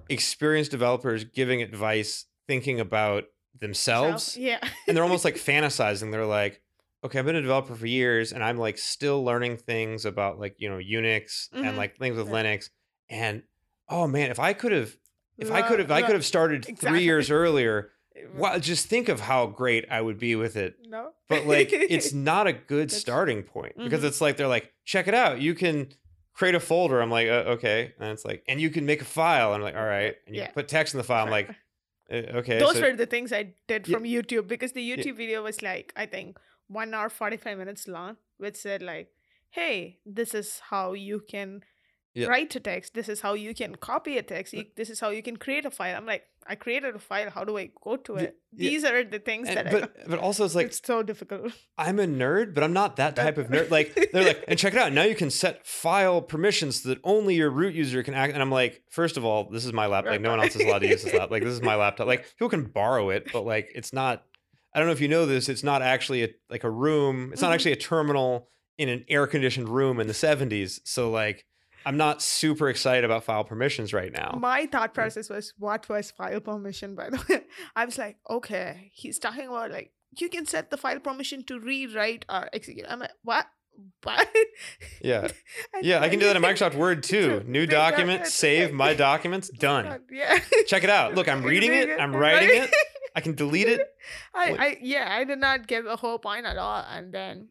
experienced 0.08 0.70
developers 0.70 1.24
giving 1.24 1.62
advice 1.62 2.26
thinking 2.46 2.78
about 2.80 3.24
themselves 3.58 4.22
self- 4.24 4.36
Yeah. 4.42 4.58
and 4.86 4.96
they're 4.96 5.02
almost 5.04 5.24
like 5.24 5.34
fantasizing 5.50 6.12
they're 6.12 6.26
like 6.26 6.60
okay 7.02 7.18
i've 7.18 7.24
been 7.24 7.34
a 7.36 7.42
developer 7.42 7.74
for 7.74 7.86
years 7.86 8.32
and 8.32 8.44
i'm 8.44 8.58
like 8.58 8.78
still 8.78 9.24
learning 9.24 9.56
things 9.56 10.04
about 10.04 10.38
like 10.38 10.54
you 10.58 10.68
know 10.68 10.76
unix 10.76 11.48
Mhm. 11.54 11.66
and 11.66 11.76
like 11.76 11.96
things 11.96 12.16
with 12.16 12.28
Yeah. 12.28 12.34
linux 12.34 12.68
and 13.08 13.42
oh 13.88 14.06
man 14.06 14.30
if 14.30 14.38
i 14.38 14.52
could 14.52 14.72
have 14.72 14.94
if 15.38 15.50
i 15.50 15.62
could 15.62 15.78
have 15.80 15.90
i 15.90 16.02
could 16.02 16.14
have 16.14 16.24
started 16.24 16.78
three 16.78 17.02
years 17.02 17.30
earlier 17.30 17.90
wow 18.34 18.58
just 18.58 18.86
think 18.86 19.08
of 19.08 19.20
how 19.20 19.46
great 19.46 19.84
i 19.90 20.00
would 20.00 20.18
be 20.18 20.34
with 20.36 20.56
it. 20.56 20.74
No. 20.88 21.10
but 21.28 21.46
like 21.46 21.68
it's 21.72 22.12
not 22.30 22.46
a 22.46 22.52
good 22.52 22.90
starting 22.92 23.42
point 23.42 23.74
because 23.76 24.02
Mhm. 24.02 24.08
it's 24.08 24.20
like 24.20 24.36
they're 24.36 24.48
like 24.48 24.72
check 24.84 25.08
it 25.08 25.14
out. 25.14 25.40
You 25.40 25.54
can 25.54 25.88
create 26.34 26.54
a 26.54 26.60
folder. 26.60 27.00
I'm 27.00 27.10
like 27.10 27.28
uh, 27.28 27.54
okay. 27.56 27.92
And 27.98 28.10
it's 28.10 28.24
like 28.24 28.44
and 28.48 28.60
you 28.60 28.70
can 28.70 28.84
make 28.86 29.00
a 29.00 29.06
file. 29.06 29.52
I'm 29.54 29.62
like 29.62 29.74
all 29.76 29.84
right. 29.86 30.14
And 30.26 30.34
you 30.36 30.42
Yeah. 30.42 30.50
put 30.50 30.68
text 30.68 30.94
in 30.94 30.98
the 30.98 31.04
file. 31.04 31.24
I'm 31.24 31.30
like 31.30 31.48
uh, 32.10 32.14
okay. 32.40 32.58
Those 32.58 32.74
so- 32.76 32.82
were 32.82 32.96
the 32.96 33.06
things 33.06 33.32
I 33.32 33.54
did 33.68 33.86
Yeah. 33.88 33.96
from 33.96 34.04
YouTube 34.04 34.46
because 34.48 34.72
the 34.72 34.84
YouTube 34.90 35.16
video 35.16 35.42
was 35.42 35.62
like 35.62 35.92
I 35.96 36.06
think 36.06 36.36
one 36.68 36.92
hour 36.94 37.08
forty 37.08 37.36
five 37.36 37.58
minutes 37.58 37.86
long, 37.88 38.16
which 38.38 38.56
said 38.56 38.82
like, 38.82 39.08
"Hey, 39.50 39.98
this 40.04 40.34
is 40.34 40.60
how 40.70 40.92
you 40.92 41.20
can 41.20 41.62
Yeah. 42.16 42.26
write 42.28 42.54
a 42.56 42.60
text. 42.60 42.94
This 42.94 43.08
is 43.08 43.20
how 43.20 43.34
you 43.34 43.52
can 43.54 43.74
copy 43.76 44.16
a 44.18 44.22
text. 44.22 44.52
You, 44.54 44.64
this 44.74 44.88
is 44.90 44.98
how 45.00 45.10
you 45.10 45.22
can 45.22 45.36
create 45.36 45.64
a 45.66 45.70
file." 45.70 45.96
I'm 45.96 46.06
like, 46.06 46.24
I 46.48 46.54
created 46.54 46.94
a 46.96 46.98
file. 46.98 47.28
How 47.30 47.44
do 47.44 47.58
I 47.58 47.70
go 47.84 47.96
to 47.96 48.14
it? 48.16 48.36
yeah. 48.52 48.70
These 48.70 48.84
are 48.84 49.04
the 49.04 49.18
things 49.18 49.48
and- 49.48 49.56
that 49.58 49.66
I. 49.68 49.70
but 49.80 49.96
but 50.08 50.18
also 50.18 50.44
it's 50.46 50.54
like 50.54 50.66
it's 50.68 50.80
so 50.84 51.02
difficult. 51.02 51.52
I'm 51.76 51.98
a 52.00 52.06
nerd, 52.06 52.54
but 52.54 52.64
I'm 52.64 52.72
not 52.72 52.96
that 52.96 53.16
type 53.16 53.36
of 53.38 53.48
nerd. 53.48 53.70
Like 53.70 53.88
they're 54.12 54.24
like, 54.24 54.44
and 54.48 54.58
check 54.58 54.72
it 54.72 54.78
out. 54.78 54.92
Now 54.92 55.02
you 55.04 55.14
can 55.14 55.30
set 55.30 55.66
file 55.66 56.22
permissions 56.22 56.82
so 56.82 56.88
that 56.88 56.98
only 57.04 57.34
your 57.34 57.50
root 57.50 57.74
user 57.74 58.02
can 58.02 58.14
act. 58.14 58.32
And 58.32 58.40
I'm 58.42 58.50
like, 58.50 58.82
first 58.90 59.16
of 59.18 59.24
all, 59.24 59.50
this 59.50 59.64
is 59.66 59.72
my 59.72 59.86
laptop. 59.86 60.12
Like 60.12 60.20
no 60.22 60.30
one 60.30 60.40
else 60.40 60.56
is 60.56 60.62
allowed 60.62 60.80
to 60.80 60.88
use 60.88 61.02
this 61.04 61.12
laptop. 61.12 61.30
Like 61.30 61.42
this 61.44 61.52
is 61.52 61.62
my 61.62 61.74
laptop. 61.76 62.06
Like 62.06 62.24
people 62.38 62.48
can 62.48 62.64
borrow 62.64 63.10
it, 63.10 63.30
but 63.32 63.44
like 63.44 63.70
it's 63.74 63.92
not. 63.92 64.24
I 64.74 64.78
don't 64.78 64.88
know 64.88 64.92
if 64.92 65.00
you 65.00 65.08
know 65.08 65.24
this. 65.26 65.48
It's 65.48 65.62
not 65.62 65.80
actually 65.80 66.22
a, 66.24 66.28
like 66.50 66.62
a 66.64 66.70
room. 66.70 67.30
It's 67.32 67.40
not 67.40 67.50
Mhm. 67.50 67.54
actually 67.54 67.72
a 67.72 67.76
terminal 67.76 68.48
in 68.76 68.90
an 68.90 69.06
air 69.08 69.26
conditioned 69.26 69.70
room 69.70 69.98
in 70.00 70.06
the 70.06 70.12
70s. 70.12 70.80
So 70.84 71.10
like, 71.10 71.46
I'm 71.86 71.96
not 71.96 72.20
super 72.20 72.68
excited 72.68 73.04
about 73.04 73.22
file 73.22 73.44
permissions 73.44 73.94
right 73.94 74.12
now. 74.12 74.36
My 74.40 74.66
thought 74.66 74.92
process 74.92 75.30
was, 75.30 75.54
what 75.56 75.88
was 75.88 76.10
file 76.10 76.40
permission? 76.40 76.96
By 76.96 77.10
the 77.10 77.24
way, 77.30 77.42
I 77.76 77.84
was 77.84 77.96
like, 77.96 78.16
okay, 78.28 78.90
he's 78.92 79.20
talking 79.20 79.46
about 79.46 79.70
like 79.70 79.92
you 80.18 80.28
can 80.28 80.46
set 80.46 80.70
the 80.70 80.76
file 80.76 80.98
permission 80.98 81.44
to 81.44 81.60
rewrite 81.60 82.24
or 82.28 82.48
execute. 82.52 82.86
I'm 82.88 82.98
like, 82.98 83.12
what? 83.22 83.46
What? 84.02 84.28
Yeah. 85.00 85.28
Yeah, 85.82 86.00
I 86.00 86.08
can 86.08 86.18
do 86.18 86.26
that 86.26 86.36
in 86.36 86.42
Microsoft 86.50 86.74
Word 86.74 87.02
too. 87.02 87.42
New 87.46 87.66
document, 87.66 88.26
save 88.26 88.72
my 88.72 88.94
documents, 88.94 89.48
done. 89.50 90.00
Yeah. 90.10 90.38
Check 90.66 90.82
it 90.84 90.90
out. 90.90 91.14
Look, 91.14 91.28
I'm 91.28 91.42
reading 91.42 91.72
it. 91.72 92.00
I'm 92.00 92.16
writing 92.16 92.48
it. 92.50 92.74
I 93.14 93.20
can 93.20 93.34
delete 93.34 93.68
it. 93.68 93.80
I, 94.34 94.52
I 94.52 94.78
yeah, 94.80 95.06
I 95.10 95.24
did 95.24 95.38
not 95.38 95.66
get 95.66 95.84
the 95.84 95.96
whole 95.96 96.18
point 96.18 96.46
at 96.46 96.56
all, 96.56 96.84
and 96.90 97.12
then 97.12 97.48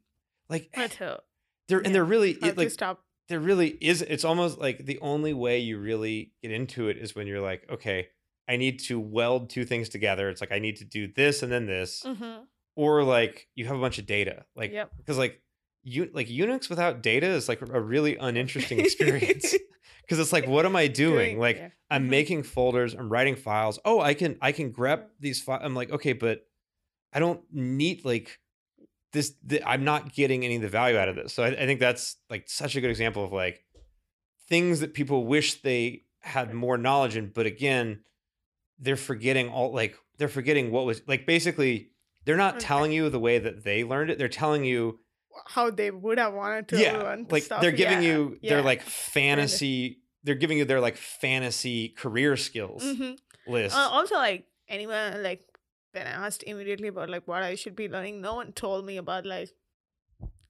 Like 0.50 0.70
I 0.76 0.82
had 0.82 0.92
to, 0.94 1.22
there 1.68 1.80
yeah, 1.80 1.86
and 1.86 1.96
there 1.96 2.04
really 2.04 2.32
it, 2.32 2.58
like 2.58 2.72
stop. 2.72 3.05
There 3.30 3.40
really 3.40 3.70
is 3.82 4.02
it's 4.02 4.24
almost 4.24 4.60
like 4.60 4.86
the 4.86 5.00
only 5.00 5.34
way 5.34 5.60
you 5.60 5.78
really 5.80 6.32
get 6.42 6.52
into 6.52 6.90
it 6.90 6.98
is 6.98 7.16
when 7.16 7.28
you're 7.28 7.42
like, 7.42 7.66
okay, 7.72 8.08
I 8.48 8.58
need 8.58 8.80
to 8.82 9.00
weld 9.00 9.50
two 9.50 9.66
things 9.66 9.90
together. 9.90 10.30
It's 10.30 10.42
like 10.42 10.52
I 10.52 10.60
need 10.60 10.78
to 10.78 10.86
do 10.86 11.08
this 11.12 11.42
and 11.44 11.52
then 11.52 11.66
this. 11.66 12.04
Mm-hmm. 12.06 12.44
Or 12.76 13.04
like 13.04 13.48
you 13.56 13.66
have 13.66 13.78
a 13.78 13.82
bunch 13.82 13.98
of 14.00 14.06
data. 14.06 14.46
Like 14.56 14.72
Yep. 14.72 14.92
because 14.98 15.18
like 15.18 15.42
you 15.84 16.10
like 16.14 16.28
Unix 16.28 16.70
without 16.70 17.02
data 17.02 17.28
is 17.28 17.48
like 17.50 17.62
a 17.62 17.82
really 17.82 18.18
uninteresting 18.18 18.80
experience. 18.80 19.56
Because 20.02 20.20
it's 20.20 20.32
like, 20.32 20.46
what 20.48 20.68
am 20.68 20.76
I 20.76 20.86
doing? 20.86 21.40
Like 21.40 21.56
yeah. 21.58 21.70
I'm 21.90 22.06
Mhm. 22.06 22.10
making 22.10 22.44
folders, 22.44 22.94
I'm 22.94 23.10
writing 23.12 23.36
files. 23.36 23.80
Oh, 23.84 24.00
I 24.00 24.14
can 24.14 24.38
I 24.40 24.52
can 24.52 24.70
grab 24.72 25.06
these 25.20 25.42
files. 25.42 25.62
I'm 25.64 25.74
like, 25.74 25.90
okay, 25.90 26.14
but 26.14 26.46
I 27.12 27.18
don't 27.18 27.42
need 27.52 28.06
like 28.06 28.40
this. 29.16 29.34
th- 29.50 29.64
I'm 29.66 29.84
not 29.84 30.14
getting 30.14 30.46
any 30.46 30.58
of 30.58 30.62
the 30.62 30.70
value 30.70 30.98
out 30.98 31.10
of 31.10 31.16
this. 31.16 31.34
So 31.34 31.44
I, 31.44 31.48
I 31.48 31.66
think 31.66 31.80
that's 31.80 32.18
like 32.30 32.44
such 32.48 32.76
a 32.76 32.82
good 32.82 32.92
example 32.92 33.24
of 33.26 33.32
like 33.34 33.64
things 34.48 34.80
that 34.82 34.94
people 34.94 35.26
wish 35.26 35.62
they 35.62 36.04
had 36.22 36.54
more 36.54 36.78
knowledge 36.78 37.16
in, 37.18 37.32
but 37.34 37.46
again, 37.48 38.02
they're 38.80 38.96
forgetting 38.96 39.50
all 39.50 39.74
like 39.74 39.96
they're 40.18 40.28
forgetting 40.28 40.70
what 40.72 40.86
was 40.86 41.02
like 41.08 41.26
basically 41.26 41.90
they're 42.26 42.38
not 42.38 42.56
Okay. 42.56 42.66
telling 42.66 42.92
you 42.92 43.10
the 43.10 43.20
way 43.20 43.40
that 43.40 43.64
they 43.64 43.84
learned 43.84 44.10
it. 44.12 44.18
They're 44.18 44.28
telling 44.28 44.64
you 44.66 45.00
how 45.48 45.70
they 45.70 45.92
would 45.92 46.18
have 46.18 46.34
wanted 46.34 46.68
to 46.70 46.80
yeah 46.80 46.98
learn 46.98 47.28
like 47.30 47.44
stuff. 47.44 47.62
they're 47.62 47.72
giving 47.72 48.02
yeah. 48.04 48.10
you 48.10 48.38
yeah. 48.42 48.50
their 48.52 48.62
like 48.62 48.82
fantasy 48.82 50.00
they're 50.24 50.36
giving 50.36 50.58
you 50.58 50.66
their 50.66 50.80
like 50.82 50.98
fantasy 50.98 51.90
career 51.90 52.36
skills 52.38 52.84
Mhm. 52.84 53.18
list 53.48 53.76
Uh, 53.76 53.90
also, 53.92 54.16
like 54.16 54.46
anyone 54.70 55.22
like 55.24 55.44
when 55.96 56.06
I 56.08 56.12
asked 56.28 56.44
immediately 56.46 56.90
about 56.90 57.10
like 57.10 57.28
what 57.28 57.42
I 57.44 57.56
should 57.56 57.76
be 57.76 57.88
learning, 57.88 58.22
no 58.22 58.36
one 58.36 58.52
told 58.52 58.86
me 58.86 58.98
about 58.98 59.26
like 59.26 59.50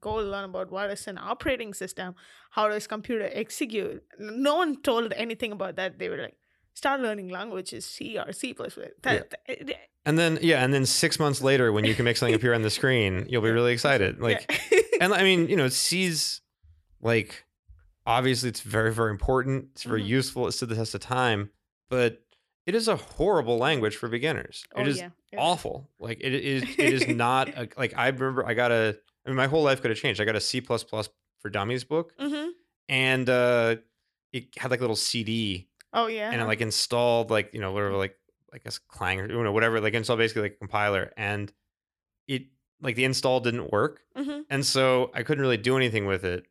go 0.02 0.16
learn 0.16 0.46
about 0.46 0.72
what 0.72 0.89
is 0.91 1.08
an 1.08 1.18
operating 1.18 1.74
system, 1.74 2.16
how 2.52 2.68
does 2.70 2.88
computer 2.88 3.30
execute. 3.32 4.04
No 4.20 4.56
one 4.58 4.82
told 4.82 5.14
anything 5.14 5.52
about 5.52 5.76
that. 5.78 5.98
They 6.00 6.10
were 6.10 6.18
like 6.18 6.38
start 6.74 7.00
learning 7.02 7.30
languages 7.30 7.86
C 7.86 8.18
or 8.20 8.32
C 8.34 8.54
plus 8.54 8.78
that- 9.04 9.34
and 10.06 10.20
then 10.20 10.38
yeah 10.41 10.64
and 10.64 10.74
then 10.74 10.86
six 10.86 11.20
months 11.20 11.41
later 11.41 11.72
when 11.72 11.86
you 11.86 11.96
can 11.96 12.06
make 12.06 12.18
something 12.18 12.36
appear 12.36 12.54
on 12.54 12.62
the 12.62 12.70
screen 12.70 13.26
you'll 13.30 13.41
be 13.41 13.50
really 13.60 13.74
excited 13.74 14.20
like 14.20 14.46
yeah. 14.72 14.80
and 15.02 15.12
i 15.14 15.24
mean 15.24 15.48
you 15.50 15.56
know 15.56 15.68
c's 15.68 16.41
like 17.02 17.46
obviously 18.06 18.50
it's 18.50 18.62
very 18.62 18.93
very 18.93 19.10
important 19.10 19.70
it's 19.72 19.84
very 19.84 20.04
Mhm. 20.04 20.08
useful 20.08 20.48
it 20.48 20.52
stood 20.52 20.70
the 20.70 20.76
test 20.76 20.93
of 20.93 21.02
time 21.02 21.50
but 21.89 22.22
it 22.68 22.76
is 22.76 22.88
a 22.88 22.98
horrible 22.98 23.58
language 23.58 23.96
for 23.96 24.08
beginners 24.08 24.64
oh 24.76 24.82
it 24.82 24.88
is 24.89 24.98
yeah, 24.98 25.04
yeah. 25.06 25.10
Awful 25.38 25.89
like 25.99 26.17
it 26.21 26.33
is 26.33 26.63
it 26.63 26.91
is 26.93 27.07
not 27.07 27.49
a, 27.57 27.67
like 27.77 27.93
i 27.97 28.07
remember 28.07 28.45
i 28.45 28.53
got 28.53 28.71
a 28.71 28.97
i 29.25 29.29
mean 29.29 29.36
my 29.36 29.47
whole 29.47 29.63
life 29.63 29.81
could 29.81 29.91
have 29.91 29.97
changed 29.97 30.19
i 30.21 30.25
got 30.25 30.36
a 30.36 30.41
C 30.41 30.61
plus 30.61 30.83
plus 30.83 31.09
for 31.39 31.49
dummies 31.49 31.83
book 31.83 32.13
Mhm. 32.19 32.51
and 32.89 33.29
uh 33.29 33.75
it 34.33 34.47
had 34.57 34.71
like 34.71 34.79
a 34.79 34.83
little 34.83 34.95
cd 34.95 35.67
Oh 35.93 36.07
yeah. 36.07 36.29
and 36.31 36.41
it 36.41 36.45
like 36.45 36.61
installed 36.61 37.29
like 37.31 37.53
you 37.53 37.61
know 37.61 37.71
whatever 37.71 37.95
like 37.95 38.15
I 38.53 38.57
guess 38.59 38.77
Clang 38.79 39.19
or 39.21 39.29
you 39.29 39.43
know 39.43 39.51
whatever 39.51 39.79
like 39.81 39.93
installed 39.93 40.19
basically 40.19 40.43
like 40.43 40.53
a 40.53 40.57
compiler 40.57 41.11
and 41.17 41.51
it 42.27 42.47
like 42.81 42.95
the 42.95 43.05
install 43.05 43.39
didn't 43.39 43.71
work 43.71 44.01
hmm 44.15 44.41
and 44.49 44.65
so 44.65 45.11
I 45.13 45.23
couldn't 45.23 45.41
really 45.41 45.57
do 45.57 45.75
anything 45.77 46.05
with 46.05 46.23
it 46.25 46.45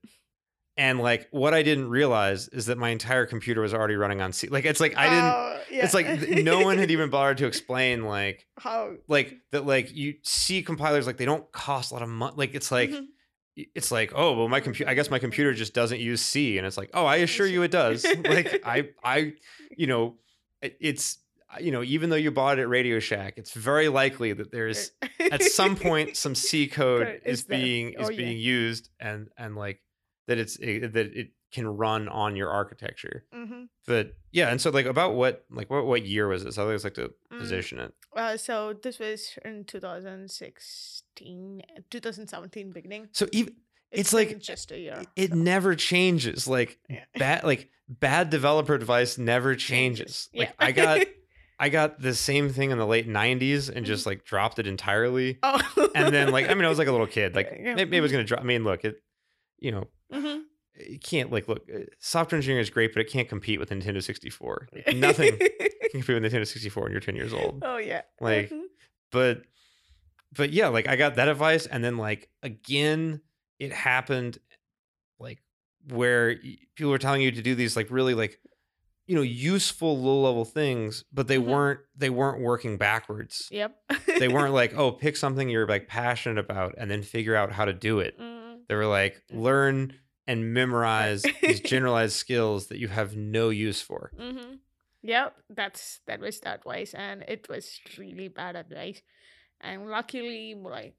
and 0.76 0.98
like 1.00 1.28
what 1.30 1.54
I 1.54 1.62
didn't 1.62 1.88
realize 1.88 2.48
is 2.48 2.66
that 2.66 2.78
my 2.78 2.90
entire 2.90 3.26
computer 3.26 3.60
was 3.60 3.72
already 3.72 3.96
running 3.96 4.20
on 4.20 4.32
C 4.32 4.48
like 4.48 4.64
it's 4.64 4.80
like 4.80 4.96
I 4.96 5.04
didn't 5.08 5.24
Oh, 5.24 5.60
yeah. 5.70 5.84
it's 5.84 5.94
like 5.94 6.28
no 6.44 6.60
one 6.60 6.78
had 6.78 6.90
even 6.90 7.10
bothered 7.10 7.38
to 7.38 7.46
explain 7.46 8.04
like 8.04 8.46
how 8.58 8.92
like 9.08 9.36
that 9.52 9.64
like 9.66 9.94
you 9.94 10.14
see 10.22 10.62
compilers 10.62 11.06
like 11.06 11.16
they 11.16 11.24
don't 11.24 11.50
cost 11.52 11.90
a 11.90 11.94
lot 11.94 12.02
of 12.02 12.08
money 12.08 12.34
like 12.36 12.54
it's 12.54 12.70
like 12.72 12.90
Mhm. 12.90 13.06
it's 13.56 13.92
like 13.92 14.12
oh 14.16 14.32
well 14.36 14.48
my 14.48 14.58
computer 14.60 14.90
i 14.90 14.94
guess 14.94 15.10
my 15.10 15.18
computer 15.20 15.52
just 15.54 15.74
doesn't 15.74 16.00
use 16.00 16.20
c 16.20 16.58
and 16.58 16.66
it's 16.66 16.76
like 16.76 16.90
oh 16.92 17.06
i 17.06 17.16
assure 17.16 17.46
you 17.46 17.62
it 17.62 17.70
does 17.70 18.04
like 18.24 18.60
i 18.66 18.88
i 19.04 19.32
you 19.76 19.86
know 19.86 20.16
it's 20.60 21.18
you 21.60 21.70
know 21.70 21.82
even 21.84 22.10
though 22.10 22.16
you 22.16 22.32
bought 22.32 22.58
it 22.58 22.62
at 22.62 22.68
radio 22.68 22.98
shack 22.98 23.34
it's 23.36 23.52
very 23.52 23.88
likely 23.88 24.32
that 24.32 24.50
there's 24.50 24.90
at 25.30 25.40
some 25.42 25.76
point 25.76 26.16
some 26.16 26.34
c 26.34 26.66
code 26.66 27.20
is 27.24 27.42
being 27.44 27.90
is 27.90 28.08
Oh, 28.08 28.10
yeah. 28.10 28.16
being 28.16 28.38
used 28.38 28.88
and 28.98 29.28
and 29.38 29.54
like 29.56 29.80
that 30.26 30.38
it's 30.38 30.56
it, 30.56 30.92
that 30.92 31.06
it 31.14 31.28
can 31.52 31.66
run 31.68 32.08
on 32.08 32.34
your 32.36 32.50
architecture 32.50 33.24
Mhm. 33.34 33.68
but 33.86 34.14
yeah 34.32 34.48
and 34.50 34.60
so 34.60 34.70
like 34.70 34.86
about 34.86 35.14
what 35.14 35.44
like 35.50 35.70
what 35.70 35.86
what 35.86 36.04
year 36.04 36.26
was 36.26 36.42
this 36.44 36.58
i 36.58 36.62
always 36.62 36.82
like 36.84 36.94
to 36.94 37.12
Mm. 37.32 37.38
position 37.38 37.78
it 37.80 37.92
Uh, 38.16 38.36
so 38.36 38.72
this 38.82 38.98
was 38.98 39.38
in 39.44 39.64
2016, 39.64 41.62
2017 41.90 42.70
beginning. 42.72 43.08
so 43.12 43.26
even 43.32 43.54
it's 43.90 44.10
been 44.12 44.28
like- 44.28 44.38
just 44.40 44.72
a 44.72 44.78
year. 44.78 45.02
it 45.16 45.30
so, 45.30 45.36
never 45.36 45.74
changes 45.74 46.48
like 46.48 46.78
yeah. 46.88 47.04
bad 47.18 47.44
like 47.44 47.70
bad 47.88 48.30
developer 48.30 48.74
advice 48.74 49.18
never 49.18 49.54
changes 49.54 50.28
like 50.34 50.48
Yeah. 50.48 50.66
i 50.66 50.72
got 50.72 51.06
i 51.60 51.68
got 51.68 52.00
the 52.00 52.14
same 52.14 52.48
thing 52.50 52.70
in 52.72 52.78
the 52.78 52.86
late 52.86 53.08
90s 53.08 53.68
and 53.74 53.84
just 53.86 54.06
like 54.06 54.24
dropped 54.24 54.58
it 54.58 54.66
entirely 54.66 55.38
oh. 55.42 55.60
and 55.94 56.12
then 56.14 56.30
like 56.32 56.48
i 56.48 56.54
mean 56.54 56.64
i 56.64 56.68
was 56.68 56.78
like 56.78 56.88
a 56.88 56.92
little 56.92 57.06
kid 57.06 57.34
like 57.38 57.48
Yeah. 57.52 57.74
maybe, 57.74 57.84
maybe 57.90 57.96
it 57.98 58.00
was 58.00 58.10
gonna 58.12 58.24
drop 58.24 58.40
i 58.40 58.44
mean 58.44 58.64
look 58.64 58.84
it 58.84 58.96
you 59.58 59.72
know 59.72 59.84
Mhm. 60.12 60.42
it 60.74 61.02
can't 61.02 61.30
like 61.32 61.48
look 61.48 61.68
uh, 61.74 61.80
software 61.98 62.36
engineering 62.38 62.60
is 62.62 62.70
great 62.70 62.92
but 62.94 63.00
it 63.00 63.10
can't 63.10 63.28
compete 63.28 63.58
with 63.60 63.70
nintendo 63.70 64.02
64 64.02 64.68
Like, 64.72 64.94
nothing 64.96 65.38
can 65.38 65.48
compete 65.90 66.20
with 66.20 66.32
nintendo 66.32 66.46
64 66.46 66.82
when 66.84 66.92
you're 66.92 67.00
10 67.00 67.16
years 67.16 67.32
old 67.32 67.62
oh 67.64 67.76
yeah. 67.78 68.02
Like, 68.20 68.50
Mhm. 68.50 68.62
but 69.10 69.42
but 70.36 70.50
yeah 70.50 70.68
like 70.68 70.88
i 70.88 70.96
got 70.96 71.14
that 71.16 71.28
advice 71.28 71.66
and 71.66 71.82
then 71.84 71.96
like 71.96 72.28
again 72.42 73.20
it 73.58 73.72
happened 73.72 74.38
like 75.18 75.42
where 75.90 76.34
people 76.74 76.90
were 76.90 76.98
telling 76.98 77.22
you 77.22 77.30
to 77.30 77.42
do 77.42 77.54
these 77.54 77.76
like 77.76 77.88
really 77.90 78.14
like 78.14 78.40
you 79.06 79.14
know 79.14 79.22
useful 79.22 79.96
low 79.98 80.22
level 80.22 80.44
things 80.44 81.04
but 81.12 81.28
they 81.28 81.36
Mhm. 81.38 81.46
weren't 81.46 81.80
they 81.94 82.10
weren't 82.10 82.40
working 82.40 82.76
backwards 82.78 83.48
Yep. 83.52 83.76
they 84.18 84.28
weren't 84.28 84.54
like 84.60 84.74
oh 84.76 84.90
pick 84.92 85.16
something 85.16 85.48
you're 85.48 85.68
like 85.68 85.86
passionate 85.86 86.38
about 86.38 86.74
and 86.78 86.90
then 86.90 87.02
figure 87.02 87.36
out 87.36 87.52
how 87.52 87.64
to 87.66 87.72
do 87.74 88.00
it 88.00 88.18
Mm, 88.18 88.33
they 88.68 88.74
were 88.74 88.86
like 88.86 89.22
learn 89.30 89.94
and 90.26 90.54
memorize 90.54 91.24
these 91.42 91.60
generalized 91.72 92.16
skills 92.16 92.68
that 92.68 92.78
you 92.78 92.88
have 92.88 93.16
no 93.16 93.50
use 93.50 93.80
for 93.80 94.10
mhm. 94.18 94.58
Yep. 95.02 95.36
That's 95.50 96.00
that 96.06 96.20
was 96.20 96.40
the 96.40 96.54
advice, 96.54 96.94
and 96.94 97.22
it 97.28 97.46
was 97.48 97.78
really 97.98 98.28
bad 98.28 98.56
advice. 98.56 99.02
And 99.60 99.88
luckily, 99.88 100.54
like 100.54 100.94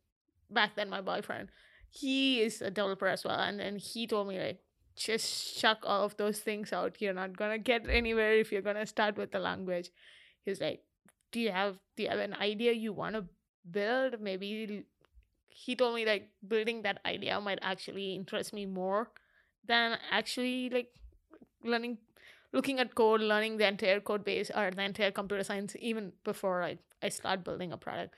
back 0.50 0.76
then, 0.76 0.90
my 0.90 1.02
boyfriend, 1.02 1.50
he 1.90 2.42
is 2.42 2.62
a 2.62 2.70
developer 2.70 3.08
as 3.08 3.24
well, 3.24 3.40
and 3.40 3.60
then 3.60 3.78
he 3.78 4.08
told 4.08 4.28
me 4.28 4.40
like 4.40 4.60
just 4.96 5.58
chuck 5.60 5.80
all 5.84 6.04
of 6.06 6.18
those 6.18 6.40
things 6.40 6.72
out. 6.72 7.02
You're 7.02 7.14
not 7.14 7.36
gonna 7.36 7.58
get 7.58 7.90
anywhere 7.90 8.34
if 8.34 8.52
you're 8.52 8.62
gonna 8.62 8.86
start 8.86 9.18
with 9.18 9.32
the 9.32 9.40
language. 9.40 9.90
He's 10.46 10.62
like, 10.62 10.84
do 11.32 11.40
you 11.40 11.52
have 11.52 11.78
do 11.98 12.04
you 12.04 12.10
have 12.10 12.20
an 12.20 12.36
idea 12.36 12.74
you 12.74 12.94
want 12.94 13.16
to 13.16 13.26
build? 13.70 14.22
Maybe 14.22 14.86
he 15.58 15.74
told 15.76 15.96
me 15.96 16.06
like 16.06 16.30
building 16.46 16.82
that 16.82 17.00
idea 17.06 17.40
might 17.40 17.60
actually 17.62 18.14
interest 18.14 18.54
me 18.54 18.66
more 18.66 19.10
than 19.66 19.98
actually 20.12 20.70
like 20.70 20.90
learning 21.64 21.98
looking 22.52 22.80
at 22.80 22.94
code 22.96 23.22
learning 23.22 23.56
the 23.58 23.68
entire 23.68 24.02
code 24.02 24.24
base 24.26 24.52
or 24.54 24.70
the 24.72 24.84
entire 24.84 25.12
computer 25.12 25.44
science 25.44 25.76
even 25.80 26.12
before 26.26 26.60
like 26.62 26.80
i 27.02 27.10
start 27.10 27.44
building 27.46 27.72
a 27.72 27.78
product 27.78 28.14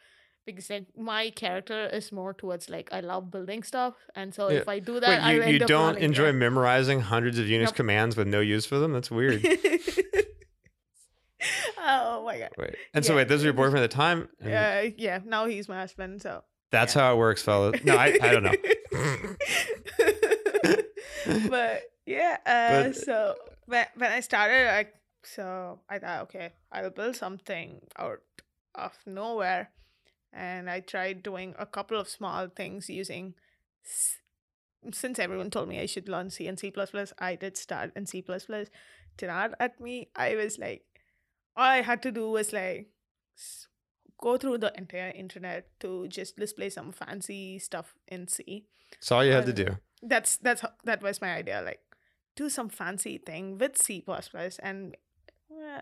because 0.48 0.70
like 0.72 0.88
my 0.98 1.30
character 1.30 1.86
is 2.00 2.12
more 2.12 2.34
towards 2.34 2.70
like 2.70 2.90
i 2.92 3.02
love 3.02 3.30
building 3.30 3.62
stuff 3.62 3.94
and 4.16 4.34
so 4.34 4.50
Yeah. 4.50 4.60
if 4.62 4.68
i 4.76 4.80
do 4.80 5.00
that 5.00 5.22
Wait, 5.24 5.36
you, 5.36 5.42
end 5.44 5.54
you 5.54 5.60
don't 5.60 5.98
enjoy 6.10 6.32
memorizing 6.34 7.02
hundreds 7.02 7.38
of 7.38 7.46
Unix 7.46 7.66
Nope. 7.66 7.76
commands 7.76 8.18
with 8.18 8.28
no 8.28 8.40
use 8.40 8.66
for 8.66 8.80
them? 8.80 8.94
That's 8.94 9.12
weird. 9.12 9.46
oh 11.78 12.24
my 12.26 12.40
god 12.40 12.50
Wait. 12.58 12.76
And 12.94 13.06
so 13.06 13.16
wait, 13.16 13.28
this 13.28 13.36
was 13.36 13.44
your 13.44 13.54
boyfriend 13.54 13.84
at 13.84 13.90
the 13.92 13.96
time? 13.96 14.28
Yeah 14.44 14.84
uh, 14.86 14.90
yeah 14.98 15.20
now 15.24 15.46
he's 15.46 15.70
my 15.70 15.80
husband 15.80 16.22
so 16.22 16.44
That's 16.72 16.96
yeah. 16.96 17.02
how 17.02 17.14
it 17.14 17.18
works, 17.18 17.42
fellas. 17.42 17.84
No, 17.84 17.96
I, 17.96 18.18
I 18.22 18.32
don't 18.32 18.44
know. 18.44 18.54
but 21.50 21.84
yeah 22.06 22.38
uh 22.46 22.84
But- 22.84 22.96
so 22.96 23.36
when, 23.66 23.86
when 23.96 24.12
i 24.12 24.20
started 24.22 24.68
i 24.70 24.88
so 25.24 25.80
i 25.90 26.00
thought 26.00 26.24
okay 26.24 26.54
i'll 26.72 26.90
build 26.90 27.16
something 27.16 27.82
out 27.98 28.22
of 28.76 28.94
nowhere 29.06 29.72
and 30.32 30.70
i 30.70 30.80
tried 30.80 31.24
doing 31.24 31.54
a 31.60 31.66
couple 31.66 32.00
of 32.00 32.08
small 32.08 32.48
things 32.48 32.90
using 32.90 33.34
s- 33.86 34.18
since 34.94 35.20
everyone 35.20 35.50
told 35.50 35.68
me 35.68 35.80
i 35.80 35.86
should 35.86 36.08
learn 36.08 36.30
c 36.30 36.48
and 36.48 36.60
c++ 36.60 36.72
i 37.20 37.36
did 37.36 37.58
start 37.58 37.92
in 37.96 38.06
c++ 38.06 38.22
to 39.18 39.28
not 39.28 39.52
at 39.60 39.80
me 39.82 40.10
i 40.16 40.36
was 40.36 40.58
like 40.58 40.84
all 41.58 41.66
i 41.66 41.82
had 41.82 42.02
to 42.02 42.12
do 42.12 42.30
was 42.30 42.54
like 42.54 42.88
go 44.20 44.38
through 44.38 44.58
the 44.58 44.72
entire 44.78 45.12
internet 45.12 45.68
to 45.80 46.08
just 46.08 46.38
display 46.38 46.70
some 46.70 46.92
fancy 46.92 47.60
stuff 47.60 47.96
in 48.08 48.28
c 48.28 48.66
That's 48.92 49.12
all 49.12 49.24
you 49.26 49.32
had 49.34 49.46
to 49.46 49.54
do. 49.54 49.78
that's 50.02 50.38
that's 50.38 50.64
that 50.84 51.02
was 51.02 51.22
my 51.22 51.34
idea 51.34 51.62
like 51.62 51.82
do 52.36 52.50
some 52.50 52.70
fancy 52.70 53.18
thing 53.18 53.58
with 53.58 53.78
c++ 53.78 54.04
and 54.62 54.96
uh, 55.52 55.82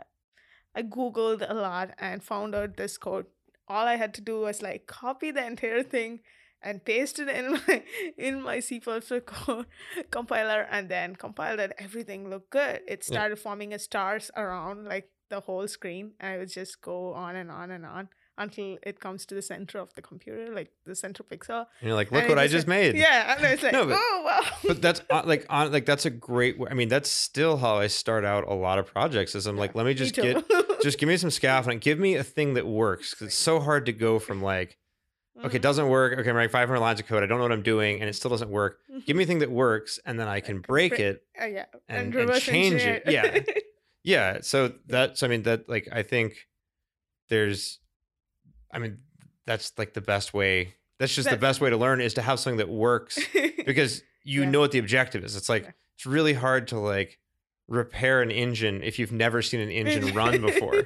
i 0.74 0.82
googled 0.82 1.46
a 1.50 1.54
lot 1.54 1.90
and 2.00 2.24
found 2.24 2.56
out 2.56 2.78
this 2.78 2.98
code 2.98 3.26
all 3.68 3.88
I 3.88 3.96
had 3.96 4.14
to 4.16 4.22
do 4.22 4.42
was 4.42 4.62
like 4.62 4.88
copy 4.88 5.32
the 5.32 5.46
entire 5.46 5.84
thing 5.84 6.20
and 6.62 6.84
paste 6.84 7.20
it 7.20 7.30
in 7.30 7.52
my 7.68 7.84
in 8.18 8.42
my 8.42 8.60
C 8.60 8.80
code 8.80 9.66
compiler 10.12 10.68
and 10.70 10.90
then 10.90 11.16
compiled 11.16 11.60
it. 11.60 11.74
Everything 11.78 12.30
looked 12.30 12.50
good. 12.50 12.82
It 12.88 13.04
started 13.04 13.38
yeah. 13.38 13.44
forming 13.44 13.74
a 13.74 13.80
stars 13.80 14.32
around 14.36 14.86
like 14.86 15.10
the 15.30 15.40
whole 15.42 15.68
screen, 15.68 16.14
and 16.20 16.34
I 16.34 16.38
would 16.38 16.50
just 16.52 16.82
go 16.82 17.14
on 17.14 17.36
and 17.36 17.52
on 17.52 17.72
and 17.72 17.86
on 17.86 18.10
until 18.38 18.78
it 18.84 19.00
comes 19.00 19.26
to 19.26 19.36
the 19.36 19.42
center 19.42 19.80
of 19.80 19.94
the 19.96 20.02
computer, 20.02 20.54
like 20.54 20.72
the 20.86 20.96
center 20.96 21.24
pixel. 21.24 21.66
And 21.80 21.88
you're 21.88 21.96
like, 21.96 22.12
look 22.12 22.24
and 22.24 22.30
what 22.30 22.40
I 22.40 22.48
just 22.48 22.68
like, 22.68 22.78
made. 22.78 22.96
Yeah, 22.96 23.36
and 23.36 23.46
it's 23.46 23.64
like, 23.64 23.74
no, 23.74 23.86
but, 23.86 23.98
oh 23.98 24.22
wow. 24.26 24.52
but 24.68 24.82
that's 24.82 25.02
uh, 25.10 25.24
like 25.26 25.46
on 25.50 25.72
like 25.72 25.86
that's 25.86 26.06
a 26.06 26.10
great. 26.10 26.58
I 26.70 26.74
mean, 26.74 26.90
that's 26.90 27.10
still 27.10 27.58
how 27.58 27.78
I 27.78 27.88
start 27.88 28.26
out 28.26 28.48
a 28.48 28.54
lot 28.54 28.80
of 28.80 28.88
projects. 28.88 29.36
Is 29.36 29.48
I'm 29.48 29.56
yeah, 29.56 29.62
like, 29.62 29.76
let 29.76 29.86
me 29.86 29.94
just 29.94 30.18
me 30.18 30.24
get, 30.34 30.46
just 30.82 31.00
give 31.00 31.08
me 31.08 31.18
some 31.18 31.32
scaffolding, 31.32 31.80
give 31.80 32.00
me 32.00 32.16
a 32.16 32.24
thing 32.24 32.56
that 32.56 32.68
works. 32.68 33.12
Because 33.12 33.28
it's 33.28 33.38
so 33.38 33.60
hard 33.60 33.86
to 33.86 33.94
go 33.94 34.20
from 34.20 34.42
like. 34.42 34.78
Okay, 35.38 35.48
it 35.48 35.50
mm-hmm. 35.50 35.64
doesn't 35.64 35.90
work. 35.90 36.18
Okay, 36.18 36.30
I'm 36.30 36.36
writing 36.38 36.50
500 36.50 36.80
lines 36.80 37.02
of 37.02 37.08
code. 37.08 37.22
I 37.22 37.26
don't 37.26 37.40
know 37.40 37.44
what 37.44 37.52
I'm 37.52 37.62
doing, 37.62 38.00
and 38.00 38.10
it 38.10 38.14
still 38.14 38.32
doesn't 38.32 38.50
work. 38.50 38.80
Give 39.06 39.18
me 39.18 39.26
a 39.26 39.28
thing 39.28 39.40
that 39.40 39.52
works, 39.52 40.00
and 40.06 40.18
then 40.18 40.30
I 40.30 40.40
can 40.40 40.62
break 40.62 40.94
it 40.94 41.24
uh, 41.38 41.44
yeah. 41.44 41.66
and, 41.90 42.16
and, 42.16 42.30
and 42.30 42.42
change 42.42 42.82
it. 42.82 43.04
Yeah, 43.06 43.40
yeah. 44.02 44.38
So 44.40 44.72
that's, 44.88 45.24
I 45.24 45.28
mean, 45.28 45.44
that 45.44 45.68
like 45.68 45.90
I 45.92 46.04
think 46.04 46.36
there's 47.28 47.80
I 48.72 48.80
mean, 48.80 49.00
that's 49.46 49.74
like 49.78 49.94
the 49.94 50.02
best 50.02 50.34
way. 50.34 50.76
That's 50.98 51.14
just 51.14 51.30
the 51.30 51.38
best 51.38 51.60
way 51.60 51.70
to 51.70 51.78
learn 51.78 52.00
is 52.00 52.14
to 52.16 52.22
have 52.22 52.40
something 52.40 52.58
that 52.58 52.70
works 52.70 53.20
because 53.66 54.02
you 54.24 54.44
yeah. 54.44 54.50
know 54.50 54.60
what 54.62 54.72
the 54.72 54.80
objective 54.80 55.24
is. 55.24 55.36
It's 55.36 55.50
like 55.50 55.74
it's 55.96 56.06
really 56.06 56.34
hard 56.34 56.70
to 56.70 56.80
like 56.80 57.20
repair 57.68 58.22
an 58.22 58.32
engine 58.32 58.82
if 58.84 59.00
you've 59.00 59.12
never 59.12 59.42
seen 59.42 59.60
an 59.60 59.70
engine 59.72 60.14
run 60.14 60.42
before. 60.42 60.84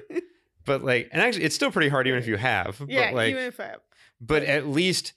But 0.65 0.83
like, 0.83 1.09
and 1.11 1.21
actually, 1.21 1.45
it's 1.45 1.55
still 1.55 1.71
pretty 1.71 1.89
hard 1.89 2.07
even 2.07 2.19
if 2.19 2.27
you 2.27 2.37
have. 2.37 2.81
Yeah, 2.87 3.07
but 3.07 3.15
like, 3.15 3.31
even 3.31 3.43
if 3.43 3.59
I 3.59 3.65
have. 3.65 3.81
But 4.21 4.43
at 4.43 4.67
least, 4.67 5.13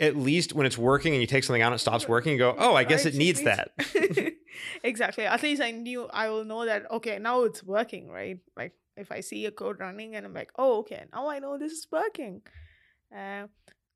at 0.00 0.16
least 0.16 0.52
when 0.52 0.66
it's 0.66 0.76
working 0.76 1.12
and 1.14 1.20
you 1.20 1.26
take 1.26 1.44
something 1.44 1.62
out 1.62 1.68
and 1.68 1.76
it 1.76 1.78
stops 1.78 2.08
working, 2.08 2.32
you 2.32 2.38
go, 2.38 2.54
oh, 2.58 2.74
I 2.74 2.84
guess 2.84 3.06
it 3.06 3.14
needs 3.14 3.42
that. 3.42 3.70
exactly. 4.82 5.24
At 5.24 5.42
least 5.42 5.62
I 5.62 5.70
knew 5.70 6.08
I 6.12 6.28
will 6.28 6.44
know 6.44 6.66
that. 6.66 6.90
Okay, 6.90 7.18
now 7.18 7.44
it's 7.44 7.62
working, 7.62 8.10
right? 8.10 8.38
Like 8.56 8.72
if 8.96 9.10
I 9.10 9.20
see 9.20 9.46
a 9.46 9.50
code 9.50 9.80
running 9.80 10.14
and 10.14 10.26
I'm 10.26 10.34
like, 10.34 10.52
oh, 10.56 10.78
okay, 10.80 11.04
now 11.12 11.28
I 11.28 11.38
know 11.38 11.58
this 11.58 11.72
is 11.72 11.86
working. 11.90 12.42
Uh, 13.14 13.46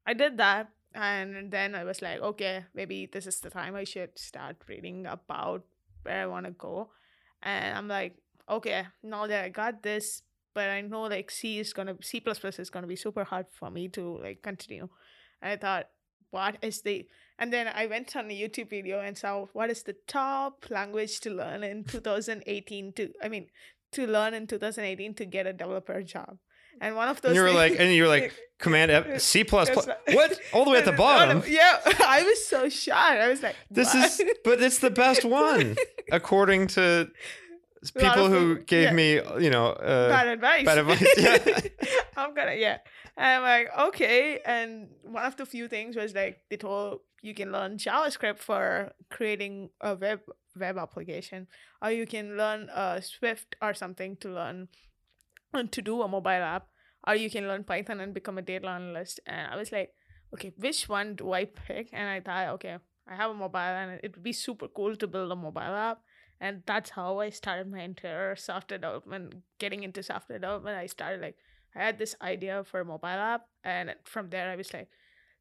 I 0.07 0.15
did 0.15 0.39
that. 0.39 0.69
And 0.95 1.51
then 1.51 1.75
I 1.75 1.85
was 1.85 2.01
like, 2.01 2.21
okay, 2.21 2.65
maybe 2.75 3.07
this 3.13 3.27
is 3.27 3.41
the 3.41 3.51
time 3.51 3.75
I 3.75 3.85
should 3.85 4.19
start 4.19 4.57
reading 4.67 5.07
about 5.07 5.65
where 6.03 6.23
I 6.23 6.27
want 6.27 6.47
to 6.47 6.53
go. 6.53 6.91
And 7.43 7.77
I'm 7.77 7.89
like, 7.89 8.17
okay, 8.49 8.87
now 9.03 9.27
that 9.27 9.45
I 9.45 9.49
got 9.51 9.83
this, 9.83 10.23
but 10.55 10.71
I 10.71 10.81
know 10.81 11.03
like 11.03 11.31
C 11.31 11.59
is 11.59 11.75
gonna 11.75 11.97
C 12.01 12.21
plus 12.21 12.39
plus 12.39 12.59
is 12.59 12.71
gonna 12.71 12.87
be 12.87 12.97
super 12.97 13.25
hard 13.25 13.47
for 13.51 13.71
me 13.71 13.89
to 13.89 14.19
like 14.23 14.43
continue. 14.43 14.89
And 15.43 15.53
I 15.53 15.57
thought, 15.57 15.89
what 16.31 16.57
is 16.63 16.81
the 16.81 17.07
and 17.39 17.53
then 17.53 17.69
I 17.69 17.87
went 17.87 18.17
on 18.17 18.31
a 18.31 18.35
YouTube 18.35 18.71
video 18.71 19.01
and 19.01 19.17
saw 19.17 19.47
what 19.53 19.71
is 19.71 19.83
the 19.83 19.97
top 20.07 20.65
language 20.71 21.21
to 21.21 21.31
learn 21.31 21.63
in 21.63 21.85
2018 21.85 22.93
to 22.95 23.13
I 23.23 23.29
mean 23.29 23.49
to 23.97 24.07
learn 24.07 24.35
in 24.35 24.47
2018 24.47 25.15
to 25.15 25.25
get 25.25 25.47
a 25.47 25.53
developer 25.53 26.03
job. 26.03 26.39
And 26.81 26.95
one 26.95 27.09
of 27.09 27.21
those 27.23 27.31
and 27.31 27.37
you 27.37 27.43
were 27.43 27.49
things, 27.49 27.71
like, 27.73 27.81
and 27.81 27.95
you 27.95 28.03
were 28.03 28.09
like, 28.09 28.33
Command 28.59 28.91
F, 28.91 29.21
C 29.21 29.45
plus 29.45 29.71
plus. 29.71 29.87
What? 30.13 30.39
All 30.53 30.65
the 30.65 30.71
way 30.71 30.79
at 30.79 30.85
the 30.85 30.93
bottom? 31.07 31.43
Yeah, 31.47 31.79
I 32.05 32.23
was 32.23 32.47
so 32.47 32.69
shocked. 32.69 33.21
I 33.21 33.29
was 33.29 33.43
like, 33.43 33.57
this 33.71 33.95
is, 33.95 34.23
but 34.45 34.63
it's 34.63 34.79
the 34.79 34.91
best 34.91 35.25
one 35.25 35.77
according 36.11 36.69
to 36.69 37.11
people 37.95 38.29
who 38.29 38.59
gave 38.59 38.85
yeah. 38.85 38.93
me, 38.93 39.15
you 39.43 39.51
know, 39.51 39.69
uh, 39.69 40.09
bad 40.09 40.29
advice. 40.29 40.65
Bad 40.65 40.79
advice. 40.79 41.15
Yeah. 41.17 41.61
I'm 42.17 42.35
gonna, 42.35 42.55
yeah. 42.55 42.79
And 43.17 43.27
I'm 43.27 43.43
like, 43.43 43.89
okay. 43.89 44.41
And 44.45 44.89
one 45.03 45.25
of 45.25 45.37
the 45.37 45.47
few 45.47 45.69
things 45.69 45.97
was 45.97 46.15
like, 46.15 46.41
they 46.51 46.57
told 46.57 47.01
you 47.23 47.35
can 47.35 47.53
learn 47.53 47.77
JavaScript 47.79 48.39
for 48.39 48.93
creating 49.11 49.71
a 49.81 49.95
web 49.95 50.21
web 50.57 50.79
application, 50.79 51.47
or 51.83 51.91
you 51.91 52.07
can 52.07 52.37
learn 52.37 52.69
uh, 52.71 53.01
Swift 53.01 53.57
or 53.61 53.75
something 53.75 54.17
to 54.17 54.29
learn 54.29 54.69
to 55.71 55.83
do 55.83 56.03
a 56.03 56.09
mobile 56.09 56.31
app, 56.31 56.67
or 57.07 57.15
you 57.15 57.31
can 57.31 57.47
learn 57.47 57.65
Python 57.65 58.01
and 58.01 58.13
become 58.13 58.39
a 58.39 58.43
data 58.43 58.69
analyst. 58.69 59.21
And 59.27 59.53
I 59.53 59.57
was 59.57 59.73
like, 59.73 59.91
okay, 60.35 60.53
which 60.59 60.89
one 60.89 61.15
do 61.15 61.33
I 61.33 61.45
pick? 61.45 61.91
And 61.93 62.09
I 62.09 62.21
thought, 62.21 62.55
okay, 62.55 62.79
I 63.09 63.15
have 63.15 63.31
a 63.31 63.35
mobile, 63.35 63.59
and 63.59 64.01
it 64.03 64.15
would 64.15 64.23
be 64.23 64.33
super 64.33 64.69
cool 64.69 64.97
to 64.97 65.07
build 65.07 65.31
a 65.33 65.37
mobile 65.37 65.61
app. 65.61 66.01
And 66.41 66.63
that's 66.67 66.91
how 66.91 67.21
I 67.21 67.31
started 67.31 67.71
my 67.71 67.81
entire 67.81 68.37
software 68.37 68.79
development. 68.79 69.37
Getting 69.59 69.85
into 69.85 70.03
software 70.03 70.39
development, 70.39 70.77
I 70.77 70.87
started 70.87 71.23
like 71.23 71.37
I 71.75 71.85
had 71.85 71.99
this 71.99 72.15
idea 72.21 72.65
for 72.65 72.81
a 72.81 72.85
mobile 72.85 73.09
app, 73.09 73.47
and 73.65 73.95
from 74.05 74.31
there 74.31 74.51
I 74.51 74.57
was 74.57 74.75
like, 74.75 74.89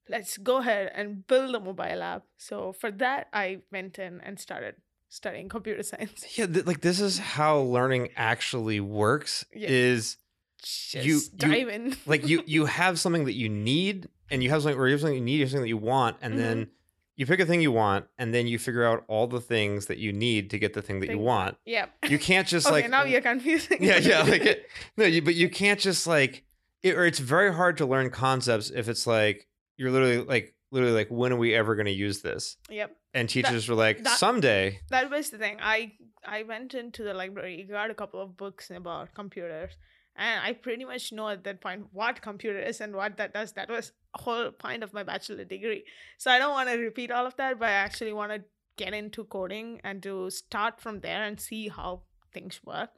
let's 0.07 0.37
go 0.37 0.57
ahead 0.57 0.91
and 0.93 1.25
build 1.27 1.55
a 1.55 1.59
mobile 1.59 2.03
app. 2.03 2.23
So 2.37 2.71
for 2.71 2.91
that, 2.91 3.27
I 3.33 3.61
went 3.71 3.97
in 3.99 4.21
and 4.21 4.39
started 4.39 4.75
studying 5.15 5.47
computer 5.47 5.81
science. 5.81 6.37
Yeah, 6.37 6.47
th- 6.47 6.65
like 6.65 6.81
this 6.81 6.99
is 6.99 7.17
how 7.17 7.59
learning 7.59 8.09
actually 8.15 8.81
works. 8.81 9.45
Yeah. 9.53 9.69
Is 9.69 10.17
Just 10.61 11.05
you, 11.05 11.21
dive 11.37 11.69
in. 11.69 11.95
like 12.05 12.27
you 12.27 12.43
you 12.45 12.65
have 12.65 12.99
something 12.99 13.25
that 13.25 13.33
you 13.33 13.49
need, 13.49 14.09
and 14.29 14.43
you 14.43 14.49
have 14.49 14.61
something 14.61 14.79
or 14.79 14.87
you 14.87 14.93
have 14.93 15.01
something 15.01 15.17
you 15.17 15.23
need, 15.23 15.35
you 15.35 15.41
have 15.41 15.51
something 15.51 15.63
that 15.63 15.69
you 15.69 15.77
want, 15.77 16.17
and 16.21 16.33
mm-hmm. 16.33 16.43
then 16.43 16.67
you 17.15 17.25
pick 17.25 17.39
a 17.39 17.45
thing 17.45 17.61
you 17.61 17.71
want, 17.71 18.05
and 18.17 18.33
then 18.33 18.45
you 18.45 18.59
figure 18.59 18.83
out 18.83 19.05
all 19.07 19.25
the 19.25 19.39
things 19.39 19.85
that 19.85 19.97
you 19.97 20.11
need 20.11 20.49
to 20.49 20.59
get 20.59 20.73
the 20.73 20.81
thing 20.81 20.99
that 20.99 21.09
you 21.09 21.19
want. 21.19 21.55
Yeah. 21.65 21.85
You 22.09 22.19
can't 22.19 22.47
just 22.47 22.67
okay, 22.67 22.73
like 22.73 22.89
now 22.89 23.05
you're 23.05 23.21
confusing. 23.21 23.77
yeah, 23.81 23.97
yeah. 23.97 24.23
Like 24.29 24.45
it, 24.45 24.67
no, 24.97 25.05
you, 25.05 25.21
but 25.21 25.35
you 25.35 25.49
can't 25.49 25.79
just 25.79 26.07
like 26.07 26.43
it, 26.83 26.95
or 26.95 27.05
it's 27.05 27.19
very 27.19 27.53
hard 27.53 27.77
to 27.77 27.85
learn 27.85 28.09
concepts 28.09 28.69
if 28.69 28.89
it's 28.89 29.07
like 29.07 29.47
you're 29.77 29.91
literally 29.91 30.23
like 30.23 30.54
literally 30.75 30.93
like 30.93 31.07
when 31.09 31.31
are 31.31 31.37
we 31.37 31.55
ever 31.55 31.73
going 31.75 31.85
to 31.85 31.91
use 31.91 32.21
this? 32.21 32.57
Yep. 32.69 32.91
And 33.13 33.29
teachers 33.29 33.65
that, 33.65 33.71
were 33.71 33.77
like 33.77 34.03
that, 34.03 34.19
someday. 34.19 34.81
That 34.89 35.09
was 35.09 35.29
the 35.29 35.37
thing. 35.37 35.57
I 35.61 35.93
i 36.27 36.43
went 36.43 36.73
into 36.73 37.03
the 37.03 37.13
library 37.13 37.67
got 37.69 37.91
a 37.91 37.93
couple 37.93 38.19
of 38.19 38.35
books 38.35 38.71
about 38.71 39.13
computers 39.13 39.73
and 40.15 40.41
i 40.41 40.53
pretty 40.53 40.83
much 40.83 41.11
know 41.11 41.29
at 41.29 41.43
that 41.43 41.61
point 41.61 41.85
what 41.91 42.19
computer 42.19 42.59
is 42.59 42.81
and 42.81 42.95
what 42.95 43.17
that 43.17 43.33
does. 43.33 43.53
That 43.53 43.69
was 43.69 43.91
whole 44.15 44.51
point 44.51 44.83
of 44.83 44.93
my 44.93 45.03
bachelor 45.03 45.45
degree. 45.45 45.83
So 46.17 46.31
i 46.31 46.39
don't 46.39 46.51
want 46.51 46.69
to 46.69 46.77
repeat 46.77 47.11
all 47.11 47.25
of 47.25 47.35
that 47.37 47.59
but 47.59 47.69
i 47.69 47.73
actually 47.87 48.13
want 48.13 48.31
to 48.33 48.43
get 48.77 48.93
into 48.93 49.23
coding 49.23 49.79
and 49.83 50.03
to 50.03 50.29
start 50.29 50.81
from 50.81 50.99
there 50.99 51.23
and 51.23 51.39
see 51.39 51.69
how 51.69 52.01
things 52.33 52.59
work. 52.65 52.89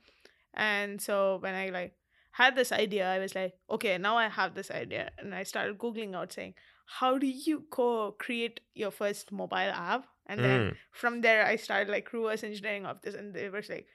And 0.53 0.99
so 0.99 1.37
when 1.41 1.53
i 1.53 1.69
like 1.69 1.93
had 2.31 2.55
this 2.55 2.71
idea 2.71 3.11
i 3.11 3.19
was 3.19 3.35
like 3.35 3.53
okay 3.69 3.97
now 3.97 4.17
i 4.17 4.29
have 4.29 4.55
this 4.55 4.71
idea. 4.71 5.11
And 5.19 5.35
i 5.35 5.43
started 5.43 5.77
googling 5.77 6.15
out 6.15 6.33
saying 6.33 6.55
how 6.87 7.17
do 7.17 7.27
you 7.27 7.65
co 7.69 8.13
create 8.17 8.61
your 8.73 8.91
first 8.91 9.31
mobile 9.31 9.57
app? 9.57 10.05
And 10.25 10.43
then 10.43 10.59
mm. 10.59 10.75
from 10.91 11.21
there, 11.21 11.45
I 11.45 11.55
started 11.55 11.89
like 11.89 12.11
reverse 12.11 12.43
engineering 12.43 12.85
of 12.85 13.01
this, 13.01 13.15
and 13.15 13.33
they 13.33 13.49
were 13.49 13.63
like, 13.69 13.87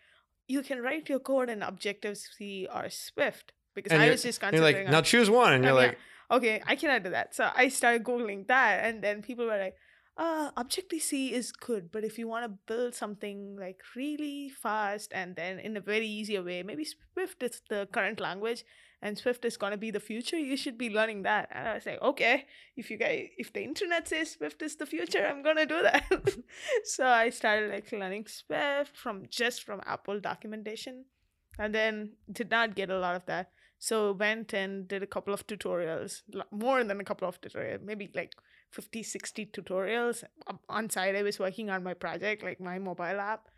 you 0.47 0.62
can 0.62 0.80
write 0.80 1.09
your 1.09 1.18
code 1.18 1.51
in 1.51 1.62
Objective 1.62 2.16
C 2.16 2.66
or 2.72 2.88
Swift 2.88 3.53
because 3.74 3.93
and 3.93 4.03
I 4.03 4.11
was 4.11 4.22
just 4.22 4.40
considering. 4.40 4.74
You're 4.74 4.84
like, 4.84 4.93
now 4.93 5.01
choose 5.01 5.28
one, 5.28 5.53
and 5.53 5.64
you're 5.64 5.74
like, 5.74 5.93
yeah, 5.93 6.36
okay, 6.36 6.62
I 6.66 6.76
cannot 6.76 7.03
do 7.03 7.11
that. 7.11 7.34
So 7.34 7.51
I 7.55 7.68
started 7.68 8.05
googling 8.05 8.47
that, 8.49 8.84
and 8.84 9.03
then 9.03 9.22
people 9.22 9.47
were 9.47 9.59
like, 9.59 9.76
uh, 10.16 10.51
Objective 10.57 11.01
C 11.01 11.32
is 11.32 11.53
good, 11.53 11.90
but 11.90 12.05
if 12.05 12.18
you 12.18 12.28
want 12.28 12.45
to 12.45 12.59
build 12.66 12.95
something 12.95 13.57
like 13.59 13.80
really 13.97 14.51
fast 14.51 15.11
and 15.14 15.34
then 15.36 15.59
in 15.59 15.76
a 15.76 15.80
very 15.80 16.07
easier 16.07 16.43
way, 16.43 16.62
maybe 16.62 16.86
Swift 17.14 17.43
is 17.43 17.62
the 17.68 17.88
current 17.93 18.20
language 18.20 18.64
and 19.03 19.19
Swift 19.19 19.45
is 19.45 19.57
gonna 19.57 19.77
be 19.77 19.91
the 19.91 20.01
future. 20.01 20.39
You 20.39 20.57
should 20.57 20.79
be 20.79 20.89
learning 20.89 21.23
that. 21.23 21.49
And 21.51 21.69
I 21.69 21.75
was 21.75 21.85
like, 21.85 22.01
okay, 22.01 22.47
if 22.77 22.91
you 22.91 22.97
guys, 22.97 23.29
if 23.37 23.53
the 23.53 23.63
internet 23.63 24.07
says 24.09 24.31
Swift 24.33 24.63
is 24.63 24.77
the 24.77 24.87
future, 24.87 25.27
I'm 25.27 25.43
gonna 25.43 25.67
do 25.67 25.83
that. 25.83 26.05
so 26.85 27.07
I 27.07 27.31
started 27.31 27.73
like 27.73 27.91
learning 27.91 28.27
Swift 28.29 28.97
from 28.97 29.25
just 29.29 29.65
from 29.65 29.81
Apple 29.85 30.21
documentation, 30.21 31.05
and 31.59 31.75
then 31.75 32.13
did 32.31 32.51
not 32.51 32.77
get 32.77 32.91
a 32.91 32.99
lot 32.99 33.17
of 33.17 33.27
that. 33.27 33.51
So 33.81 34.13
went 34.13 34.53
and 34.53 34.87
did 34.87 35.03
a 35.03 35.09
couple 35.09 35.35
of 35.35 35.45
tutorials, 35.49 36.23
more 36.53 36.85
than 36.85 37.01
a 37.01 37.05
couple 37.05 37.29
of 37.29 37.41
tutorials, 37.41 37.83
maybe 37.83 38.09
like 38.15 38.37
50, 38.71 39.03
60 39.03 39.47
tutorials. 39.47 40.23
On 40.69 40.89
side, 40.89 41.17
I 41.17 41.23
was 41.25 41.41
working 41.41 41.69
on 41.69 41.83
my 41.83 41.95
project, 41.95 42.45
like 42.45 42.61
my 42.61 42.79
mobile 42.79 43.21
app. 43.21 43.49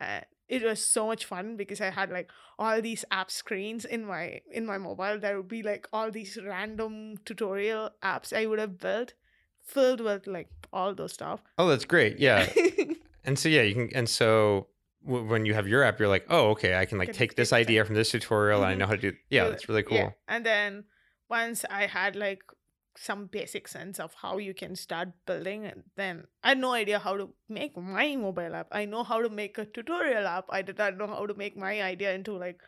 Uh, 0.00 0.20
it 0.48 0.62
was 0.62 0.84
so 0.84 1.06
much 1.06 1.24
fun 1.24 1.56
because 1.56 1.80
I 1.80 1.90
had 1.90 2.10
like 2.10 2.30
all 2.58 2.80
these 2.80 3.04
app 3.10 3.30
screens 3.30 3.84
in 3.84 4.06
my 4.06 4.40
in 4.50 4.66
my 4.66 4.78
mobile. 4.78 5.18
There 5.18 5.36
would 5.36 5.48
be 5.48 5.62
like 5.62 5.86
all 5.92 6.10
these 6.10 6.38
random 6.42 7.18
tutorial 7.24 7.90
apps 8.02 8.32
I 8.32 8.46
would 8.46 8.58
have 8.58 8.78
built, 8.78 9.14
filled 9.62 10.00
with 10.00 10.26
like 10.26 10.48
all 10.72 10.94
those 10.94 11.12
stuff. 11.12 11.42
Oh, 11.58 11.68
that's 11.68 11.84
great! 11.84 12.18
Yeah, 12.28 12.48
and 13.24 13.38
so 13.38 13.48
yeah, 13.48 13.62
you 13.62 13.74
can. 13.74 13.90
And 13.94 14.08
so 14.08 14.68
w- 15.04 15.26
when 15.26 15.44
you 15.44 15.54
have 15.54 15.68
your 15.68 15.82
app, 15.84 15.98
you're 15.98 16.08
like, 16.08 16.26
oh, 16.30 16.50
okay, 16.50 16.78
I 16.78 16.86
can 16.86 16.98
like 16.98 17.08
can 17.08 17.16
take 17.16 17.36
this 17.36 17.52
idea 17.52 17.84
from 17.84 17.94
this 17.94 18.10
tutorial, 18.10 18.60
mm-hmm. 18.60 18.72
and 18.72 18.72
I 18.72 18.76
know 18.76 18.86
how 18.86 18.94
to 18.94 19.10
do. 19.10 19.16
Yeah, 19.28 19.48
that's 19.48 19.68
really 19.68 19.82
cool. 19.82 19.98
Yeah. 19.98 20.10
And 20.26 20.44
then 20.46 20.84
once 21.28 21.64
I 21.70 21.86
had 21.86 22.16
like 22.16 22.42
some 23.00 23.26
basic 23.26 23.68
sense 23.68 24.00
of 24.00 24.14
how 24.14 24.38
you 24.38 24.52
can 24.52 24.74
start 24.74 25.08
building 25.26 25.64
and 25.64 25.84
then 25.96 26.24
i 26.42 26.48
had 26.48 26.58
no 26.58 26.72
idea 26.72 26.98
how 26.98 27.16
to 27.16 27.28
make 27.48 27.76
my 27.76 28.16
mobile 28.16 28.54
app 28.54 28.68
i 28.72 28.84
know 28.84 29.04
how 29.04 29.22
to 29.22 29.28
make 29.28 29.56
a 29.58 29.64
tutorial 29.64 30.26
app 30.26 30.46
i 30.50 30.62
did 30.62 30.78
not 30.78 30.96
know 30.96 31.06
how 31.06 31.24
to 31.26 31.34
make 31.34 31.56
my 31.56 31.80
idea 31.82 32.12
into 32.12 32.32
like 32.32 32.60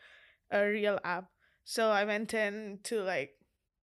a 0.50 0.64
real 0.64 0.98
app 1.04 1.26
so 1.64 1.90
i 1.90 2.04
went 2.04 2.32
in 2.32 2.78
to 2.82 3.00
like 3.02 3.34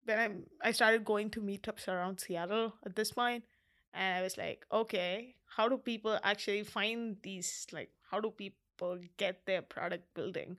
then 0.07 0.19
I'm 0.19 0.45
I 0.63 0.73
started 0.73 1.05
going 1.05 1.31
to 1.31 1.41
meetups 1.41 1.89
around 1.89 2.21
Seattle 2.21 2.75
at 2.85 2.97
this 2.97 3.13
point, 3.13 3.45
and 3.93 4.19
I 4.19 4.23
was 4.23 4.37
like, 4.39 4.65
okay, 4.73 5.35
how 5.57 5.69
do 5.69 5.77
people 5.77 6.19
actually 6.23 6.63
find 6.63 7.17
these? 7.23 7.67
Like, 7.73 7.91
how 8.11 8.21
do 8.21 8.31
people 8.31 8.99
get 9.17 9.45
their 9.47 9.63
product 9.63 10.15
building? 10.15 10.57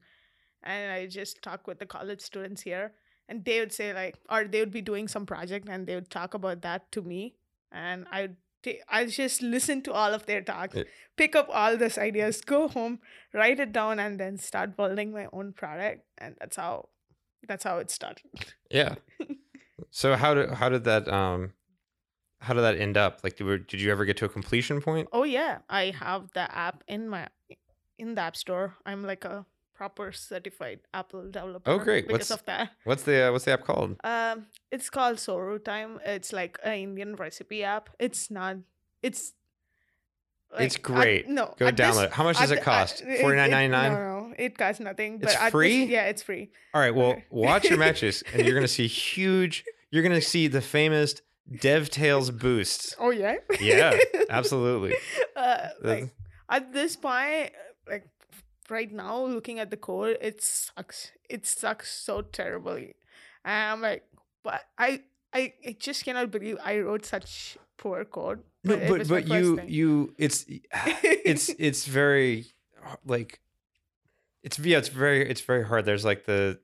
And 0.62 0.92
I 0.92 1.06
just 1.06 1.42
talked 1.42 1.66
with 1.66 1.78
the 1.78 1.86
college 1.86 2.20
students 2.20 2.62
here, 2.62 2.92
and 3.28 3.44
they 3.44 3.60
would 3.60 3.72
say 3.72 3.92
like, 3.92 4.16
or 4.30 4.44
they 4.44 4.60
would 4.60 4.70
be 4.72 4.80
doing 4.82 5.08
some 5.08 5.26
project, 5.26 5.68
and 5.68 5.86
they 5.86 5.94
would 5.94 6.10
talk 6.10 6.34
about 6.34 6.62
that 6.62 6.90
to 6.92 7.02
me, 7.02 7.34
and 7.72 8.06
I 8.10 8.22
would. 8.22 8.36
ta- 8.64 8.82
I 8.88 9.04
just 9.06 9.40
listen 9.42 9.82
to 9.82 9.92
all 9.92 10.12
of 10.14 10.26
their 10.26 10.40
talks, 10.42 10.74
Yeah. 10.74 10.82
pick 11.16 11.36
up 11.36 11.48
all 11.50 11.76
these 11.76 11.96
ideas, 11.98 12.40
go 12.40 12.66
home, 12.68 12.98
write 13.32 13.60
it 13.60 13.72
down, 13.72 14.00
and 14.00 14.18
then 14.18 14.36
start 14.38 14.76
building 14.76 15.12
my 15.12 15.26
own 15.32 15.52
product. 15.52 16.02
And 16.18 16.34
that's 16.40 16.56
how, 16.56 16.88
that's 17.46 17.62
how 17.64 17.78
it 17.78 17.90
started. 17.90 18.26
Yeah. 18.70 18.96
so 19.90 20.16
how 20.16 20.34
did 20.34 20.50
how 20.50 20.68
did 20.68 20.84
that 20.84 21.06
um 21.08 21.52
how 22.40 22.54
did 22.54 22.62
that 22.62 22.76
end 22.78 22.96
up? 22.96 23.20
Like 23.22 23.36
did, 23.36 23.46
we- 23.46 23.58
did 23.58 23.80
you 23.80 23.90
ever 23.92 24.04
get 24.04 24.16
to 24.18 24.24
a 24.24 24.28
completion 24.28 24.80
point? 24.80 25.08
Oh 25.12 25.24
yeah, 25.24 25.58
I 25.68 25.92
have 26.00 26.30
the 26.34 26.46
app 26.66 26.82
in 26.88 27.08
my 27.08 27.28
in 27.98 28.14
the 28.14 28.20
app 28.22 28.36
store. 28.36 28.74
I'm 28.86 29.02
like 29.04 29.24
a 29.24 29.44
proper 29.78 30.10
certified 30.12 30.80
Apple 30.92 31.22
developer. 31.30 31.70
Oh, 31.70 31.78
great. 31.78 32.06
Because 32.08 32.28
What's- 32.30 32.40
of 32.42 32.46
that. 32.46 32.70
What's 32.84 33.04
the 33.04 33.16
uh, 33.28 33.32
what's 33.32 33.44
the 33.46 33.52
app 33.52 33.64
called? 33.64 33.90
Um, 34.02 34.46
it's 34.74 34.90
called 34.90 35.16
Soru 35.18 35.62
Time. 35.64 36.00
It's 36.04 36.32
like 36.32 36.58
an 36.64 36.74
Indian 36.86 37.14
recipe 37.14 37.62
app. 37.64 37.90
It's 37.98 38.30
not. 38.30 38.56
It's. 39.02 39.32
It's 40.58 40.76
at- 40.76 40.82
great. 40.82 41.28
no, 41.28 41.54
Go 41.58 41.66
at 41.68 41.76
this- 41.76 41.86
download 41.96 42.04
it. 42.06 42.12
How 42.12 42.24
much 42.24 42.38
does 42.38 42.50
it 42.50 42.62
cost? 42.62 43.02
it- 43.02 43.20
Forty 43.20 43.36
nine 43.36 43.48
it- 43.48 43.56
ninety 43.56 43.68
nine. 43.70 43.92
No, 43.92 43.98
no, 44.28 44.34
it 44.38 44.56
costs 44.58 44.80
nothing. 44.80 45.18
But 45.18 45.28
It's 45.30 45.36
at 45.36 45.44
this- 45.44 45.52
free? 45.52 45.84
yeah, 45.84 46.06
it's 46.10 46.22
free. 46.22 46.50
All 46.74 46.80
right. 46.80 46.94
Well, 46.94 47.14
watch 47.30 47.68
your 47.70 47.78
matches, 47.86 48.24
and 48.32 48.44
you're 48.44 48.54
gonna 48.58 48.66
see 48.80 48.86
huge. 48.88 49.64
You're 49.92 50.02
gonna 50.02 50.20
see 50.34 50.48
the 50.48 50.60
famous 50.60 51.14
Dev 51.60 51.88
DevTales 51.90 52.36
boosts. 52.36 52.96
Oh 52.98 53.10
yeah. 53.10 53.36
Yeah, 53.60 53.96
absolutely. 54.30 54.94
uh, 55.36 55.68
like 55.82 56.10
at 56.48 56.72
this 56.72 56.96
point, 56.96 57.52
like 57.88 58.04
right 58.70 58.90
now, 58.92 59.24
looking 59.24 59.58
at 59.58 59.70
the 59.70 59.76
code, 59.76 60.18
it 60.20 60.42
sucks. 60.42 61.12
It 61.28 61.46
sucks 61.46 61.92
so 61.92 62.22
terribly. 62.22 62.94
And 63.44 63.72
I'm 63.72 63.82
like, 63.82 64.04
but 64.42 64.62
I, 64.78 65.02
I, 65.32 65.52
I 65.66 65.76
just 65.78 66.04
cannot 66.04 66.30
believe 66.30 66.58
I 66.64 66.78
wrote 66.80 67.04
such 67.06 67.56
poor 67.76 68.04
code. 68.04 68.40
No, 68.64 68.76
but 68.88 69.08
but 69.08 69.28
you 69.28 69.56
thing. 69.56 69.68
you 69.68 70.14
it's 70.18 70.44
it's 71.04 71.48
it's 71.58 71.86
very 71.86 72.46
like 73.06 73.40
it's 74.42 74.58
yeah 74.58 74.78
it's 74.78 74.88
very 74.88 75.28
it's 75.28 75.40
very 75.40 75.64
hard. 75.64 75.84
There's 75.84 76.04
like 76.04 76.24
the 76.26 76.58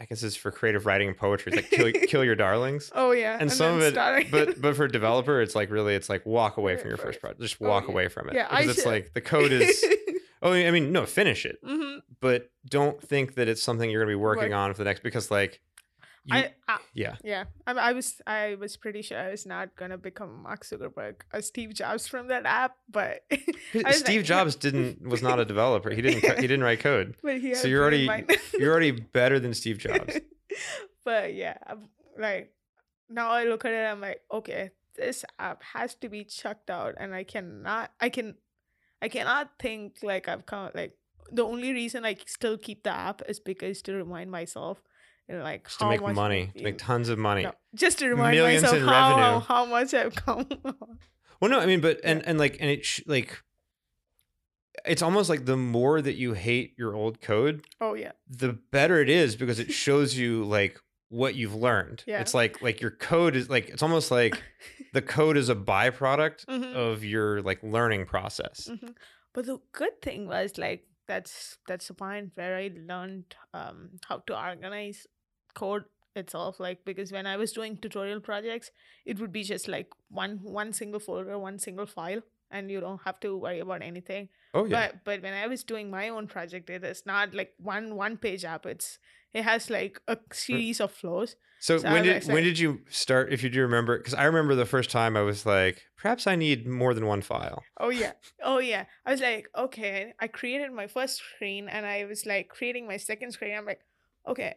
I 0.00 0.04
guess 0.04 0.22
it's 0.22 0.36
for 0.36 0.50
creative 0.52 0.86
writing 0.86 1.08
and 1.08 1.16
poetry. 1.16 1.52
It's 1.52 1.62
like 1.78 1.94
kill 1.94 2.06
kill 2.08 2.24
your 2.24 2.36
darlings. 2.36 2.92
Oh 2.94 3.10
yeah, 3.12 3.38
And, 3.40 3.50
some 3.52 3.76
of 3.76 3.82
it, 3.82 3.92
starting- 3.94 4.28
but 4.30 4.60
but 4.60 4.76
for 4.76 4.84
a 4.84 4.90
developer, 4.92 5.40
it's 5.40 5.56
like 5.56 5.70
really, 5.70 5.94
it's 5.94 6.08
like 6.08 6.24
walk 6.26 6.56
away 6.58 6.76
from 6.76 6.88
your 6.88 6.98
first 6.98 7.20
project. 7.20 7.40
Just 7.40 7.56
Oh, 7.60 7.68
walk 7.68 7.84
yeah. 7.86 7.92
away 7.92 8.08
from 8.08 8.28
it. 8.28 8.34
Yeah, 8.34 8.46
I 8.50 8.60
because 8.62 8.76
it's 8.76 8.82
should- 8.84 8.90
like 8.90 9.14
the 9.14 9.20
code 9.20 9.52
is. 9.52 9.84
oh, 10.42 10.52
I 10.52 10.70
mean, 10.70 10.92
no, 10.92 11.06
finish 11.06 11.44
it, 11.46 11.58
hmm 11.64 11.98
but 12.20 12.50
don't 12.68 13.00
think 13.02 13.34
that 13.36 13.46
it's 13.48 13.62
something 13.62 13.88
you're 13.90 14.02
gonna 14.02 14.10
be 14.10 14.16
working 14.16 14.50
Work- 14.50 14.58
on 14.58 14.72
for 14.74 14.78
the 14.78 14.84
next 14.84 15.02
because 15.02 15.30
like, 15.30 15.60
you, 16.24 16.36
I, 16.36 16.52
I 16.68 16.78
yeah, 16.94 17.16
yeah, 17.24 17.44
I, 17.66 17.72
I 17.72 17.92
was 17.92 18.20
I 18.26 18.56
was 18.60 18.76
pretty 18.76 19.02
sure 19.02 19.18
I 19.18 19.30
was 19.30 19.46
not 19.46 19.76
gonna 19.76 19.96
become 19.98 20.42
Mark 20.42 20.64
Zuckerberg 20.64 21.22
or 21.32 21.40
Steve 21.42 21.74
Jobs 21.74 22.06
from 22.06 22.28
that 22.28 22.44
app, 22.44 22.76
but 22.90 23.24
Steve 23.70 23.84
like- 23.84 24.24
Jobs 24.32 24.56
didn't 24.56 25.02
was 25.08 25.22
not 25.22 25.38
a 25.38 25.44
developer. 25.44 25.90
He 25.90 26.02
didn't 26.02 26.24
he 26.40 26.46
didn't 26.46 26.62
write 26.64 26.80
code. 26.80 27.14
but 27.22 27.40
he 27.40 27.54
So 27.54 27.68
you're 27.68 27.82
already- 27.82 28.08
You're 28.58 28.70
already 28.70 28.90
better 28.90 29.38
than 29.40 29.54
Steve 29.54 29.78
Jobs. 29.78 30.18
but 31.04 31.34
yeah, 31.34 31.56
I'm- 31.66 31.88
like 32.18 32.52
now 33.08 33.30
I 33.30 33.44
look 33.44 33.64
at 33.64 33.72
it, 33.72 33.86
I'm 33.86 34.00
like, 34.00 34.20
okay, 34.32 34.70
this 34.96 35.24
app 35.38 35.62
has 35.62 35.94
to 35.96 36.08
be 36.08 36.24
chucked 36.24 36.68
out, 36.68 36.96
and 36.98 37.14
I 37.14 37.22
cannot, 37.24 37.90
I 38.00 38.08
can, 38.10 38.34
I 39.00 39.08
cannot 39.08 39.50
think 39.60 39.96
like 40.02 40.28
I've 40.28 40.44
come 40.46 40.70
like 40.74 40.92
the 41.30 41.44
only 41.44 41.72
reason 41.72 42.04
I 42.04 42.16
still 42.26 42.56
keep 42.58 42.82
the 42.84 42.90
app 42.90 43.22
is 43.28 43.38
because 43.40 43.82
to 43.82 43.92
remind 43.94 44.30
myself, 44.30 44.82
you 45.28 45.36
know, 45.36 45.42
like 45.42 45.64
Just 45.64 45.78
to 45.80 45.88
make 45.88 46.00
money, 46.00 46.50
to 46.56 46.62
make 46.64 46.78
tons 46.78 47.08
of 47.08 47.18
money. 47.18 47.42
no, 47.44 47.52
just 47.74 47.98
to 47.98 48.08
remind 48.08 48.36
millions 48.36 48.62
myself 48.62 48.82
in 48.82 48.88
how 48.88 49.40
how 49.40 49.64
much 49.66 49.94
I've 49.94 50.14
come. 50.26 50.46
Well, 51.40 51.50
no, 51.50 51.60
I 51.60 51.66
mean, 51.66 51.80
but 51.80 52.00
and 52.02 52.26
and 52.26 52.38
like 52.38 52.56
and 52.60 52.70
it 52.70 52.84
sh- 52.84 53.02
like. 53.06 53.42
It's 54.86 55.02
almost 55.02 55.28
like 55.28 55.44
the 55.44 55.56
more 55.56 56.00
that 56.00 56.14
you 56.14 56.34
hate 56.34 56.74
your 56.78 56.94
old 56.94 57.20
code, 57.20 57.64
oh 57.80 57.94
yeah, 57.94 58.12
the 58.28 58.52
better 58.52 59.00
it 59.02 59.08
is 59.08 59.34
because 59.34 59.58
it 59.58 59.72
shows 59.72 60.16
you 60.16 60.44
like 60.44 60.80
what 61.10 61.34
you've 61.34 61.54
learned. 61.54 62.04
Yeah. 62.06 62.20
It's 62.20 62.34
like 62.34 62.60
like 62.62 62.80
your 62.80 62.90
code 62.90 63.34
is 63.36 63.48
like 63.48 63.68
it's 63.70 63.82
almost 63.82 64.10
like 64.10 64.42
the 64.92 65.02
code 65.02 65.36
is 65.36 65.48
a 65.48 65.54
byproduct 65.54 66.44
Mhm. 66.46 66.74
of 66.74 67.04
your 67.04 67.40
like 67.42 67.62
learning 67.62 68.06
process. 68.06 68.68
Mhm. 68.70 68.94
But 69.34 69.46
the 69.46 69.58
good 69.72 70.00
thing 70.02 70.26
was 70.28 70.58
like 70.58 70.84
that's 71.06 71.56
that's 71.66 71.88
the 71.88 71.94
point 71.94 72.32
where 72.34 72.56
I 72.56 72.70
learned 72.76 73.34
um 73.54 73.90
how 74.08 74.18
to 74.26 74.36
organize 74.38 75.06
code 75.54 75.84
itself 76.16 76.58
like 76.60 76.84
because 76.84 77.12
when 77.12 77.26
I 77.26 77.36
was 77.36 77.52
doing 77.52 77.76
tutorial 77.78 78.20
projects 78.20 78.70
it 79.06 79.18
would 79.20 79.32
be 79.32 79.44
just 79.44 79.68
like 79.68 79.88
one 80.10 80.40
one 80.42 80.72
single 80.72 81.00
folder 81.00 81.38
one 81.38 81.58
single 81.58 81.86
file 81.86 82.20
and 82.50 82.70
you 82.70 82.80
don't 82.80 83.00
have 83.04 83.20
to 83.20 83.36
worry 83.36 83.60
about 83.60 83.82
anything 83.82 84.28
Oh 84.52 84.64
yeah. 84.64 84.88
but 84.92 85.04
but 85.04 85.22
when 85.22 85.32
I 85.34 85.46
was 85.46 85.62
doing 85.64 85.90
my 85.90 86.08
own 86.08 86.26
project 86.26 86.68
it 86.70 86.82
is 86.84 87.04
not 87.06 87.34
like 87.34 87.52
one 87.58 87.94
one 87.94 88.16
page 88.16 88.44
app 88.44 88.66
it's 88.66 88.98
it 89.34 89.42
has 89.42 89.70
like 89.70 90.00
a 90.08 90.12
uh, 90.12 90.16
series 90.32 90.80
of 90.80 90.90
flows 90.90 91.36
so 91.60 91.78
so 91.78 91.90
when 91.90 92.04
did 92.04 92.24
like- 92.24 92.34
when 92.34 92.44
did 92.44 92.58
you 92.58 92.80
start 92.88 93.32
if 93.32 93.42
you 93.42 93.50
do 93.50 93.60
remember 93.62 93.98
cuz 93.98 94.14
I 94.14 94.24
remember 94.24 94.54
the 94.54 94.66
first 94.66 94.90
time 94.90 95.16
I 95.16 95.22
was 95.22 95.44
like 95.44 95.88
perhaps 95.98 96.26
I 96.26 96.36
need 96.36 96.66
more 96.66 96.94
than 96.94 97.06
one 97.06 97.22
file. 97.22 97.62
Oh 97.78 97.90
yeah. 97.90 98.12
Oh 98.42 98.58
yeah. 98.58 98.84
I 99.04 99.10
was 99.10 99.20
like, 99.20 99.48
okay. 99.56 100.14
I 100.18 100.28
created 100.28 100.72
my 100.72 100.86
first 100.86 101.16
screen 101.18 101.68
and 101.68 101.84
I 101.84 102.04
was 102.04 102.24
like 102.24 102.48
creating 102.48 102.86
my 102.86 102.96
second 102.96 103.32
screen. 103.32 103.56
I'm 103.56 103.66
like, 103.66 103.80
okay. 104.26 104.54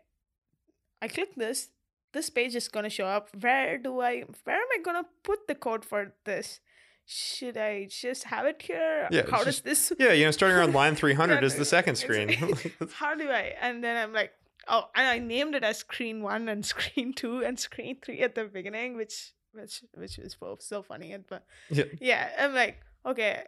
I 1.01 1.07
click 1.07 1.35
this. 1.35 1.69
This 2.13 2.29
page 2.29 2.55
is 2.55 2.67
gonna 2.67 2.89
show 2.89 3.05
up. 3.05 3.29
Where 3.39 3.77
do 3.77 3.99
I 4.01 4.23
where 4.43 4.57
am 4.57 4.67
I 4.77 4.81
gonna 4.83 5.05
put 5.23 5.47
the 5.47 5.55
code 5.55 5.83
for 5.83 6.13
this? 6.25 6.59
Should 7.07 7.57
I 7.57 7.87
just 7.89 8.25
have 8.25 8.45
it 8.45 8.61
here? 8.61 9.07
Yeah, 9.11 9.23
How 9.29 9.43
does 9.43 9.61
this 9.61 9.91
Yeah, 9.97 10.13
you 10.13 10.25
know 10.25 10.31
starting 10.31 10.57
around 10.57 10.73
line 10.73 10.95
300 11.03 11.43
is 11.43 11.55
the 11.55 11.65
second 11.65 11.95
screen. 11.95 12.29
how 12.93 13.15
do 13.15 13.29
I? 13.29 13.55
And 13.59 13.83
then 13.83 13.97
I'm 13.97 14.13
like, 14.13 14.31
oh, 14.67 14.85
and 14.95 15.07
I 15.07 15.19
named 15.19 15.55
it 15.55 15.63
as 15.63 15.77
screen 15.77 16.21
one 16.21 16.49
and 16.49 16.65
screen 16.73 17.13
two 17.13 17.43
and 17.43 17.59
screen 17.59 17.97
three 18.03 18.21
at 18.21 18.35
the 18.35 18.45
beginning, 18.45 18.97
which 18.97 19.33
which 19.53 19.83
which 19.95 20.17
was 20.17 20.35
both 20.35 20.61
so 20.61 20.81
funny. 20.81 21.13
And 21.13 21.25
but 21.27 21.45
yeah. 21.69 21.85
yeah, 21.99 22.29
I'm 22.39 22.53
like, 22.53 22.81
okay, 23.05 23.43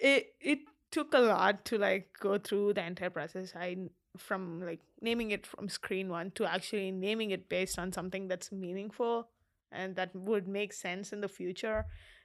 it 0.00 0.34
it 0.40 0.60
took 0.90 1.14
a 1.14 1.18
lot 1.18 1.64
to 1.66 1.78
like 1.78 2.10
go 2.20 2.38
through 2.38 2.74
the 2.74 2.86
entire 2.86 3.10
process. 3.10 3.52
I 3.56 3.76
from 4.16 4.60
like 4.64 4.80
naming 5.00 5.32
it 5.32 5.46
from 5.46 5.68
screen 5.68 6.08
one 6.08 6.30
to 6.32 6.44
actually 6.44 6.90
naming 6.92 7.30
it 7.32 7.48
based 7.48 7.78
on 7.78 7.92
something 7.92 8.28
that's 8.28 8.52
meaningful 8.52 9.28
and 9.72 9.96
that 9.96 10.14
would 10.14 10.46
make 10.46 10.72
sense 10.72 11.12
in 11.12 11.20
the 11.20 11.28
future. 11.28 11.84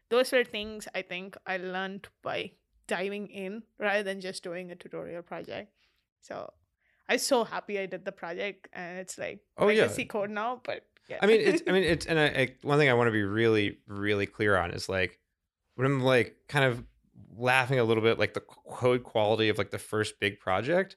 Those 0.09 0.31
were 0.31 0.43
things 0.43 0.87
I 0.93 1.01
think 1.01 1.35
I 1.47 1.57
learned 1.57 2.07
by 2.21 2.51
diving 2.87 3.27
in 3.27 3.63
rather 3.79 4.03
than 4.03 4.21
just 4.21 4.43
doing 4.43 4.71
a 4.71 4.75
tutorial 4.75 5.23
project. 5.23 5.71
So 6.21 6.53
I'm 7.09 7.17
so 7.19 7.43
happy 7.43 7.79
I 7.79 7.85
did 7.87 8.05
the 8.05 8.11
project 8.13 8.69
and 8.71 8.99
it's 8.99 9.17
like 9.17 9.41
Oh, 9.57 9.67
I 9.67 9.73
yeah. 9.73 9.85
can 9.87 9.93
see 9.95 10.05
code 10.05 10.29
now, 10.29 10.61
but 10.63 10.85
yeah. 11.09 11.17
I 11.21 11.25
mean, 11.25 11.41
it's 11.41 11.61
I 11.67 11.71
mean, 11.71 11.83
it's 11.93 12.05
and 12.05 12.19
I, 12.19 12.25
I 12.27 12.55
one 12.61 12.77
thing 12.79 12.89
I 12.89 12.93
want 12.93 13.07
to 13.07 13.11
be 13.11 13.23
really 13.23 13.79
really 13.87 14.25
clear 14.27 14.55
on 14.55 14.71
is 14.71 14.87
like 14.87 15.19
when 15.75 15.85
I'm 15.87 16.01
like 16.01 16.35
kind 16.47 16.65
of 16.65 16.83
laughing 17.35 17.79
a 17.79 17.83
little 17.83 18.03
bit 18.03 18.19
like 18.19 18.33
the 18.33 18.41
code 18.41 19.03
quality 19.03 19.49
of 19.49 19.57
like 19.57 19.71
the 19.71 19.79
first 19.79 20.19
big 20.19 20.39
project. 20.39 20.95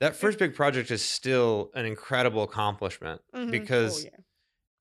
That 0.00 0.14
first 0.16 0.38
big 0.38 0.54
project 0.54 0.90
is 0.90 1.02
still 1.04 1.70
an 1.74 1.86
incredible 1.86 2.42
accomplishment 2.42 3.22
Mhm. 3.34 3.50
because 3.50 4.04
oh, 4.04 4.08
yeah. 4.12 4.20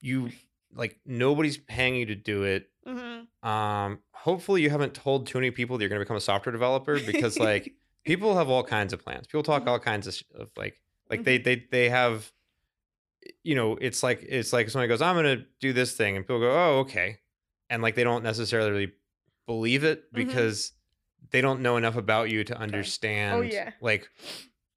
you 0.01 0.31
like 0.73 0.99
nobody's 1.05 1.57
paying 1.57 1.95
you 1.95 2.05
to 2.07 2.15
do 2.15 2.43
it. 2.43 2.69
Mhm. 2.85 3.27
Um, 3.47 3.99
hopefully 4.11 4.61
you 4.64 4.69
haven't 4.69 4.93
told 4.93 5.27
too 5.27 5.38
many 5.38 5.51
people 5.51 5.77
that 5.77 5.84
you're 5.84 5.89
going 5.89 5.99
to 5.99 6.03
become 6.05 6.18
a 6.18 6.22
software 6.22 6.51
developer 6.51 6.99
because 6.99 7.38
like 7.39 7.73
people 8.03 8.35
have 8.38 8.49
all 8.49 8.63
kinds 8.63 8.93
of 8.93 9.03
plans. 9.03 9.27
People 9.27 9.43
talk 9.43 9.67
all 9.67 9.80
kinds 9.80 10.07
of, 10.07 10.13
sh- 10.13 10.23
of 10.35 10.49
like 10.57 10.80
like 11.09 11.21
Mhm. 11.21 11.23
they 11.25 11.38
they 11.38 11.65
they 11.71 11.89
have 11.89 12.31
you 13.43 13.55
know, 13.55 13.77
it's 13.80 14.03
like 14.03 14.21
it's 14.27 14.51
like 14.51 14.69
somebody 14.69 14.89
goes, 14.89 15.01
"I'm 15.01 15.15
going 15.15 15.38
to 15.39 15.45
do 15.61 15.71
this 15.73 15.95
thing." 15.95 16.15
And 16.17 16.25
people 16.25 16.39
go, 16.39 16.51
"Oh, 16.51 16.80
okay." 16.80 17.19
And 17.69 17.81
like 17.81 17.95
they 17.95 18.03
don't 18.03 18.23
necessarily 18.23 18.91
believe 19.45 19.84
it 19.84 20.11
Mhm. 20.11 20.15
because 20.15 20.73
they 21.31 21.39
don't 21.41 21.61
know 21.61 21.77
enough 21.77 21.95
about 21.95 22.30
you 22.30 22.43
to 22.43 22.57
understand 22.57 23.38
Oh, 23.38 23.41
yeah. 23.41 23.71
like 23.81 24.09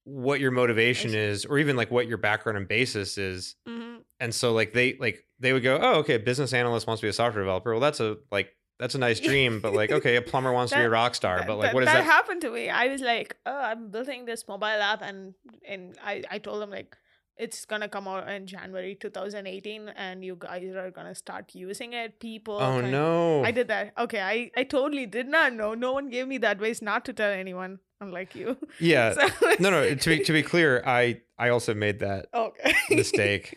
what 0.04 0.38
your 0.38 0.52
motivation 0.52 1.12
is 1.14 1.44
or 1.44 1.58
even 1.58 1.74
like 1.76 1.90
what 1.90 2.06
your 2.06 2.18
background 2.18 2.56
and 2.56 2.68
basis 2.68 3.18
is. 3.18 3.56
Mhm. 3.68 4.02
And 4.20 4.32
so 4.34 4.52
like 4.52 4.72
they 4.72 4.94
like 4.94 5.24
they 5.40 5.52
would 5.52 5.64
go, 5.64 5.78
"Oh, 5.80 5.98
okay, 5.98 6.14
a 6.14 6.18
business 6.20 6.52
analyst 6.52 6.86
wants 6.86 7.00
to 7.00 7.06
be 7.06 7.10
a 7.10 7.12
software 7.12 7.42
developer." 7.42 7.72
Well, 7.72 7.80
that's 7.80 7.98
a 8.00 8.18
like 8.30 8.54
that's 8.78 8.94
a 8.94 8.98
nice 8.98 9.20
dream, 9.20 9.60
but 9.60 9.72
like 9.74 9.90
okay, 9.90 10.16
a 10.16 10.22
plumber 10.22 10.52
wants 10.52 10.72
to 10.72 10.78
be 10.78 10.84
a 10.84 10.90
rock 10.90 11.14
star, 11.14 11.44
but 11.46 11.56
like 11.58 11.68
that, 11.68 11.74
what 11.74 11.82
is 11.82 11.86
that 11.88 11.94
that? 11.98 12.04
happened 12.04 12.40
to 12.42 12.50
me. 12.50 12.68
I 12.68 12.88
was 12.88 13.00
like, 13.00 13.36
oh, 13.46 13.56
I'm 13.58 13.90
building 13.90 14.24
this 14.26 14.46
mobile 14.48 14.66
app, 14.66 15.02
and 15.02 15.34
and 15.68 15.96
I 16.04 16.22
I 16.30 16.38
told 16.38 16.60
them 16.62 16.70
like, 16.70 16.96
it's 17.38 17.64
gonna 17.64 17.88
come 17.88 18.06
out 18.08 18.28
in 18.28 18.46
January 18.46 18.94
2018, 18.94 19.88
and 19.90 20.24
you 20.24 20.36
guys 20.38 20.74
are 20.74 20.90
gonna 20.90 21.14
start 21.14 21.54
using 21.54 21.92
it. 21.92 22.20
People. 22.20 22.58
Oh 22.58 22.80
no. 22.80 23.44
I 23.44 23.50
did 23.50 23.68
that. 23.68 23.92
Okay, 23.98 24.20
I 24.20 24.50
I 24.56 24.64
totally 24.64 25.06
did 25.06 25.28
not 25.28 25.52
know. 25.52 25.74
No 25.74 25.92
one 25.92 26.08
gave 26.10 26.28
me 26.28 26.38
the 26.38 26.50
advice 26.50 26.82
not 26.82 27.04
to 27.06 27.12
tell 27.12 27.30
anyone, 27.30 27.78
unlike 28.00 28.34
you. 28.34 28.56
Yeah. 28.80 29.14
So- 29.40 29.54
No, 29.58 29.70
no. 29.70 29.94
To 29.94 30.08
be 30.08 30.18
to 30.24 30.32
be 30.32 30.42
clear, 30.42 30.82
I 30.86 31.20
I 31.38 31.48
also 31.50 31.74
made 31.74 32.00
that. 32.00 32.26
okay. 32.34 32.74
Mistake. 32.90 33.56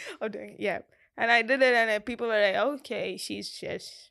of 0.20 0.32
doing 0.32 0.56
yeah, 0.58 0.80
and 1.16 1.30
I 1.30 1.42
did 1.42 1.60
it, 1.62 1.74
and 1.74 1.90
uh, 1.90 2.00
people 2.00 2.26
were 2.28 2.40
like, 2.40 2.54
"Okay, 2.56 3.16
she's 3.16 3.50
just 3.50 4.07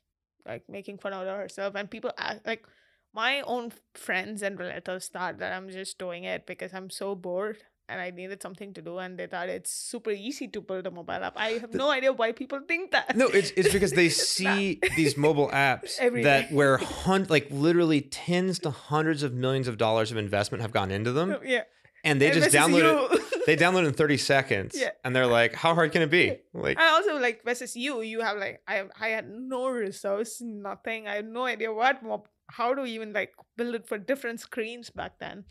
like 0.48 0.64
making 0.68 0.98
fun 0.98 1.12
out 1.12 1.26
of 1.28 1.36
herself," 1.36 1.74
and 1.76 1.90
people 1.90 2.10
ask, 2.18 2.40
like 2.46 2.64
my 3.14 3.40
own 3.42 3.72
friends 3.94 4.42
and 4.42 4.58
relatives 4.58 5.08
thought 5.08 5.38
that 5.38 5.52
I'm 5.52 5.70
just 5.70 5.98
doing 5.98 6.24
it 6.24 6.46
because 6.46 6.72
I'm 6.74 6.90
so 6.90 7.14
bored 7.14 7.58
and 7.90 8.02
I 8.02 8.10
needed 8.10 8.42
something 8.42 8.74
to 8.74 8.82
do, 8.82 8.98
and 8.98 9.18
they 9.18 9.26
thought 9.26 9.48
it's 9.48 9.70
super 9.72 10.10
easy 10.10 10.46
to 10.48 10.60
build 10.60 10.86
a 10.86 10.90
mobile 10.90 11.14
app. 11.14 11.32
I 11.36 11.52
have 11.62 11.72
The- 11.72 11.78
no 11.78 11.90
idea 11.90 12.12
why 12.12 12.32
people 12.32 12.60
think 12.68 12.90
that. 12.90 13.16
No, 13.16 13.28
it's 13.28 13.50
it's 13.56 13.72
because 13.72 13.92
they 13.92 14.08
see 14.36 14.78
these 14.96 15.16
mobile 15.16 15.48
apps 15.70 15.96
Every 15.98 16.22
that 16.24 16.50
day. 16.50 16.54
where 16.54 16.76
hun- 17.06 17.26
like 17.30 17.46
literally 17.50 18.02
tens 18.02 18.58
to 18.60 18.70
hundreds 18.70 19.22
of 19.22 19.32
millions 19.32 19.68
of 19.68 19.78
dollars 19.78 20.10
of 20.12 20.18
investment 20.18 20.60
have 20.60 20.72
gone 20.72 20.90
into 20.90 21.12
them, 21.12 21.32
oh, 21.32 21.40
yeah, 21.42 21.62
and 22.04 22.20
they 22.20 22.30
and 22.30 22.42
just 22.42 22.54
download 22.54 23.10
it. 23.12 23.22
They 23.48 23.56
download 23.56 23.88
in 23.88 23.96
thirty 23.96 24.20
seconds, 24.20 24.76
Yeah. 24.76 24.92
and 25.04 25.16
they're 25.16 25.24
like, 25.40 25.56
"How 25.56 25.72
hard 25.72 25.88
can 25.96 26.04
it 26.04 26.12
be?" 26.12 26.36
Like, 26.52 26.76
And 26.76 26.84
also, 26.92 27.16
like 27.16 27.40
versus 27.48 27.72
you, 27.74 28.04
you 28.04 28.20
have 28.20 28.36
like 28.36 28.60
I 28.68 28.84
I 29.00 29.08
had 29.16 29.24
no 29.24 29.72
resource, 29.72 30.44
nothing. 30.44 31.08
I 31.08 31.24
had 31.24 31.28
no 31.28 31.48
idea 31.48 31.72
what 31.72 31.96
how 32.52 32.74
to 32.76 32.84
even 32.84 33.16
like 33.16 33.32
build 33.56 33.74
it 33.74 33.88
for 33.88 33.96
different 33.96 34.40
screens 34.44 34.90
back 34.92 35.16
then. 35.18 35.48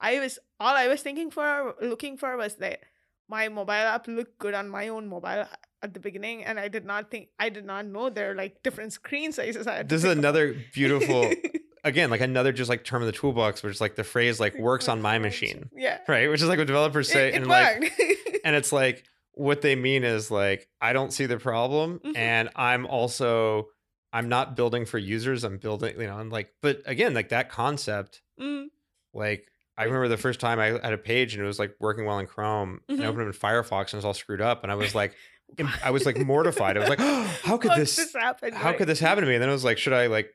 I 0.00 0.20
was 0.24 0.38
all 0.58 0.72
I 0.72 0.88
was 0.88 1.04
thinking 1.04 1.28
for 1.30 1.76
looking 1.84 2.16
for 2.16 2.32
was 2.40 2.56
that 2.64 2.80
my 3.28 3.48
mobile 3.52 3.72
app 3.92 4.08
looked 4.08 4.38
good 4.40 4.54
on 4.56 4.68
my 4.68 4.88
own 4.88 5.04
mobile 5.08 5.44
at 5.84 5.92
the 5.92 6.00
beginning, 6.00 6.44
and 6.48 6.56
I 6.58 6.68
did 6.68 6.84
not 6.88 7.10
think 7.12 7.28
I 7.38 7.48
did 7.52 7.64
not 7.68 7.84
know 7.84 8.08
there 8.08 8.32
are 8.32 8.34
like 8.34 8.62
different 8.64 8.92
screen 8.96 9.32
sizes. 9.36 9.66
I 9.68 9.82
this 9.84 10.00
is 10.04 10.10
another 10.16 10.56
beautiful, 10.72 11.28
again, 11.84 12.10
like 12.10 12.20
another 12.20 12.52
just 12.52 12.68
like 12.68 12.82
term 12.84 13.02
of 13.02 13.06
the 13.06 13.12
toolbox, 13.12 13.62
which 13.62 13.74
is 13.74 13.80
like 13.80 13.94
the 13.94 14.04
phrase 14.04 14.40
like 14.40 14.56
works 14.58 14.88
on 14.88 15.00
my 15.02 15.18
machine, 15.18 15.68
Yeah, 15.76 15.98
right? 16.08 16.28
Which 16.28 16.42
is 16.42 16.48
like 16.48 16.58
what 16.58 16.66
developers 16.66 17.08
say, 17.12 17.28
it, 17.28 17.34
it 17.34 17.36
and 17.36 17.46
like 17.46 17.92
and 18.44 18.56
it's 18.56 18.72
like 18.72 19.04
what 19.32 19.62
they 19.62 19.74
mean 19.74 20.04
is 20.04 20.30
like 20.30 20.68
i 20.80 20.92
don't 20.92 21.12
see 21.12 21.26
the 21.26 21.38
problem 21.38 21.98
Mhm. 22.04 22.16
and 22.16 22.50
i'm 22.54 22.86
also 22.86 23.66
i'm 24.12 24.28
not 24.28 24.54
building 24.54 24.84
for 24.86 24.96
users 24.96 25.42
i'm 25.42 25.58
building 25.58 26.00
you 26.00 26.06
know 26.06 26.18
and 26.20 26.30
like 26.30 26.52
but 26.62 26.80
again 26.86 27.14
like 27.14 27.30
that 27.30 27.48
concept 27.50 28.22
Mm, 28.40 28.66
like 29.12 29.48
i 29.76 29.82
remember 29.84 30.06
the 30.06 30.16
first 30.16 30.38
time 30.38 30.60
i 30.60 30.66
had 30.66 30.92
a 30.92 30.98
page 30.98 31.34
and 31.34 31.42
it 31.42 31.46
was 31.46 31.58
like 31.58 31.74
working 31.80 32.04
well 32.04 32.20
in 32.20 32.26
chrome 32.28 32.80
and 32.88 33.00
i 33.00 33.04
Mhm. 33.04 33.08
opened 33.08 33.22
it 33.22 33.26
in 33.26 33.32
firefox 33.32 33.86
and 33.86 33.94
it 33.94 33.96
was 33.96 34.04
all 34.04 34.14
screwed 34.14 34.40
up 34.40 34.62
and 34.62 34.70
i 34.70 34.76
was 34.76 34.94
like 34.94 35.14
i 35.82 35.90
was 35.90 36.06
like 36.06 36.16
mortified 36.18 36.76
i 36.76 36.80
was 36.80 36.88
like 36.88 37.00
how 37.42 37.56
could 37.56 37.70
How 37.72 37.76
did 37.76 37.82
this 37.82 38.12
happen? 38.14 38.52
how 38.52 38.68
right? 38.70 38.78
could 38.78 38.86
this 38.88 39.00
happen 39.00 39.22
to 39.24 39.28
me 39.28 39.34
and 39.34 39.42
then 39.42 39.48
i 39.48 39.52
was 39.52 39.64
like 39.64 39.78
should 39.78 39.92
i 39.92 40.06
like 40.06 40.32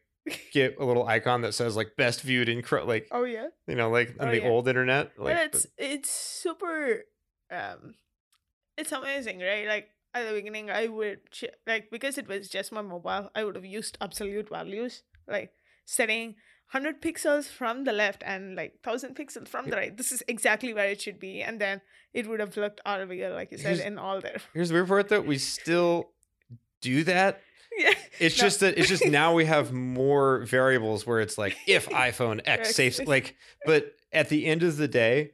get 0.51 0.76
a 0.80 0.85
little 0.85 1.06
icon 1.07 1.41
that 1.41 1.53
says 1.53 1.76
like 1.76 1.95
best 1.97 2.22
viewed 2.22 2.49
in 2.49 2.61
chrome 2.61 2.88
like 2.88 3.07
Oh 3.11 3.23
yeah. 3.23 3.47
you 3.68 3.76
know 3.76 3.89
like 3.89 4.15
on 4.19 4.27
Oh, 4.30 4.31
the 4.31 4.41
yeah. 4.41 4.47
old 4.49 4.68
internet 4.68 5.11
like 5.18 5.35
but 5.35 5.45
it's 5.45 5.68
it's 5.77 6.10
super 6.10 7.03
um 7.51 7.95
it's 8.77 8.91
amazing 8.91 9.39
right 9.39 9.68
like 9.68 9.89
at 10.14 10.27
the 10.27 10.34
beginning 10.34 10.69
i 10.72 10.88
would 10.88 11.19
ch- 11.31 11.45
like 11.68 11.89
because 11.91 12.18
it 12.18 12.27
was 12.27 12.49
just 12.49 12.72
my 12.72 12.81
mobile 12.81 13.30
i 13.35 13.43
would 13.43 13.56
have 13.56 13.65
used 13.65 13.97
absolute 14.01 14.49
values 14.49 15.03
like 15.27 15.51
setting 15.85 16.35
100 16.72 17.01
pixels 17.01 17.45
from 17.47 17.84
the 17.84 17.91
left 17.91 18.22
and 18.26 18.56
like 18.56 18.73
1000 18.84 19.15
pixels 19.15 19.47
from 19.47 19.69
the 19.69 19.76
right 19.76 19.97
this 19.97 20.11
is 20.11 20.22
exactly 20.27 20.73
where 20.73 20.88
it 20.89 21.01
should 21.01 21.19
be 21.19 21.41
and 21.41 21.60
then 21.60 21.81
it 22.14 22.27
would 22.27 22.39
have 22.39 22.56
looked 22.57 22.80
all 22.85 23.03
real 23.06 23.34
like 23.34 23.51
you 23.51 23.57
said 23.57 23.77
Here's- 23.77 23.85
in 23.88 23.97
all 23.97 24.22
there 24.22 24.38
here's 24.53 24.69
the 24.69 24.76
weird 24.76 24.88
part 24.88 25.10
though 25.10 25.22
we 25.22 25.38
still 25.38 26.11
do 26.81 27.03
that 27.03 27.41
yeah. 27.77 27.93
It's 28.19 28.37
No. 28.37 28.43
just 28.43 28.59
that 28.61 28.77
it's 28.77 28.89
just 28.89 29.05
now 29.21 29.33
we 29.33 29.45
have 29.45 29.71
more 29.71 30.45
variables 30.45 31.05
where 31.07 31.19
it's 31.21 31.37
like 31.37 31.55
if 31.67 31.87
iPhone 31.89 32.41
X 32.45 32.75
saves 32.75 32.99
like 33.05 33.35
but 33.65 33.93
at 34.11 34.29
the 34.29 34.45
end 34.45 34.63
of 34.63 34.77
the 34.77 34.87
day 34.87 35.31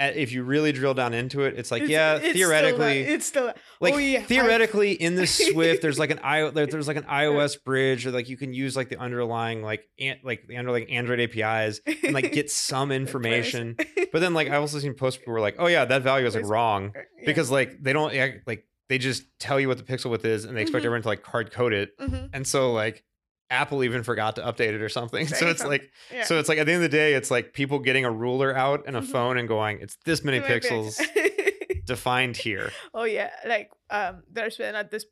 at, 0.00 0.16
if 0.16 0.30
you 0.32 0.44
really 0.44 0.70
drill 0.70 0.94
down 0.94 1.12
into 1.14 1.42
it 1.42 1.54
it's 1.58 1.70
like 1.72 1.82
It's- 1.82 1.90
yeah 1.90 2.14
it's 2.16 2.24
still 2.24 2.32
theoretically 2.34 3.00
it's 3.00 3.26
still 3.26 3.52
like 3.80 3.94
oh, 3.94 3.98
yeah, 3.98 4.20
I- 4.20 4.22
theoretically 4.22 4.92
in 4.92 5.14
the 5.16 5.26
Swift 5.26 5.82
there's 5.82 5.98
like 5.98 6.10
an 6.10 6.20
i 6.22 6.48
there's 6.50 6.86
like 6.86 6.96
an 6.98 7.04
iOS 7.04 7.62
bridge 7.64 8.06
or 8.06 8.10
like 8.12 8.28
you 8.28 8.36
can 8.36 8.52
use 8.52 8.76
like 8.76 8.90
the 8.90 8.98
underlying 8.98 9.62
like 9.62 9.88
an, 9.98 10.18
like 10.22 10.46
the 10.46 10.56
underlying 10.56 10.90
Android 10.90 11.18
APIs 11.20 11.80
and 12.04 12.12
like 12.14 12.32
get 12.32 12.48
some 12.50 12.92
information. 12.92 13.76
But 14.12 14.20
then 14.20 14.34
like 14.34 14.48
I've 14.48 14.60
also 14.60 14.78
seen 14.78 14.94
posts 14.94 15.20
where 15.24 15.40
like 15.40 15.56
oh 15.58 15.66
yeah 15.66 15.84
that 15.84 16.02
value 16.02 16.26
is 16.26 16.34
like 16.36 16.44
wrong. 16.46 16.92
because 17.26 17.50
like 17.50 17.82
they 17.82 17.92
don't 17.92 18.14
like 18.46 18.64
they 18.88 18.98
just 18.98 19.24
tell 19.38 19.58
you 19.60 19.68
what 19.68 19.76
the 19.78 19.84
pixel 19.84 20.10
width 20.10 20.24
is 20.24 20.44
and 20.44 20.56
they 20.56 20.62
expect 20.62 20.82
Mhm. 20.82 20.86
everyone 20.86 21.02
to 21.02 21.08
like 21.08 21.24
hard 21.24 21.50
code 21.52 21.72
it 21.72 21.96
Mhm. 21.98 22.30
and 22.32 22.46
so 22.46 22.72
like 22.72 23.04
Apple 23.50 23.82
even 23.82 24.02
forgot 24.02 24.36
to 24.36 24.42
update 24.42 24.74
it 24.74 24.82
or 24.82 24.88
something. 24.90 25.26
So 25.40 25.48
it's 25.48 25.64
like 25.64 25.90
yeah. 26.12 26.24
so 26.24 26.38
it's 26.38 26.48
like 26.50 26.58
at 26.58 26.66
the 26.66 26.72
end 26.72 26.84
of 26.84 26.90
the 26.90 26.96
day, 26.96 27.14
it's 27.14 27.30
like 27.30 27.52
people 27.54 27.78
getting 27.78 28.04
a 28.04 28.10
ruler 28.10 28.54
out 28.54 28.84
and 28.86 28.94
a 28.96 29.00
Mhm. 29.00 29.06
phone 29.10 29.38
and 29.38 29.48
going, 29.48 29.80
it's 29.80 29.96
this 30.04 30.22
many 30.22 30.40
pixels 30.40 31.00
defined 31.84 32.36
here. 32.36 32.70
oh 32.94 33.04
yeah 33.04 33.30
like 33.46 33.70
um 33.90 34.22
there's 34.30 34.56
been 34.58 34.74
at 34.74 34.90
this 34.90 35.06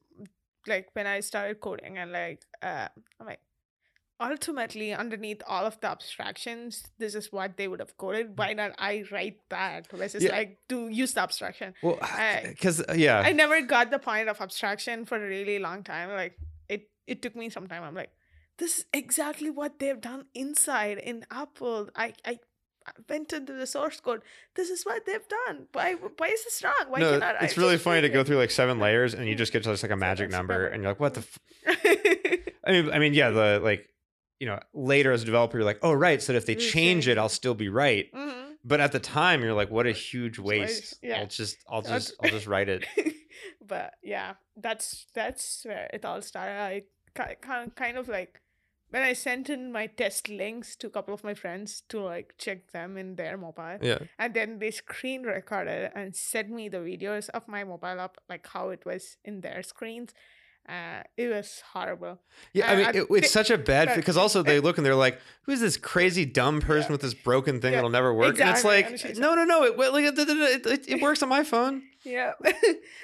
like 0.66 0.88
when 0.94 1.06
i 1.06 1.20
started 1.20 1.60
coding 1.60 1.96
and 1.96 2.12
like 2.12 2.42
uh 2.62 2.88
i'm 3.20 3.26
like 3.26 3.40
ultimately 4.20 4.92
underneath 4.94 5.42
all 5.46 5.64
of 5.66 5.78
the 5.80 5.88
abstractions 5.88 6.84
this 6.98 7.14
is 7.14 7.30
what 7.32 7.56
they 7.56 7.68
would 7.68 7.80
have 7.80 7.96
coded 7.98 8.36
why 8.38 8.52
not 8.54 8.72
i 8.78 9.04
write 9.12 9.36
that 9.50 9.86
versus 9.90 10.22
Yeah. 10.24 10.32
like 10.32 10.58
to 10.70 10.88
use 10.88 11.12
the 11.14 11.20
abstraction 11.20 11.74
Well, 11.82 11.98
I- 12.00 12.44
because 12.48 12.80
uh, 12.80 12.94
yeah, 12.96 13.20
i 13.24 13.32
never 13.32 13.60
got 13.62 13.90
the 13.90 13.98
point 13.98 14.28
of 14.28 14.40
abstraction 14.40 15.04
for 15.04 15.16
a 15.16 15.28
really 15.28 15.58
long 15.58 15.82
time 15.84 16.10
like 16.10 16.38
it 16.68 16.88
it 17.06 17.20
took 17.22 17.36
me 17.36 17.50
some 17.50 17.66
time 17.68 17.82
i'm 17.82 17.94
like 17.94 18.10
this 18.58 18.78
is 18.78 18.84
exactly 18.94 19.50
what 19.50 19.78
they've 19.78 20.00
done 20.00 20.24
inside 20.34 20.98
in 20.98 21.24
apple 21.30 21.88
i 21.94 22.12
i 22.24 22.38
I 22.88 22.92
went 23.08 23.32
into 23.32 23.52
the 23.52 23.66
source 23.66 23.98
code. 23.98 24.22
This 24.54 24.70
is 24.70 24.84
what 24.86 25.04
they've 25.06 25.26
done. 25.26 25.66
Why? 25.72 25.94
Why 25.94 26.28
is 26.28 26.44
this 26.44 26.62
wrong? 26.62 26.84
Why 26.86 27.00
no, 27.00 27.10
cannot 27.18 27.34
I 27.42 27.44
it's 27.46 27.56
really 27.58 27.78
funny 27.78 28.00
to 28.02 28.08
go 28.08 28.22
through 28.22 28.36
like 28.36 28.52
seven 28.52 28.78
layers 28.78 29.12
and 29.12 29.26
you 29.26 29.34
just 29.42 29.52
get 29.52 29.64
to 29.64 29.70
just 29.70 29.82
like 29.82 29.90
a 29.90 29.96
magic 29.96 30.30
number 30.30 30.52
number. 30.54 30.66
and 30.68 30.84
you're 30.84 30.92
like, 30.92 31.00
what 31.00 31.14
the? 31.14 31.26
F-? 31.26 31.38
I 32.64 32.70
mean, 32.70 32.90
I 32.92 33.00
mean, 33.00 33.12
yeah, 33.12 33.30
the 33.30 33.58
like, 33.60 33.88
you 34.40 34.46
know, 34.46 34.58
later 34.74 35.12
as 35.12 35.22
a 35.22 35.24
developer, 35.24 35.56
you're 35.58 35.64
like, 35.64 35.78
oh 35.82 35.92
right, 35.92 36.22
so 36.22 36.32
if 36.32 36.46
they 36.46 36.54
change 36.54 37.08
it, 37.08 37.18
I'll 37.18 37.28
still 37.28 37.54
be 37.54 37.68
right. 37.68 38.12
Mhm. 38.12 38.54
But 38.64 38.80
at 38.80 38.90
the 38.92 38.98
time, 39.00 39.42
you're 39.42 39.54
like, 39.54 39.70
what 39.70 39.86
a 39.86 39.92
huge 39.92 40.38
waste, 40.38 40.98
yeah. 41.02 41.20
I'll 41.20 41.26
just, 41.28 41.56
I'll 41.70 41.82
just, 41.82 42.14
I'll 42.22 42.30
just 42.30 42.46
write 42.46 42.68
it. 42.68 42.84
but 43.66 43.94
yeah, 44.02 44.34
that's 44.56 45.06
that's 45.14 45.64
where 45.64 45.88
it 45.92 46.04
all 46.04 46.20
started. 46.22 46.52
I 46.60 46.82
kind 47.14 47.74
kind 47.76 47.96
of 47.96 48.08
like 48.08 48.40
when 48.90 49.02
I 49.02 49.14
sent 49.14 49.50
in 49.50 49.72
my 49.72 49.86
test 49.88 50.28
links 50.28 50.76
to 50.76 50.86
a 50.86 50.90
couple 50.90 51.12
of 51.14 51.24
my 51.24 51.34
friends 51.34 51.82
to 51.88 52.00
like 52.00 52.34
check 52.38 52.70
them 52.72 52.96
in 52.96 53.16
their 53.16 53.36
mobile, 53.36 53.78
Yeah. 53.82 53.98
and 54.18 54.34
then 54.34 54.58
they 54.58 54.70
screen 54.70 55.22
recorded 55.22 55.90
and 55.94 56.14
sent 56.14 56.50
me 56.50 56.68
the 56.68 56.78
videos 56.78 57.28
of 57.30 57.48
my 57.48 57.64
mobile 57.64 58.00
app, 58.00 58.18
like 58.28 58.46
how 58.48 58.70
it 58.70 58.84
was 58.84 59.16
in 59.24 59.40
their 59.40 59.62
screens. 59.62 60.10
Uh, 60.68 61.02
it 61.16 61.28
was 61.28 61.62
horrible. 61.72 62.18
Yeah, 62.52 62.68
I 62.68 62.72
I- 62.72 62.76
mean, 62.76 63.02
it, 63.02 63.06
it's 63.10 63.30
such 63.30 63.50
a 63.50 63.58
bad 63.58 63.94
because 63.94 64.16
also 64.16 64.42
they 64.42 64.58
look 64.58 64.78
and 64.78 64.84
they're 64.86 64.96
like, 64.96 65.20
"Who's 65.44 65.60
this 65.60 65.76
crazy 65.76 66.24
dumb 66.24 66.60
person 66.60 66.88
Yeah. 66.90 66.92
with 66.94 67.02
this 67.02 67.14
broken 67.14 67.60
thing 67.60 67.72
Yeah, 67.72 67.78
that'll 67.78 67.90
never 67.90 68.12
work?" 68.12 68.40
And 68.40 68.50
it's 68.50 68.64
like, 68.64 68.90
and 69.04 69.18
no, 69.18 69.34
no, 69.36 69.44
no, 69.44 69.62
it 69.64 69.78
like, 69.78 70.04
it, 70.04 70.18
it, 70.18 70.66
it, 70.66 70.88
it 70.88 71.02
works 71.02 71.22
on 71.22 71.28
my 71.28 71.44
phone. 71.44 71.82
Yeah. 72.04 72.32
and 72.44 72.58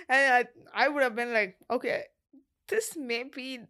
I, 0.09 0.45
I 0.75 0.89
would 0.89 1.03
have 1.03 1.15
been 1.15 1.33
like, 1.33 1.57
okay, 1.71 2.03
this 2.69 2.97
may 2.97 3.25
be 3.25 3.61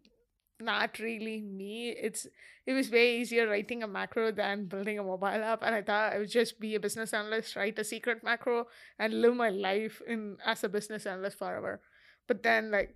not 0.60 0.98
really 0.98 1.40
me. 1.42 1.90
It's 1.90 2.26
it 2.64 2.72
was 2.72 2.90
way 2.90 3.18
easier 3.18 3.48
writing 3.48 3.82
a 3.82 3.88
macro 3.88 4.30
than 4.32 4.66
building 4.66 4.98
a 4.98 5.02
mobile 5.02 5.26
app. 5.26 5.62
And 5.62 5.74
I 5.74 5.82
thought 5.82 6.12
I 6.14 6.18
would 6.18 6.30
just 6.30 6.60
be 6.60 6.76
a 6.76 6.80
business 6.80 7.12
analyst, 7.12 7.56
write 7.56 7.78
a 7.78 7.84
secret 7.84 8.22
macro, 8.22 8.68
and 8.98 9.20
live 9.20 9.34
my 9.36 9.50
life 9.50 10.00
in 10.06 10.36
as 10.46 10.62
a 10.64 10.68
business 10.68 11.04
analyst 11.04 11.38
forever. 11.38 11.80
But 12.28 12.42
then 12.42 12.70
like 12.70 12.94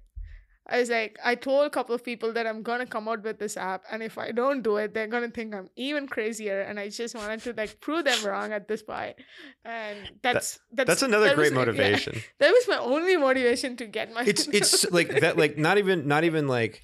I 0.69 0.81
was 0.81 0.91
like, 0.91 1.17
I 1.25 1.37
told 1.37 1.65
a 1.65 1.71
couple 1.71 1.95
of 1.95 2.03
people 2.05 2.33
that 2.33 2.45
I'm 2.47 2.63
gonna 2.63 2.87
come 2.87 3.09
out 3.09 3.23
with 3.23 3.39
this 3.39 3.57
app, 3.57 3.85
and 3.91 4.03
if 4.03 4.19
I 4.19 4.33
don't 4.33 4.63
do 4.63 4.79
it, 4.79 4.95
they're 4.95 5.07
gonna 5.07 5.31
think 5.31 5.55
I'm 5.55 5.69
even 5.77 6.09
crazier. 6.09 6.61
And 6.63 6.81
I 6.81 6.89
just 6.89 7.15
wanted 7.15 7.41
to 7.43 7.55
like 7.57 7.81
prove 7.81 8.05
them 8.05 8.25
wrong 8.25 8.53
at 8.53 8.67
this 8.67 8.83
point. 8.83 9.17
And 9.65 9.97
that's 10.23 10.59
that's 10.73 10.89
That's 10.89 11.03
another 11.03 11.27
that 11.27 11.37
was, 11.37 11.51
great 11.51 11.53
yeah, 11.53 11.59
motivation. 11.59 12.23
that 12.41 12.51
was 12.51 12.67
my 12.67 12.79
only 12.79 13.17
motivation 13.17 13.77
to 13.77 13.87
get 13.87 14.13
my. 14.13 14.25
It's 14.25 14.49
it's 14.49 14.91
like 14.91 15.21
that, 15.21 15.37
like 15.37 15.57
not 15.57 15.79
even 15.79 16.09
not 16.09 16.25
even 16.25 16.49
like 16.49 16.83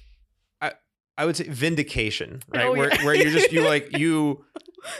I 0.61 0.71
I 1.17 1.25
would 1.25 1.35
say 1.35 1.47
vindication, 1.49 2.41
right? 2.53 2.67
Oh, 2.67 2.71
where 2.73 2.87
yeah. 2.89 3.03
where 3.03 3.15
you 3.15 3.31
just 3.31 3.51
you 3.51 3.65
like 3.65 3.97
you. 3.97 4.45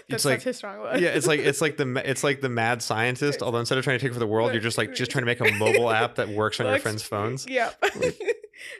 That's 0.10 0.24
it's 0.24 0.26
like 0.26 0.40
such 0.42 0.48
a 0.48 0.54
strong 0.54 0.80
word. 0.80 1.00
yeah, 1.02 1.10
it's 1.10 1.28
like 1.28 1.40
it's 1.42 1.62
like 1.62 1.78
the 1.78 2.10
it's 2.10 2.24
like 2.24 2.42
the 2.42 2.50
mad 2.50 2.82
scientist. 2.82 3.42
Although 3.42 3.60
instead 3.60 3.78
of 3.78 3.84
trying 3.86 3.98
to 4.00 4.02
take 4.02 4.12
over 4.12 4.20
the 4.20 4.28
world, 4.28 4.52
you're 4.54 4.62
just 4.62 4.78
like 4.78 4.94
just 4.94 5.12
trying 5.12 5.24
to 5.24 5.26
make 5.26 5.40
a 5.40 5.52
mobile 5.58 5.90
app 5.90 6.16
that 6.16 6.30
works 6.30 6.60
on 6.60 6.66
your 6.68 6.80
friends' 6.80 7.04
phones. 7.04 7.46
Yeah. 7.48 7.72
Like- 7.96 8.20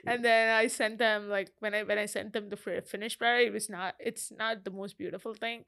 and 0.06 0.24
then 0.24 0.54
I 0.54 0.66
sent 0.68 0.98
them 0.98 1.28
like 1.28 1.50
when 1.60 1.74
I 1.74 1.82
when 1.82 1.98
I 1.98 2.06
sent 2.06 2.32
them 2.32 2.48
the 2.48 2.56
fi- 2.56 2.80
finished 2.80 3.18
product, 3.18 3.48
it 3.48 3.52
was 3.52 3.68
not 3.68 3.94
it's 3.98 4.32
not 4.32 4.64
the 4.64 4.70
most 4.70 4.98
beautiful 4.98 5.34
thing, 5.34 5.64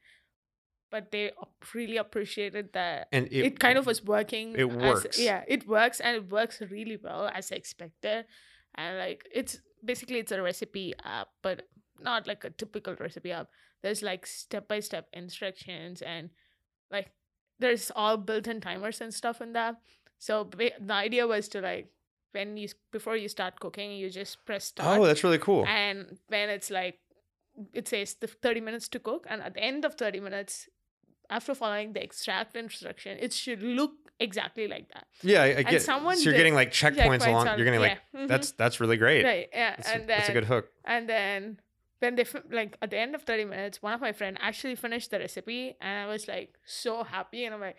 but 0.91 1.11
they 1.11 1.33
really 1.75 1.97
appreciated 1.97 2.73
that 2.73 3.09
and 3.13 3.27
it, 3.31 3.45
it, 3.47 3.59
kind 3.59 3.79
of 3.79 3.87
was 3.87 4.05
working. 4.05 4.55
it 4.55 4.69
as- 4.69 5.05
works. 5.05 5.19
yeah, 5.19 5.45
it 5.49 5.67
works 5.69 6.01
and 6.01 6.17
it 6.17 6.31
works 6.31 6.61
really 6.71 6.99
well 7.03 7.31
as 7.33 7.53
I 7.53 7.57
expected. 7.57 8.27
And 8.75 8.99
like 8.99 9.27
it's 9.33 9.61
basically 9.85 10.19
it's 10.19 10.33
a 10.33 10.43
recipe 10.43 10.95
app, 11.05 11.29
but 11.43 11.63
not 12.01 12.27
like 12.27 12.45
a 12.45 12.51
typical 12.51 12.95
recipe 12.99 13.33
app. 13.33 13.49
There's 13.83 14.03
like 14.03 14.27
step 14.27 14.69
by 14.69 14.81
step 14.81 15.09
instructions 15.13 16.03
and 16.03 16.31
like 16.91 17.11
there's 17.59 17.91
all 17.95 18.17
built-in 18.17 18.61
timers 18.61 19.01
and 19.01 19.13
stuff 19.13 19.41
in 19.41 19.53
that. 19.55 19.77
So 20.19 20.49
the 20.53 20.73
idea 20.91 21.27
was 21.27 21.49
to 21.51 21.61
like 21.61 21.91
when 22.37 22.57
you 22.63 22.69
before 22.97 23.17
you 23.23 23.29
start 23.37 23.55
cooking, 23.65 23.89
you 24.01 24.07
just 24.23 24.35
press 24.47 24.65
start 24.73 24.99
oh, 25.01 25.05
that's 25.09 25.23
really 25.27 25.39
cool. 25.49 25.63
and 25.67 25.99
when 26.29 26.49
it's 26.57 26.71
like 26.71 26.97
it 27.81 27.89
says 27.89 28.09
the 28.23 28.27
30 28.29 28.61
minutes 28.69 28.87
to 28.95 28.99
cook 29.09 29.23
and 29.31 29.39
at 29.43 29.53
the 29.55 29.63
end 29.71 29.85
of 29.87 29.95
30 29.95 30.21
minutes 30.21 30.69
after 31.37 31.55
following 31.55 31.93
the 31.95 32.03
extract 32.09 32.55
instruction 32.57 33.13
it 33.27 33.33
should 33.33 33.63
look 33.79 33.93
exactly 34.21 34.67
like 34.75 34.87
that 34.95 35.07
yeah, 35.23 35.43
I, 35.43 35.47
I 35.59 35.63
get. 35.63 35.83
someone 35.83 36.17
so 36.17 36.23
you're 36.25 36.33
did- 36.35 36.39
getting 36.43 36.55
like 36.55 36.71
checkpoints 36.83 37.27
along. 37.27 37.49
on- 37.49 37.57
You're 37.59 37.65
getting 37.71 37.81
like 37.89 37.99
yeah, 38.15 38.21
mhm, 38.21 38.29
that's 38.33 38.49
that's 38.61 38.77
really 38.83 38.99
great. 39.05 39.25
right 39.25 39.49
yeah 39.53 39.75
That's, 39.77 39.89
a, 39.89 39.93
and 39.95 40.01
then 40.09 40.19
that's 40.19 40.29
a 40.29 40.37
good 40.39 40.45
hook. 40.53 40.65
and 40.85 41.03
then 41.09 41.59
when 42.01 42.15
they 42.19 42.25
like 42.61 42.77
at 42.85 42.91
the 42.93 42.99
end 43.05 43.15
of 43.17 43.23
30 43.23 43.45
minutes 43.55 43.77
one 43.87 43.95
of 43.97 44.01
my 44.09 44.13
friend 44.13 44.37
actually 44.49 44.77
finished 44.77 45.11
the 45.13 45.19
recipe 45.19 45.63
and 45.81 45.95
i 46.05 46.07
was 46.15 46.23
like 46.35 46.51
so 46.67 46.93
happy 47.05 47.45
and 47.47 47.55
i'm 47.55 47.61
like 47.69 47.77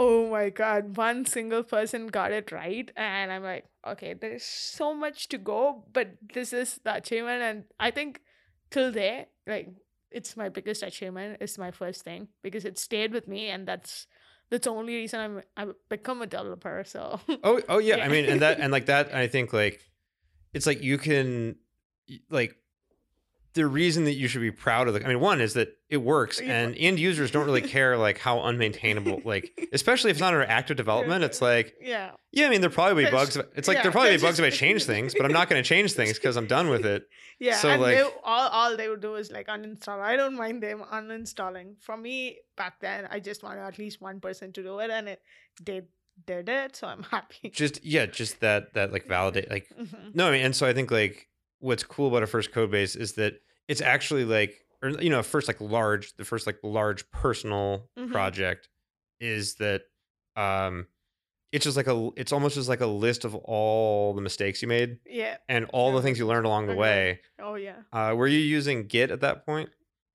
oh 0.00 0.30
my 0.30 0.48
god 0.48 0.96
one 0.96 1.26
single 1.26 1.62
person 1.62 2.06
got 2.06 2.32
it 2.32 2.50
right 2.50 2.90
and 2.96 3.30
i'm 3.30 3.42
like 3.42 3.66
okay 3.86 4.14
there's 4.14 4.42
so 4.42 4.94
much 4.94 5.28
to 5.28 5.36
go 5.36 5.84
but 5.92 6.08
this 6.32 6.52
is 6.52 6.80
the 6.84 6.94
achievement 6.94 7.42
and 7.42 7.64
i 7.78 7.90
think 7.90 8.22
till 8.70 8.90
there 8.90 9.26
like 9.46 9.68
it's 10.10 10.36
my 10.36 10.48
biggest 10.48 10.82
achievement 10.82 11.36
it's 11.40 11.58
my 11.58 11.70
first 11.70 12.02
thing 12.02 12.28
because 12.42 12.64
it 12.64 12.78
stayed 12.78 13.12
with 13.12 13.28
me 13.28 13.48
and 13.50 13.68
that's 13.68 14.06
that's 14.50 14.64
the 14.64 14.70
only 14.70 14.94
reason 14.94 15.20
i'm 15.20 15.42
i've 15.56 15.74
become 15.90 16.22
a 16.22 16.26
developer 16.26 16.82
so 16.84 17.20
Oh, 17.44 17.60
oh 17.68 17.78
yeah. 17.78 17.96
I 18.04 18.08
mean, 18.08 18.24
and 18.24 18.40
that 18.40 18.58
and 18.58 18.72
like 18.72 18.86
that. 18.86 19.14
I 19.14 19.28
think 19.28 19.52
like 19.52 19.80
it's 20.52 20.66
like 20.66 20.82
you 20.82 20.98
can 20.98 21.56
like 22.30 22.56
the 23.54 23.66
reason 23.66 24.04
that 24.04 24.14
you 24.14 24.28
should 24.28 24.40
be 24.42 24.50
proud 24.52 24.86
of 24.86 24.94
the. 24.94 25.04
I 25.04 25.08
mean, 25.08 25.20
one 25.20 25.40
is 25.40 25.54
that 25.54 25.76
it 25.88 25.96
works, 25.96 26.40
and 26.40 26.74
end 26.78 26.98
users 27.00 27.30
don't 27.30 27.44
really 27.46 27.62
care 27.62 27.96
like 27.96 28.18
how 28.18 28.38
unmaintainable. 28.38 29.24
Like, 29.24 29.68
especially 29.72 30.10
if 30.10 30.16
it's 30.16 30.20
not 30.20 30.34
under 30.34 30.44
active 30.46 30.76
development, 30.76 31.24
it's 31.24 31.42
like 31.42 31.74
yeah 31.80 32.12
yeah. 32.30 32.46
I 32.46 32.50
mean, 32.50 32.60
there 32.60 32.70
probably 32.70 33.04
be 33.04 33.10
bugs. 33.10 33.36
It's 33.56 33.66
like 33.68 33.78
yeah, 33.78 33.82
there 33.82 33.92
probably 33.92 34.16
be 34.16 34.22
bugs 34.22 34.38
if 34.38 34.44
I 34.44 34.50
change 34.50 34.84
things, 34.92 35.14
but 35.14 35.24
I'm 35.26 35.32
not 35.32 35.48
going 35.48 35.62
to 35.62 35.68
change 35.68 35.92
things 35.94 36.14
because 36.14 36.36
I'm 36.36 36.46
done 36.46 36.68
with 36.68 36.84
it. 36.86 37.04
Yeah, 37.42 37.56
So, 37.56 37.70
and 37.70 37.80
like- 37.80 37.96
they, 37.96 38.02
all 38.22 38.48
all 38.50 38.76
they 38.76 38.88
would 38.90 39.00
do 39.00 39.14
is 39.14 39.30
like 39.32 39.46
uninstall. 39.48 39.98
I 40.00 40.14
don't 40.16 40.36
mind 40.36 40.62
them 40.62 40.82
uninstalling. 40.92 41.76
For 41.80 41.96
me, 41.96 42.38
back 42.54 42.80
then, 42.80 43.08
I 43.10 43.18
just 43.18 43.42
wanted 43.42 43.62
at 43.62 43.78
least 43.78 44.00
one 44.02 44.20
person 44.20 44.52
to 44.52 44.62
do 44.62 44.78
it, 44.80 44.90
and 44.90 45.08
it 45.08 45.22
they 45.62 45.82
did 46.26 46.50
it, 46.50 46.76
so 46.76 46.86
I'm 46.86 47.02
happy. 47.04 47.48
Just 47.48 47.82
yeah, 47.82 48.04
just 48.04 48.40
that 48.40 48.74
that 48.74 48.92
like 48.92 49.06
validate 49.08 49.50
like 49.50 49.68
Mhm. 49.74 50.14
No, 50.14 50.28
I 50.28 50.32
mean, 50.32 50.44
and 50.44 50.54
so 50.54 50.66
I 50.66 50.74
think 50.74 50.90
like 50.90 51.28
what's 51.60 51.82
cool 51.84 52.08
about 52.08 52.22
a 52.22 52.26
first 52.26 52.52
code 52.52 52.70
base 52.70 52.96
is 52.96 53.12
that 53.14 53.34
it's 53.68 53.80
actually 53.80 54.24
like, 54.24 54.54
or 54.82 54.90
you 54.90 55.10
know, 55.10 55.22
first 55.22 55.46
like 55.48 55.60
large, 55.60 56.14
the 56.16 56.24
first 56.24 56.46
like 56.46 56.58
large 56.62 57.08
personal 57.10 57.88
Mhm. 57.98 58.10
project 58.10 58.68
is 59.20 59.54
that, 59.56 59.82
um, 60.36 60.86
it's 61.52 61.64
just 61.64 61.76
like 61.76 61.86
a, 61.88 62.10
it's 62.16 62.32
almost 62.32 62.54
just 62.54 62.68
like 62.68 62.80
a 62.80 62.86
list 62.86 63.24
of 63.24 63.34
all 63.34 64.14
the 64.14 64.20
mistakes 64.22 64.62
you 64.62 64.68
made 64.68 64.98
Yeah. 65.06 65.36
and 65.48 65.66
all 65.72 65.92
the 65.92 66.00
things 66.02 66.18
you 66.18 66.26
learned 66.26 66.46
along 66.46 66.66
the 66.66 66.72
Okay. 66.72 66.80
way. 66.80 67.20
Oh 67.40 67.54
yeah. 67.56 67.82
Uh, 67.92 68.14
were 68.16 68.26
you 68.28 68.38
using 68.38 68.86
Git 68.86 69.10
at 69.10 69.20
that 69.20 69.44
point? 69.44 69.68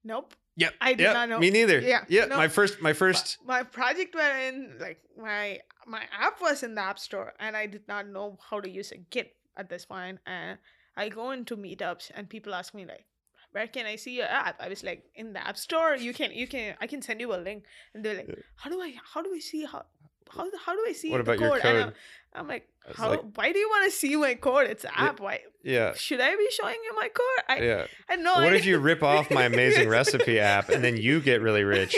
Nope. 0.03 0.33
Yep. 0.57 0.73
I 0.79 0.93
did 0.93 1.03
yep, 1.03 1.13
not 1.13 1.27
know. 1.29 1.39
Me 1.39 1.49
neither. 1.49 1.79
Yeah, 1.81 2.05
Yeah. 2.07 2.25
no. 2.25 2.37
My 2.37 2.47
first, 2.47 2.81
my 2.81 2.93
first. 2.93 3.37
my 3.45 3.63
project 3.63 4.15
were 4.15 4.21
in 4.47 4.77
like 4.79 5.01
my 5.17 5.59
my 5.85 6.03
app 6.17 6.39
was 6.41 6.63
in 6.63 6.73
the 6.75 6.81
app 6.81 6.97
store, 6.97 7.33
and 7.39 7.57
I 7.57 7.65
did 7.67 7.87
not 7.89 8.07
know 8.07 8.37
how 8.49 8.61
to 8.61 8.69
use 8.69 8.91
a 8.93 8.97
Git 8.97 9.35
at 9.57 9.67
this 9.69 9.85
point. 9.85 10.19
And 10.25 10.57
I 10.97 11.09
go 11.09 11.31
into 11.31 11.57
meetups, 11.57 12.11
and 12.15 12.29
people 12.29 12.53
ask 12.53 12.73
me 12.73 12.85
like, 12.85 13.05
"Where 13.51 13.67
can 13.67 13.85
I 13.85 13.95
see 13.97 14.15
your 14.17 14.27
app?" 14.27 14.55
I 14.61 14.69
was 14.69 14.83
like, 14.83 15.03
"In 15.15 15.33
the 15.33 15.45
app 15.45 15.57
store. 15.57 15.95
You 15.95 16.13
can 16.13 16.31
you 16.31 16.47
can 16.47 16.75
I 16.79 16.87
can 16.87 17.01
send 17.01 17.19
you 17.19 17.33
a 17.33 17.37
link." 17.37 17.63
And 17.93 18.03
they're 18.03 18.15
like. 18.17 18.29
"How 18.55 18.69
do 18.69 18.81
I 18.81 18.93
how 19.13 19.21
do 19.21 19.31
I 19.35 19.39
see 19.39 19.65
how?" 19.65 19.85
How, 20.27 20.49
how 20.65 20.73
do 20.73 20.83
I 20.87 20.91
see 20.93 21.11
What 21.11 21.23
the 21.23 21.31
about 21.33 21.39
your 21.39 21.59
code? 21.59 21.65
And 21.65 21.77
I'm. 21.83 21.93
I'm 22.33 22.47
like, 22.47 22.67
how, 22.95 23.09
like- 23.11 23.21
why 23.35 23.51
do 23.53 23.59
you 23.59 23.69
want 23.69 23.85
to 23.85 23.91
see 23.95 24.15
my 24.15 24.33
code? 24.33 24.65
It's 24.67 24.83
app. 24.83 25.19
Why 25.19 25.41
Yeah. 25.63 25.93
should 25.93 26.19
I 26.19 26.35
be 26.35 26.49
showing 26.49 26.75
you 26.83 26.95
my 26.95 27.09
code? 27.09 27.43
I, 27.47 27.59
Yeah. 27.61 27.85
I 28.09 28.15
know. 28.15 28.33
What 28.33 28.51
I, 28.53 28.55
if 28.55 28.65
you 28.65 28.79
rip 28.79 29.03
off 29.03 29.29
my 29.29 29.43
amazing 29.43 29.87
recipe 29.99 30.39
app 30.39 30.69
and 30.69 30.83
then 30.83 30.97
you 30.97 31.21
get 31.21 31.41
really 31.41 31.63
rich? 31.63 31.95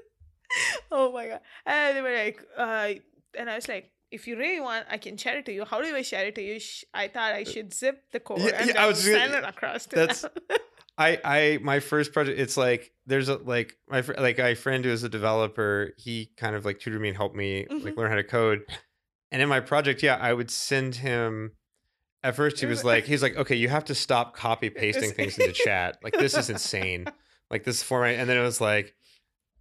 oh 0.92 1.12
my 1.12 1.28
god! 1.28 1.40
And 1.66 1.96
they 1.96 2.02
were 2.02 2.16
like, 2.16 2.42
uh, 2.56 2.88
and 3.38 3.50
I 3.50 3.54
was 3.56 3.68
like, 3.68 3.90
if 4.10 4.26
you 4.26 4.36
really 4.36 4.60
want, 4.60 4.86
I 4.90 4.98
can 4.98 5.16
share 5.16 5.38
it 5.38 5.46
to 5.46 5.52
you. 5.52 5.64
How 5.64 5.80
do 5.80 5.94
I 5.94 6.02
share 6.02 6.26
it 6.26 6.34
to 6.34 6.42
you? 6.42 6.58
I 6.92 7.08
thought 7.08 7.32
I 7.32 7.44
should 7.44 7.72
zip 7.72 8.04
the 8.12 8.20
code 8.20 8.40
Uh, 8.40 8.46
yeah, 8.48 8.60
and 8.60 8.68
yeah, 8.70 8.82
I 8.82 8.86
was 8.86 9.02
send 9.02 9.34
it 9.34 9.44
across 9.44 9.86
to 9.86 9.96
that's- 9.96 10.22
them. 10.22 10.30
I 10.98 11.18
I 11.24 11.58
my 11.62 11.80
first 11.80 12.12
project 12.12 12.38
it's 12.38 12.58
like 12.58 12.92
there's 13.06 13.30
a 13.30 13.36
like 13.36 13.78
my 13.88 14.02
fr- 14.02 14.14
like 14.18 14.36
my 14.36 14.54
friend 14.54 14.84
who 14.84 14.90
is 14.90 15.02
a 15.02 15.08
developer 15.08 15.94
he 15.96 16.30
kind 16.36 16.54
of 16.54 16.66
like 16.66 16.78
tutored 16.78 17.00
me 17.00 17.08
and 17.08 17.16
helped 17.16 17.34
me 17.36 17.66
like 17.70 17.94
Mhm. 17.94 17.96
learn 17.96 18.10
how 18.10 18.16
to 18.16 18.24
code 18.24 18.60
and 19.32 19.40
in 19.40 19.48
my 19.48 19.60
project 19.60 20.02
yeah 20.02 20.16
I 20.20 20.34
would 20.34 20.50
send 20.50 20.96
him 20.96 21.52
at 22.22 22.36
first 22.36 22.60
he 22.60 22.66
was 22.66 22.84
like 22.84 23.04
he's 23.06 23.22
like 23.22 23.34
okay 23.36 23.56
you 23.56 23.68
have 23.70 23.86
to 23.86 23.94
stop 23.94 24.36
copy 24.36 24.68
pasting 24.82 25.12
things 25.12 25.38
into 25.38 25.52
chat 25.52 25.96
like 26.02 26.18
this 26.18 26.36
is 26.36 26.50
insane 26.56 27.06
like 27.50 27.64
this 27.64 27.82
format 27.82 28.16
and 28.16 28.28
then 28.28 28.36
it 28.36 28.42
was 28.42 28.60
like 28.60 28.94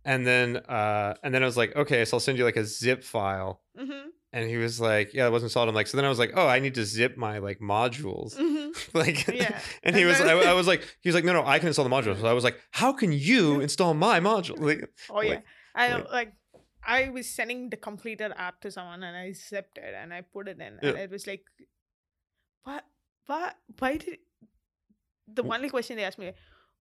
and 0.03 0.27
then 0.27 0.57
uh 0.57 1.13
and 1.23 1.33
then 1.33 1.41
I 1.41 1.45
was 1.45 1.55
like 1.55 1.73
okay 1.73 2.03
so 2.03 2.17
I'll 2.17 2.21
send 2.21 2.37
you 2.37 2.43
like 2.43 2.57
a 2.57 2.65
zip 2.65 3.01
file 3.03 3.61
hmm 3.77 4.09
and 4.31 4.49
he 4.49 4.57
was 4.57 4.79
like 4.79 5.13
yeah 5.13 5.25
it 5.27 5.31
wasn't 5.31 5.51
solid. 5.51 5.69
I'm 5.69 5.75
like 5.75 5.87
so 5.87 5.97
then 5.97 6.05
I 6.05 6.09
was 6.09 6.19
like 6.19 6.31
oh 6.35 6.47
I 6.47 6.59
need 6.59 6.75
to 6.75 6.85
zip 6.85 7.17
my 7.17 7.39
like 7.39 7.59
modules. 7.59 8.35
Hmm 8.37 8.69
like 8.97 9.27
Yeah. 9.27 9.59
and 9.83 9.95
he 9.95 10.05
was 10.05 10.19
I, 10.21 10.33
I 10.51 10.53
was 10.53 10.67
like 10.73 10.81
he 11.01 11.09
was 11.09 11.15
like 11.15 11.23
no 11.25 11.33
no 11.33 11.45
I 11.45 11.59
can 11.59 11.67
install 11.67 11.87
the 11.87 11.95
module. 11.95 12.19
So 12.19 12.27
I 12.27 12.33
was 12.33 12.43
like 12.43 12.59
how 12.71 12.91
can 12.93 13.11
you 13.11 13.59
install 13.61 13.93
my 13.93 14.19
module? 14.19 14.59
Like 14.59 14.89
Oh 15.09 15.21
yeah. 15.21 15.29
Like- 15.35 15.43
I 15.75 15.93
like- 15.93 16.11
like 16.11 16.33
I 16.81 17.09
was 17.09 17.27
sending 17.29 17.69
the 17.69 17.77
completed 17.77 18.31
app 18.37 18.61
to 18.61 18.71
someone 18.71 19.03
and 19.03 19.15
I 19.15 19.33
zipped 19.33 19.77
it 19.77 19.93
and 19.93 20.13
I 20.13 20.21
put 20.21 20.47
it 20.47 20.59
in 20.59 20.79
Yeah. 20.81 20.89
and 20.89 20.97
it 20.99 21.11
was 21.11 21.27
like 21.27 21.43
what 22.63 22.83
what 23.27 23.55
why 23.79 23.97
did 23.97 24.17
the 25.27 25.43
only 25.43 25.69
question 25.69 25.97
they 25.97 26.03
asked 26.03 26.17
me 26.19 26.31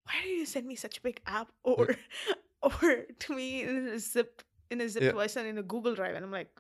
why 0.04 0.14
did 0.22 0.30
you 0.38 0.46
send 0.46 0.66
me 0.66 0.76
such 0.76 0.98
a 0.98 1.00
big 1.02 1.20
app 1.26 1.48
or 1.64 1.96
or 2.62 3.04
to 3.18 3.34
me 3.34 3.62
in 3.62 3.88
a 3.88 3.98
zip 3.98 4.42
in 4.70 4.80
a 4.80 4.88
zip 4.88 5.02
Yeah. 5.02 5.12
version 5.12 5.46
in 5.46 5.58
a 5.58 5.62
Google 5.62 5.94
Drive? 5.94 6.14
And 6.16 6.24
I'm 6.24 6.32
like 6.32 6.50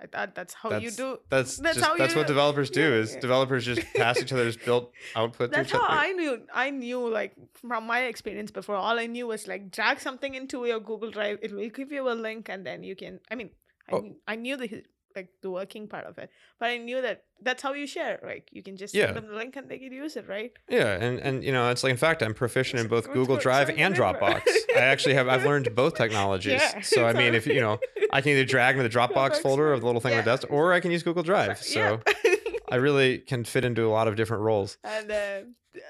I 0.00 0.06
thought 0.06 0.34
that's 0.34 0.54
how 0.54 0.76
you 0.78 0.90
do 0.90 1.18
that's 1.28 1.58
That's 1.58 1.76
just 1.76 1.86
how 1.86 1.96
that's 1.96 2.14
what 2.16 2.26
developers 2.26 2.70
do 2.70 2.80
yeah, 2.80 3.00
is 3.02 3.14
yeah. 3.14 3.20
developers 3.20 3.64
just 3.64 3.82
pass 3.94 4.20
each 4.20 4.32
other's 4.32 4.56
built 4.66 4.92
output 5.14 5.52
to 5.52 5.56
That's 5.56 5.70
how 5.70 5.84
I 5.86 6.12
knew. 6.12 6.42
I 6.52 6.70
knew, 6.70 7.08
like, 7.08 7.34
from 7.54 7.86
my 7.86 8.00
experience 8.04 8.50
before, 8.50 8.74
all 8.74 8.98
I 8.98 9.06
knew 9.06 9.28
was 9.28 9.46
like 9.46 9.70
drag 9.70 10.00
something 10.00 10.34
into 10.34 10.66
your 10.66 10.80
Google 10.80 11.10
Drive. 11.12 11.38
It 11.42 11.52
will 11.52 11.68
give 11.68 11.92
you 11.92 12.08
a 12.10 12.14
link, 12.14 12.48
and 12.48 12.66
then 12.66 12.82
you 12.82 12.96
can. 12.96 13.20
I 13.30 13.36
mean, 13.36 13.50
I, 13.88 13.92
Oh. 13.94 14.00
knew, 14.00 14.16
I 14.26 14.34
knew 14.36 14.56
the 14.56 14.82
like 15.16 15.28
the 15.42 15.50
working 15.50 15.88
part 15.88 16.04
of 16.06 16.18
it, 16.18 16.30
but 16.58 16.70
I 16.70 16.76
knew 16.78 17.00
that 17.02 17.24
that's 17.40 17.62
how 17.62 17.72
you 17.72 17.86
share. 17.86 18.20
Like, 18.22 18.48
you 18.52 18.62
can 18.62 18.76
just 18.76 18.94
Yeah. 18.94 19.06
send 19.06 19.16
them 19.16 19.26
the 19.28 19.34
link, 19.34 19.56
and 19.56 19.68
they 19.68 19.78
can 19.78 19.92
use 19.92 20.16
it, 20.16 20.28
right? 20.28 20.52
yeah 20.68 20.92
and 21.04 21.18
and 21.20 21.42
you 21.44 21.52
know 21.52 21.70
it's 21.70 21.82
like 21.84 21.90
in 21.90 21.96
fact 21.96 22.22
I'm 22.22 22.34
proficient 22.34 22.80
in 22.80 22.88
both 22.88 23.12
Google 23.12 23.36
Drive 23.36 23.68
and. 23.70 23.94
Dropbox 23.94 24.42
I 24.76 24.80
actually 24.80 25.14
have 25.14 25.28
I've 25.28 25.44
learned 25.44 25.74
both 25.74 25.94
technologies 26.02 26.60
Yeah. 26.60 26.80
so 26.80 27.06
I 27.06 27.12
mean 27.12 27.34
if 27.34 27.46
you 27.46 27.60
know 27.60 27.78
I 28.12 28.20
can 28.20 28.32
either 28.32 28.44
drag 28.44 28.76
into 28.76 28.88
the 28.88 28.94
Dropbox 28.98 29.36
folder 29.42 29.72
of 29.72 29.80
the 29.80 29.86
little 29.86 30.00
thing 30.00 30.12
on 30.12 30.18
the 30.24 30.30
desk 30.30 30.46
or 30.50 30.72
I 30.72 30.80
can 30.80 30.90
use 30.90 31.02
Google 31.02 31.22
Drive 31.22 31.58
so 31.62 31.80
Yep. 31.80 32.08
I 32.70 32.76
really 32.76 33.18
can 33.18 33.44
fit 33.44 33.64
into 33.64 33.82
a 33.86 33.92
lot 33.98 34.08
of 34.08 34.16
different 34.16 34.42
roles 34.44 34.78
and 34.84 35.10
uh, 35.10 35.40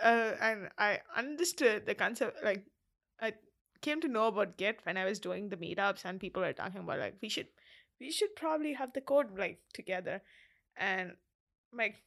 uh, 0.03 0.33
and 0.41 0.69
I 0.79 1.01
understood 1.17 1.87
the 1.87 1.95
concept. 1.95 2.43
Like, 2.45 2.65
I 3.21 3.33
came 3.81 4.01
to 4.01 4.09
know 4.09 4.27
about 4.29 4.57
Git 4.57 4.79
when 4.85 4.97
I 4.97 5.05
was 5.05 5.19
doing 5.19 5.49
the 5.49 5.57
meetups, 5.57 6.05
and 6.05 6.21
people 6.21 6.41
were 6.43 6.53
talking 6.53 6.81
about 6.83 6.99
like 7.01 7.17
we 7.21 7.29
should, 7.29 7.49
we 8.03 8.11
should 8.11 8.35
probably 8.35 8.73
have 8.75 8.93
the 8.93 9.01
code 9.01 9.39
like 9.39 9.61
together, 9.73 10.23
and 10.77 11.13
like, 11.73 12.03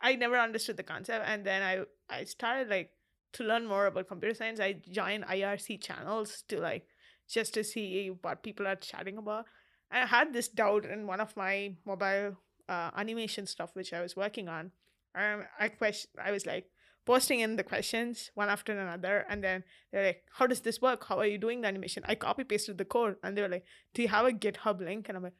I 0.00 0.16
never 0.16 0.36
understood 0.36 0.76
the 0.76 0.82
concept, 0.82 1.24
and 1.26 1.44
then 1.44 1.62
I 1.62 1.74
I 2.14 2.24
started 2.24 2.68
like 2.68 2.90
to 3.34 3.44
learn 3.44 3.66
more 3.66 3.86
about 3.86 4.08
computer 4.08 4.34
science. 4.34 4.58
I 4.60 4.72
joined 4.72 5.24
IRC 5.24 5.80
channels 5.80 6.42
to 6.48 6.60
like 6.60 6.86
just 7.28 7.54
to 7.54 7.62
see 7.62 8.08
what 8.22 8.42
people 8.42 8.66
are 8.66 8.76
chatting 8.76 9.18
about. 9.18 9.46
I 9.90 10.06
had 10.06 10.32
this 10.32 10.48
doubt 10.48 10.84
in 10.84 11.06
one 11.06 11.20
of 11.20 11.36
my 11.36 11.74
mobile 11.84 12.36
uh, 12.68 12.90
animation 12.96 13.46
stuff 13.46 13.70
which 13.74 13.92
I 13.92 14.00
was 14.00 14.16
working 14.16 14.48
on. 14.48 14.72
Um, 15.14 15.44
I 15.58 15.68
question, 15.68 16.10
I 16.22 16.30
was 16.32 16.46
like 16.46 16.66
posting 17.06 17.40
in 17.40 17.56
the 17.56 17.64
questions 17.64 18.30
one 18.34 18.48
after 18.48 18.72
another, 18.78 19.24
and 19.28 19.42
then 19.42 19.64
they're 19.92 20.04
like, 20.06 20.22
"How 20.32 20.46
does 20.46 20.60
this 20.60 20.80
work? 20.80 21.04
How 21.06 21.18
are 21.18 21.26
you 21.26 21.38
doing 21.38 21.60
the 21.62 21.68
animation?" 21.68 22.02
I 22.06 22.14
copy 22.14 22.44
pasted 22.44 22.78
the 22.78 22.84
code, 22.84 23.16
and 23.22 23.36
they 23.36 23.42
were 23.42 23.48
like, 23.48 23.64
"Do 23.94 24.02
you 24.02 24.08
have 24.08 24.26
a 24.26 24.32
GitHub 24.32 24.80
link?" 24.80 25.08
And 25.08 25.16
I'm 25.16 25.24
like, 25.24 25.34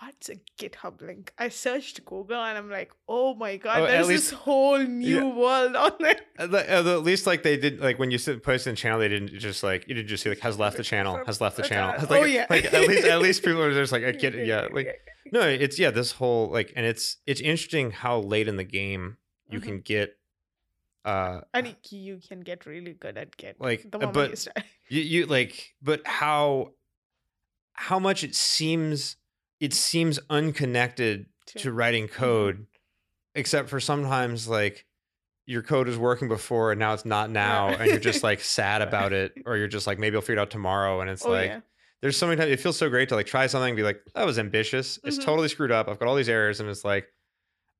what's 0.00 0.28
a 0.28 0.36
GitHub 0.56 1.00
link? 1.02 1.32
I 1.38 1.48
searched 1.48 2.04
Google 2.04 2.40
and 2.40 2.56
I'm 2.56 2.70
like, 2.70 2.92
oh 3.08 3.34
my 3.34 3.56
god, 3.56 3.80
Oh, 3.80 3.86
there's 3.86 4.06
least- 4.06 4.30
this 4.30 4.38
whole 4.38 4.78
new 4.78 5.28
world 5.30 5.74
on 5.74 5.90
there. 6.00 6.20
At 6.38 7.02
least 7.02 7.26
like 7.26 7.42
they 7.42 7.56
did 7.56 7.80
like 7.80 7.98
when 7.98 8.12
you 8.12 8.18
posted 8.18 8.68
in 8.68 8.72
the 8.74 8.76
channel, 8.76 9.00
they 9.00 9.08
didn't 9.08 9.36
just 9.40 9.64
like 9.64 9.88
you 9.88 9.94
didn't 9.96 10.06
just 10.06 10.22
see 10.22 10.28
like 10.28 10.38
has 10.38 10.56
left 10.56 10.76
the 10.76 10.84
channel, 10.84 11.20
has 11.26 11.40
left 11.40 11.56
the 11.56 11.64
channel. 11.64 11.94
Oh, 11.98 12.06
Like, 12.14 12.30
yeah. 12.30 12.46
like 12.48 12.72
at 12.72 12.86
least 12.86 13.06
at 13.08 13.20
least 13.20 13.42
people 13.42 13.60
are 13.60 13.72
just 13.72 13.90
like 13.90 14.04
I 14.04 14.12
get 14.24 14.36
it, 14.36 14.46
yeah. 14.46 14.68
Like 14.72 15.00
no, 15.32 15.40
it's 15.40 15.80
yeah, 15.80 15.90
this 15.90 16.12
whole 16.12 16.48
like 16.48 16.72
and 16.76 16.86
it's 16.86 17.16
it's 17.26 17.40
interesting 17.40 17.90
how 17.90 18.20
late 18.20 18.46
in 18.46 18.54
the 18.56 18.62
game 18.64 19.16
you 19.50 19.58
Mhm. 19.58 19.62
can 19.64 19.80
get 19.80 20.16
uh 21.08 21.40
And 21.54 21.74
you 21.90 22.18
can 22.28 22.40
get 22.40 22.66
really 22.66 22.92
good 23.04 23.16
at 23.16 23.36
Git. 23.36 23.56
Like, 23.60 23.80
the 23.90 23.98
uh, 23.98 24.00
moment 24.00 24.14
but- 24.14 24.30
you 24.30 24.36
start. 24.36 24.64
you, 24.94 25.02
you 25.02 25.26
like 25.26 25.54
but 25.82 26.00
how 26.06 26.72
how 27.72 27.98
much 27.98 28.24
it 28.24 28.34
seems 28.34 29.16
it 29.60 29.72
seems 29.72 30.18
unconnected 30.30 31.26
to 31.46 31.58
to- 31.58 31.72
writing 31.72 32.08
code 32.08 32.66
except 33.34 33.68
for 33.68 33.80
sometimes 33.80 34.48
like 34.48 34.84
your 35.46 35.62
code 35.62 35.88
is 35.88 35.96
working 35.96 36.28
before 36.28 36.72
and 36.72 36.78
now 36.78 36.92
it's 36.92 37.04
not 37.06 37.30
now 37.30 37.68
and 37.68 37.86
you're 37.90 37.98
just 38.12 38.22
like 38.22 38.40
sad 38.40 38.82
about 38.88 39.12
it 39.12 39.32
or 39.46 39.56
you're 39.56 39.68
just 39.78 39.86
like 39.86 39.98
maybe 39.98 40.14
i'll 40.16 40.20
figure 40.22 40.38
it 40.38 40.42
out 40.42 40.50
tomorrow 40.50 41.00
and 41.00 41.08
it's 41.08 41.24
oh 41.24 41.30
like 41.30 41.48
yeah. 41.48 41.60
there's 42.02 42.16
so 42.16 42.26
many 42.26 42.36
times 42.38 42.50
it 42.52 42.60
feels 42.60 42.76
so 42.76 42.88
great 42.90 43.08
to 43.08 43.14
like 43.14 43.26
try 43.26 43.46
something 43.46 43.70
and 43.70 43.76
be 43.76 43.82
like 43.82 44.00
that 44.14 44.26
was 44.26 44.38
ambitious 44.38 44.98
it's 45.04 45.18
Mhm. 45.18 45.24
totally 45.24 45.48
screwed 45.48 45.70
up 45.72 45.88
i've 45.88 45.98
got 45.98 46.06
all 46.08 46.16
these 46.16 46.28
errors 46.28 46.60
and 46.60 46.68
it's 46.68 46.84
like 46.84 47.06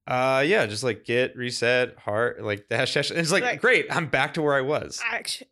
uh 0.08 0.42
yeah 0.44 0.64
just 0.66 0.82
like 0.82 1.04
git 1.04 1.36
reset 1.36 1.96
hard 1.98 2.40
like 2.40 2.68
dash 2.68 2.94
dash 2.94 3.10
it's 3.10 3.30
like 3.30 3.42
Like- 3.44 3.60
great 3.60 3.86
i'm 3.90 4.06
back 4.08 4.34
to 4.34 4.42
where 4.42 4.54
i 4.54 4.60
was 4.62 5.00
Actually, 5.04 5.48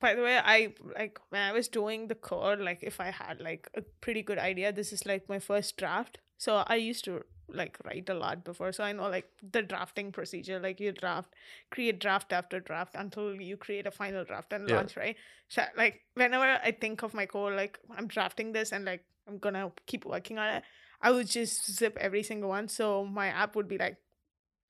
by 0.00 0.14
the 0.14 0.22
way, 0.22 0.38
I 0.38 0.72
like 0.96 1.18
when 1.28 1.42
I 1.42 1.52
was 1.52 1.68
doing 1.68 2.08
the 2.08 2.14
code, 2.14 2.58
like 2.58 2.78
if 2.82 3.00
I 3.00 3.10
had 3.10 3.38
like 3.38 3.68
a 3.76 3.82
pretty 4.00 4.22
good 4.22 4.38
idea, 4.38 4.72
this 4.72 4.94
is 4.94 5.04
like 5.04 5.28
my 5.28 5.38
first 5.38 5.76
draft. 5.76 6.16
So 6.38 6.64
I 6.66 6.76
used 6.76 7.04
to 7.04 7.20
like 7.52 7.76
write 7.84 8.08
a 8.08 8.14
lot 8.14 8.42
before. 8.42 8.72
So 8.72 8.82
I 8.82 8.92
know 8.92 9.10
like 9.10 9.28
the 9.42 9.60
drafting 9.60 10.10
procedure, 10.10 10.58
like 10.58 10.80
you 10.80 10.92
draft, 10.92 11.34
create 11.70 12.00
draft 12.00 12.32
after 12.32 12.60
draft 12.60 12.94
until 12.94 13.34
you 13.34 13.58
create 13.58 13.86
a 13.86 13.90
final 13.90 14.24
draft 14.24 14.54
and 14.54 14.66
Yeah. 14.66 14.76
launch, 14.76 14.96
right? 14.96 15.16
So 15.48 15.64
like 15.76 16.00
whenever 16.14 16.44
I 16.64 16.70
think 16.72 17.02
of 17.02 17.12
my 17.12 17.26
code, 17.26 17.52
like 17.54 17.78
I'm 17.94 18.06
drafting 18.06 18.52
this 18.52 18.72
and 18.72 18.86
like 18.86 19.04
I'm 19.28 19.36
gonna 19.36 19.70
keep 19.86 20.06
working 20.06 20.38
on 20.38 20.48
it, 20.48 20.62
I 21.00 21.10
would 21.10 21.28
just 21.28 21.70
zip 21.72 21.96
every 22.00 22.22
single 22.22 22.48
one. 22.48 22.68
So 22.68 23.04
my 23.04 23.28
app 23.28 23.56
would 23.56 23.68
be 23.68 23.78
like 23.78 23.96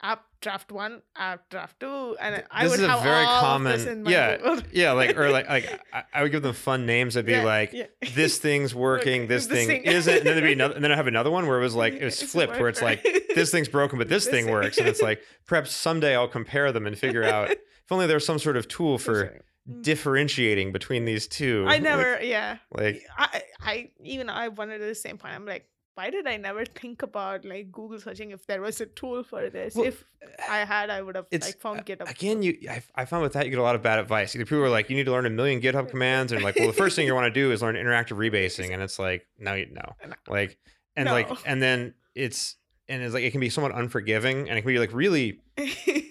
app 0.03 0.25
draft 0.41 0.73
one, 0.73 1.03
app 1.17 1.51
draft 1.51 1.79
two, 1.81 2.17
and 2.21 2.43
I 2.51 2.67
would 2.69 2.79
is 2.79 2.83
a 2.85 2.89
have 2.89 3.03
very 3.03 3.25
all 3.25 3.41
common 3.41 3.73
of 3.73 3.79
this 3.81 3.87
in 3.87 4.03
my 4.05 4.11
yeah 4.11 4.61
yeah 4.73 4.93
like 4.93 5.19
or 5.19 5.29
like 5.31 5.47
like 5.49 5.81
I, 5.93 6.05
I 6.15 6.23
would 6.23 6.33
give 6.33 6.43
them 6.43 6.55
fun 6.55 6.87
names 6.87 7.19
i'd 7.19 7.27
be 7.27 7.33
Yeah, 7.33 7.45
like 7.45 7.75
yeah. 7.75 7.85
this 8.15 8.39
thing's 8.39 8.75
working 8.89 9.27
this 9.27 9.45
this 9.45 9.59
thing 9.59 9.69
thing- 9.69 9.83
isn't 9.85 10.17
and 10.19 10.27
then 10.27 10.37
there'd 10.37 10.45
be 10.47 10.53
another 10.59 10.75
and 10.75 10.83
then 10.83 10.91
i 10.91 10.97
have 10.97 11.07
another 11.07 11.31
one 11.31 11.47
where 11.47 11.59
it 11.59 11.63
was 11.63 11.75
like 11.75 11.93
it 11.93 12.03
was 12.05 12.23
It's 12.23 12.33
flipped 12.33 12.59
where 12.59 12.71
it's 12.71 12.81
like 12.81 13.03
this 13.35 13.51
thing's 13.51 13.69
broken 13.69 13.99
but 13.99 14.09
this, 14.09 14.25
This 14.25 14.31
thing 14.33 14.51
works 14.51 14.79
and 14.79 14.89
it's 14.89 15.03
like 15.03 15.21
perhaps 15.47 15.71
someday 15.73 16.17
i'll 16.17 16.29
compare 16.29 16.73
them 16.73 16.87
and 16.87 16.97
figure 16.97 17.23
out 17.25 17.51
if 17.51 17.59
only 17.91 18.07
there 18.07 18.17
was 18.17 18.25
some 18.25 18.39
sort 18.39 18.57
of 18.57 18.69
tool 18.69 18.97
for 18.97 19.43
Mm. 19.69 19.83
differentiating 19.83 20.73
between 20.73 21.05
these 21.05 21.27
two 21.27 21.65
I 21.69 21.73
like- 21.73 21.83
never, 21.83 22.19
yeah. 22.23 22.57
like 22.73 23.03
I, 23.19 23.43
I 23.61 23.91
even 24.03 24.31
I 24.31 24.49
wondered 24.49 24.81
at 24.81 24.89
the 24.89 24.95
same 24.95 25.19
point. 25.19 25.35
I'm 25.35 25.45
like, 25.45 25.69
why 25.95 26.09
did 26.11 26.27
I 26.27 26.37
never 26.37 26.65
think 26.65 27.03
about 27.03 27.45
like 27.45 27.71
Google 27.73 28.01
searching 28.01 28.31
if 28.31 28.47
there 28.47 28.61
was 28.63 28.81
a 28.81 28.87
tool 28.87 29.23
for 29.23 29.51
this? 29.51 29.75
Well, 29.75 29.87
if 29.87 30.05
I 30.49 30.59
had, 30.65 30.89
I 30.91 31.03
would 31.03 31.15
have 31.17 31.27
like 31.33 31.59
found 31.61 31.85
GitHub. 31.85 32.09
again 32.11 32.43
you 32.43 32.57
I, 32.71 32.83
I 32.95 33.05
found 33.05 33.23
with 33.23 33.33
that 33.35 33.45
you 33.45 33.51
get 33.51 33.59
a 33.59 33.63
lot 33.63 33.75
of 33.75 33.83
bad 33.83 33.99
advice 33.99 34.35
either 34.35 34.45
people 34.45 34.63
are 34.65 34.69
like 34.71 34.89
you 34.91 34.97
need 34.97 35.05
to 35.07 35.11
learn 35.13 35.27
a 35.27 35.31
million 35.31 35.61
github 35.61 35.89
commands 35.95 36.33
and 36.33 36.43
like 36.43 36.57
well 36.57 36.67
the 36.69 36.73
first 36.73 36.97
thing 36.97 37.07
you 37.07 37.15
want 37.15 37.33
to 37.33 37.41
do 37.41 37.53
is 37.53 37.61
learn 37.63 37.75
interactive 37.75 38.17
rebasing 38.17 38.73
and 38.73 38.83
it's 38.83 38.99
like 38.99 39.27
no 39.39 39.55
you 39.55 39.67
no 39.73 39.95
No. 40.07 40.15
like 40.29 40.59
and 40.97 41.07
like 41.09 41.29
and 41.47 41.63
then 41.63 41.95
it's 42.15 42.57
and 42.89 43.03
it's 43.03 43.15
like 43.15 43.25
it 43.25 43.31
can 43.31 43.41
be 43.41 43.49
somewhat 43.51 43.73
unforgiving 43.75 44.49
and 44.49 44.59
it 44.59 44.63
can 44.63 44.69
be 44.69 44.79
like 44.79 44.93
really 44.93 45.41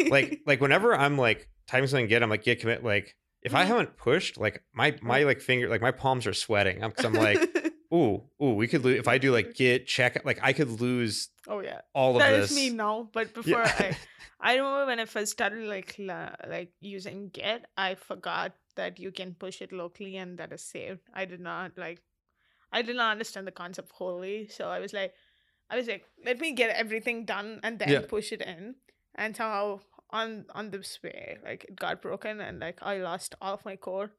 like 0.10 0.42
like 0.48 0.62
whenever 0.62 0.96
i'm 0.96 1.18
like 1.18 1.48
typing 1.68 1.88
something 1.88 2.06
in 2.06 2.10
git 2.10 2.24
i'm 2.24 2.30
like 2.30 2.44
git 2.44 2.60
commit 2.62 2.84
like 2.84 3.16
if 3.42 3.54
i 3.56 3.64
Mhm. 3.64 3.68
haven't 3.68 3.98
pushed 3.98 4.38
like 4.38 4.64
my 4.74 4.96
my 5.02 5.24
like 5.24 5.40
finger 5.42 5.70
like 5.70 5.82
my 5.82 5.92
palms 5.92 6.26
are 6.28 6.34
sweating 6.34 6.80
because 6.82 7.06
i'm 7.06 7.14
like 7.14 7.38
ooh 7.94 8.22
ooh 8.42 8.54
we 8.54 8.68
could 8.68 8.84
lose 8.84 9.00
if 9.00 9.08
i 9.08 9.18
do 9.18 9.32
like 9.32 9.56
git 9.56 9.88
check 9.88 10.24
like 10.24 10.40
i 10.42 10.54
could 10.54 10.80
lose 10.82 11.30
oh 11.50 11.60
yeah, 11.60 11.82
all 11.94 12.16
of 12.16 12.20
that 12.20 12.34
is 12.34 12.56
me 12.56 12.70
now. 12.70 13.10
But 13.12 13.34
before 13.40 13.64
I, 13.64 13.98
I 14.40 14.56
remember 14.56 14.86
when 14.86 15.00
I 15.00 15.06
first 15.06 15.32
started 15.32 15.68
like 15.68 15.96
la- 15.98 16.36
like 16.48 16.72
using 16.80 17.30
Git, 17.30 17.66
I 17.76 17.96
forgot 17.96 18.54
that 18.76 19.00
you 19.00 19.12
can 19.12 19.34
push 19.34 19.62
it 19.62 19.74
locally 19.74 20.16
and 20.18 20.38
that 20.38 20.54
is 20.54 20.62
saved. 20.62 21.02
I 21.14 21.26
did 21.26 21.42
not 21.42 21.72
like, 21.76 22.02
I 22.72 22.84
did 22.84 22.96
not 22.96 23.12
understand 23.12 23.48
the 23.48 23.52
concept 23.52 23.92
wholly. 23.92 24.48
So 24.48 24.70
I 24.70 24.80
was 24.80 24.94
like, 24.94 25.14
I 25.70 25.76
was 25.76 25.88
like, 25.88 26.06
let 26.24 26.40
me 26.40 26.54
get 26.54 26.70
everything 26.70 27.26
done 27.26 27.60
and 27.64 27.80
then 27.80 27.90
Yeah. 27.90 28.02
push 28.08 28.32
it 28.32 28.42
in. 28.42 28.76
And 29.16 29.36
somehow 29.36 29.80
on 30.12 30.46
on 30.54 30.70
this 30.70 31.00
way, 31.04 31.38
like 31.44 31.66
it 31.66 31.76
got 31.76 32.02
broken 32.02 32.40
and 32.40 32.60
like 32.60 32.78
I 32.82 32.98
lost 32.98 33.36
all 33.42 33.56
of 33.56 33.66
my 33.66 33.76
code. 33.76 34.12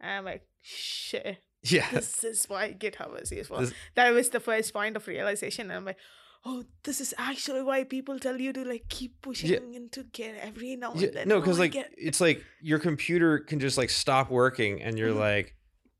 And 0.00 0.10
I'm 0.10 0.24
like, 0.24 0.42
shit, 0.60 1.38
yeah 1.62 1.88
this 1.92 2.24
is 2.24 2.44
why 2.48 2.72
GitHub 2.72 3.20
is 3.22 3.30
useful. 3.32 3.58
This- 3.60 3.72
that 3.94 4.10
was 4.12 4.30
the 4.30 4.40
first 4.40 4.72
point 4.72 4.96
of 4.96 5.06
realization. 5.06 5.70
And 5.70 5.76
I'm 5.78 5.84
like, 5.84 5.98
oh, 6.44 6.64
this 6.82 7.00
is 7.00 7.14
actually 7.18 7.62
why 7.62 7.84
people 7.84 8.18
tell 8.18 8.40
you 8.40 8.52
to 8.52 8.64
like 8.64 8.86
keep 8.88 9.20
pushing 9.22 9.74
into 9.74 10.02
Git 10.12 10.34
every 10.42 10.74
now 10.76 10.90
and 10.92 11.00
Yeah, 11.00 11.10
then. 11.14 11.28
no, 11.28 11.36
Oh, 11.36 11.40
because 11.40 11.58
like 11.58 11.72
get- 11.72 11.94
it's 11.96 12.20
like 12.20 12.42
your 12.60 12.78
computer 12.80 13.38
can 13.38 13.60
just 13.60 13.78
like 13.78 13.90
stop 13.90 14.30
working, 14.30 14.82
and 14.82 14.98
you're 14.98 15.14
Mhm. 15.14 15.18
like, 15.20 15.54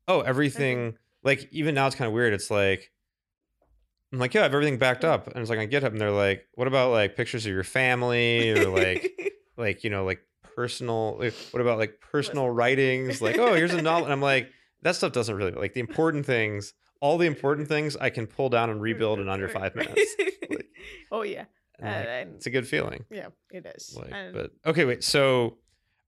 oh, 0.07 0.19
everything. 0.21 0.97
Like 1.23 1.47
even 1.51 1.75
now, 1.75 1.87
it's 1.87 1.95
kind 1.95 2.07
of 2.07 2.13
weird. 2.13 2.33
It's 2.33 2.51
like, 2.51 2.91
I'm 4.11 4.19
like, 4.19 4.33
yeah, 4.33 4.41
I 4.41 4.43
have 4.43 4.53
everything 4.53 4.77
backed 4.77 5.03
Mhm. 5.03 5.09
up, 5.13 5.27
and 5.27 5.37
it's 5.37 5.49
like 5.49 5.59
on 5.59 5.67
GitHub, 5.67 5.87
and 5.93 6.01
they're 6.01 6.11
like, 6.11 6.45
what 6.55 6.67
about 6.67 6.91
like 6.91 7.15
pictures 7.15 7.45
of 7.45 7.51
your 7.53 7.63
family 7.63 8.51
or 8.51 8.67
like, 8.69 9.11
like 9.57 9.83
you 9.85 9.89
know, 9.89 10.03
like 10.03 10.19
personal. 10.55 11.15
Like, 11.19 11.33
what 11.51 11.61
about 11.61 11.79
like 11.79 11.99
personal 12.01 12.49
writings? 12.49 13.21
Like, 13.21 13.37
oh, 13.37 13.53
here's 13.53 13.73
a 13.73 13.81
novel, 13.81 14.03
and 14.03 14.13
I'm 14.13 14.21
like, 14.21 14.49
that 14.83 14.95
stuff 14.95 15.11
doesn't 15.11 15.35
really 15.35 15.51
like 15.51 15.73
the 15.73 15.79
important 15.79 16.25
things. 16.25 16.73
All 17.01 17.17
the 17.17 17.25
important 17.27 17.67
things 17.67 17.97
I 17.97 18.09
can 18.09 18.27
pull 18.27 18.49
down 18.49 18.69
and 18.69 18.81
rebuild 18.89 19.19
in 19.19 19.27
under 19.27 19.49
five 19.49 19.75
minutes. 19.75 20.15
Like, 20.49 20.67
oh 21.11 21.23
yeah, 21.23 21.45
and, 21.79 21.89
like, 21.95 22.07
and 22.07 22.35
it's 22.35 22.45
a 22.45 22.49
good 22.49 22.67
feeling. 22.67 23.03
yeah, 23.09 23.27
it 23.51 23.65
is. 23.75 23.95
like 23.97 24.11
and 24.11 24.33
but 24.33 24.51
okay 24.65 24.85
wait 24.85 25.03
so 25.03 25.57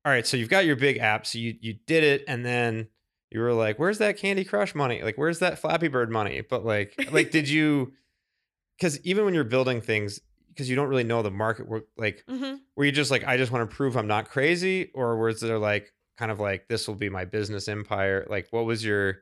all 0.05 0.11
right 0.11 0.25
so 0.27 0.37
you've 0.37 0.49
got 0.49 0.65
your 0.65 0.75
big 0.75 0.97
app 0.99 1.25
so 1.25 1.37
you 1.39 1.55
you 1.61 1.73
did 1.87 2.03
it 2.03 2.23
and 2.27 2.45
then 2.45 2.87
you 3.31 3.39
were 3.39 3.53
like 3.53 3.79
where's 3.79 3.97
that 3.97 4.17
candy 4.17 4.45
crush 4.45 4.75
money 4.75 5.01
like 5.01 5.17
where's 5.17 5.39
that 5.39 5.57
flappy 5.59 5.87
bird 5.87 6.11
money 6.11 6.41
but 6.47 6.63
like 6.63 6.93
like 7.11 7.31
did 7.31 7.49
you 7.49 7.91
because 8.77 8.99
even 9.01 9.25
when 9.25 9.33
you're 9.33 9.43
building 9.43 9.81
things 9.81 10.19
because 10.49 10.69
you 10.69 10.75
don't 10.75 10.87
really 10.89 11.03
know 11.03 11.21
the 11.23 11.31
market 11.31 11.65
like 11.97 12.23
Mhm. 12.29 12.59
were 12.75 12.85
you 12.85 12.91
just 12.91 13.09
like 13.11 13.23
i 13.25 13.35
just 13.35 13.51
want 13.51 13.67
to 13.69 13.75
prove 13.75 13.95
i'm 13.97 14.07
not 14.07 14.29
crazy 14.29 14.91
or 14.93 15.17
was 15.17 15.41
there 15.41 15.57
like 15.57 15.91
kind 16.17 16.31
of 16.31 16.39
like 16.39 16.67
this 16.67 16.87
will 16.87 16.95
be 16.95 17.09
my 17.09 17.25
business 17.25 17.67
empire 17.67 18.25
like 18.29 18.47
what 18.51 18.65
was 18.65 18.83
your 18.83 19.19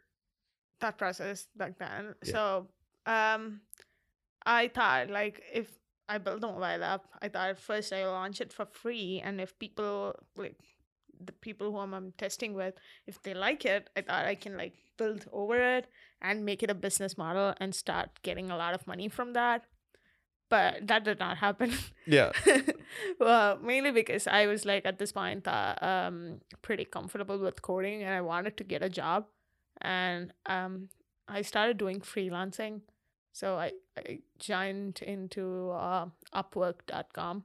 thought 0.80 0.98
process 0.98 1.48
back 1.56 1.78
then. 1.80 2.16
Yeah. 2.24 2.32
So 2.32 2.68
um 3.06 3.62
I 4.46 4.68
thought 4.68 5.10
like 5.10 5.42
if 5.54 5.68
I 6.10 6.18
build 6.18 6.44
a 6.44 6.48
mobile 6.48 6.84
app, 6.84 7.06
I 7.22 7.30
thought 7.30 7.58
first 7.58 7.94
I 7.94 8.06
launch 8.06 8.42
it 8.42 8.52
for 8.52 8.66
free 8.66 9.22
and 9.24 9.40
if 9.40 9.58
people 9.58 10.16
like 10.36 10.58
the 11.26 11.32
people 11.32 11.72
who 11.72 11.78
I'm, 11.78 11.94
I'm 11.94 12.12
testing 12.18 12.54
with, 12.54 12.76
if 13.08 13.22
they 13.24 13.34
like 13.34 13.66
it, 13.66 13.90
I 13.96 14.02
thought 14.02 14.26
I 14.26 14.36
can 14.36 14.58
like 14.58 14.74
build 14.98 15.26
over 15.32 15.78
it 15.78 15.88
and 16.22 16.46
make 16.46 16.64
it 16.64 16.70
a 16.70 16.76
business 16.76 17.18
model 17.18 17.54
and 17.60 17.74
start 17.74 18.10
getting 18.22 18.52
a 18.52 18.58
lot 18.58 18.74
of 18.74 18.86
money 18.88 19.08
from 19.08 19.34
that. 19.34 19.64
But 20.54 20.88
that 20.90 21.04
did 21.04 21.20
not 21.20 21.38
happen. 21.38 21.74
yeah. 22.06 22.32
Well, 23.20 23.58
mainly 23.58 23.92
because 23.92 24.28
I 24.28 24.46
was 24.48 24.66
like 24.66 24.86
at 24.86 24.98
this 25.00 25.12
point 25.12 25.48
uh, 25.48 25.74
um 25.92 26.18
pretty 26.62 26.86
comfortable 26.86 27.40
with 27.46 27.62
coding 27.70 28.04
and 28.04 28.14
I 28.14 28.22
wanted 28.22 28.54
to 28.58 28.64
get 28.64 28.84
a 28.90 28.90
job. 29.02 29.26
And 29.82 30.34
um 30.46 30.90
I 31.38 31.42
started 31.42 31.78
doing 31.78 32.02
freelancing. 32.02 32.82
So 33.32 33.48
I, 33.66 33.72
I 33.98 34.20
joined 34.38 35.02
into 35.02 35.72
uh, 35.72 36.06
upwork.com 36.36 37.44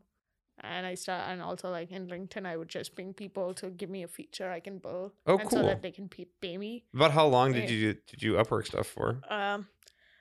and 0.60 0.86
I 0.86 0.94
start 0.96 1.22
and 1.30 1.40
also 1.40 1.70
like 1.70 1.90
in 1.90 2.08
LinkedIn 2.08 2.44
I 2.52 2.56
would 2.58 2.68
just 2.68 2.94
ping 2.96 3.14
people 3.14 3.54
to 3.54 3.70
give 3.70 3.88
me 3.88 4.02
a 4.02 4.08
feature 4.08 4.50
I 4.50 4.60
can 4.60 4.78
build 4.78 5.12
Oh, 5.26 5.38
and 5.38 5.50
so 5.50 5.62
that 5.62 5.80
they 5.80 5.92
can 5.92 6.08
pay, 6.08 6.26
pay 6.42 6.58
me. 6.58 6.84
But 6.92 7.12
how 7.12 7.26
long 7.26 7.52
did 7.52 7.70
you 7.70 7.94
did 8.10 8.22
you 8.22 8.34
upwork 8.34 8.66
stuff 8.66 8.86
for? 8.96 9.08
Um, 9.30 9.68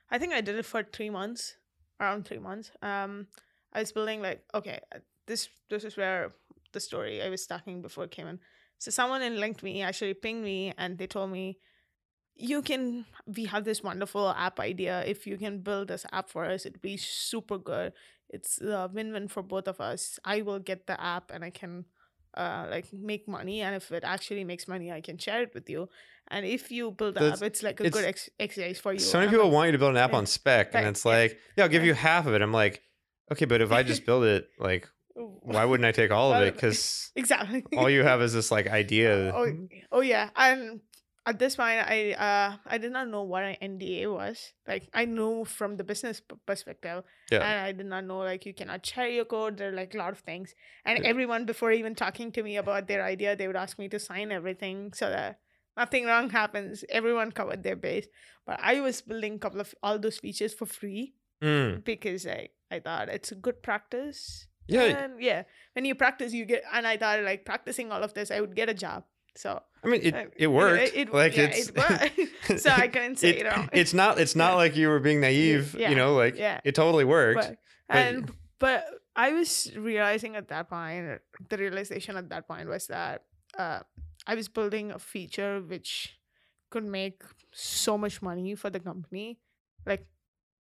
I 0.10 0.18
think 0.20 0.32
I 0.34 0.42
did 0.42 0.56
it 0.56 0.66
for 0.66 0.84
three 0.84 1.10
months, 1.10 1.58
around 2.00 2.26
three 2.26 2.40
months. 2.40 2.72
Um, 2.82 3.28
I 3.74 3.80
was 3.80 3.92
building 3.92 4.22
like 4.22 4.44
okay, 4.54 4.80
uh, 4.94 5.00
this 5.26 5.50
this 5.70 5.84
is 5.84 5.98
where 5.98 6.34
the 6.74 6.80
story 6.80 7.22
I 7.22 7.30
was 7.30 7.46
talking 7.46 7.82
before 7.82 8.08
came 8.08 8.28
in. 8.28 8.40
So 8.80 8.92
someone 8.92 9.22
in 9.22 9.40
linked 9.40 9.64
me 9.64 9.82
actually 9.82 10.14
pinged 10.14 10.44
me 10.44 10.74
and 10.78 10.98
they 10.98 11.08
told 11.08 11.32
me, 11.32 11.58
you 12.36 12.62
can 12.62 13.06
we 13.26 13.46
have 13.46 13.64
this 13.64 13.84
wonderful 13.84 14.30
app 14.30 14.60
idea. 14.60 15.04
If 15.06 15.26
you 15.26 15.38
can 15.38 15.60
build 15.62 15.88
this 15.88 16.06
app 16.12 16.30
for 16.30 16.46
us, 16.46 16.66
it'd 16.66 16.82
be 16.82 16.98
super 16.98 17.58
good. 17.58 17.94
It's 18.30 18.62
a 18.62 18.90
win 18.94 19.12
win 19.14 19.28
for 19.28 19.42
both 19.42 19.68
of 19.68 19.82
us. 19.82 20.20
I 20.24 20.42
will 20.42 20.60
get 20.60 20.88
the 20.88 21.00
app 21.02 21.32
and 21.32 21.44
I 21.44 21.50
can 21.50 21.86
uh, 22.38 22.68
like 22.76 22.88
make 22.94 23.28
money, 23.28 23.62
and 23.62 23.76
if 23.76 23.92
it 23.92 24.04
actually 24.04 24.44
makes 24.44 24.68
money, 24.68 24.92
I 24.92 25.02
can 25.02 25.18
share 25.18 25.42
it 25.42 25.52
with 25.54 25.68
you. 25.70 25.90
And 26.30 26.46
if 26.46 26.72
you 26.72 26.92
build 26.92 27.16
That's- 27.16 27.42
app, 27.42 27.48
it's 27.48 27.64
like 27.64 27.80
a 27.80 27.86
it's- 27.88 27.94
good 28.02 28.08
ex- 28.08 28.30
exercise 28.40 28.80
for 28.80 28.94
you. 28.94 29.00
So 29.00 29.18
many 29.20 29.30
people 29.32 29.46
like, 29.46 29.54
want 29.54 29.68
you 29.70 29.72
to 29.74 29.78
build 29.84 29.92
an 29.92 29.98
app 30.06 30.12
yeah. 30.12 30.18
on 30.18 30.26
spec, 30.26 30.76
and 30.76 30.86
it's 30.88 31.06
like, 31.06 31.40
yeah, 31.56 31.64
I'll 31.64 31.70
give 31.70 31.84
Yeah. 31.84 31.88
you 31.90 31.94
half 31.96 32.28
of 32.28 32.34
it. 32.36 32.42
I'm 32.42 32.54
like, 32.54 32.82
okay, 33.32 33.46
but 33.46 33.62
if 33.62 33.72
I 33.72 33.82
just 33.84 34.06
build 34.10 34.24
it, 34.26 34.48
like, 34.60 34.88
why 35.16 35.66
wouldn't 35.66 35.86
I 35.88 35.92
take 35.92 36.12
all 36.12 36.32
of 36.34 36.42
it? 36.44 36.54
Because 36.58 37.12
exactly 37.16 37.64
all 37.76 37.90
you 37.90 38.04
have 38.04 38.22
is 38.22 38.34
this 38.34 38.52
like 38.52 38.68
idea. 38.84 39.34
oh, 39.34 39.48
oh 39.92 40.02
yeah 40.02 40.30
and 40.36 40.82
at 41.30 41.38
this 41.40 41.56
point 41.60 41.80
i 41.96 42.14
uh 42.28 42.56
i 42.66 42.78
did 42.78 42.92
not 42.92 43.08
know 43.14 43.24
what 43.24 43.44
an 43.44 43.56
nda 43.62 44.08
was. 44.12 44.54
Like 44.68 44.90
i 44.94 45.04
know 45.06 45.44
from 45.46 45.76
the 45.80 45.84
business 45.84 46.22
p- 46.22 46.36
perspective 46.46 47.04
Yeah. 47.32 47.44
and 47.48 47.60
i 47.68 47.72
did 47.80 47.86
not 47.94 48.06
know 48.06 48.20
like 48.20 48.46
you 48.48 48.54
cannot 48.54 48.86
share 48.86 49.10
your 49.18 49.26
code. 49.26 49.58
There 49.58 49.70
are 49.72 49.76
like 49.82 49.94
a 49.94 49.98
lot 50.04 50.14
of 50.18 50.20
things. 50.30 50.56
And 50.86 51.00
Yeah. 51.04 51.10
everyone 51.10 51.46
before 51.46 51.72
even 51.80 51.96
talking 51.96 52.32
to 52.38 52.44
me 52.48 52.56
about 52.64 52.88
their 52.88 53.04
idea 53.04 53.36
they 53.36 53.48
would 53.48 53.62
ask 53.66 53.78
me 53.78 53.90
to 53.90 54.00
sign 54.00 54.32
everything 54.32 54.94
so 54.94 55.10
that 55.10 55.40
nothing 55.76 56.06
wrong 56.12 56.30
happens. 56.30 56.84
Everyone 56.90 57.32
covered 57.32 57.62
their 57.64 57.76
base. 57.88 58.08
But 58.46 58.60
i 58.64 58.80
was 58.80 59.02
building 59.02 59.34
a 59.36 59.40
couple 59.46 59.60
of 59.66 59.76
all 59.84 60.00
those 60.00 60.18
features 60.26 60.54
for 60.54 60.66
free 60.66 61.14
Mm. 61.44 61.84
because 61.86 62.26
i 62.26 62.48
i 62.72 62.80
thought 62.80 63.10
it's 63.10 63.32
a 63.32 63.36
good 63.48 63.62
practice. 63.62 64.48
Yeah, 64.68 64.84
and 65.04 65.22
yeah 65.22 65.44
when 65.76 65.86
you 65.86 65.94
practice 65.96 66.34
you 66.34 66.46
get 66.46 66.64
and 66.74 66.86
i 66.88 66.98
thought 66.98 67.22
like 67.24 67.46
practicing 67.46 67.92
all 67.92 68.04
of 68.08 68.14
this 68.16 68.32
i 68.32 68.42
would 68.42 68.56
get 68.56 68.68
a 68.74 68.74
job 68.74 69.04
so 69.38 69.62
I 69.84 69.88
mean, 69.88 70.02
it 70.04 70.14
uh, 70.16 70.26
it 70.36 70.48
worked. 70.48 70.82
It, 70.84 70.96
it- 71.08 71.14
like 71.14 71.38
yeah, 71.38 71.44
it's 71.54 71.70
it 71.70 71.78
worked. 71.78 72.60
so 72.64 72.70
I 72.72 72.88
couldn't 72.88 73.18
say 73.18 73.30
it- 73.30 73.46
it 73.46 73.50
wrong. 73.50 73.70
It's 73.72 73.94
not. 73.94 74.20
It's 74.20 74.36
not 74.36 74.52
Yeah. 74.52 74.56
like 74.64 74.76
you 74.76 74.88
were 74.90 75.00
being 75.00 75.22
naive. 75.22 75.76
yeah, 75.78 75.90
You 75.90 75.96
know, 75.96 76.16
like 76.16 76.36
yeah. 76.38 76.60
it 76.64 76.74
totally 76.76 77.06
worked. 77.06 77.40
But, 77.40 77.58
and 77.90 78.32
but 78.60 78.86
I 79.16 79.32
was 79.34 79.72
realizing 79.78 80.36
at 80.36 80.48
that 80.50 80.70
point, 80.70 81.22
the 81.50 81.58
realization 81.58 82.18
at 82.18 82.30
that 82.30 82.48
point 82.48 82.68
was 82.68 82.88
that 82.88 83.24
uh, 83.58 83.80
I 84.26 84.36
was 84.36 84.48
building 84.50 84.92
a 84.92 85.00
feature 85.00 85.62
which 85.62 86.18
could 86.70 86.84
make 86.84 87.24
so 87.54 87.98
much 87.98 88.22
money 88.22 88.56
for 88.56 88.70
the 88.70 88.80
company, 88.80 89.40
like 89.86 90.06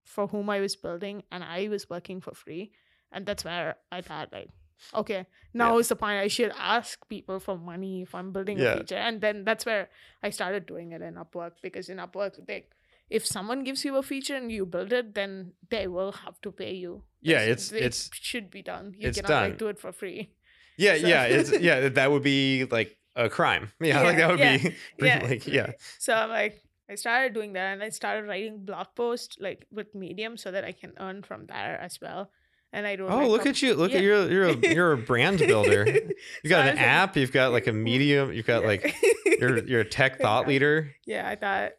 for 0.06 0.28
whom 0.28 0.49
I 0.49 0.60
was 0.62 0.76
building, 0.76 1.24
and 1.32 1.44
I 1.44 1.68
was 1.68 1.90
working 1.90 2.22
for 2.22 2.34
free, 2.34 2.72
and 3.12 3.26
that's 3.26 3.44
where 3.44 3.76
I 3.91 4.02
thought 4.02 4.32
like. 4.32 4.49
Okay, 4.94 5.26
now 5.54 5.78
is 5.80 5.88
the 5.90 5.95
point 5.95 6.20
I 6.20 6.28
should 6.28 6.52
ask 6.58 7.08
people 7.10 7.40
for 7.40 7.58
money 7.58 8.02
if 8.04 8.14
I'm 8.16 8.32
building 8.32 8.58
Yeah. 8.60 8.74
a 8.74 8.78
feature, 8.78 8.95
and 8.95 9.20
then 9.22 9.44
that's 9.44 9.66
where 9.66 9.90
I 10.24 10.30
started 10.30 10.66
doing 10.66 10.91
it 10.91 11.02
in 11.02 11.16
Upwork 11.16 11.54
because 11.62 11.90
in 11.90 11.98
Upwork, 11.98 12.45
they 12.45 12.68
if 13.10 13.26
someone 13.26 13.64
gives 13.64 13.86
you 13.86 13.95
a 13.95 14.04
feature 14.04 14.36
and 14.36 14.52
you 14.52 14.66
build 14.66 14.91
it, 14.91 15.14
then 15.16 15.54
they 15.70 15.88
will 15.88 16.12
have 16.12 16.40
to 16.41 16.52
pay 16.52 16.74
you. 16.74 17.04
Yeah, 17.22 17.41
it's- 17.41 17.72
it 17.72 17.78
it's- 17.78 18.10
should 18.14 18.52
be 18.52 18.62
done. 18.62 18.94
You 18.98 19.08
it's 19.10 19.18
cannot 19.18 19.30
done. 19.30 19.49
like 19.49 19.58
do 19.58 19.68
it 19.70 19.80
for 19.80 19.91
free. 19.94 20.30
yeah, 20.78 20.98
so- 20.98 21.08
yeah. 21.08 21.24
It's 21.24 21.52
yeah. 21.70 21.88
That 21.90 22.12
would 22.12 22.24
be 22.24 22.66
like 22.66 22.98
a 23.16 23.30
crime. 23.30 23.72
Yeah, 23.80 24.02
like 24.02 24.18
that 24.18 24.30
would 24.30 24.40
yeah, 24.40 24.58
be 24.58 24.76
yeah. 24.99 25.24
like 25.24 25.48
yeah. 25.48 25.72
So 25.99 26.14
I'm 26.14 26.30
like, 26.30 26.62
I 26.90 26.95
started 26.95 27.34
doing 27.34 27.54
that, 27.54 27.74
and 27.74 27.82
I 27.82 27.90
started 27.90 28.28
writing 28.28 28.64
blog 28.66 28.88
posts 28.95 29.38
like 29.40 29.66
with 29.72 29.95
Medium 29.95 30.36
so 30.38 30.52
that 30.52 30.64
I 30.66 30.72
can 30.74 30.91
earn 30.99 31.24
from 31.24 31.45
there 31.48 31.80
as 31.80 31.99
well. 32.02 32.30
And 32.73 32.85
I 32.85 32.95
wrote. 32.95 33.10
Oh, 33.11 33.27
look 33.30 33.45
at 33.45 33.61
you! 33.61 33.73
Look 33.76 33.94
at 33.94 34.02
you're 34.03 34.30
you're 34.30 34.44
a, 34.49 34.56
you're 34.73 34.91
a 34.94 34.98
brand 34.98 35.39
builder. 35.39 35.85
You 36.44 36.49
got 36.49 36.65
So 36.65 36.69
an 36.72 36.76
was 36.76 36.76
like- 36.77 36.85
app. 36.88 37.18
You've 37.18 37.31
got 37.31 37.52
like 37.52 37.68
a 37.68 37.73
medium. 37.89 38.34
You've 38.34 38.45
got 38.48 38.61
Yeah. 38.61 38.68
like 38.68 38.95
you're 39.39 39.57
you're 39.65 39.81
a 39.81 39.85
tech 39.89 40.19
thought 40.19 40.44
Yeah. 40.45 40.49
leader. 40.49 40.95
yeah, 41.06 41.27
I 41.27 41.35
thought. 41.35 41.72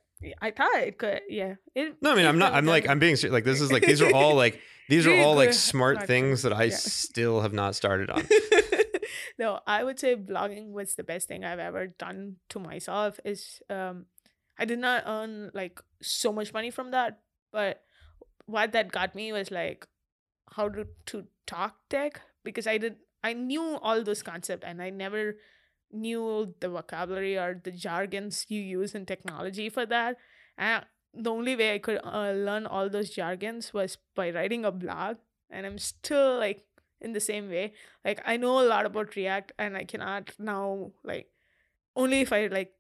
I 0.43 0.51
thought 0.51 0.75
it 0.83 0.99
could. 0.99 1.21
Yeah. 1.29 1.55
It, 1.77 1.97
No, 2.03 2.11
I 2.13 2.15
mean 2.17 2.27
I'm 2.27 2.39
not. 2.39 2.53
I'm 2.53 2.67
like. 2.67 2.89
I'm 2.89 2.99
being 2.99 3.17
like 3.31 3.45
this 3.45 3.61
is 3.61 3.71
like 3.71 3.85
these 3.85 4.01
are 4.03 4.13
all 4.13 4.35
like 4.35 4.61
these 4.89 5.07
are 5.07 5.15
all 5.21 5.37
like 5.37 5.53
smart 5.53 6.07
things, 6.07 6.43
that 6.43 6.53
I 6.53 6.65
yeah. 6.65 6.75
still 6.77 7.41
have 7.43 7.53
not 7.53 7.75
started 7.77 8.11
on. 8.11 8.27
no, 9.39 9.61
I 9.67 9.85
would 9.85 10.01
say 10.01 10.17
blogging 10.17 10.71
was 10.73 10.95
the 10.95 11.05
best 11.05 11.29
thing 11.29 11.45
I've 11.45 11.59
ever 11.61 11.87
done 11.87 12.37
to 12.51 12.59
myself. 12.59 13.21
Is 13.25 13.61
um, 13.71 14.07
I 14.59 14.65
did 14.65 14.79
not 14.79 15.05
earn 15.07 15.51
like 15.55 15.81
so 16.03 16.33
much 16.33 16.53
money 16.53 16.71
from 16.71 16.91
that, 16.93 17.21
but 17.53 17.83
what 18.47 18.73
that 18.73 18.91
got 18.91 19.15
me 19.15 19.33
was 19.33 19.51
like 19.51 19.87
how 20.53 20.69
to 20.69 20.87
to 21.07 21.25
talk 21.47 21.77
tech 21.91 22.21
because 22.45 22.67
I 22.67 22.79
did 22.79 22.97
I 23.23 23.33
knew 23.33 23.79
all 23.83 24.03
those 24.03 24.23
concepts 24.23 24.65
and 24.65 24.81
I 24.81 24.91
never 24.91 25.37
knew 25.91 26.55
the 26.61 26.69
vocabulary 26.69 27.37
or 27.37 27.61
the 27.63 27.71
jargons 27.71 28.47
you 28.49 28.61
use 28.61 28.95
in 28.95 29.07
technology 29.07 29.69
for 29.69 29.87
that. 29.87 30.17
And 30.57 30.85
the 31.15 31.31
only 31.31 31.57
way 31.57 31.75
I 31.75 31.79
could 31.79 32.01
uh, 32.05 32.33
learn 32.33 32.67
all 32.67 32.89
those 32.89 33.11
jargons 33.11 33.73
was 33.73 33.99
by 34.15 34.31
writing 34.31 34.65
a 34.65 34.71
blog, 34.71 35.17
and 35.51 35.67
I'm 35.67 35.79
still 35.79 36.39
like 36.39 36.65
in 37.01 37.13
the 37.13 37.21
same 37.21 37.49
way. 37.49 37.73
Like 38.05 38.21
I 38.25 38.37
know 38.37 38.61
a 38.61 38.67
lot 38.69 38.87
about 38.87 39.17
React, 39.17 39.53
and 39.59 39.77
I 39.77 39.85
cannot 39.85 40.33
now 40.39 40.93
like 41.05 41.29
only 41.97 42.21
if 42.21 42.33
I 42.33 42.47
like 42.47 42.73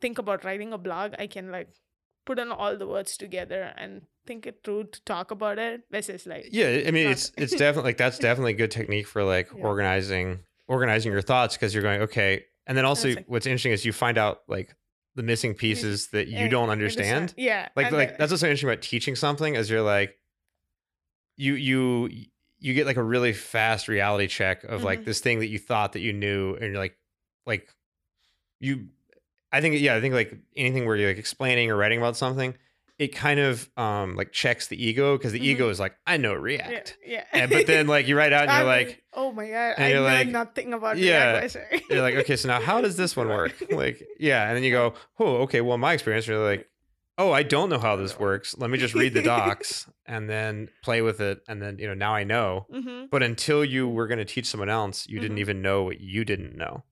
think 0.00 0.18
about 0.18 0.44
writing 0.44 0.72
a 0.72 0.78
blog, 0.78 1.14
I 1.18 1.26
can 1.26 1.50
like 1.50 1.68
put 2.26 2.38
on 2.38 2.52
all 2.52 2.76
the 2.76 2.86
words 2.86 3.16
together 3.16 3.72
and 3.78 4.02
think 4.26 4.46
it 4.46 4.60
through 4.64 4.84
to 4.84 5.00
talk 5.04 5.30
about 5.30 5.58
it. 5.58 5.82
Versus 5.90 6.26
like 6.26 6.48
Yeah, 6.52 6.82
I 6.86 6.90
mean 6.90 7.08
it's 7.10 7.32
it's 7.38 7.52
definitely 7.54 7.90
like 7.90 7.96
that's 7.96 8.18
definitely 8.28 8.52
a 8.52 8.56
good 8.56 8.70
technique 8.70 9.06
for 9.06 9.24
like 9.24 9.48
Yeah. 9.56 9.64
organizing 9.64 10.40
organizing 10.68 11.12
your 11.12 11.22
thoughts 11.22 11.56
because 11.56 11.72
you're 11.72 11.82
going 11.84 12.02
okay, 12.02 12.44
and 12.66 12.76
then 12.76 12.84
also 12.84 13.08
it's 13.08 13.16
like- 13.16 13.28
what's 13.28 13.46
interesting 13.46 13.72
is 13.72 13.84
you 13.84 13.92
find 13.92 14.18
out 14.18 14.42
like 14.48 14.74
the 15.14 15.22
missing 15.22 15.54
pieces 15.54 16.08
that 16.08 16.28
you 16.28 16.48
don't 16.50 16.68
understand. 16.68 17.32
Yeah, 17.38 17.68
Like 17.76 17.86
and 17.86 17.96
like 17.96 18.10
the- 18.12 18.16
that's 18.18 18.32
what's 18.32 18.42
so 18.42 18.46
interesting 18.48 18.68
about 18.68 18.82
teaching 18.82 19.14
something 19.16 19.54
is 19.54 19.70
you're 19.70 19.80
like 19.80 20.18
you 21.36 21.54
you 21.54 22.10
you 22.58 22.74
get 22.74 22.86
like 22.86 22.96
a 22.96 23.02
really 23.02 23.32
fast 23.32 23.86
reality 23.88 24.26
check 24.26 24.64
of 24.64 24.82
like 24.82 25.00
Mhm. 25.00 25.04
this 25.04 25.20
thing 25.20 25.38
that 25.40 25.46
you 25.48 25.58
thought 25.58 25.92
that 25.92 26.00
you 26.00 26.12
knew 26.12 26.54
and 26.54 26.72
you're 26.72 26.78
like 26.78 26.96
like 27.46 27.68
you 28.60 28.88
I 29.52 29.60
think 29.60 29.78
yeah, 29.80 29.94
I 29.96 30.00
think 30.00 30.14
like 30.14 30.34
anything 30.56 30.86
where 30.86 30.96
you're 30.96 31.08
like 31.10 31.18
explaining 31.18 31.70
or 31.70 31.76
writing 31.76 31.98
about 31.98 32.16
something, 32.16 32.54
it 32.98 33.08
kind 33.08 33.38
of 33.40 33.68
um 33.76 34.16
like 34.16 34.32
checks 34.32 34.66
the 34.68 34.82
ego 34.82 35.16
because 35.16 35.32
the 35.32 35.40
Mhm. 35.40 35.44
ego 35.44 35.68
is 35.68 35.78
like, 35.78 35.94
I 36.06 36.16
know 36.16 36.34
React. 36.34 36.96
yeah. 37.06 37.24
And, 37.32 37.50
but 37.50 37.66
then 37.66 37.86
like 37.86 38.08
you 38.08 38.16
write 38.16 38.32
out 38.32 38.48
and 38.48 38.52
you're 38.56 38.64
like 38.66 39.02
oh 39.12 39.32
my 39.32 39.46
god, 39.48 39.74
and 39.76 39.84
I 39.84 39.88
you're 39.90 39.98
know 40.00 40.04
like, 40.04 40.28
nothing 40.28 40.72
about 40.74 40.98
yeah, 40.98 41.38
React. 41.38 41.56
You're 41.90 42.02
like, 42.02 42.14
okay, 42.16 42.36
so 42.36 42.48
now 42.48 42.60
how 42.60 42.80
does 42.80 42.96
this 42.96 43.16
one 43.16 43.28
work? 43.28 43.54
Like, 43.70 44.02
yeah, 44.18 44.46
and 44.48 44.56
then 44.56 44.62
you 44.64 44.70
go, 44.72 44.94
oh, 45.18 45.36
okay, 45.42 45.60
well, 45.60 45.78
my 45.78 45.92
experience, 45.94 46.26
you're 46.26 46.44
like, 46.44 46.68
oh, 47.18 47.32
I 47.32 47.42
don't 47.44 47.70
know 47.70 47.78
how 47.78 47.96
this 47.96 48.18
works. 48.26 48.54
Let 48.58 48.68
me 48.70 48.76
just 48.78 48.94
read 48.94 49.14
the 49.14 49.22
docs 49.22 49.88
and 50.04 50.28
then 50.28 50.68
play 50.82 51.00
with 51.02 51.20
it, 51.20 51.40
and 51.48 51.62
then 51.62 51.78
you 51.78 51.86
know 51.86 51.94
now 51.94 52.14
I 52.14 52.24
know. 52.24 52.66
mm-hmm, 52.72 53.06
But 53.10 53.22
until 53.22 53.64
you 53.64 53.88
were 53.88 54.06
going 54.06 54.18
to 54.18 54.24
teach 54.26 54.46
someone 54.46 54.68
else, 54.68 55.06
you 55.08 55.18
didn't 55.20 55.36
Mhm. 55.38 55.40
even 55.40 55.62
know 55.62 55.82
what 55.84 56.00
you 56.00 56.24
didn't 56.24 56.56
know. 56.56 56.84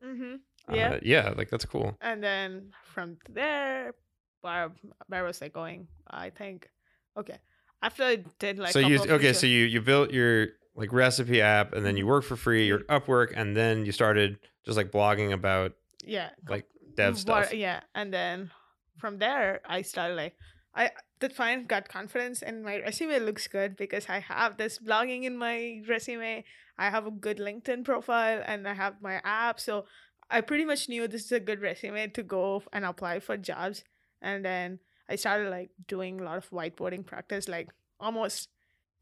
Mm-hmm. 0.69 0.75
Uh, 0.75 0.77
Yeah. 0.77 0.99
yeah, 1.03 1.35
like 1.37 1.51
that's 1.51 1.65
cool. 1.65 1.97
and 2.01 2.23
then 2.23 2.73
from 2.95 3.17
there 3.29 3.93
where 4.41 4.71
where 5.09 5.25
was 5.25 5.41
i 5.41 5.49
going 5.49 5.89
i 6.11 6.29
think 6.31 6.69
okay 7.17 7.39
after 7.83 8.03
i 8.05 8.17
did 8.39 8.59
like 8.59 8.73
so 8.73 8.79
you 8.79 9.01
okay? 9.01 9.33
So 9.33 9.47
you 9.47 9.65
you 9.65 9.81
built 9.81 10.11
your 10.13 10.49
like 10.77 10.93
recipe 10.93 11.41
app, 11.41 11.73
and 11.73 11.87
then 11.87 11.97
you 11.97 12.05
work 12.05 12.25
for 12.25 12.35
free. 12.35 12.67
You're 12.67 12.81
at 12.81 12.89
Upwork, 12.91 13.31
and 13.37 13.55
then 13.57 13.87
you 13.87 13.93
started 13.93 14.39
just 14.67 14.77
like 14.77 14.91
blogging 14.91 15.33
about 15.33 15.73
yeah 16.05 16.31
like 16.49 16.67
dev 16.97 17.15
what- 17.15 17.47
stuff. 17.49 17.55
yeah 17.55 17.81
and 17.95 18.13
then 18.13 18.51
from 18.99 19.19
there 19.19 19.61
i 19.67 19.81
started 19.83 20.15
like 20.17 20.35
i 20.75 20.91
did 21.21 21.33
fine 21.33 21.65
got 21.67 21.89
confidence 21.89 22.43
and 22.43 22.63
my 22.63 22.77
resume 22.81 23.19
looks 23.21 23.47
good 23.49 23.77
because 23.77 24.09
i 24.09 24.19
have 24.21 24.57
this 24.59 24.79
blogging 24.79 25.25
in 25.25 25.37
my 25.39 25.81
resume 25.89 26.45
i 26.77 26.91
have 26.91 27.07
a 27.07 27.11
good 27.11 27.39
linkedin 27.39 27.85
profile 27.85 28.43
and 28.47 28.69
i 28.69 28.75
have 28.75 29.01
my 29.01 29.21
app 29.25 29.59
so 29.59 29.85
i 30.31 30.41
pretty 30.41 30.65
much 30.65 30.89
knew 30.89 31.07
this 31.07 31.25
is 31.25 31.33
a 31.33 31.41
good 31.41 31.61
resume 31.61 32.09
to 32.09 32.23
go 32.23 32.63
and 32.73 32.85
apply 32.85 33.21
for 33.21 33.37
jobs 33.37 33.85
and 34.23 34.45
then 34.45 34.79
i 35.09 35.17
started 35.17 35.51
like 35.51 35.71
doing 35.87 36.21
a 36.21 36.25
lot 36.25 36.37
of 36.37 36.51
whiteboarding 36.51 37.05
practice 37.05 37.49
like 37.49 37.69
almost 38.01 38.49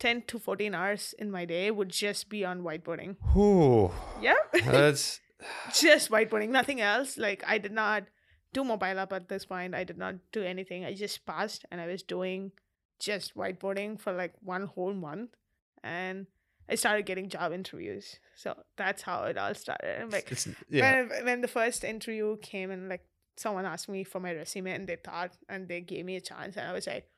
10 0.01 0.23
to 0.27 0.39
14 0.39 0.74
hours 0.74 1.15
in 1.19 1.31
my 1.31 1.44
day 1.44 1.70
would 1.70 1.89
just 1.89 2.28
be 2.28 2.44
on 2.44 2.62
whiteboarding 2.62 3.16
Ooh, 3.36 3.90
yeah 4.20 4.35
that's 4.65 5.20
just 5.74 6.11
whiteboarding, 6.11 6.51
nothing 6.51 6.81
else. 6.81 7.19
Like 7.19 7.44
I 7.47 7.59
did 7.59 7.73
not 7.73 8.05
do 8.53 8.65
mobile 8.65 8.99
app 8.99 9.12
at 9.12 9.28
this 9.28 9.47
point. 9.47 9.74
I 9.74 9.85
did 9.85 9.99
not 9.99 10.16
do 10.32 10.43
anything. 10.43 10.85
I 10.85 10.94
just 10.94 11.24
passed 11.27 11.65
and 11.70 11.81
I 11.81 11.86
was 11.86 12.03
doing 12.03 12.53
just 12.99 13.36
whiteboarding 13.36 14.01
for 14.01 14.12
like 14.12 14.35
one 14.43 14.66
whole 14.66 14.94
month. 14.94 15.31
And 15.82 16.27
I 16.68 16.74
started 16.76 17.06
getting 17.06 17.28
job 17.28 17.52
interviews. 17.52 18.18
So 18.34 18.55
that's 18.76 19.02
how 19.02 19.24
it 19.24 19.36
all 19.36 19.55
started. 19.55 20.01
And 20.01 20.12
like 20.12 20.30
it's 20.32 20.48
yeah. 20.70 21.02
when, 21.09 21.24
when 21.24 21.40
the 21.40 21.48
first 21.48 21.84
interview 21.84 22.36
came 22.39 22.70
and 22.70 22.89
like 22.89 23.05
someone 23.36 23.64
asked 23.66 23.89
me 23.89 24.05
for 24.05 24.20
my 24.20 24.32
resume 24.32 24.70
and 24.72 24.86
they 24.86 24.97
thought 24.97 25.32
and 25.48 25.68
they 25.68 25.80
gave 25.80 26.05
me 26.05 26.16
a 26.16 26.20
chance 26.20 26.56
and 26.56 26.66
I 26.68 26.72
was 26.72 26.86
like, 26.86 27.09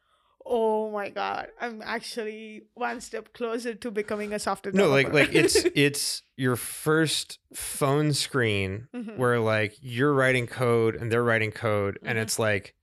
oh 0.47 0.91
my 0.91 1.09
god, 1.09 1.49
I'm 1.61 1.81
actually 1.83 2.65
one 2.75 3.01
step 3.01 3.33
closer 3.33 3.75
to 3.75 3.91
becoming 3.91 4.33
a 4.35 4.39
software 4.39 4.73
developer." 4.73 4.91
No, 4.91 4.95
like 4.95 5.07
developer. 5.07 5.33
like 5.33 5.45
it's 5.45 5.65
it's 5.75 6.23
your 6.37 6.57
first 6.57 7.39
phone 7.55 8.12
screen 8.12 8.89
Mhm. 8.95 9.16
where 9.19 9.41
like 9.41 9.75
you're 9.81 10.12
writing 10.12 10.47
code 10.47 10.97
and 10.97 11.11
they're 11.11 11.25
writing 11.25 11.51
code 11.53 11.99
and 12.03 12.19
Mhm. 12.19 12.23
it's 12.23 12.39
like 12.39 12.75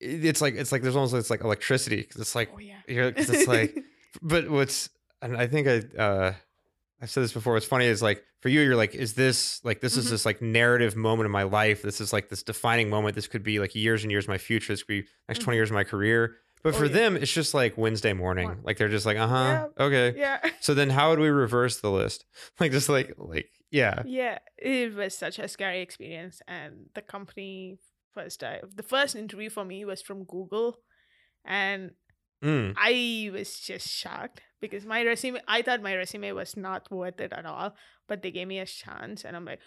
it's 0.00 0.40
like 0.40 0.54
it's 0.54 0.72
like 0.72 0.82
there's 0.82 0.96
almost 0.96 1.14
it's 1.14 1.30
like 1.30 1.42
electricity 1.42 2.02
'cause 2.02 2.20
it's 2.20 2.34
like 2.34 2.50
oh 2.54 2.58
yeah. 2.58 2.78
you're 2.86 3.08
it's 3.08 3.46
like 3.46 3.76
but 4.22 4.50
what's 4.50 4.90
and 5.24 5.36
I 5.36 5.46
think 5.46 5.66
I 5.68 5.76
uh 6.00 6.34
I've 7.02 7.10
said 7.10 7.22
this 7.24 7.32
before. 7.32 7.52
What's 7.54 7.66
funny 7.66 7.86
is 7.86 8.00
like 8.02 8.22
for 8.40 8.48
you, 8.48 8.60
you're 8.60 8.76
like, 8.76 8.94
is 8.94 9.14
this 9.14 9.62
like 9.64 9.80
this 9.80 9.96
is 9.96 10.06
Mhm. 10.06 10.10
this 10.10 10.24
like 10.26 10.40
narrative 10.40 10.96
moment 10.96 11.26
in 11.26 11.32
my 11.32 11.42
life? 11.42 11.82
This 11.82 12.00
is 12.00 12.12
like 12.12 12.28
this 12.28 12.42
defining 12.42 12.88
moment. 12.88 13.14
This 13.14 13.26
could 13.26 13.42
be 13.42 13.58
like 13.58 13.74
years 13.74 14.02
and 14.04 14.10
years 14.10 14.24
of 14.26 14.28
my 14.28 14.38
future. 14.38 14.72
This 14.72 14.82
could 14.82 15.02
be 15.02 15.08
next 15.28 15.40
Mhm. 15.40 15.44
20 15.44 15.56
years 15.58 15.70
of 15.70 15.74
my 15.74 15.84
career. 15.84 16.36
But 16.62 16.74
Oh, 16.74 16.78
for 16.78 16.86
yeah. 16.86 16.92
them, 16.92 17.16
it's 17.16 17.32
just 17.32 17.52
like 17.52 17.76
Wednesday 17.76 18.14
morning. 18.14 18.60
Like 18.62 18.78
they're 18.78 18.88
just 18.88 19.04
like, 19.04 19.18
uh 19.18 19.26
huh, 19.28 19.68
okay. 19.78 20.14
Yeah. 20.16 20.38
So 20.62 20.72
then, 20.72 20.88
how 20.90 21.10
would 21.10 21.18
we 21.18 21.28
reverse 21.28 21.80
the 21.80 21.90
list? 21.90 22.24
Like 22.60 22.72
just 22.72 22.88
like 22.88 23.12
like 23.18 23.50
yeah, 23.70 24.02
Yeah, 24.06 24.38
it 24.56 24.94
was 24.94 25.18
such 25.18 25.38
a 25.38 25.48
scary 25.48 25.80
experience, 25.82 26.40
and 26.46 26.86
the 26.94 27.02
company 27.02 27.78
first 28.14 28.38
time, 28.40 28.60
the 28.74 28.84
first 28.84 29.16
interview 29.16 29.50
for 29.50 29.64
me 29.64 29.84
was 29.84 30.00
from 30.00 30.24
Google, 30.24 30.78
and 31.44 31.90
mm, 32.44 32.74
I 32.76 33.30
was 33.32 33.58
just 33.58 33.88
shocked 33.88 34.42
because 34.60 34.84
my 34.84 35.02
resume, 35.02 35.40
I 35.48 35.62
thought 35.62 35.82
my 35.82 35.94
resume 35.94 36.32
was 36.32 36.56
not 36.56 36.90
worth 36.90 37.20
it 37.20 37.32
at 37.32 37.46
all, 37.46 37.74
but 38.08 38.22
they 38.22 38.30
gave 38.30 38.48
me 38.48 38.58
a 38.58 38.66
chance, 38.66 39.24
and 39.24 39.36
I'm 39.36 39.44
like, 39.44 39.60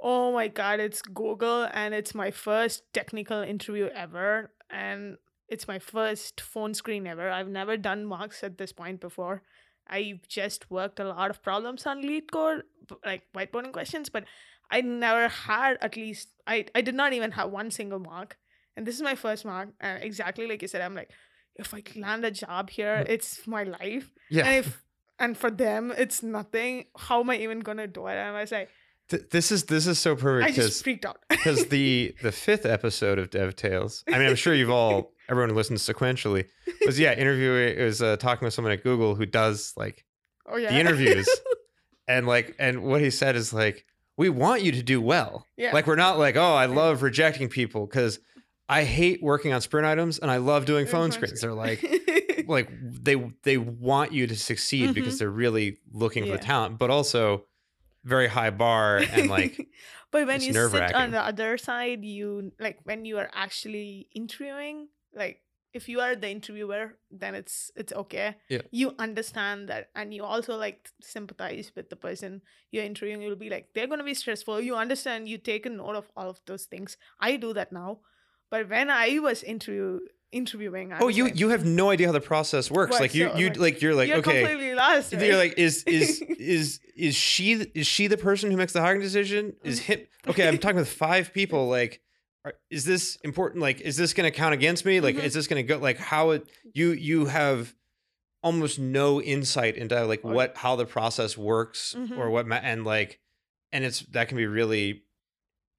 oh 0.00 0.32
my 0.32 0.48
god, 0.48 0.80
it's 0.80 1.02
Google, 1.02 1.68
and 1.72 1.94
it's 1.94 2.14
my 2.14 2.30
first 2.30 2.82
technical 2.92 3.40
interview 3.40 3.88
ever, 3.94 4.52
and 4.70 5.16
it's 5.48 5.66
my 5.66 5.78
first 5.78 6.40
phone 6.40 6.74
screen 6.74 7.06
ever. 7.06 7.30
I've 7.30 7.48
never 7.48 7.76
done 7.76 8.04
mocks 8.04 8.44
at 8.44 8.58
this 8.58 8.72
point 8.72 9.00
before. 9.00 9.42
I've 9.88 10.28
just 10.28 10.70
worked 10.70 11.00
a 11.00 11.04
lot 11.04 11.30
of 11.30 11.42
problems 11.42 11.86
on 11.86 12.02
LeetCode, 12.02 12.62
like 13.04 13.22
whiteboarding 13.34 13.72
questions, 13.72 14.10
but 14.10 14.24
I 14.70 14.82
never 14.82 15.28
had 15.28 15.78
at 15.80 15.96
least 15.96 16.28
I 16.46 16.66
I 16.74 16.82
did 16.82 16.94
not 16.94 17.12
even 17.14 17.32
have 17.32 17.50
one 17.50 17.70
single 17.70 17.98
mock, 17.98 18.36
and 18.76 18.86
this 18.86 18.94
is 18.94 19.02
my 19.02 19.14
first 19.14 19.44
mock. 19.46 19.68
And 19.80 20.02
exactly 20.04 20.46
like 20.46 20.60
you 20.62 20.68
said, 20.68 20.82
I'm 20.82 20.94
like, 20.94 21.10
if 21.58 21.74
I 21.74 21.82
land 21.96 22.24
a 22.24 22.30
job 22.30 22.70
here, 22.70 23.04
it's 23.08 23.46
my 23.46 23.64
life, 23.64 24.10
yeah. 24.30 24.46
and 24.46 24.56
if 24.66 24.82
and 25.18 25.36
for 25.36 25.50
them 25.50 25.92
it's 25.96 26.22
nothing. 26.22 26.86
How 26.96 27.20
am 27.20 27.30
I 27.30 27.36
even 27.38 27.60
gonna 27.60 27.86
do 27.86 28.06
it? 28.06 28.12
And 28.16 28.36
I 28.36 28.40
was 28.40 28.52
like, 28.52 28.68
Th- 29.10 29.22
this 29.30 29.50
is 29.50 29.64
this 29.64 29.86
is 29.86 29.98
so 29.98 30.14
perfect. 30.14 30.52
I 30.52 30.54
just 30.54 30.82
freaked 30.84 31.04
out 31.06 31.18
because 31.28 31.66
the 31.68 32.14
the 32.22 32.32
fifth 32.32 32.66
episode 32.66 33.18
of 33.18 33.30
Dev 33.30 33.56
Tales. 33.56 34.04
I 34.08 34.18
mean, 34.18 34.28
I'm 34.28 34.36
sure 34.36 34.54
you've 34.54 34.70
all 34.70 35.12
everyone 35.30 35.50
who 35.50 35.56
listens 35.56 35.82
sequentially 35.86 36.46
was 36.86 36.98
yeah 36.98 37.12
interviewing 37.14 37.76
it 37.78 37.82
was 37.82 38.00
uh, 38.02 38.16
talking 38.16 38.46
with 38.46 38.54
someone 38.54 38.72
at 38.72 38.82
Google 38.82 39.14
who 39.14 39.26
does 39.26 39.72
like 39.76 40.04
oh 40.46 40.56
yeah 40.56 40.70
the 40.72 40.78
interviews 40.78 41.28
and 42.06 42.26
like 42.26 42.54
and 42.58 42.82
what 42.82 43.00
he 43.00 43.10
said 43.10 43.36
is 43.36 43.52
like 43.52 43.84
we 44.16 44.28
want 44.30 44.62
you 44.62 44.72
to 44.72 44.82
do 44.82 45.00
well. 45.00 45.46
yeah 45.56 45.72
Like 45.72 45.86
we're 45.86 45.96
not 45.96 46.18
like 46.18 46.36
oh 46.36 46.54
I 46.54 46.66
love 46.66 47.02
rejecting 47.02 47.48
people 47.48 47.86
because 47.86 48.20
I 48.68 48.84
hate 48.84 49.22
working 49.22 49.52
on 49.52 49.60
sprint 49.60 49.86
items 49.86 50.18
and 50.18 50.30
I 50.30 50.36
love 50.36 50.66
doing 50.66 50.86
phone 50.86 51.10
screens. 51.10 51.40
They're 51.40 51.54
like 51.54 51.82
like 52.46 52.68
they 52.82 53.16
they 53.42 53.56
want 53.56 54.12
you 54.12 54.26
to 54.26 54.36
succeed 54.36 54.94
because 54.94 55.18
they're 55.18 55.30
really 55.30 55.78
looking 55.92 56.24
for 56.24 56.28
Mm-hmm. 56.38 56.44
Talent, 56.44 56.78
but 56.78 56.90
also 56.90 57.44
very 58.04 58.28
high 58.28 58.50
bar 58.50 58.98
and 58.98 59.28
like 59.28 59.68
but 60.10 60.26
when 60.26 60.40
you 60.40 60.52
sit 60.52 60.94
on 60.94 61.10
the 61.10 61.20
other 61.20 61.58
side 61.58 62.04
you 62.04 62.52
like 62.60 62.78
when 62.84 63.04
you 63.04 63.18
are 63.18 63.28
actually 63.34 64.08
interviewing 64.14 64.88
like 65.14 65.42
if 65.74 65.88
you 65.88 66.00
are 66.00 66.14
the 66.14 66.28
interviewer 66.28 66.96
then 67.10 67.34
it's 67.34 67.70
it's 67.76 67.92
okay. 67.92 68.36
Yeah. 68.48 68.62
you 68.70 68.94
understand 68.98 69.68
that 69.68 69.88
and 69.94 70.14
you 70.14 70.24
also 70.24 70.56
like 70.56 70.88
sympathize 71.02 71.72
with 71.74 71.90
the 71.90 71.96
person 71.96 72.42
you're 72.70 72.84
interviewing. 72.84 73.22
You'll 73.22 73.36
be 73.36 73.50
like 73.50 73.68
they're 73.74 73.86
going 73.86 73.98
to 73.98 74.04
be 74.04 74.14
stressful. 74.14 74.60
You 74.60 74.76
understand 74.76 75.28
you 75.28 75.38
take 75.38 75.66
a 75.66 75.70
note 75.70 75.96
of 75.96 76.10
all 76.16 76.30
of 76.30 76.40
those 76.46 76.64
things. 76.64 76.96
I 77.20 77.36
do 77.36 77.52
that 77.54 77.72
now 77.72 78.00
but 78.50 78.68
when 78.68 78.90
i 78.90 79.18
was 79.18 79.42
interview 79.42 80.00
interviewing 80.30 80.92
I 80.92 80.98
oh 81.00 81.08
you 81.08 81.24
like, 81.24 81.40
you 81.40 81.48
have 81.48 81.64
no 81.64 81.88
idea 81.90 82.06
how 82.06 82.12
the 82.12 82.20
process 82.20 82.70
works. 82.70 82.92
Right, 82.92 83.00
like 83.02 83.14
you 83.14 83.28
so, 83.30 83.36
you 83.38 83.48
like, 83.48 83.58
like 83.58 83.82
you're 83.82 83.94
like 83.94 84.08
you're 84.08 84.18
okay 84.18 84.40
completely 84.40 84.74
lost 84.74 85.12
You're 85.12 85.36
like, 85.38 85.54
is 85.56 85.84
is 85.84 86.20
is 86.38 86.80
is 86.94 87.14
she 87.14 87.52
is 87.74 87.86
she 87.86 88.08
the 88.08 88.18
person 88.18 88.50
who 88.50 88.56
makes 88.58 88.74
the 88.74 88.82
hiring 88.82 89.00
decision? 89.00 89.56
Is 89.64 89.80
him 89.80 90.00
okay? 90.26 90.46
I'm 90.46 90.58
talking 90.64 90.76
with 90.76 90.90
five 90.90 91.32
people. 91.32 91.68
Like, 91.68 92.02
are, 92.44 92.52
is 92.70 92.84
this 92.84 93.16
important? 93.24 93.62
Like, 93.62 93.80
is 93.80 93.96
this 93.96 94.12
going 94.12 94.30
to 94.30 94.36
count 94.36 94.52
against 94.52 94.84
me? 94.84 95.00
Like, 95.00 95.16
Mhm. 95.16 95.24
is 95.24 95.32
this 95.32 95.46
going 95.46 95.64
to 95.66 95.66
go? 95.66 95.78
Like, 95.78 95.96
how 95.96 96.30
it 96.30 96.46
you 96.74 96.90
you 96.92 97.24
have 97.26 97.74
almost 98.42 98.78
no 98.78 99.22
insight 99.22 99.76
into 99.76 100.04
like 100.04 100.20
Oh, 100.24 100.32
what 100.32 100.58
how 100.58 100.76
the 100.76 100.84
process 100.86 101.38
works 101.38 101.94
or 101.94 102.26
Mhm. 102.26 102.30
what 102.30 102.52
and 102.52 102.84
like 102.84 103.18
and 103.72 103.82
it's 103.84 104.00
that 104.00 104.28
can 104.28 104.36
be 104.36 104.46
really 104.46 105.04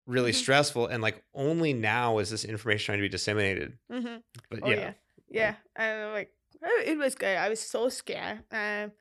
really 0.10 0.32
Mhm. 0.32 0.42
stressful 0.44 0.88
and 0.88 1.02
like 1.04 1.24
only 1.34 1.72
now 1.74 2.18
is 2.18 2.30
this 2.30 2.44
information 2.44 2.86
trying 2.88 2.98
to 2.98 3.08
be 3.10 3.10
disseminated 3.10 3.78
hmm 3.90 4.18
but 4.50 4.60
Oh 4.64 4.70
yeah, 4.70 4.76
yeah, 4.76 4.94
yeah, 5.30 5.56
and 5.76 6.14
like 6.14 6.32
uh, 6.64 6.82
it 6.84 6.98
was 6.98 7.16
good. 7.16 7.38
I 7.38 7.48
was 7.50 7.60
so 7.62 7.88
scared. 7.90 8.44
Um, 8.52 8.92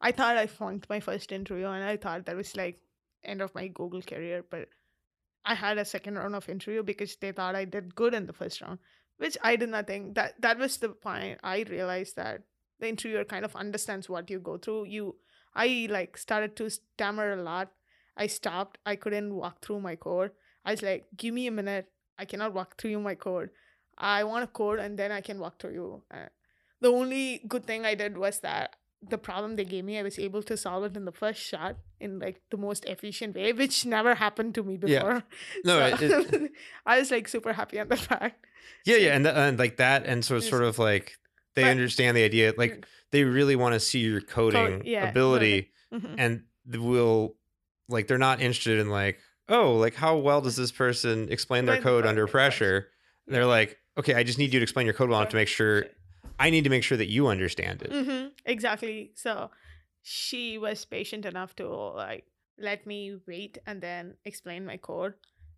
I 0.00 0.12
thought 0.12 0.36
I 0.36 0.46
flunked 0.46 0.90
my 0.90 1.00
first 1.00 1.32
interview, 1.32 1.66
and 1.66 1.82
I 1.84 1.96
thought 1.96 2.26
that 2.26 2.36
was 2.36 2.54
like 2.56 2.78
end 3.24 3.40
of 3.40 3.54
my 3.54 3.68
Google 3.68 4.02
career. 4.02 4.44
But 4.50 4.68
I 5.44 5.54
had 5.54 5.78
a 5.78 5.84
second 5.84 6.18
round 6.18 6.34
of 6.34 6.48
interview 6.48 6.82
because 6.82 7.16
they 7.16 7.32
thought 7.32 7.54
I 7.54 7.64
did 7.64 7.94
good 7.94 8.14
in 8.14 8.26
the 8.26 8.32
first 8.32 8.60
round, 8.60 8.80
which 9.16 9.38
I 9.42 9.56
did 9.56 9.70
not 9.70 9.86
think. 9.86 10.14
That 10.16 10.40
that 10.42 10.58
was 10.58 10.76
the 10.78 10.90
point. 10.90 11.40
I 11.42 11.62
realized 11.62 12.16
that 12.16 12.42
the 12.80 12.88
interviewer 12.88 13.24
kind 13.24 13.44
of 13.44 13.56
understands 13.56 14.08
what 14.08 14.28
you 14.28 14.40
go 14.40 14.58
through. 14.58 14.86
You, 14.86 15.16
I 15.54 15.86
like 15.90 16.18
started 16.18 16.56
to 16.56 16.68
stammer 16.70 17.32
a 17.32 17.42
lot. 17.42 17.72
I 18.16 18.26
stopped. 18.26 18.78
I 18.84 18.96
couldn't 18.96 19.34
walk 19.34 19.62
through 19.62 19.80
my 19.80 19.96
code. 19.96 20.32
I 20.66 20.72
was 20.72 20.82
like, 20.82 21.06
"Give 21.16 21.32
me 21.32 21.46
a 21.46 21.50
minute. 21.60 21.86
I 22.18 22.24
cannot 22.26 22.52
walk 22.52 22.76
through 22.76 22.98
my 23.00 23.14
code." 23.14 23.50
I 23.96 24.24
want 24.24 24.44
a 24.44 24.48
code 24.48 24.78
and 24.78 24.98
then 24.98 25.10
I 25.12 25.22
can 25.22 25.38
walk 25.38 25.58
through 25.58 25.72
you. 25.72 26.02
Uh, 26.12 26.28
the 26.82 26.88
only 26.92 27.40
good 27.48 27.64
thing 27.64 27.86
I 27.86 27.94
did 27.94 28.18
was 28.18 28.40
that 28.40 28.76
the 29.00 29.16
problem 29.16 29.56
they 29.56 29.64
gave 29.64 29.84
me, 29.84 29.98
I 29.98 30.02
was 30.02 30.18
able 30.18 30.42
to 30.42 30.56
solve 30.56 30.84
it 30.84 30.96
in 30.96 31.04
the 31.06 31.12
first 31.12 31.40
shot 31.40 31.76
in 32.00 32.18
like 32.18 32.42
the 32.50 32.58
most 32.58 32.84
efficient 32.84 33.34
way, 33.36 33.52
which 33.54 33.86
never 33.86 34.14
happened 34.16 34.54
to 34.56 34.62
me 34.62 34.76
before. 34.76 35.22
Yeah. 35.24 35.64
No, 35.64 35.96
So, 35.96 36.04
it- 36.04 36.34
it- 36.34 36.52
I 36.86 36.98
was 36.98 37.10
like 37.10 37.28
super 37.28 37.52
happy 37.54 37.80
on 37.80 37.88
the 37.88 37.96
fact. 37.96 38.44
yeah 38.84 38.96
yeah 38.96 39.14
and, 39.16 39.24
th- 39.24 39.36
and 39.36 39.58
like 39.58 39.76
that 39.78 40.04
and 40.10 40.24
so 40.24 40.36
it's 40.36 40.48
sort 40.48 40.64
of 40.64 40.78
like 40.78 41.16
they 41.54 41.62
But- 41.62 41.70
understand 41.70 42.16
the 42.16 42.24
idea 42.24 42.52
like 42.58 42.84
they 43.12 43.22
really 43.24 43.54
want 43.56 43.74
to 43.74 43.80
see 43.80 44.00
your 44.00 44.20
coding 44.20 44.82
yeah, 44.84 45.08
ability 45.08 45.70
Mhm. 45.94 46.14
and 46.18 46.30
will 46.84 47.36
like 47.88 48.08
they're 48.08 48.18
not 48.18 48.40
interested 48.40 48.78
in 48.80 48.90
like 48.90 49.20
oh 49.48 49.74
like 49.74 49.94
how 49.94 50.16
well 50.16 50.40
does 50.40 50.56
this 50.56 50.72
person 50.72 51.28
explain 51.30 51.66
their 51.66 51.80
code 51.80 52.06
under 52.06 52.26
pressure. 52.26 52.82
pressure 52.82 52.88
they're 53.26 53.46
like 53.46 53.78
okay 53.98 54.14
i 54.14 54.22
just 54.22 54.38
need 54.38 54.52
you 54.52 54.58
to 54.60 54.62
explain 54.62 54.86
your 54.86 54.94
code 54.94 55.08
well 55.08 55.20
enough 55.20 55.30
to 55.30 55.36
make 55.36 55.48
sure 55.48 55.86
i 56.38 56.50
need 56.50 56.64
to 56.64 56.70
make 56.70 56.82
sure 56.82 56.98
that 56.98 57.08
you 57.08 57.28
understand 57.28 57.82
it 57.82 57.90
Mm-hmm. 57.90 58.28
Exactly. 58.44 59.12
So 59.14 59.50
she 60.02 60.58
was 60.58 60.84
patient 60.84 61.24
enough 61.24 61.56
to 61.56 61.66
like 61.68 62.24
let 62.58 62.86
me 62.86 63.18
wait 63.26 63.58
and 63.66 63.82
then 63.82 64.14
explain 64.24 64.64
my 64.64 64.76
code. 64.76 65.14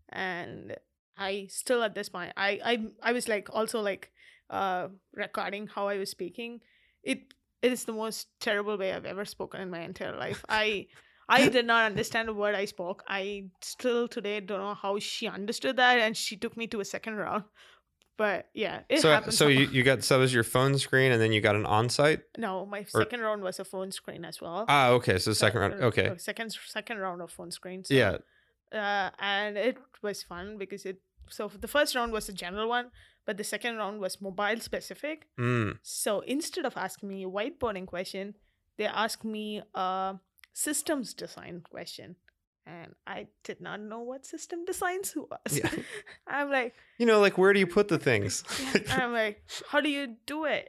And 0.09 0.77
I 1.16 1.47
still 1.51 1.82
at 1.82 1.94
this 1.94 2.09
point 2.09 2.32
I 2.36 2.60
I 2.65 3.10
I 3.10 3.12
was 3.12 3.28
like 3.28 3.48
also 3.52 3.81
like 3.81 4.10
uh 4.51 4.89
recording 5.15 5.66
how 5.66 5.89
I 5.89 5.98
was 5.98 6.10
speaking. 6.10 6.60
It 7.02 7.35
it 7.60 7.73
is 7.73 7.85
the 7.85 7.93
most 7.93 8.28
terrible 8.40 8.78
way 8.78 8.93
I've 8.93 9.05
ever 9.05 9.24
spoken 9.24 9.60
in 9.60 9.70
my 9.70 9.81
entire 9.81 10.16
life. 10.16 10.44
I 10.48 10.86
I 11.28 11.48
did 11.48 11.66
not 11.66 11.86
understand 11.86 12.28
a 12.28 12.32
word 12.32 12.55
I 12.55 12.64
spoke. 12.64 13.02
I 13.06 13.44
still 13.60 14.09
today 14.09 14.40
don't 14.40 14.60
know 14.60 14.74
how 14.74 14.98
she 14.98 15.28
understood 15.28 15.76
that 15.76 15.98
and 15.98 16.16
she 16.16 16.36
took 16.36 16.56
me 16.56 16.66
to 16.68 16.80
a 16.80 16.84
second 16.84 17.16
round. 17.16 17.44
But 18.16 18.48
yeah, 18.52 18.80
it 18.88 19.00
so 19.00 19.10
happened. 19.12 19.34
so 19.34 19.46
you, 19.46 19.59
somehow. 19.66 19.72
you 19.72 19.82
got 19.84 20.02
so 20.02 20.16
that 20.16 20.20
was 20.22 20.34
your 20.34 20.42
phone 20.42 20.76
screen 20.78 21.12
and 21.12 21.20
then 21.22 21.30
you 21.30 21.40
got 21.40 21.55
an 21.55 21.64
on-site 21.66 22.22
No, 22.36 22.66
my 22.66 22.82
second 22.82 23.20
round 23.20 23.42
was 23.42 23.60
a 23.60 23.64
phone 23.64 23.92
screen 23.92 24.24
as 24.24 24.40
well. 24.40 24.64
ah 24.68 24.88
okay 24.98 25.18
so 25.18 25.30
So, 25.30 25.32
second 25.34 25.60
round 25.60 25.74
uh, 25.74 25.86
okay 25.86 26.09
uh, 26.09 26.16
Second 26.16 26.52
second 26.66 26.98
round 26.98 27.22
of 27.22 27.30
phone 27.30 27.52
screen. 27.52 27.84
So, 27.84 27.94
yeah 27.94 28.18
Uh, 28.72 29.10
and 29.20 29.56
it 29.56 29.76
was 30.02 30.22
fun 30.22 30.59
because 30.59 30.84
it. 30.84 30.98
So 31.30 31.48
the 31.48 31.68
first 31.68 31.94
round 31.94 32.10
was 32.12 32.28
a 32.28 32.32
general 32.32 32.68
one, 32.68 32.90
but 33.26 33.36
the 33.36 33.44
second 33.44 33.76
round 33.76 34.00
was 34.00 34.20
mobile 34.20 34.60
specific. 34.60 35.26
mm. 35.38 35.78
So 35.82 36.20
instead 36.20 36.64
of 36.66 36.76
asking 36.76 37.09
me 37.09 37.24
a 37.24 37.30
whiteboarding 37.36 37.86
question, 37.86 38.34
they 38.78 38.86
asked 39.05 39.24
me 39.24 39.62
a 39.74 40.18
systems 40.59 41.14
design 41.14 41.62
question. 41.62 42.16
And 42.66 42.94
I 43.06 43.28
did 43.44 43.60
not 43.60 43.80
know 43.80 44.01
what 44.01 44.26
system 44.26 44.64
designs 44.64 45.14
was. 45.16 45.56
Yeah. 45.56 45.70
I'm 46.26 46.51
like, 46.51 46.74
you 46.98 47.06
know 47.06 47.20
like 47.20 47.39
where 47.39 47.52
do 47.52 47.60
you 47.60 47.66
put 47.66 47.89
the 47.89 47.98
things 47.98 48.44
I'm 48.90 49.12
like, 49.12 49.43
how 49.68 49.80
do 49.80 49.89
you 49.89 50.16
do 50.26 50.44
it? 50.44 50.68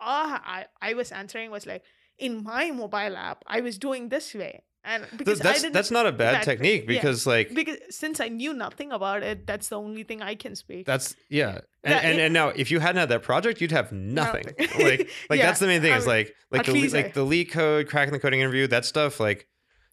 All 0.00 0.26
I, 0.26 0.66
I 0.80 0.94
was 0.94 1.12
answering 1.12 1.50
was 1.50 1.66
like, 1.66 1.82
in 2.18 2.42
my 2.42 2.70
mobile 2.70 3.16
app, 3.16 3.44
I 3.46 3.60
was 3.60 3.78
doing 3.78 4.08
this 4.08 4.34
way. 4.34 4.64
And 4.84 5.04
because 5.16 5.38
that's 5.40 5.68
that's 5.70 5.90
not 5.90 6.06
a 6.06 6.12
bad 6.12 6.36
that- 6.36 6.44
technique 6.44 6.82
yeah. 6.82 6.86
because 6.94 7.26
like 7.26 7.52
because 7.52 7.76
since 7.90 8.20
I 8.20 8.28
knew 8.28 8.54
nothing 8.54 8.92
about 8.92 9.22
it, 9.22 9.46
that's 9.46 9.68
the 9.68 9.76
only 9.78 10.02
thing 10.04 10.22
I 10.22 10.34
can 10.34 10.54
speak. 10.56 10.86
That's 10.86 11.14
yeah, 11.28 11.58
and, 11.84 11.92
That- 11.92 12.04
and 12.04 12.20
and 12.20 12.32
now 12.32 12.48
if 12.48 12.70
you 12.70 12.78
hadn't 12.80 13.00
had 13.00 13.08
that 13.10 13.22
project, 13.22 13.60
you'd 13.60 13.72
have 13.72 13.92
nothing. 13.92 14.44
Nothing. 14.58 14.68
like 14.86 15.10
like 15.28 15.38
Yeah, 15.38 15.46
that's 15.46 15.60
the 15.60 15.66
main 15.66 15.82
thing. 15.82 15.92
I 15.92 15.96
Is 15.96 16.06
mean, 16.06 16.16
like 16.16 16.34
like 16.50 16.66
the 16.66 16.72
I- 16.72 17.02
like 17.02 17.14
the 17.14 17.24
LeetCode, 17.26 17.88
cracking 17.88 18.12
the 18.12 18.20
coding 18.20 18.40
interview, 18.40 18.66
that 18.68 18.84
stuff. 18.84 19.20
Like 19.20 19.46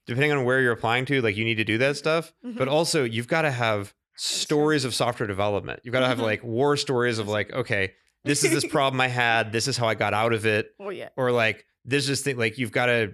depending 0.08 0.32
on 0.32 0.46
where 0.46 0.62
you're 0.62 0.72
applying 0.74 1.06
to, 1.08 1.22
like 1.22 1.36
you 1.36 1.44
need 1.46 1.56
to 1.56 1.64
do 1.66 1.78
that 1.80 1.98
stuff. 1.98 2.32
But 2.44 2.68
Mhm. 2.68 2.72
also 2.72 3.04
you've 3.04 3.28
got 3.28 3.42
to 3.42 3.52
have 3.52 3.94
stories 4.16 4.86
of 4.86 4.94
software 4.96 5.28
development. 5.28 5.80
You've 5.84 5.94
got 5.94 6.02
to 6.02 6.08
have 6.08 6.20
Mhm. 6.20 6.24
like 6.24 6.44
war 6.44 6.78
stories 6.78 7.20
of 7.20 7.28
like 7.28 7.52
okay, 7.52 7.94
this 8.24 8.44
is 8.44 8.52
this 8.52 8.66
problem 8.72 9.02
I 9.02 9.08
had. 9.08 9.52
This 9.52 9.68
is 9.68 9.78
how 9.78 9.88
I 9.88 9.96
got 9.96 10.14
out 10.14 10.32
of 10.32 10.46
it. 10.46 10.68
oh 10.80 10.90
yeah, 10.90 11.10
Or 11.18 11.32
like 11.32 11.66
this 11.84 12.08
is 12.08 12.22
thing 12.22 12.38
like 12.38 12.58
you've 12.58 12.72
got 12.72 12.86
to 12.86 13.14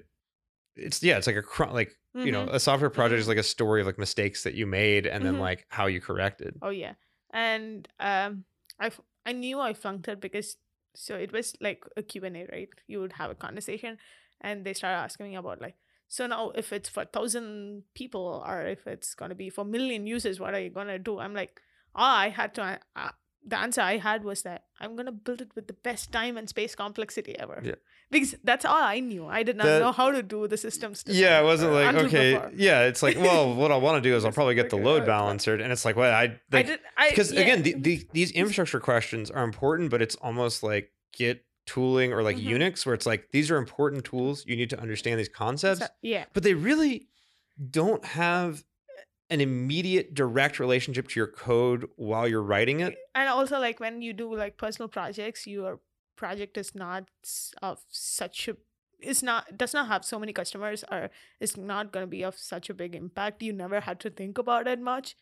it's 0.75 1.01
yeah, 1.03 1.17
it's 1.17 1.27
like 1.27 1.35
a 1.35 1.41
cr- 1.43 1.65
like 1.65 1.97
you 2.13 2.31
know 2.31 2.45
Mhm. 2.45 2.53
a 2.53 2.59
software 2.59 2.89
project 2.89 3.17
Mhm. 3.17 3.21
is 3.21 3.27
like 3.27 3.37
a 3.37 3.43
story 3.43 3.81
of 3.81 3.87
like 3.87 3.97
mistakes 3.97 4.43
that 4.43 4.53
you 4.53 4.65
made 4.67 5.05
and 5.07 5.25
then 5.25 5.35
Mhm. 5.35 5.39
like 5.39 5.65
how 5.69 5.85
you 5.87 6.01
corrected. 6.01 6.57
Oh 6.61 6.69
yeah, 6.69 6.93
and 7.31 7.87
um, 7.99 8.45
I 8.79 8.87
f- 8.87 9.01
I 9.25 9.31
knew 9.33 9.59
I 9.59 9.73
flunked 9.73 10.07
it 10.07 10.19
because 10.19 10.57
so 10.93 11.15
it 11.15 11.31
was 11.31 11.55
like 11.61 11.83
a 11.95 12.03
Q 12.03 12.23
and 12.25 12.35
A, 12.37 12.45
right? 12.51 12.69
You 12.87 12.99
would 13.01 13.13
have 13.13 13.31
a 13.31 13.35
conversation, 13.35 13.97
and 14.41 14.65
they 14.65 14.73
started 14.73 14.97
asking 14.97 15.29
me 15.29 15.35
about 15.37 15.61
like, 15.61 15.75
so 16.09 16.27
now 16.27 16.51
if 16.51 16.73
it's 16.73 16.89
for 16.89 17.05
thousand 17.05 17.83
people 17.93 18.43
or 18.45 18.61
if 18.67 18.85
it's 18.87 19.15
gonna 19.15 19.35
be 19.35 19.49
for 19.49 19.63
million 19.63 20.05
users, 20.07 20.39
what 20.39 20.53
are 20.53 20.59
you 20.59 20.69
gonna 20.69 20.99
do? 20.99 21.19
I'm 21.19 21.33
like, 21.33 21.61
all 21.95 22.15
I 22.15 22.29
had 22.29 22.53
to. 22.55 22.79
Uh, 22.95 23.11
the 23.43 23.57
answer 23.57 23.81
I 23.81 23.97
had 23.97 24.23
was 24.23 24.43
that 24.43 24.65
I'm 24.79 24.95
gonna 24.95 25.11
build 25.11 25.41
it 25.41 25.55
with 25.55 25.67
the 25.67 25.73
best 25.73 26.11
time 26.11 26.37
and 26.37 26.47
space 26.49 26.75
complexity 26.75 27.37
ever. 27.39 27.61
Yeah. 27.63 27.75
Because 28.11 28.35
that's 28.43 28.65
all 28.65 28.75
I 28.81 28.99
knew. 28.99 29.25
I 29.27 29.43
did 29.43 29.55
not 29.55 29.65
That- 29.65 29.79
know 29.79 29.91
how 29.93 30.11
to 30.11 30.21
do 30.21 30.47
the 30.47 30.57
systems. 30.57 30.99
Stuff. 30.99 31.15
Yeah, 31.15 31.39
it 31.39 31.43
wasn't 31.43 31.71
like 31.73 31.95
okay, 31.95 32.33
before. 32.33 32.51
yeah, 32.55 32.83
it's 32.83 33.01
like 33.01 33.17
well, 33.17 33.53
what 33.61 33.71
I 33.71 33.77
want 33.77 34.03
to 34.03 34.09
do 34.09 34.15
is 34.15 34.25
I'll 34.25 34.31
probably 34.33 34.55
get 34.55 34.69
the 34.69 34.75
load 34.75 35.05
balancer, 35.05 35.55
and 35.55 35.71
it's 35.71 35.85
like 35.85 35.95
well, 35.95 36.13
I 36.13 36.39
because 36.49 37.31
yeah. 37.31 37.39
again, 37.39 37.63
the, 37.63 37.73
the, 37.73 38.07
these 38.11 38.31
infrastructure 38.31 38.79
questions 38.79 39.31
are 39.31 39.43
important, 39.43 39.89
but 39.91 40.01
it's 40.01 40.15
almost 40.17 40.61
like 40.61 40.91
Git 41.13 41.45
tooling 41.65 42.11
or 42.11 42.21
like 42.23 42.37
Mhm. 42.37 42.47
Unix, 42.57 42.85
where 42.85 42.93
it's 42.95 43.05
like 43.05 43.31
these 43.31 43.49
are 43.49 43.57
important 43.57 44.03
tools. 44.03 44.43
You 44.45 44.55
need 44.57 44.69
to 44.71 44.79
understand 44.79 45.19
these 45.19 45.29
concepts, 45.29 45.79
So- 45.79 45.87
yeah. 46.01 46.25
but 46.33 46.43
they 46.43 46.53
really 46.53 47.07
don't 47.69 48.03
have 48.03 48.63
an 49.29 49.39
immediate 49.39 50.13
direct 50.13 50.59
relationship 50.59 51.07
to 51.07 51.17
your 51.19 51.27
code 51.27 51.87
while 51.95 52.27
you're 52.27 52.43
writing 52.43 52.81
it. 52.81 52.97
and 53.15 53.29
also 53.29 53.59
like 53.59 53.79
when 53.79 54.01
you 54.01 54.11
do 54.11 54.33
like 54.35 54.57
personal 54.57 54.89
projects 54.89 55.47
your 55.47 55.79
project 56.21 56.57
is 56.63 56.73
not 56.75 57.03
of 57.61 57.79
such 57.89 58.47
a 58.47 58.55
it's 59.11 59.23
not 59.23 59.57
does 59.57 59.73
not 59.73 59.87
have 59.87 60.05
so 60.05 60.19
many 60.23 60.33
customers 60.33 60.83
or 60.91 61.09
it's 61.39 61.57
not 61.57 61.91
going 61.91 62.03
to 62.03 62.13
be 62.17 62.23
of 62.29 62.37
such 62.37 62.69
a 62.69 62.73
big 62.81 62.95
impact 62.95 63.41
you 63.41 63.53
never 63.53 63.79
had 63.87 63.99
to 63.99 64.09
think 64.09 64.37
about 64.37 64.67
it 64.73 64.79
much. 64.79 65.15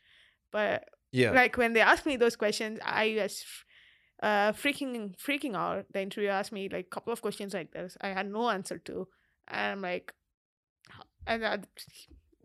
But 0.52 0.90
Yeah, 1.12 1.32
like 1.32 1.58
when 1.62 1.74
they 1.74 1.84
asked 1.92 2.06
me 2.06 2.18
those 2.18 2.36
questions 2.36 2.80
i 3.02 3.06
was 3.20 3.44
uh 4.30 4.52
freaking 4.64 5.16
freaking 5.28 5.56
out. 5.56 5.86
The 5.94 6.02
interviewer 6.02 6.34
asked 6.40 6.52
me 6.60 6.64
like 6.78 6.88
a 6.88 6.96
couple 6.96 7.14
of 7.14 7.22
questions 7.28 7.54
like 7.60 7.72
this. 7.72 7.98
I 8.02 8.10
had 8.10 8.30
no 8.38 8.50
answer 8.50 8.78
to. 8.90 9.08
And 9.48 9.72
i'm 9.72 9.82
like 9.82 10.14
and 11.28 11.44
uh, 11.44 11.58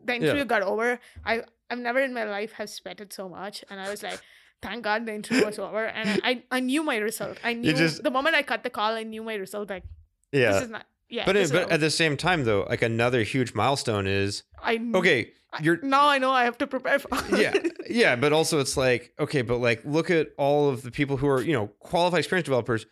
the 0.05 0.15
interview 0.21 0.45
got 0.55 0.63
over. 0.63 1.01
I 1.25 1.43
i've 1.71 1.85
never 1.89 2.01
in 2.09 2.15
my 2.21 2.25
life 2.37 2.53
have 2.59 2.71
sweated 2.71 3.13
so 3.13 3.29
much. 3.29 3.65
And 3.71 3.81
i 3.81 3.91
was 3.91 4.03
like 4.11 4.21
thank 4.67 4.83
god 4.89 5.07
the 5.07 5.15
interview 5.21 5.45
was 5.51 5.59
over 5.59 5.85
and 5.99 6.21
i 6.31 6.33
i 6.51 6.59
knew 6.69 6.83
my 6.83 6.97
result 7.09 7.37
i 7.45 7.53
knew 7.55 7.73
just- 7.83 8.03
the 8.03 8.11
moment 8.11 8.35
i 8.41 8.43
cut 8.43 8.63
the 8.67 8.71
call 8.79 8.93
i 9.03 9.05
knew 9.13 9.23
my 9.31 9.35
result 9.45 9.69
like 9.71 9.85
yeah. 10.33 10.53
this 10.53 10.63
is 10.65 10.71
not 10.77 10.85
yeah 11.09 11.25
but 11.29 11.37
it, 11.37 11.53
but 11.53 11.71
at 11.71 11.81
the 11.81 11.91
same 11.91 12.17
time, 12.17 12.45
though, 12.45 12.63
like 12.73 12.83
another 12.83 13.23
huge 13.23 13.55
milestone 13.55 14.07
is 14.09 14.43
I 14.59 14.81
okay. 15.01 15.31
You're 15.63 15.79
now 15.83 16.09
i 16.09 16.19
know 16.19 16.33
i 16.33 16.43
have 16.49 16.59
to 16.59 16.67
prepare 16.67 16.99
for 16.99 17.09
yeah 17.37 17.55
yeah 18.03 18.17
but 18.17 18.33
also 18.33 18.59
it's 18.59 18.77
like 18.77 19.13
okay 19.25 19.43
but 19.43 19.59
like 19.59 19.81
look 19.85 20.11
at 20.11 20.29
all 20.37 20.69
of 20.69 20.83
the 20.83 20.91
people 20.91 21.17
who 21.17 21.29
are 21.29 21.41
you 21.49 21.53
know 21.53 21.69
qualified 21.79 22.19
experience 22.21 22.47
developers 22.47 22.87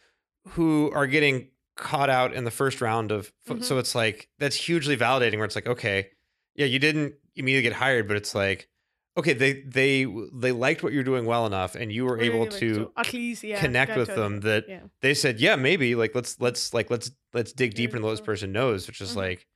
who 0.50 0.90
are 0.94 1.08
getting 1.08 1.48
caught 1.76 2.08
out 2.10 2.32
in 2.34 2.44
the 2.44 2.52
first 2.52 2.80
round 2.80 3.10
of 3.10 3.32
Mhm. 3.48 3.64
so 3.64 3.78
it's 3.78 3.94
like 3.96 4.28
that's 4.38 4.54
hugely 4.54 4.96
validating 4.96 5.36
where 5.38 5.44
it's 5.50 5.56
like 5.56 5.66
okay 5.66 6.10
yeah 6.54 6.66
you 6.66 6.78
didn't 6.78 7.14
immediately 7.34 7.68
get 7.68 7.76
hired 7.78 8.06
but 8.06 8.16
it's 8.16 8.32
like 8.34 8.68
okay 9.16 9.32
they 9.34 9.62
they 9.62 10.06
they 10.32 10.52
liked 10.52 10.82
what 10.82 10.92
you're 10.92 11.04
doing 11.04 11.24
well 11.26 11.46
enough 11.46 11.74
and 11.74 11.92
you 11.92 12.04
were 12.04 12.16
Really, 12.16 12.26
able 12.28 12.46
to 12.46 12.92
at 12.96 13.12
least 13.12 13.44
yeah 13.44 13.60
connect 13.60 13.96
with 13.96 14.08
them 14.08 14.40
that 14.40 14.64
yeah 14.68 14.80
they 15.00 15.14
said 15.14 15.40
yeah 15.40 15.56
maybe 15.56 15.94
like 15.94 16.14
let's 16.14 16.40
let's 16.40 16.72
like 16.72 16.90
let's 16.90 17.10
let's 17.34 17.52
dig 17.52 17.74
deeper 17.74 17.96
into 17.96 18.06
what 18.06 18.12
this 18.12 18.20
person 18.20 18.52
knows 18.52 18.86
which 18.86 19.00
is 19.00 19.12
Mhm. 19.12 19.16
like 19.24 19.46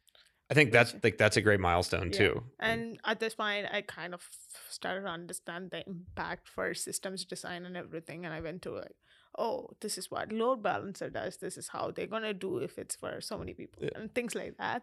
i 0.50 0.54
think 0.54 0.72
that's 0.72 0.94
like 1.02 1.16
that's 1.18 1.36
a 1.36 1.42
great 1.42 1.60
milestone 1.60 2.10
Yeah. 2.12 2.18
too 2.18 2.42
And 2.58 2.98
at 3.04 3.18
this 3.20 3.34
point, 3.34 3.66
I 3.70 3.82
kind 3.82 4.12
of 4.14 4.22
started 4.70 5.02
to 5.02 5.08
understand 5.20 5.70
the 5.70 5.80
impact 5.86 6.48
for 6.48 6.74
systems 6.74 7.24
design 7.24 7.64
and 7.66 7.76
everything. 7.76 8.24
And 8.24 8.32
I 8.34 8.40
went 8.40 8.62
to 8.62 8.70
like, 8.72 8.96
oh, 9.38 9.68
this 9.80 9.98
is 9.98 10.10
what 10.10 10.32
load 10.32 10.62
balancer 10.62 11.08
does. 11.10 11.36
This 11.38 11.56
is 11.56 11.68
how 11.68 11.90
they're 11.90 12.06
gonna 12.14 12.34
do 12.34 12.58
if 12.58 12.78
it's 12.78 12.96
for 12.96 13.20
so 13.20 13.38
many 13.38 13.54
people 13.54 13.88
and 13.96 14.14
things 14.14 14.34
like 14.34 14.56
that. 14.58 14.82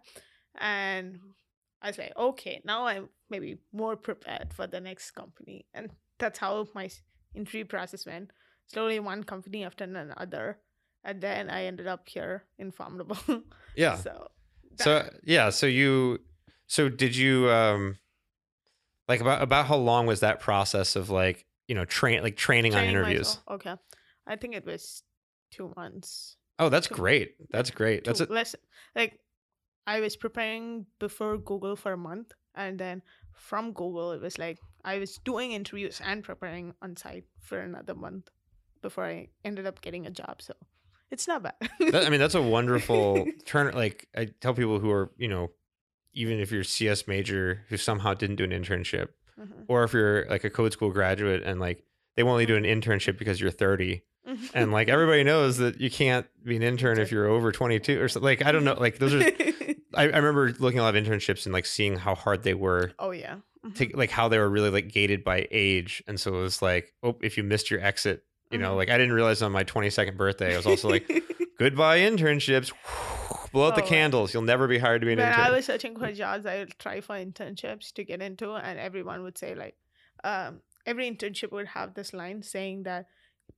And 0.60 1.20
I 1.84 1.88
was 1.88 1.98
like, 1.98 2.14
okay, 2.18 2.62
now 2.64 2.88
I'm 2.88 3.10
maybe 3.30 3.58
more 3.74 3.96
prepared 3.98 4.54
for 4.54 4.66
the 4.68 4.80
next 4.80 5.12
company. 5.12 5.66
And 5.74 5.92
that's 6.18 6.40
how 6.40 6.66
my 6.74 6.90
interview 7.36 7.66
process 7.66 8.06
went. 8.06 8.32
Slowly, 8.68 9.00
one 9.00 9.24
company 9.26 9.66
after 9.66 9.84
another, 9.84 10.60
and 11.04 11.20
then 11.22 11.50
I 11.50 11.66
ended 11.66 11.86
up 11.86 12.08
here 12.08 12.46
in 12.58 12.72
Formidable. 12.72 13.18
yeah 13.76 13.98
So. 13.98 14.30
So 14.80 15.08
yeah, 15.24 15.52
so 15.52 15.68
you 15.68 16.20
so 16.66 16.90
did 16.90 17.16
you 17.16 17.50
um 17.52 17.98
like 19.08 19.22
about 19.22 19.42
about 19.44 19.66
how 19.68 19.76
long 19.76 20.08
was 20.08 20.22
that 20.22 20.40
process 20.40 20.96
of 20.96 21.10
like, 21.10 21.46
you 21.68 21.76
know, 21.76 21.86
train 21.86 22.24
like 22.24 22.38
training, 22.38 22.74
on 22.74 22.86
interviews? 22.86 23.28
myself- 23.28 23.44
Okay, 23.52 23.76
I 24.26 24.36
think 24.38 24.56
it 24.56 24.66
was 24.66 25.04
two 25.52 25.72
months. 25.76 26.38
Oh, 26.58 26.70
that's 26.70 26.88
Two- 26.88 26.96
great. 26.96 27.36
That's 27.52 27.70
great. 27.70 28.04
That's 28.06 28.20
two, 28.20 28.26
a, 28.26 28.34
less 28.34 28.56
like 28.96 29.20
I 29.86 30.00
was 30.00 30.16
preparing 30.16 30.86
before 31.00 31.38
Google 31.38 31.76
for 31.76 31.94
a 31.94 31.98
month, 31.98 32.32
and 32.56 32.80
then 32.80 33.02
from 33.34 33.74
Google 33.74 34.12
it 34.12 34.22
was 34.22 34.38
like 34.38 34.60
I 34.86 35.00
was 35.00 35.18
doing 35.18 35.52
interviews 35.54 36.02
and 36.04 36.24
preparing 36.24 36.74
on 36.82 36.96
site 36.96 37.26
for 37.40 37.60
another 37.60 37.96
month 37.96 38.30
before 38.82 39.06
I 39.06 39.30
ended 39.44 39.66
up 39.66 39.82
getting 39.82 40.06
a 40.06 40.12
job. 40.12 40.42
So 40.42 40.54
it's 41.12 41.28
not 41.28 41.44
bad. 41.44 41.56
that, 41.80 42.06
I 42.06 42.10
mean, 42.10 42.20
that's 42.20 42.36
a 42.36 42.42
wonderful 42.42 43.26
turn 43.46 43.74
like 43.74 44.08
I 44.16 44.26
tell 44.40 44.54
people 44.54 44.80
who 44.80 44.92
are, 44.92 45.12
you 45.18 45.28
know, 45.28 45.52
even 46.14 46.40
if 46.40 46.52
you're 46.52 46.62
a 46.62 46.66
CS 46.66 47.08
major 47.08 47.66
who 47.70 47.78
somehow 47.78 48.14
didn't 48.14 48.36
do 48.36 48.44
an 48.44 48.52
internship 48.52 49.10
Mhm, 49.40 49.66
or 49.68 49.84
if 49.84 49.94
you're 49.94 50.28
like 50.30 50.44
a 50.44 50.50
code 50.50 50.74
school 50.74 50.92
graduate 50.92 51.42
and 51.44 51.60
like 51.60 51.84
they 52.16 52.24
won't 52.24 52.38
let 52.38 52.42
you 52.42 52.48
do 52.48 52.56
an 52.56 52.64
internship 52.82 53.18
because 53.18 53.42
you're 53.42 53.50
30 53.50 54.04
mhm. 54.28 54.50
and 54.54 54.72
like 54.72 54.90
everybody 54.90 55.24
knows 55.24 55.58
that 55.58 55.82
you 55.82 55.90
can't 55.90 56.28
be 56.44 56.56
an 56.56 56.62
intern 56.62 57.00
if 57.00 57.12
you're 57.12 57.26
over 57.26 57.52
22 57.52 58.00
or 58.00 58.08
something 58.08 58.26
like 58.26 58.46
i 58.46 58.52
don't 58.52 58.64
know 58.64 58.76
like 58.76 59.00
those 59.00 59.14
are 59.14 59.20
I, 59.96 60.04
I 60.04 60.18
remember 60.18 60.52
looking 60.60 60.80
at 60.80 60.82
a 60.82 60.84
lot 60.84 60.96
of 60.96 61.04
internships 61.04 61.46
and 61.46 61.54
like 61.54 61.66
seeing 61.66 61.96
how 61.96 62.16
hard 62.16 62.44
they 62.44 62.54
were 62.54 62.92
oh 63.00 63.12
yeah. 63.12 63.38
Mhm. 63.66 63.76
to 63.92 63.98
like 63.98 64.10
how 64.10 64.28
they 64.28 64.38
were 64.40 64.50
really 64.50 64.70
like 64.70 64.90
gated 64.90 65.24
by 65.24 65.48
age 65.52 66.04
and 66.08 66.20
so 66.20 66.36
it 66.36 66.42
was 66.42 66.62
like 66.62 66.94
oh 67.04 67.18
if 67.22 67.38
you 67.38 67.44
missed 67.44 67.72
your 67.72 67.80
exit 67.82 68.26
you 68.52 68.58
know 68.58 68.74
Mhm. 68.74 68.78
like 68.78 68.90
i 68.90 68.98
didn't 68.98 69.14
realize 69.14 69.42
on 69.42 69.52
my 69.54 69.64
22nd 69.64 70.18
birthday 70.18 70.54
i 70.54 70.58
was 70.58 70.68
also 70.68 70.90
like 70.90 71.08
goodbye 71.60 72.00
internships 72.00 72.72
blow 73.54 73.68
out 73.68 73.76
the 73.76 73.82
Oh, 73.82 73.86
wow. 73.86 73.90
candles 73.90 74.34
you'll 74.34 74.44
never 74.44 74.68
be 74.68 74.80
hired 74.80 75.02
to 75.02 75.06
be 75.06 75.14
an 75.14 75.20
when 75.20 75.28
intern 75.30 75.46
I 75.46 75.52
was 75.52 75.66
searching 75.66 75.98
for 75.98 76.12
jobs, 76.12 76.46
I 76.46 76.60
would 76.60 76.78
try 76.80 77.00
for 77.02 77.16
internships 77.16 77.94
to 77.94 78.04
get 78.04 78.22
into, 78.22 78.52
and 78.52 78.80
everyone 78.80 79.22
would 79.24 79.38
say 79.38 79.54
like, 79.56 79.76
um, 80.24 80.62
every 80.86 81.10
internship 81.10 81.52
would 81.52 81.68
have 81.68 81.94
this 81.94 82.14
line 82.14 82.42
saying 82.42 82.84
that 82.84 83.06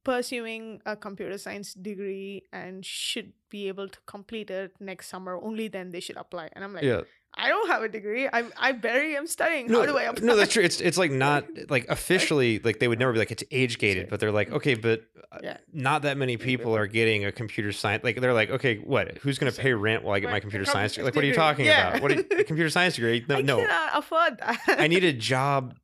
pursuing 0.06 0.82
a 0.86 0.96
computer 0.96 1.38
science 1.38 1.74
degree 1.74 2.44
and 2.54 2.86
should 2.86 3.34
be 3.50 3.68
able 3.68 3.90
to 3.90 4.00
complete 4.06 4.50
it 4.50 4.72
next 4.80 5.10
summer. 5.10 5.36
Only 5.42 5.68
then 5.68 5.92
they 5.92 6.00
should 6.00 6.16
apply. 6.18 6.50
And 6.54 6.64
I'm 6.64 6.74
like, 6.74 6.84
yeah 6.84 7.02
I 7.38 7.50
don't 7.50 7.68
have 7.68 7.84
a 7.84 7.90
degree. 7.90 8.30
I'm 8.32 8.54
I 8.58 8.72
barely 8.72 9.18
am 9.18 9.28
studying. 9.28 9.68
no, 9.68 9.82
How 9.82 9.86
do 9.88 9.98
I 9.98 10.04
apply? 10.04 10.26
no 10.26 10.38
that's 10.38 10.54
true 10.54 10.64
it's 10.64 10.80
it's 10.80 10.98
like 10.98 11.12
not 11.28 11.44
like 11.70 11.86
officially 11.90 12.60
like 12.60 12.80
they 12.80 12.88
would 12.88 13.00
never 13.00 13.12
be 13.12 13.20
like 13.20 13.32
it's 13.32 13.44
age 13.52 13.78
gated 13.78 14.10
but 14.10 14.22
they're 14.22 14.32
like 14.32 14.50
okay 14.58 14.76
but 14.76 15.02
uh, 15.34 15.40
Yeah. 15.44 15.58
not 15.74 16.04
that 16.04 16.16
many 16.18 16.38
people 16.38 16.74
are 16.78 16.88
getting 16.88 17.26
a 17.26 17.34
computer 17.34 17.74
science 17.74 18.06
like 18.06 18.22
they're 18.22 18.34
like 18.34 18.52
okay 18.52 18.78
what 18.78 19.18
who's 19.18 19.38
going 19.38 19.52
to 19.52 19.60
pay 19.60 19.74
rent 19.74 20.04
while 20.04 20.16
i 20.16 20.20
get 20.22 20.30
my 20.32 20.40
computer 20.40 20.64
science 20.64 20.94
degree? 20.94 21.06
like 21.08 21.16
what 21.16 21.26
are 21.26 21.28
you 21.28 21.34
talking 21.34 21.66
Yeah. 21.66 21.90
about 21.90 22.02
what 22.04 22.12
are 22.12 22.16
you, 22.16 22.26
a 22.40 22.44
computer 22.46 22.70
science 22.70 22.96
degree 22.96 23.26
no 23.30 23.36
I 23.36 23.42
no 23.42 23.58
afford 23.96 24.38
that. 24.40 24.62
I 24.86 24.88
need 24.88 25.04
a 25.04 25.12
job. 25.34 25.76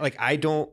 Like 0.00 0.16
I 0.18 0.34
don't. 0.36 0.70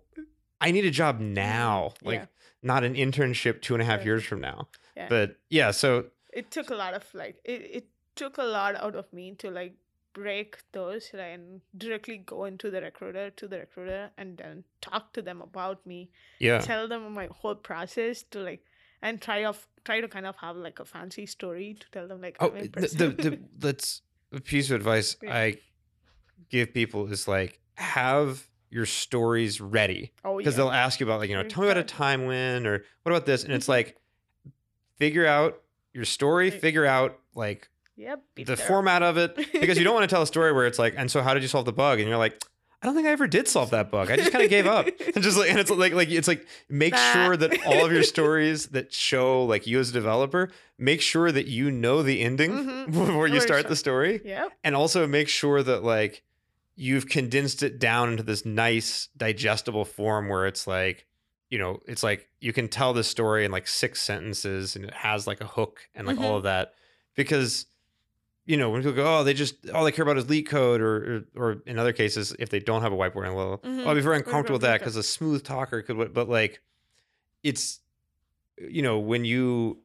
I 0.59 0.71
need 0.71 0.85
a 0.85 0.91
job 0.91 1.19
now. 1.19 1.91
Like 2.01 2.21
Yeah. 2.21 2.25
Not 2.63 2.83
an 2.83 2.95
internship 2.95 3.61
two 3.61 3.73
and 3.75 3.81
a 3.81 3.85
half 3.85 3.99
Right. 3.99 4.05
years 4.05 4.23
from 4.23 4.41
now. 4.41 4.69
Yeah. 4.97 5.07
But 5.09 5.37
yeah, 5.49 5.71
so 5.71 6.05
it 6.31 6.51
took 6.51 6.69
a 6.69 6.75
lot 6.75 6.93
of 6.93 7.03
like 7.13 7.37
it, 7.43 7.61
it 7.73 7.87
took 8.15 8.37
a 8.37 8.43
lot 8.43 8.75
out 8.75 8.95
of 8.95 9.11
me 9.13 9.35
to 9.39 9.49
like 9.51 9.75
break 10.13 10.57
those 10.73 11.09
and 11.13 11.61
directly 11.75 12.17
go 12.19 12.45
into 12.45 12.69
the 12.69 12.79
recruiter 12.81 13.31
to 13.31 13.47
the 13.47 13.57
recruiter 13.57 14.11
and 14.17 14.37
then 14.37 14.63
talk 14.79 15.11
to 15.13 15.21
them 15.23 15.41
about 15.41 15.83
me 15.87 16.11
yeah, 16.39 16.59
tell 16.59 16.87
them 16.87 17.11
my 17.13 17.27
whole 17.31 17.55
process 17.55 18.21
to 18.21 18.39
like 18.39 18.63
and 19.01 19.19
try 19.21 19.43
of 19.43 19.67
try 19.83 19.99
to 20.01 20.07
kind 20.07 20.27
of 20.27 20.35
have 20.35 20.55
like 20.55 20.79
a 20.79 20.85
fancy 20.85 21.25
story 21.25 21.75
to 21.79 21.87
tell 21.91 22.07
them 22.07 22.21
like 22.21 22.37
oh, 22.39 22.49
the, 22.49 22.67
the, 22.67 23.07
the 23.09 23.39
that's 23.57 24.03
a 24.31 24.39
piece 24.39 24.69
of 24.69 24.75
advice 24.75 25.17
Yeah. 25.23 25.35
I 25.35 25.57
give 26.49 26.73
people 26.75 27.11
is 27.11 27.27
like 27.27 27.59
have 27.75 28.47
your 28.73 28.85
stories 28.87 29.61
ready 29.61 30.11
oh 30.25 30.37
because 30.37 30.53
yeah 30.55 30.57
they'll 30.57 30.71
ask 30.71 30.99
you 30.99 31.05
about 31.05 31.19
like 31.19 31.29
you 31.29 31.35
know 31.35 31.43
tell 31.43 31.61
me 31.63 31.69
about 31.69 31.77
a 31.77 31.83
time 31.83 32.25
when 32.25 32.65
or 32.65 32.83
what 33.03 33.11
about 33.11 33.25
this 33.25 33.43
and 33.43 33.53
it's 33.53 33.69
like 33.69 33.97
figure 34.97 35.25
out 35.25 35.61
your 35.93 36.05
story, 36.05 36.49
figure 36.49 36.85
out 36.85 37.19
like 37.35 37.69
yep 37.95 38.23
the 38.35 38.57
format 38.57 39.03
of 39.03 39.17
it 39.17 39.35
because 39.35 39.77
you 39.77 39.83
don't 39.83 39.93
want 39.93 40.09
to 40.09 40.13
tell 40.13 40.23
a 40.23 40.27
story 40.27 40.51
where 40.51 40.65
it's 40.65 40.79
like, 40.79 40.95
and 40.97 41.11
so 41.11 41.21
how 41.21 41.33
did 41.33 41.43
you 41.43 41.49
solve 41.49 41.65
the 41.65 41.73
bug? 41.73 41.99
And 41.99 42.09
you're 42.09 42.17
like, 42.17 42.41
I 42.81 42.85
don't 42.87 42.95
think 42.95 43.07
I 43.07 43.11
ever 43.11 43.27
did 43.27 43.47
solve 43.47 43.69
that 43.69 43.91
bug. 43.91 44.09
I 44.11 44.17
just 44.17 44.31
kind 44.31 44.43
of 44.43 44.49
gave 44.49 44.65
up. 44.65 44.87
And 45.15 45.23
just 45.23 45.37
like 45.37 45.49
and 45.51 45.59
it's 45.59 45.69
like 45.69 45.93
like 45.93 46.09
it's 46.09 46.27
like 46.27 46.47
make 46.69 46.93
Nah. 46.93 47.13
sure 47.13 47.37
that 47.37 47.63
all 47.67 47.85
of 47.85 47.91
your 47.91 48.03
stories 48.15 48.67
that 48.69 48.91
show 48.91 49.45
like 49.45 49.67
you 49.67 49.79
as 49.79 49.89
a 49.91 49.93
developer, 49.93 50.49
make 50.79 51.01
sure 51.01 51.31
that 51.31 51.45
you 51.47 51.69
know 51.69 52.01
the 52.01 52.21
ending 52.21 52.51
Mhm. 52.51 52.85
before 52.91 53.27
you 53.27 53.39
start 53.39 53.67
the 53.67 53.75
story. 53.75 54.21
Yep. 54.25 54.51
And 54.63 54.75
also 54.75 55.05
make 55.05 55.29
sure 55.29 55.61
that 55.61 55.83
like 55.83 56.23
you've 56.75 57.07
condensed 57.07 57.61
it 57.63 57.79
down 57.79 58.09
into 58.11 58.23
this 58.23 58.45
nice 58.45 59.07
digestible 59.15 59.85
form 59.85 60.27
where 60.29 60.45
it's 60.47 60.65
like 60.67 61.05
you 61.49 61.59
know, 61.59 61.79
it's 61.85 62.01
like 62.01 62.27
you 62.41 62.51
can 62.51 62.67
tell 62.67 62.93
the 62.93 63.03
story 63.03 63.45
in 63.45 63.51
like 63.51 63.67
six 63.67 64.01
sentences 64.01 64.75
and 64.75 64.85
it 64.85 64.93
has 64.93 65.27
like 65.27 65.39
a 65.39 65.45
hook 65.45 65.81
and 65.93 66.07
like 66.07 66.17
all 66.17 66.33
Mhm. 66.33 66.37
of 66.37 66.43
that 66.43 66.73
because 67.15 67.67
you 68.45 68.57
know 68.57 68.71
when 68.71 68.81
people 68.81 68.93
go 68.95 69.19
oh 69.19 69.23
they 69.23 69.35
just 69.35 69.69
all 69.69 69.83
they 69.85 69.91
care 69.91 70.01
about 70.03 70.17
is 70.17 70.25
LeetCode 70.25 70.79
or 70.79 71.25
or, 71.35 71.49
or 71.51 71.61
in 71.67 71.77
other 71.77 71.93
cases 71.93 72.35
if 72.39 72.49
they 72.49 72.59
don't 72.59 72.81
have 72.81 72.91
a 72.91 72.95
whiteboard 72.95 73.35
well 73.35 73.59
Mhm. 73.63 73.85
oh, 73.85 73.91
I'd 73.91 73.93
be 73.93 74.01
very 74.01 74.01
Very 74.01 74.17
uncomfortable 74.17 74.55
with 74.55 74.61
that 74.63 74.79
because 74.79 74.95
a 74.95 75.03
smooth 75.03 75.43
talker 75.43 75.83
could 75.83 76.11
but 76.13 76.27
like 76.27 76.61
it's 77.43 77.79
you 78.57 78.81
know 78.81 78.97
when 78.97 79.23
you 79.23 79.79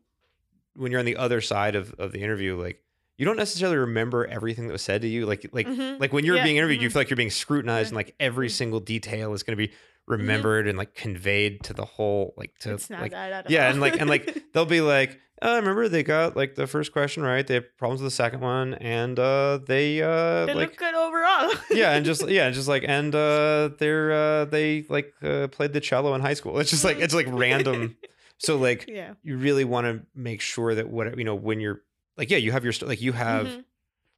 when 0.74 0.90
you're 0.90 1.00
on 1.00 1.04
the 1.06 1.16
other 1.16 1.40
side 1.42 1.74
of 1.76 1.92
of 1.98 2.12
the 2.12 2.22
interview 2.22 2.56
like 2.60 2.82
you 3.18 3.26
don't 3.26 3.36
necessarily 3.36 3.76
remember 3.76 4.24
everything 4.26 4.66
that 4.68 4.72
was 4.72 4.82
said 4.82 5.02
to 5.02 5.08
you 5.08 5.26
like 5.26 5.48
like 5.52 5.66
Mhm. 5.66 6.00
like 6.00 6.12
when 6.12 6.24
you're 6.24 6.36
Yeah, 6.36 6.44
being 6.44 6.56
interviewed 6.56 6.80
you 6.80 6.88
mhm. 6.88 6.92
feel 6.92 7.00
like 7.00 7.10
you're 7.10 7.16
being 7.16 7.30
scrutinized 7.30 7.88
and 7.90 7.96
like 7.96 8.14
every 8.18 8.48
Mhm. 8.48 8.52
single 8.52 8.80
detail 8.80 9.34
is 9.34 9.42
going 9.42 9.56
to 9.58 9.66
be 9.66 9.72
remembered 10.06 10.66
and 10.66 10.78
like 10.78 10.94
conveyed 10.94 11.62
to 11.64 11.74
the 11.74 11.84
whole 11.84 12.32
like 12.38 12.56
to 12.60 12.72
it's 12.74 12.88
not 12.88 13.02
like 13.02 13.10
that 13.12 13.32
at 13.32 13.50
yeah 13.50 13.64
all. 13.66 13.70
and 13.72 13.80
like 13.80 14.00
and 14.00 14.08
like 14.08 14.42
they'll 14.54 14.64
be 14.64 14.80
like 14.80 15.18
oh, 15.42 15.56
remember 15.56 15.88
they 15.88 16.02
got 16.02 16.34
like 16.36 16.54
the 16.56 16.66
first 16.66 16.92
question 16.92 17.22
right 17.22 17.46
they 17.46 17.54
have 17.54 17.76
problems 17.76 18.00
with 18.00 18.10
the 18.10 18.14
second 18.16 18.40
one 18.40 18.74
and 18.74 19.18
uh 19.18 19.58
they 19.66 20.00
uh 20.02 20.46
they 20.46 20.54
like 20.54 20.70
look 20.70 20.76
good 20.76 20.94
overall. 20.94 21.52
yeah 21.70 21.92
and 21.92 22.06
just 22.06 22.26
yeah 22.28 22.48
just 22.50 22.68
like 22.68 22.84
and 22.88 23.14
uh 23.14 23.68
they're 23.78 24.12
uh 24.12 24.44
they 24.46 24.84
like 24.88 25.12
uh, 25.22 25.46
played 25.48 25.72
the 25.72 25.80
cello 25.80 26.14
in 26.14 26.20
high 26.20 26.34
school 26.34 26.58
it's 26.58 26.70
just 26.70 26.84
like 26.84 26.98
it's 26.98 27.14
like 27.14 27.26
random 27.30 27.96
so 28.38 28.56
like 28.56 28.86
yeah. 28.88 29.12
you 29.22 29.36
really 29.36 29.64
want 29.64 29.86
to 29.86 30.00
make 30.14 30.40
sure 30.40 30.74
that 30.74 30.88
what 30.88 31.18
you 31.18 31.24
know 31.24 31.34
when 31.34 31.60
you're 31.60 31.82
like 32.18 32.30
yeah 32.30 32.36
you 32.38 32.52
have 32.52 32.64
your 32.64 32.74
like 32.82 33.00
you 33.00 33.12
have 33.12 33.46
Mhm. 33.46 33.64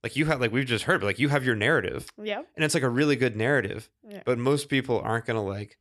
like 0.03 0.17
you 0.17 0.25
have 0.27 0.41
like 0.41 0.51
we've 0.53 0.67
just 0.67 0.85
heard 0.85 1.01
but 1.01 1.07
like 1.07 1.19
you 1.19 1.29
have 1.29 1.45
your 1.45 1.55
narrative 1.55 2.09
Yeah. 2.21 2.43
and 2.57 2.65
it's 2.65 2.75
like 2.75 2.83
a 2.83 2.89
really 2.89 3.15
good 3.17 3.37
narrative 3.37 3.89
Yeah. 4.09 4.23
but 4.25 4.39
most 4.39 4.69
people 4.69 4.99
aren't 5.01 5.27
gonna 5.27 5.45
like 5.45 5.79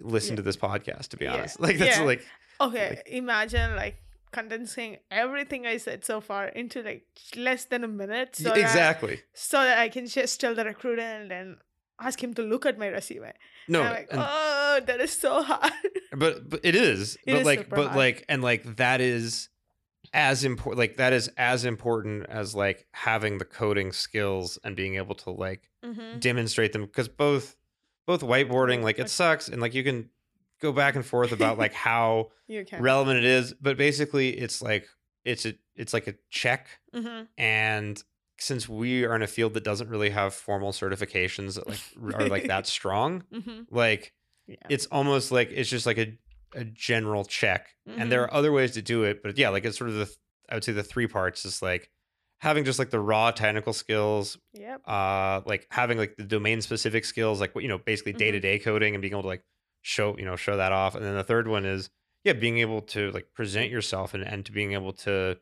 listen 0.00 0.32
Yeah. 0.32 0.36
to 0.36 0.42
this 0.42 0.56
podcast 0.56 1.08
to 1.08 1.16
be 1.16 1.26
Yeah. 1.26 1.34
honest 1.34 1.60
like 1.66 1.78
that's 1.78 1.98
Yeah. 1.98 2.04
like 2.04 2.24
Okay, 2.58 3.02
imagine 3.06 3.76
like 3.76 3.96
condensing 4.32 4.96
everything 5.10 5.66
I 5.66 5.76
said 5.76 6.04
so 6.04 6.20
far 6.22 6.46
into 6.48 6.82
like 6.82 7.04
less 7.36 7.64
than 7.66 7.84
a 7.84 7.88
minute, 7.88 8.36
so 8.36 8.44
that, 8.48 8.56
exactly 8.58 9.20
so 9.34 9.62
that 9.62 9.78
I 9.78 9.88
can 9.90 10.06
just 10.06 10.40
tell 10.40 10.54
the 10.54 10.64
recruiter 10.64 11.02
and 11.02 11.30
then 11.30 11.56
ask 12.00 12.22
him 12.22 12.32
to 12.34 12.42
look 12.42 12.64
at 12.66 12.78
my 12.78 12.88
resume. 12.88 13.32
no 13.68 13.80
And 13.80 13.88
I'm 13.88 13.94
like, 13.94 14.08
and- 14.10 14.20
oh, 14.24 14.80
that 14.86 15.00
is 15.00 15.12
so 15.12 15.42
hard. 15.50 15.72
but 16.16 16.48
but 16.48 16.60
it 16.64 16.74
is 16.74 17.16
It 17.26 17.32
but 17.32 17.40
is 17.40 17.46
like 17.46 17.68
but 17.68 17.78
hard. 17.88 17.96
like 17.96 18.24
and 18.28 18.42
like 18.42 18.76
that 18.76 19.00
is 19.02 19.48
as 20.16 20.44
important 20.44 20.78
like 20.78 20.96
that 20.96 21.12
is 21.12 21.28
as 21.36 21.66
important 21.66 22.24
as 22.30 22.54
like 22.54 22.86
having 22.92 23.36
the 23.36 23.44
coding 23.44 23.92
skills 23.92 24.58
and 24.64 24.74
being 24.74 24.96
able 24.96 25.14
to 25.14 25.30
like 25.30 25.68
mm-hmm. 25.84 26.18
demonstrate 26.18 26.72
them 26.72 26.82
because 26.86 27.06
both 27.06 27.54
both 28.06 28.22
whiteboarding 28.22 28.82
like 28.82 28.98
it 28.98 29.10
sucks 29.10 29.46
and 29.48 29.60
like 29.60 29.74
you 29.74 29.84
can 29.84 30.08
go 30.62 30.72
back 30.72 30.96
and 30.96 31.04
forth 31.04 31.32
about 31.32 31.58
like 31.58 31.74
how 31.88 32.30
relevant 32.80 33.18
it 33.18 33.24
is 33.24 33.52
but 33.60 33.76
basically 33.76 34.30
it's 34.30 34.62
like 34.62 34.88
it's 35.26 35.44
a 35.44 35.52
it's 35.74 35.92
like 35.92 36.06
a 36.06 36.14
check 36.30 36.66
mm-hmm. 36.94 37.24
and 37.36 38.02
since 38.38 38.66
we 38.66 39.04
are 39.04 39.14
in 39.14 39.22
a 39.22 39.26
field 39.26 39.52
that 39.52 39.64
doesn't 39.64 39.90
really 39.90 40.10
have 40.10 40.32
formal 40.32 40.72
certifications 40.72 41.56
that 41.56 41.68
like 41.68 42.14
are 42.14 42.28
like 42.28 42.46
that 42.46 42.66
strong 42.76 43.22
Mm-hmm. 43.30 43.62
like 43.70 44.14
Yeah. 44.46 44.56
it's 44.70 44.86
almost 44.86 45.30
like 45.30 45.50
it's 45.52 45.68
just 45.68 45.84
like 45.84 45.98
a, 45.98 46.16
a 46.56 46.64
general 46.64 47.24
check 47.24 47.68
and 47.86 47.96
Mm-hmm. 48.00 48.08
there 48.10 48.22
are 48.24 48.34
other 48.34 48.50
ways 48.50 48.72
to 48.72 48.82
do 48.82 49.04
it 49.04 49.22
but 49.22 49.38
yeah 49.38 49.50
like 49.50 49.64
it's 49.64 49.78
sort 49.78 49.90
of 49.90 49.96
the 49.96 50.10
i 50.50 50.54
would 50.54 50.64
say 50.64 50.72
the 50.72 50.82
three 50.82 51.06
parts 51.06 51.44
is 51.44 51.62
like 51.62 51.88
having 52.38 52.64
just 52.64 52.78
like 52.78 52.90
the 52.90 52.98
raw 53.00 53.30
technical 53.30 53.72
skills 53.72 54.36
Yep. 54.54 54.80
uh 54.86 55.40
like 55.46 55.66
having 55.70 55.96
like 55.98 56.16
the 56.16 56.24
domain 56.24 56.60
specific 56.62 57.04
skills 57.04 57.40
like 57.40 57.54
what 57.54 57.62
you 57.62 57.68
know 57.68 57.78
basically 57.78 58.14
Mhm. 58.14 58.18
day-to-day 58.18 58.58
coding 58.58 58.94
and 58.94 59.02
being 59.02 59.12
able 59.12 59.22
to 59.22 59.28
like 59.28 59.44
show 59.82 60.16
you 60.18 60.24
know 60.24 60.34
show 60.36 60.56
that 60.56 60.72
off 60.72 60.94
and 60.96 61.04
then 61.04 61.14
the 61.14 61.22
third 61.24 61.46
one 61.46 61.64
is 61.64 61.90
yeah 62.24 62.32
being 62.32 62.58
able 62.58 62.80
to 62.82 63.10
like 63.12 63.26
present 63.34 63.70
yourself 63.70 64.14
and, 64.14 64.24
and 64.24 64.44
to 64.46 64.52
being 64.52 64.72
able 64.72 64.92
to 64.92 65.36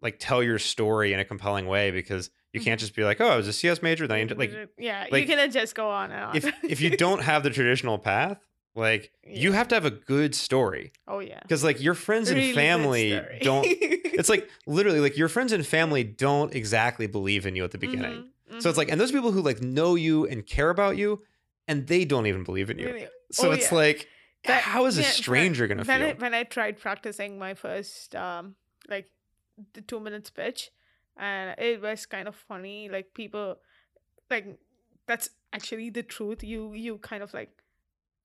like 0.00 0.16
tell 0.18 0.42
your 0.42 0.58
story 0.58 1.12
in 1.12 1.18
a 1.20 1.24
compelling 1.24 1.66
way 1.66 1.90
because 1.90 2.30
you 2.52 2.60
can't 2.60 2.78
Mhm. 2.78 2.82
just 2.84 2.94
be 2.96 3.04
like 3.04 3.20
oh 3.20 3.28
i 3.28 3.36
was 3.36 3.46
a 3.48 3.52
cs 3.52 3.82
major 3.82 4.06
then 4.06 4.30
I 4.30 4.34
like 4.34 4.52
yeah, 4.78 5.06
like, 5.10 5.28
you 5.28 5.34
can 5.36 5.50
just 5.50 5.74
go 5.74 5.90
on 5.90 6.10
and 6.12 6.24
on. 6.24 6.36
if 6.36 6.44
if 6.64 6.80
you 6.80 6.96
don't 7.04 7.22
have 7.22 7.42
the 7.42 7.50
traditional 7.50 7.98
path 7.98 8.38
like 8.74 9.10
you 9.24 9.52
have 9.52 9.68
to 9.68 9.74
have 9.74 9.84
a 9.84 9.90
good 9.90 10.34
story 10.34 10.92
oh 11.06 11.18
yeah, 11.18 11.40
because 11.42 11.64
like 11.64 11.80
your 11.80 11.94
friends 11.94 12.28
and 12.30 12.38
Really 12.38 12.52
good 12.52 12.56
family 12.56 13.20
don't 13.42 13.66
it's 13.70 14.28
like 14.28 14.48
literally 14.66 15.00
like 15.00 15.16
your 15.16 15.28
friends 15.28 15.52
and 15.52 15.66
family 15.66 16.04
don't 16.04 16.54
exactly 16.54 17.06
believe 17.06 17.46
in 17.46 17.56
you 17.56 17.64
at 17.64 17.70
the 17.72 17.78
beginning. 17.78 18.24
Mhm, 18.52 18.62
so 18.62 18.68
it's 18.68 18.78
like 18.78 18.90
and 18.90 19.00
those 19.00 19.12
people 19.12 19.32
who 19.32 19.40
like 19.42 19.60
know 19.62 19.94
you 19.94 20.26
and 20.26 20.46
care 20.46 20.70
about 20.70 20.96
you 20.96 21.20
and 21.66 21.86
they 21.86 22.04
don't 22.04 22.26
even 22.26 22.44
believe 22.44 22.70
in 22.70 22.78
you. 22.78 22.86
Really. 22.86 23.08
so 23.32 23.48
Oh, 23.48 23.52
it's 23.52 23.70
yeah. 23.72 23.78
like 23.78 24.08
That- 24.44 24.62
how 24.62 24.86
is 24.86 24.96
a 24.98 25.02
yeah, 25.02 25.06
when- 25.08 25.14
stranger 25.14 25.66
gonna 25.66 25.84
when 25.84 26.00
feel? 26.00 26.08
I, 26.10 26.12
when 26.14 26.34
I 26.34 26.44
tried 26.44 26.78
practicing 26.78 27.38
my 27.38 27.54
first 27.54 28.14
um 28.14 28.54
like 28.88 29.10
the 29.74 29.80
two 29.82 29.98
minutes 30.00 30.30
pitch 30.30 30.70
and 31.16 31.54
it 31.58 31.80
was 31.82 32.06
kind 32.06 32.28
of 32.28 32.34
funny 32.36 32.88
like 32.88 33.12
people 33.14 33.58
like 34.30 34.46
that's 35.06 35.30
actually 35.52 35.90
the 35.90 36.02
truth. 36.02 36.44
You 36.44 36.72
you 36.74 36.98
kind 36.98 37.22
of 37.22 37.34
like 37.34 37.50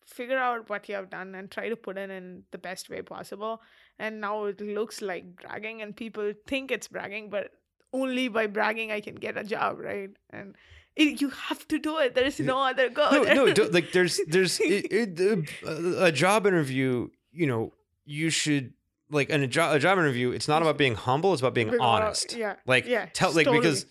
figure 0.05 0.37
out 0.37 0.69
what 0.69 0.87
you 0.89 0.95
have 0.95 1.09
done 1.09 1.35
and 1.35 1.49
try 1.49 1.69
to 1.69 1.75
put 1.75 1.97
it 1.97 2.09
in 2.09 2.43
the 2.51 2.57
best 2.57 2.89
way 2.89 3.01
possible. 3.01 3.61
And 3.99 4.21
now 4.21 4.45
it 4.45 4.61
looks 4.61 5.01
like 5.01 5.35
bragging 5.35 5.81
and 5.81 5.95
people 5.95 6.33
think 6.47 6.71
it's 6.71 6.87
bragging 6.87 7.29
but 7.29 7.51
only 7.93 8.27
by 8.27 8.47
bragging 8.47 8.91
i 8.91 8.99
can 8.99 9.15
get 9.15 9.37
a 9.37 9.43
job 9.43 9.79
right? 9.79 10.09
And 10.31 10.55
it, 10.95 11.21
you 11.21 11.29
have 11.29 11.67
to 11.69 11.79
do 11.79 11.97
it. 11.97 12.13
There 12.13 12.25
is 12.25 12.39
no 12.39 12.59
other 12.59 12.89
go 12.89 13.09
no 13.11 13.23
no 13.23 13.53
don't- 13.53 13.73
like 13.73 13.91
there's 13.93 14.19
there's 14.27 14.59
it, 14.59 15.19
it, 15.19 15.49
uh, 15.65 16.05
a 16.05 16.11
job 16.11 16.45
interview 16.45 17.09
you 17.31 17.47
know 17.47 17.73
you 18.05 18.29
should 18.29 18.73
like 19.09 19.29
in 19.29 19.41
a 19.43 19.47
job 19.47 19.75
a 19.75 19.79
job 19.79 19.97
interview 19.97 20.31
it's 20.31 20.47
not 20.47 20.61
about 20.61 20.77
being 20.77 20.95
humble 20.95 21.33
it's 21.33 21.41
about 21.41 21.53
being 21.53 21.79
honest. 21.79 22.35
yeah. 22.35 22.55
Like 22.65 22.85
yeah. 22.85 23.07
tell 23.13 23.31
like 23.31 23.45
totally. 23.45 23.59
because 23.59 23.85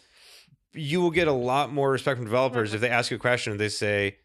you 0.75 1.01
will 1.01 1.11
get 1.11 1.29
a 1.29 1.33
lot 1.33 1.73
more 1.73 1.91
respect 1.91 2.17
from 2.19 2.25
developers 2.25 2.73
if 2.75 2.81
they 2.81 2.89
ask 2.89 3.11
you 3.11 3.17
a 3.17 3.21
question 3.21 3.53
and 3.53 3.61
they 3.61 3.69
say 3.69 4.17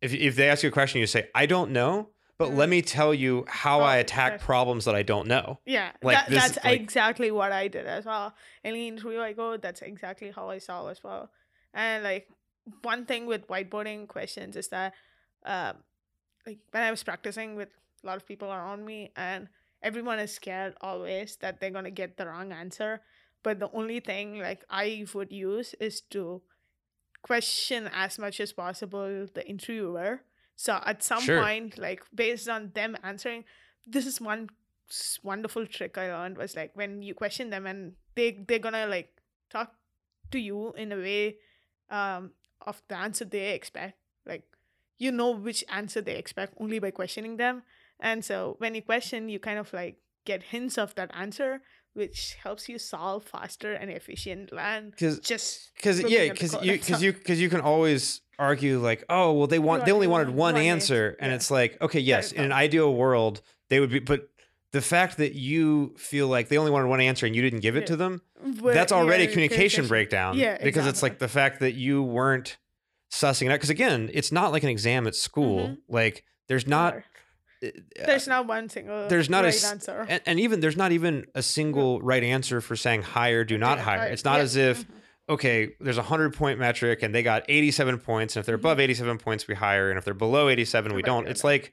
if, 0.00 0.12
if 0.14 0.36
they 0.36 0.48
ask 0.48 0.62
you 0.62 0.68
a 0.68 0.72
question 0.72 1.00
you 1.00 1.06
say 1.06 1.28
i 1.34 1.46
don't 1.46 1.70
know 1.70 2.08
but 2.38 2.54
let 2.54 2.68
Mhm. 2.68 2.70
me 2.70 2.82
tell 2.82 3.12
you 3.12 3.44
how 3.48 3.80
Oh, 3.80 3.84
i 3.84 3.96
attack 3.96 4.40
problems 4.40 4.84
that 4.86 4.94
i 4.94 5.02
don't 5.02 5.28
know 5.28 5.58
Yeah, 5.66 5.92
Like, 6.02 6.16
that, 6.16 6.28
this- 6.30 6.42
that's 6.54 6.64
like- 6.64 6.80
exactly 6.80 7.30
what 7.30 7.52
I 7.52 7.68
did 7.68 7.86
as 7.86 8.06
well. 8.06 8.34
And 8.64 8.74
Any 8.74 8.88
interview 8.88 9.20
I 9.20 9.34
go, 9.34 9.58
that's 9.58 9.82
exactly 9.82 10.30
how 10.30 10.48
I 10.48 10.56
saw 10.58 10.88
as 10.88 11.04
well. 11.04 11.30
And 11.74 12.02
like 12.02 12.28
one 12.82 13.04
thing 13.04 13.26
with 13.26 13.46
whiteboarding 13.48 14.08
questions 14.08 14.56
is 14.56 14.68
that, 14.68 14.94
um, 15.44 15.74
like 16.46 16.60
when 16.70 16.82
I 16.82 16.90
was 16.90 17.02
practicing 17.02 17.56
with 17.56 17.68
a 18.02 18.06
lot 18.06 18.16
of 18.16 18.24
people 18.26 18.48
around 18.50 18.86
me, 18.86 19.12
and 19.16 19.48
everyone 19.82 20.18
is 20.18 20.32
scared 20.32 20.74
always 20.80 21.36
that 21.42 21.60
they're 21.60 21.70
gonna 21.76 21.90
get 21.90 22.16
the 22.16 22.26
wrong 22.26 22.52
answer. 22.52 23.02
But 23.42 23.58
the 23.60 23.70
only 23.72 24.00
thing 24.00 24.38
like 24.40 24.64
I 24.70 25.04
would 25.12 25.30
use 25.30 25.74
is 25.78 26.00
to 26.16 26.40
question 27.22 27.88
as 27.92 28.18
much 28.18 28.40
as 28.40 28.52
possible 28.52 29.26
the 29.34 29.46
interviewer. 29.48 30.22
So 30.56 30.80
at 30.84 31.02
some 31.02 31.20
Sure. 31.22 31.40
point, 31.42 31.78
like 31.78 32.02
based 32.14 32.48
on 32.48 32.70
them 32.74 32.96
answering, 33.02 33.44
this 33.86 34.06
is 34.06 34.20
one 34.20 34.48
wonderful 35.22 35.66
trick 35.66 35.96
I 35.96 36.12
learned 36.12 36.36
was 36.36 36.56
like 36.56 36.72
when 36.74 37.00
you 37.00 37.14
question 37.14 37.50
them 37.50 37.64
and 37.64 37.94
they 38.16 38.32
they're 38.46 38.58
gonna 38.58 38.86
like 38.86 39.20
talk 39.48 39.72
to 40.32 40.38
you 40.38 40.72
in 40.72 40.90
a 40.90 40.96
way 40.96 41.36
um 41.90 42.32
of 42.66 42.82
the 42.88 42.96
answer 42.96 43.24
they 43.24 43.54
expect. 43.54 43.96
Like 44.26 44.44
you 44.98 45.12
know 45.12 45.30
which 45.30 45.64
answer 45.70 46.00
they 46.02 46.16
expect 46.16 46.54
only 46.60 46.78
by 46.78 46.90
questioning 46.90 47.36
them. 47.36 47.62
And 48.00 48.24
so 48.24 48.56
when 48.58 48.74
you 48.74 48.82
question, 48.82 49.28
you 49.28 49.38
kind 49.38 49.58
of 49.58 49.72
like 49.72 49.96
get 50.24 50.42
hints 50.42 50.76
of 50.76 50.94
that 50.96 51.10
answer, 51.14 51.62
which 51.94 52.36
helps 52.42 52.68
you 52.68 52.78
solve 52.78 53.24
faster 53.24 53.72
and 53.72 53.90
efficient 53.90 54.50
and 54.56 54.90
because 54.92 55.18
just 55.20 55.70
because 55.76 56.00
yeah 56.02 56.28
because 56.32 56.54
you 56.62 56.72
because 56.78 57.02
you 57.02 57.12
because 57.12 57.40
you 57.40 57.48
can 57.48 57.60
always 57.60 58.20
argue 58.38 58.78
like 58.78 59.04
oh 59.08 59.32
well 59.32 59.46
they 59.46 59.58
want 59.58 59.84
they 59.84 59.92
only 59.92 60.06
wanted 60.06 60.28
one 60.28 60.54
one 60.54 60.56
answer 60.56 61.08
answer, 61.10 61.16
and 61.20 61.30
yeah. 61.30 61.36
it's 61.36 61.50
like 61.50 61.80
okay 61.82 62.00
yes 62.00 62.32
in 62.32 62.44
an 62.44 62.52
ideal 62.52 62.94
world 62.94 63.42
they 63.68 63.80
would 63.80 63.90
be 63.90 63.98
but 63.98 64.28
the 64.72 64.80
fact 64.80 65.16
that 65.16 65.34
you 65.34 65.92
feel 65.98 66.28
like 66.28 66.48
they 66.48 66.56
only 66.56 66.70
wanted 66.70 66.86
one 66.86 67.00
answer 67.00 67.26
and 67.26 67.34
you 67.34 67.42
didn't 67.42 67.58
give 67.60 67.74
it 67.76 67.80
Yeah. 67.80 67.86
to 67.86 67.96
them 67.96 68.22
But, 68.62 68.72
that's 68.74 68.92
already 68.92 69.24
yeah, 69.24 69.30
a 69.30 69.32
communication 69.32 69.88
breakdown 69.88 70.38
Yeah, 70.38 70.58
because 70.62 70.86
it's 70.86 71.02
like 71.02 71.18
the 71.18 71.28
fact 71.28 71.58
that 71.60 71.74
you 71.74 72.02
weren't 72.04 72.56
sussing 73.12 73.46
it 73.46 73.50
out 73.50 73.54
because 73.56 73.70
again 73.70 74.08
it's 74.14 74.30
not 74.30 74.52
like 74.52 74.62
an 74.62 74.68
exam 74.68 75.06
at 75.08 75.16
school 75.16 75.68
Mhm. 75.70 75.78
like 75.88 76.24
there's 76.48 76.66
not 76.68 76.94
Sure. 76.94 77.04
Uh, 77.62 77.68
There's 78.06 78.26
not 78.26 78.46
one 78.46 78.68
single. 78.68 79.08
there's 79.08 79.28
not 79.30 79.44
a 79.44 79.48
right 79.48 79.54
s- 79.54 79.64
answer. 79.70 80.06
and, 80.08 80.22
and 80.26 80.40
even 80.40 80.60
there's 80.60 80.76
not 80.76 80.92
even 80.92 81.26
a 81.34 81.42
single 81.42 82.00
right 82.00 82.22
answer 82.22 82.60
for 82.60 82.76
saying 82.76 83.02
hire 83.02 83.44
do 83.44 83.58
not 83.58 83.78
hire 83.78 84.06
it's 84.06 84.24
not 84.24 84.36
yeah, 84.38 84.42
as 84.42 84.56
if 84.56 84.84
mhm. 84.86 84.94
okay, 85.28 85.70
there's 85.80 85.98
a 85.98 86.02
hundred 86.02 86.34
point 86.34 86.58
metric 86.58 87.02
and 87.02 87.14
they 87.14 87.22
got 87.22 87.44
87 87.48 87.98
points. 87.98 88.34
And 88.36 88.40
if 88.42 88.46
they're 88.46 88.56
Mhm. 88.58 88.60
above 88.62 88.80
87 88.80 89.18
points, 89.18 89.46
we 89.46 89.54
hire. 89.54 89.88
And 89.90 89.96
if 89.98 90.04
they're 90.04 90.14
below 90.14 90.48
87, 90.48 90.92
we 90.94 91.02
don't. 91.02 91.28
It's 91.28 91.44
like 91.44 91.72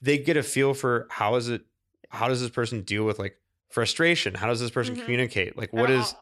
they 0.00 0.18
get 0.18 0.36
a 0.36 0.42
feel 0.42 0.72
for 0.74 1.06
how 1.10 1.34
is 1.36 1.48
it, 1.48 1.62
how 2.10 2.28
does 2.28 2.40
this 2.40 2.50
person 2.50 2.82
deal 2.82 3.04
with 3.04 3.18
like 3.18 3.36
frustration? 3.70 4.34
How 4.34 4.46
does 4.48 4.60
this 4.60 4.70
person 4.70 4.94
Mhm. 4.94 5.02
communicate? 5.02 5.56
Like, 5.56 5.72
what 5.72 5.90
is, 5.90 6.14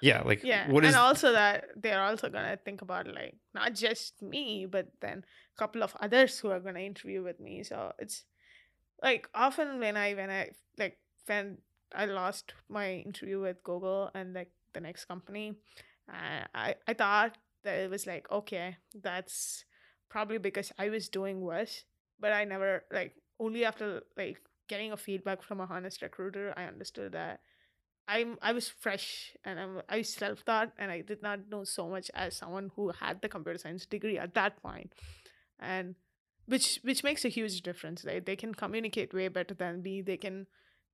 yeah, 0.00 0.22
like, 0.22 0.44
yeah 0.44 0.70
what 0.70 0.84
is, 0.84 0.88
and 0.94 0.96
also 0.96 1.32
that 1.32 1.64
they're 1.76 2.02
also 2.02 2.28
gonna 2.30 2.56
think 2.64 2.80
about 2.82 3.06
like 3.08 3.34
not 3.52 3.74
just 3.74 4.22
me 4.22 4.66
but 4.66 4.86
then 5.00 5.24
a 5.56 5.58
couple 5.58 5.82
of 5.82 5.94
others 6.00 6.38
who 6.38 6.48
are 6.50 6.60
gonna 6.60 6.80
interview 6.80 7.22
with 7.22 7.38
me 7.40 7.62
so 7.62 7.92
it's 7.98 8.24
like 9.02 9.28
often 9.34 9.78
when 9.78 9.96
i 9.96 10.14
when 10.14 10.30
i 10.30 10.48
like 10.78 10.98
when 11.26 11.58
i 11.94 12.04
lost 12.04 12.54
my 12.68 12.94
interview 12.94 13.40
with 13.40 13.62
google 13.64 14.10
and 14.14 14.34
like 14.34 14.50
the 14.72 14.80
next 14.80 15.06
company 15.06 15.54
uh, 16.08 16.44
i 16.54 16.74
i 16.86 16.94
thought 16.94 17.36
that 17.64 17.78
it 17.78 17.90
was 17.90 18.06
like 18.06 18.30
okay 18.30 18.76
that's 19.02 19.64
probably 20.08 20.38
because 20.38 20.72
i 20.78 20.88
was 20.88 21.08
doing 21.08 21.40
worse 21.40 21.84
but 22.18 22.32
i 22.32 22.44
never 22.44 22.84
like 22.92 23.14
only 23.38 23.64
after 23.64 24.02
like 24.16 24.38
getting 24.68 24.92
a 24.92 24.96
feedback 24.96 25.42
from 25.42 25.60
a 25.60 25.68
honest 25.70 26.02
recruiter 26.02 26.54
i 26.56 26.64
understood 26.64 27.12
that 27.12 27.40
I'm 28.08 28.38
I 28.42 28.52
was 28.52 28.68
fresh 28.68 29.36
and 29.44 29.58
I'm, 29.60 29.82
I 29.88 30.02
self 30.02 30.44
taught 30.44 30.72
and 30.78 30.90
I 30.90 31.00
did 31.02 31.22
not 31.22 31.48
know 31.48 31.64
so 31.64 31.88
much 31.88 32.10
as 32.14 32.36
someone 32.36 32.70
who 32.74 32.90
had 32.90 33.22
the 33.22 33.28
computer 33.28 33.58
science 33.58 33.86
degree 33.86 34.18
at 34.18 34.34
that 34.34 34.60
point, 34.62 34.92
and 35.60 35.94
which 36.50 36.66
which 36.88 37.02
makes 37.08 37.24
a 37.24 37.28
huge 37.38 37.56
difference. 37.62 38.04
Right? 38.04 38.24
They 38.24 38.36
can 38.42 38.52
communicate 38.62 39.14
way 39.14 39.28
better 39.28 39.54
than 39.54 39.82
me. 39.82 40.02
They 40.02 40.16
can 40.24 40.46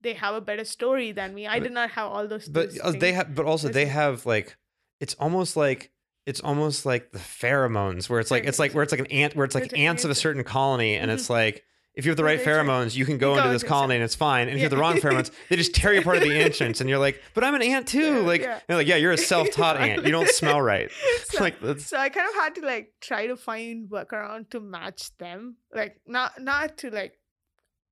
they 0.02 0.14
have 0.14 0.34
a 0.34 0.40
better 0.50 0.64
story 0.64 1.10
than 1.12 1.34
me. 1.34 1.46
I 1.46 1.58
But- 1.58 1.64
did 1.64 1.72
not 1.80 1.90
have 1.96 2.08
all 2.12 2.26
those. 2.28 2.48
but 2.48 2.68
uh, 2.80 2.92
they 2.92 3.12
have, 3.18 3.34
but 3.34 3.44
also 3.46 3.68
they 3.68 3.86
have 3.86 4.26
like, 4.26 4.56
it's 5.00 5.14
almost 5.14 5.56
like, 5.56 5.90
it's 6.26 6.40
almost 6.40 6.84
like 6.84 7.12
the 7.12 7.18
pheromones 7.18 8.08
where 8.10 8.20
it's 8.20 8.30
like, 8.30 8.44
it's 8.44 8.58
like 8.58 8.72
where 8.74 8.82
it's 8.84 8.92
like 8.92 9.00
an 9.06 9.12
ant, 9.22 9.34
where 9.36 9.46
it's 9.46 9.54
like 9.54 9.72
a 9.72 9.76
ants 9.76 10.04
of 10.04 10.10
a 10.10 10.14
certain 10.14 10.44
colony. 10.44 10.94
And 10.96 11.10
Mhm. 11.10 11.14
it's 11.14 11.30
like, 11.30 11.64
if 11.96 12.04
you 12.04 12.10
have 12.10 12.18
the 12.18 12.24
right 12.24 12.38
pheromones, 12.38 12.94
you 12.94 13.06
can 13.06 13.16
go 13.16 13.32
You 13.32 13.38
into 13.38 13.50
this 13.50 13.62
colony 13.62 13.94
and 13.94 14.04
it's 14.04 14.14
fine. 14.14 14.42
And 14.42 14.50
if 14.50 14.56
you 14.58 14.64
have 14.64 14.70
the 14.70 14.76
wrong 14.76 14.98
pheromones, 14.98 15.30
they 15.48 15.56
just 15.56 15.74
tear 15.74 15.94
you 15.94 16.00
apart 16.00 16.18
of 16.18 16.24
the 16.24 16.34
entrance. 16.36 16.82
And 16.82 16.90
you're 16.90 16.98
like, 16.98 17.22
but 17.32 17.42
I'm 17.42 17.54
an 17.54 17.62
ant 17.62 17.88
too. 17.88 18.20
Like, 18.20 18.42
yeah. 18.42 18.60
they're 18.68 18.76
like, 18.76 18.86
yeah, 18.86 18.96
you're 18.96 19.12
a 19.12 19.18
self-taught 19.32 19.78
ant. 19.78 20.04
You 20.04 20.12
don't 20.12 20.28
smell 20.28 20.60
right. 20.60 20.90
so, 21.24 21.42
like 21.42 21.58
that's 21.58 21.86
so 21.86 21.96
I 21.96 22.10
kind 22.10 22.28
of 22.28 22.34
had 22.34 22.54
to 22.56 22.66
like 22.66 22.92
try 23.00 23.26
to 23.26 23.36
find 23.36 23.88
workaround 23.88 24.50
to 24.50 24.60
match 24.60 25.16
them, 25.16 25.56
like 25.74 25.98
not 26.06 26.40
not 26.40 26.76
to 26.78 26.90
like 26.90 27.14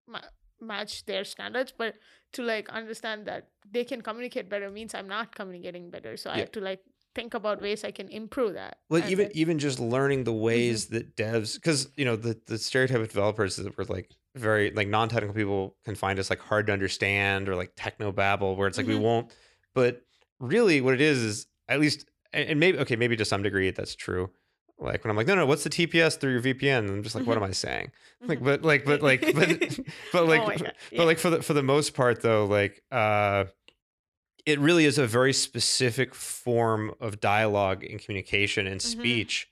ma- 0.07 0.21
match 0.61 1.07
their 1.07 1.25
standards, 1.25 1.73
but 1.77 1.95
to 2.35 2.43
like 2.43 2.69
understand 2.69 3.27
that 3.27 3.49
they 3.71 3.85
can 3.85 4.03
communicate 4.03 4.51
better 4.51 4.71
means 4.71 4.95
I'm 4.95 5.09
not 5.09 5.35
communicating 5.35 5.91
better. 5.91 6.19
So 6.19 6.29
I 6.31 6.41
have 6.41 6.53
to 6.53 6.61
like 6.61 6.81
think 7.15 7.35
about 7.35 7.63
ways 7.63 7.85
I 7.85 7.91
can 7.91 8.09
improve 8.09 8.55
that. 8.55 8.79
Well, 8.91 9.03
And 9.03 9.11
even 9.11 9.25
then- 9.29 9.37
even 9.37 9.59
just 9.59 9.79
learning 9.81 10.25
the 10.25 10.33
Mm-hmm. 10.33 10.41
ways 10.43 10.87
that 10.87 11.17
devs 11.17 11.55
because 11.55 11.89
you 11.97 12.05
know 12.05 12.17
the 12.17 12.39
the 12.47 12.59
stereotype 12.59 13.01
of 13.01 13.09
developers 13.09 13.59
is 13.59 13.65
that 13.65 13.77
we're 13.79 13.85
like 13.85 14.11
very 14.35 14.71
like 14.73 14.89
non-technical 14.89 15.35
people 15.35 15.77
can 15.85 15.95
find 15.95 16.19
us 16.19 16.29
like 16.31 16.41
hard 16.41 16.67
to 16.67 16.73
understand 16.73 17.49
or 17.49 17.55
like 17.55 17.73
techno 17.77 18.11
babble 18.13 18.57
where 18.57 18.67
it's 18.67 18.77
like 18.77 18.87
we 18.87 18.95
Mhm. 18.95 19.01
won't 19.01 19.31
but 19.75 20.03
really 20.41 20.81
what 20.81 20.93
it 20.95 21.01
is 21.01 21.19
is 21.19 21.47
at 21.69 21.79
least 21.81 22.05
and 22.33 22.59
maybe 22.59 22.77
okay 22.79 22.97
maybe 22.97 23.17
to 23.17 23.25
some 23.25 23.43
degree 23.45 23.71
that's 23.71 23.95
true 23.95 24.29
like 24.81 25.05
when 25.05 25.11
i'm 25.13 25.17
like 25.17 25.29
no 25.29 25.37
no 25.37 25.47
what's 25.47 25.63
the 25.63 25.71
tps 25.71 26.19
through 26.19 26.33
your 26.33 26.43
vpn 26.43 26.89
i'm 26.91 27.03
just 27.05 27.15
like 27.15 27.25
what 27.27 27.37
am 27.37 27.45
i 27.45 27.53
saying 27.53 27.93
like 28.23 28.41
Mhm. 28.41 28.45
but 28.45 28.63
like 28.65 28.85
but 28.85 29.03
like 29.03 29.21
but 29.21 29.49
but 30.13 30.27
like 30.27 30.41
Oh 30.43 30.47
my 30.49 30.57
God, 30.57 30.73
but 30.97 31.07
like 31.07 31.19
for 31.21 31.31
the 31.31 31.41
for 31.43 31.55
the 31.55 31.63
most 31.63 31.95
part 31.95 32.21
though 32.23 32.45
like 32.47 32.83
uh 32.91 33.45
it 34.47 34.59
really 34.59 34.85
is 34.85 34.99
a 34.99 35.07
very 35.07 35.33
specific 35.33 36.15
form 36.15 36.93
of 37.01 37.21
dialogue 37.21 37.83
and 37.85 38.01
communication 38.01 38.67
and 38.67 38.81
Mhm. 38.81 38.85
speech 38.85 39.49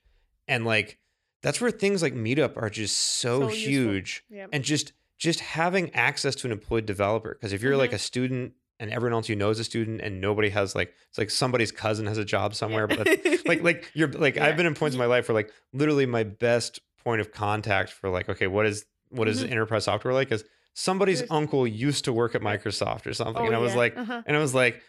and 0.48 0.64
like 0.64 0.98
that's 1.42 1.60
where 1.60 1.70
things 1.70 2.02
like 2.02 2.14
meetup 2.14 2.56
are 2.56 2.70
just 2.70 2.96
so, 2.96 3.42
So 3.42 3.46
huge 3.48 4.24
yeah. 4.30 4.46
and 4.52 4.62
just 4.64 4.92
just 5.18 5.40
having 5.40 5.92
access 5.94 6.34
to 6.36 6.46
an 6.48 6.52
employed 6.52 6.84
developer 6.84 7.34
because 7.34 7.52
if 7.52 7.62
you're 7.62 7.76
like 7.76 7.90
Mhm. 7.90 7.94
a 7.94 7.98
student 7.98 8.52
and 8.80 8.90
everyone 8.90 9.12
else 9.14 9.28
you 9.28 9.36
know 9.36 9.50
is 9.50 9.60
a 9.60 9.64
student 9.64 10.00
and 10.00 10.20
nobody 10.20 10.48
has 10.50 10.74
like 10.74 10.92
it's 11.08 11.18
like 11.18 11.30
somebody's 11.30 11.70
cousin 11.72 12.06
has 12.06 12.18
a 12.18 12.24
job 12.24 12.54
somewhere 12.54 12.86
but 12.88 13.06
like 13.46 13.62
like 13.62 13.90
you're 13.94 14.08
like 14.08 14.36
Yeah. 14.36 14.46
I've 14.46 14.56
been 14.56 14.66
in 14.66 14.74
points 14.74 14.94
in 14.94 14.98
my 14.98 15.06
life 15.06 15.28
where 15.28 15.34
like 15.34 15.52
literally 15.72 16.06
my 16.06 16.24
best 16.24 16.80
point 17.04 17.20
of 17.20 17.32
contact 17.32 17.90
for 17.90 18.10
like 18.10 18.28
okay 18.28 18.46
what 18.48 18.66
is 18.66 18.84
what 19.10 19.28
is 19.28 19.42
Mhm. 19.44 19.50
enterprise 19.52 19.84
software 19.84 20.12
like 20.14 20.30
is 20.32 20.44
somebody's 20.74 21.18
There's- 21.18 21.30
uncle 21.30 21.66
used 21.66 22.04
to 22.06 22.12
work 22.12 22.34
at 22.34 22.40
Microsoft 22.42 23.06
or 23.06 23.12
something 23.14 23.42
Oh, 23.42 23.46
and 23.46 23.54
I 23.54 23.58
was 23.58 23.72
yeah. 23.72 23.78
like 23.78 23.96
Uh-huh. 23.96 24.22
and 24.26 24.36
I 24.36 24.40
was 24.40 24.54
like 24.54 24.82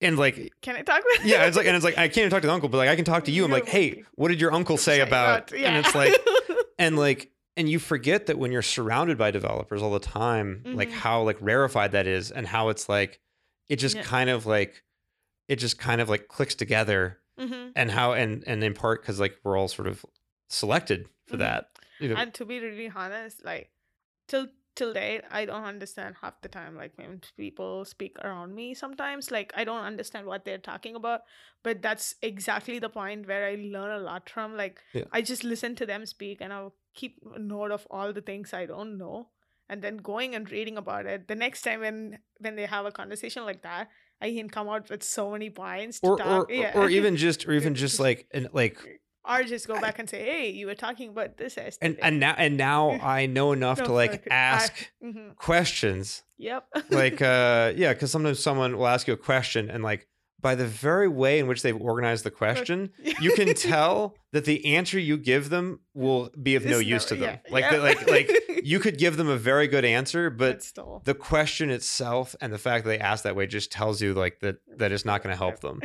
and 0.00 0.16
like 0.18 0.52
Can 0.62 0.76
I 0.76 0.82
talk 0.82 1.02
with 1.04 1.24
yeah 1.26 1.44
it's 1.46 1.56
like 1.56 1.66
and 1.66 1.74
it's 1.76 1.84
like 1.84 1.98
I 1.98 2.08
can't 2.08 2.18
even 2.18 2.30
talk 2.30 2.42
to 2.42 2.46
the 2.46 2.52
uncle 2.52 2.68
but 2.68 2.78
like 2.78 2.88
I 2.88 2.96
can 2.96 3.04
talk 3.04 3.24
to 3.24 3.32
you 3.32 3.44
I'm 3.44 3.50
like 3.50 3.66
hey 3.68 4.04
what 4.14 4.28
did 4.28 4.40
your 4.40 4.52
uncle 4.54 4.76
say 4.76 5.00
about 5.00 5.52
Yeah. 5.52 5.68
and 5.68 5.84
it's 5.84 5.94
like 5.94 6.14
and 6.78 6.96
like 6.98 7.30
and 7.56 7.68
you 7.68 7.78
forget 7.80 8.26
that 8.26 8.38
when 8.38 8.52
you're 8.52 8.62
surrounded 8.62 9.18
by 9.18 9.30
developers 9.32 9.82
all 9.82 9.90
the 9.92 9.98
time 9.98 10.62
like 10.64 10.90
Mhm. 10.90 10.92
how 10.92 11.22
like 11.22 11.36
rarefied 11.40 11.92
that 11.92 12.06
is 12.06 12.30
and 12.30 12.46
how 12.46 12.68
it's 12.68 12.88
like 12.88 13.20
it 13.68 13.76
just 13.76 13.96
Yeah. 13.96 14.02
kind 14.04 14.30
of 14.30 14.46
like 14.46 14.84
it 15.48 15.56
just 15.56 15.78
kind 15.78 16.00
of 16.00 16.08
like 16.08 16.28
clicks 16.28 16.54
together 16.54 17.18
Mhm. 17.38 17.72
and 17.76 17.90
how 17.90 18.12
and 18.12 18.44
and 18.46 18.62
in 18.62 18.74
part 18.74 19.02
because 19.02 19.18
like 19.20 19.36
we're 19.44 19.56
all 19.56 19.68
sort 19.68 19.88
of 19.88 20.04
selected 20.48 21.08
for 21.26 21.34
Mhm. 21.36 21.40
that 21.40 21.66
you 22.00 22.08
know, 22.08 22.14
and 22.16 22.32
to 22.34 22.44
be 22.44 22.60
really 22.60 22.90
honest 22.94 23.44
like 23.44 23.70
till 24.28 24.46
till 24.78 24.92
date 24.96 25.22
i 25.38 25.44
don't 25.44 25.64
understand 25.64 26.14
half 26.22 26.40
the 26.42 26.48
time 26.48 26.76
like 26.76 26.92
when 26.96 27.20
people 27.36 27.84
speak 27.84 28.16
around 28.24 28.54
me 28.54 28.66
sometimes 28.74 29.30
like 29.36 29.52
i 29.56 29.64
don't 29.68 29.84
understand 29.84 30.26
what 30.26 30.44
they're 30.44 30.64
talking 30.66 30.94
about 30.94 31.22
but 31.64 31.82
that's 31.82 32.14
exactly 32.22 32.78
the 32.78 32.88
point 32.88 33.26
where 33.30 33.46
i 33.46 33.54
learn 33.56 33.90
a 33.90 34.04
lot 34.10 34.30
from 34.30 34.56
like 34.56 34.78
Yeah. 34.92 35.04
i 35.12 35.20
just 35.30 35.42
listen 35.42 35.74
to 35.80 35.86
them 35.86 36.06
speak 36.06 36.40
and 36.40 36.52
i'll 36.52 36.74
keep 36.94 37.16
a 37.34 37.38
note 37.38 37.72
of 37.78 37.86
all 37.90 38.12
the 38.12 38.22
things 38.30 38.54
i 38.54 38.66
don't 38.66 38.96
know 38.98 39.30
and 39.68 39.82
then 39.82 39.96
going 39.96 40.34
and 40.36 40.50
reading 40.50 40.78
about 40.78 41.06
it 41.06 41.26
the 41.28 41.34
next 41.34 41.62
time 41.62 41.80
when 41.80 42.18
when 42.38 42.54
they 42.60 42.66
have 42.66 42.86
a 42.86 42.92
conversation 42.92 43.44
like 43.44 43.62
that 43.62 43.88
i 44.20 44.30
can 44.30 44.48
come 44.48 44.68
out 44.68 44.88
with 44.90 45.02
so 45.02 45.30
many 45.32 45.50
points 45.50 46.00
to 46.00 46.10
or, 46.10 46.18
talk 46.18 46.48
or, 46.50 46.52
yeah. 46.54 46.72
or 46.78 46.88
even 46.88 47.16
just 47.16 47.46
or 47.48 47.52
even 47.60 47.74
just 47.74 47.94
Just- 47.94 48.00
like 48.00 48.26
and 48.32 48.48
like 48.52 48.78
or 49.28 49.42
just 49.44 49.66
go 49.68 49.80
back 49.80 49.98
and 49.98 50.08
say 50.08 50.24
hey 50.24 50.50
you 50.50 50.66
were 50.66 50.74
talking 50.74 51.10
about 51.10 51.36
this 51.36 51.56
and 51.56 51.66
yesterday." 51.66 51.98
and 52.02 52.20
now 52.20 52.34
and 52.38 52.56
now 52.56 52.90
I 53.02 53.26
know 53.26 53.52
enough 53.52 53.82
to 53.82 53.92
like 53.92 54.10
fuck 54.12 54.26
it. 54.26 54.32
I- 54.32 54.34
ask 54.34 54.72
Mhm. 55.04 55.36
questions 55.36 56.22
Yep. 56.38 56.64
like 56.90 57.20
uh 57.34 57.72
yeah 57.76 57.92
because 57.92 58.10
sometimes 58.10 58.38
someone 58.40 58.76
will 58.78 58.86
ask 58.86 59.06
you 59.08 59.14
a 59.14 59.18
question 59.18 59.70
and 59.70 59.82
like 59.82 60.06
by 60.40 60.54
the 60.54 60.66
very 60.66 61.08
way 61.08 61.40
in 61.40 61.48
which 61.48 61.62
they've 61.62 61.80
organized 61.80 62.22
the 62.24 62.30
question 62.30 62.90
you 63.20 63.32
can 63.32 63.54
tell 63.54 64.14
that 64.32 64.44
the 64.44 64.76
answer 64.76 64.96
you 64.96 65.16
give 65.16 65.50
them 65.50 65.80
will 65.94 66.30
be 66.40 66.54
of 66.54 66.64
no 66.64 66.78
It's 66.78 66.86
use 66.88 67.04
to 67.06 67.16
them 67.16 67.40
yeah, 67.44 67.52
like 67.52 67.64
yeah. 67.64 67.72
the, 67.76 67.82
like 67.82 68.08
like 68.08 68.30
you 68.62 68.78
could 68.78 68.98
give 68.98 69.16
them 69.16 69.28
a 69.28 69.36
very 69.36 69.66
good 69.66 69.84
answer 69.84 70.30
but 70.30 70.62
still. 70.62 71.02
the 71.04 71.14
question 71.14 71.70
itself 71.70 72.36
and 72.40 72.52
the 72.52 72.58
fact 72.58 72.84
that 72.84 72.90
they 72.90 72.98
ask 73.00 73.24
that 73.24 73.34
way 73.34 73.48
just 73.48 73.72
tells 73.72 74.00
you 74.00 74.14
like 74.14 74.38
that 74.40 74.58
that 74.76 74.92
it's 74.92 75.04
not 75.04 75.24
going 75.24 75.32
to 75.32 75.36
help 75.38 75.58
them 75.58 75.80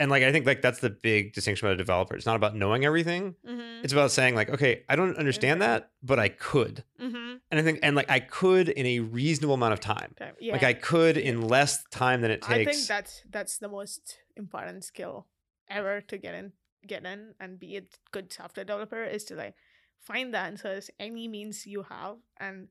and 0.00 0.10
like 0.10 0.22
i 0.24 0.32
think 0.32 0.44
like 0.46 0.60
that's 0.62 0.80
the 0.80 0.90
big 0.90 1.32
distinction 1.32 1.66
about 1.66 1.74
a 1.74 1.82
developer. 1.86 2.14
It's 2.16 2.26
not 2.26 2.36
about 2.36 2.56
knowing 2.56 2.84
everything. 2.84 3.36
Mhm, 3.46 3.84
it's 3.84 3.92
about 3.92 4.10
saying 4.10 4.34
like 4.34 4.48
okay 4.50 4.82
i 4.88 4.96
don't 4.96 5.16
understand 5.16 5.62
that 5.62 5.90
but 6.02 6.18
i 6.18 6.28
could. 6.28 6.82
Mhm. 6.98 7.40
and 7.50 7.60
i 7.60 7.62
think 7.62 7.78
and 7.82 7.94
like 8.00 8.10
i 8.10 8.20
could 8.20 8.68
in 8.80 8.86
a 8.86 8.98
reasonable 9.18 9.54
amount 9.54 9.74
of 9.74 9.80
time. 9.80 10.10
Time- 10.18 10.34
Yeah. 10.40 10.54
like 10.54 10.64
i 10.64 10.74
could 10.74 11.16
in 11.16 11.36
less 11.56 11.84
time 12.02 12.18
than 12.22 12.30
it 12.36 12.42
takes. 12.42 12.68
I 12.68 12.72
think 12.72 12.86
that's 12.94 13.22
that's 13.36 13.58
the 13.58 13.68
most 13.68 14.02
important 14.36 14.84
skill 14.84 15.26
ever 15.68 16.00
to 16.10 16.18
get 16.18 16.34
in 16.34 16.52
get 16.86 17.04
in 17.04 17.34
and 17.38 17.58
be 17.58 17.76
a 17.76 17.82
good 18.10 18.32
software 18.32 18.64
developer 18.64 19.04
is 19.04 19.22
to 19.26 19.34
like 19.34 19.54
find 20.10 20.32
the 20.34 20.38
answers 20.38 20.90
any 20.98 21.28
means 21.28 21.66
you 21.66 21.82
have 21.82 22.16
and 22.38 22.68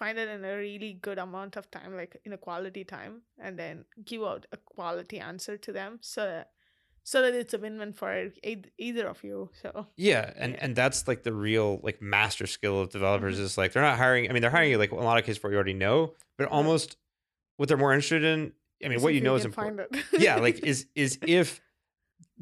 find 0.00 0.16
it 0.22 0.28
in 0.28 0.44
a 0.44 0.56
really 0.56 0.92
good 1.06 1.18
amount 1.18 1.56
of 1.56 1.68
time 1.76 1.96
like 1.96 2.16
in 2.24 2.32
a 2.32 2.38
quality 2.38 2.84
time 2.84 3.22
and 3.44 3.58
then 3.58 3.84
give 4.04 4.22
out 4.22 4.46
a 4.52 4.56
quality 4.56 5.18
answer 5.18 5.56
to 5.58 5.72
them 5.72 5.98
so 6.00 6.20
that 6.24 6.50
so 7.02 7.22
that 7.22 7.34
it's 7.34 7.54
a 7.54 7.58
win-win 7.58 7.92
for 7.92 8.30
either 8.78 9.06
of 9.08 9.22
you 9.24 9.48
so 9.62 9.86
yeah 9.96 10.32
and 10.36 10.54
and 10.56 10.76
that's 10.76 11.06
like 11.08 11.22
the 11.22 11.32
real 11.32 11.80
like 11.82 12.00
master 12.00 12.46
skill 12.46 12.80
of 12.80 12.90
developers 12.90 13.38
Mhm. 13.38 13.42
is 13.42 13.58
like 13.58 13.72
they're 13.72 13.82
not 13.82 13.96
hiring 13.98 14.28
i 14.28 14.32
mean 14.32 14.42
they're 14.42 14.50
hiring 14.50 14.70
you 14.70 14.78
like 14.78 14.92
a 14.92 14.96
lot 14.96 15.18
of 15.18 15.24
cases 15.24 15.38
for 15.38 15.48
what 15.48 15.52
you 15.52 15.56
already 15.56 15.74
know 15.74 16.14
but 16.38 16.48
almost 16.48 16.96
what 17.56 17.68
they're 17.68 17.76
more 17.78 17.92
interested 17.92 18.24
in 18.24 18.52
i 18.84 18.88
mean 18.88 18.98
is 18.98 19.02
what 19.02 19.14
you 19.14 19.20
know 19.20 19.34
is 19.34 19.44
important 19.44 19.88
yeah 20.18 20.36
like 20.36 20.58
is 20.64 20.86
is 20.94 21.18
if 21.26 21.60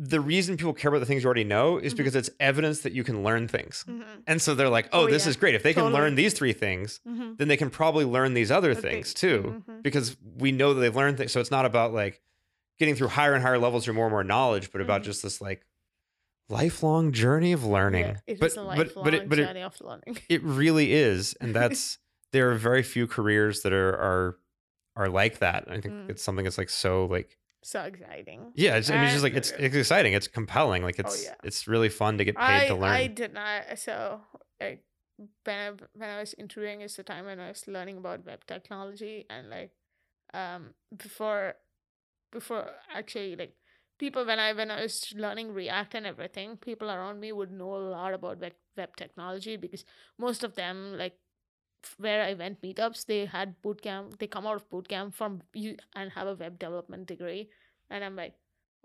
the 0.01 0.20
reason 0.20 0.56
people 0.56 0.72
care 0.72 0.90
about 0.90 1.01
the 1.01 1.06
things 1.06 1.22
you 1.24 1.26
already 1.26 1.43
know 1.44 1.78
is 1.78 1.93
Mhm. 1.93 1.97
because 1.98 2.14
it's 2.14 2.30
evidence 2.39 2.80
that 2.80 2.93
you 2.93 3.02
can 3.02 3.22
learn 3.24 3.48
things 3.48 3.85
Mhm, 3.89 4.05
and 4.26 4.40
so 4.43 4.55
they're 4.55 4.68
like 4.68 4.89
oh, 4.93 5.02
Oh, 5.02 5.06
this 5.10 5.24
yeah. 5.24 5.30
is 5.30 5.36
great 5.36 5.55
if 5.55 5.62
they 5.62 5.74
can 5.74 5.93
learn 5.93 6.14
these 6.14 6.35
three 6.35 6.52
things 6.52 7.01
mhm. 7.06 7.36
then 7.39 7.48
they 7.48 7.56
can 7.56 7.70
probably 7.70 8.05
learn 8.05 8.35
these 8.35 8.51
other 8.51 8.74
they- 8.74 8.80
things 8.80 9.12
too 9.14 9.62
mhm. 9.68 9.82
because 9.82 10.16
we 10.36 10.52
know 10.52 10.74
that 10.74 10.80
they've 10.80 10.94
learned 10.94 11.16
things 11.18 11.32
so 11.32 11.40
it's 11.40 11.51
not 11.51 11.64
about 11.64 11.93
like 11.93 12.20
getting 12.78 12.94
through 12.94 13.09
higher 13.09 13.34
and 13.34 13.42
higher 13.42 13.59
levels 13.59 13.86
or 13.88 13.92
more 13.92 14.06
and 14.06 14.12
more 14.12 14.24
knowledge 14.24 14.70
but 14.72 14.80
about 14.80 15.02
Mhm. 15.02 15.05
just 15.06 15.22
this 15.22 15.40
like 15.40 15.66
lifelong 16.48 17.12
journey 17.12 17.52
of 17.52 17.64
learning 17.64 18.05
Yeah, 18.06 18.16
it 18.26 18.32
is 18.34 18.40
but, 18.40 18.52
a 18.52 18.55
but 18.56 18.64
lifelong 18.66 19.05
but 19.05 19.14
it, 19.14 19.28
but 19.28 19.38
it, 19.38 19.44
journey 19.44 19.62
of 19.62 19.80
learning. 19.80 20.18
it 20.28 20.42
really 20.42 20.92
is 20.92 21.34
and 21.40 21.55
that's 21.55 21.98
there 22.32 22.50
are 22.50 22.55
very 22.55 22.82
few 22.82 23.06
careers 23.06 23.62
that 23.62 23.72
are 23.72 23.90
are 23.94 24.38
are 24.96 25.09
like 25.09 25.38
that 25.38 25.64
i 25.68 25.80
think 25.80 25.94
Mm. 25.94 26.10
it's 26.10 26.22
something 26.22 26.44
that's 26.44 26.59
like 26.59 26.70
so 26.70 27.06
like 27.06 27.36
so 27.64 27.82
exciting. 27.82 28.52
Yeah, 28.55 28.76
it's, 28.76 28.88
I 28.88 28.94
mean, 28.94 29.02
it's 29.05 29.14
just 29.14 29.24
like 29.24 29.34
it's 29.34 29.50
it's 29.50 29.74
exciting. 29.74 30.12
It's 30.12 30.28
compelling. 30.28 30.84
Like 30.84 30.96
it's 31.00 31.24
yeah. 31.24 31.34
it's 31.42 31.66
really 31.66 31.88
fun 31.88 32.16
to 32.18 32.24
get 32.24 32.36
paid 32.36 32.62
I 32.62 32.68
to 32.68 32.74
learn. 32.76 32.84
I 32.84 33.06
did 33.09 33.34
not. 33.34 33.76
So 33.76 34.20
like 34.60 34.84
when 35.44 35.56
I, 35.59 35.70
when 35.92 36.09
I 36.09 36.20
was 36.20 36.34
interviewing 36.38 36.82
is 36.82 36.94
the 36.94 37.02
time 37.02 37.26
when 37.26 37.40
I 37.40 37.48
was 37.48 37.66
learning 37.66 37.96
about 37.98 38.24
web 38.24 38.46
technology 38.46 39.26
and 39.28 39.50
like 39.50 39.72
um 40.32 40.72
before 40.96 41.56
before 42.30 42.70
actually 42.94 43.36
like 43.36 43.55
people 43.98 44.24
when 44.24 44.38
I 44.38 44.52
when 44.52 44.70
I 44.70 44.82
was 44.82 45.12
learning 45.16 45.52
React 45.52 45.94
and 45.96 46.06
everything, 46.06 46.56
people 46.56 46.90
around 46.90 47.20
me 47.20 47.32
would 47.32 47.50
know 47.52 47.74
a 47.74 47.84
lot 47.90 48.14
about 48.14 48.38
web 48.40 48.55
web 48.76 48.96
technology 48.96 49.56
because 49.56 49.84
most 50.18 50.44
of 50.44 50.55
them 50.55 50.96
like 50.96 51.16
where 51.98 52.22
I 52.22 52.34
went 52.34 52.60
meetups, 52.62 53.06
they 53.06 53.26
had 53.26 53.60
boot 53.62 53.82
camp. 53.82 54.18
They 54.18 54.26
come 54.26 54.46
out 54.46 54.56
of 54.56 54.68
boot 54.70 54.88
camp 54.88 55.14
from 55.14 55.42
you 55.55 55.76
and 55.94 56.10
have 56.12 56.26
a 56.26 56.34
web 56.34 56.59
development 56.59 57.06
degree, 57.06 57.50
and 57.90 58.05
I'm 58.05 58.16
like, 58.16 58.34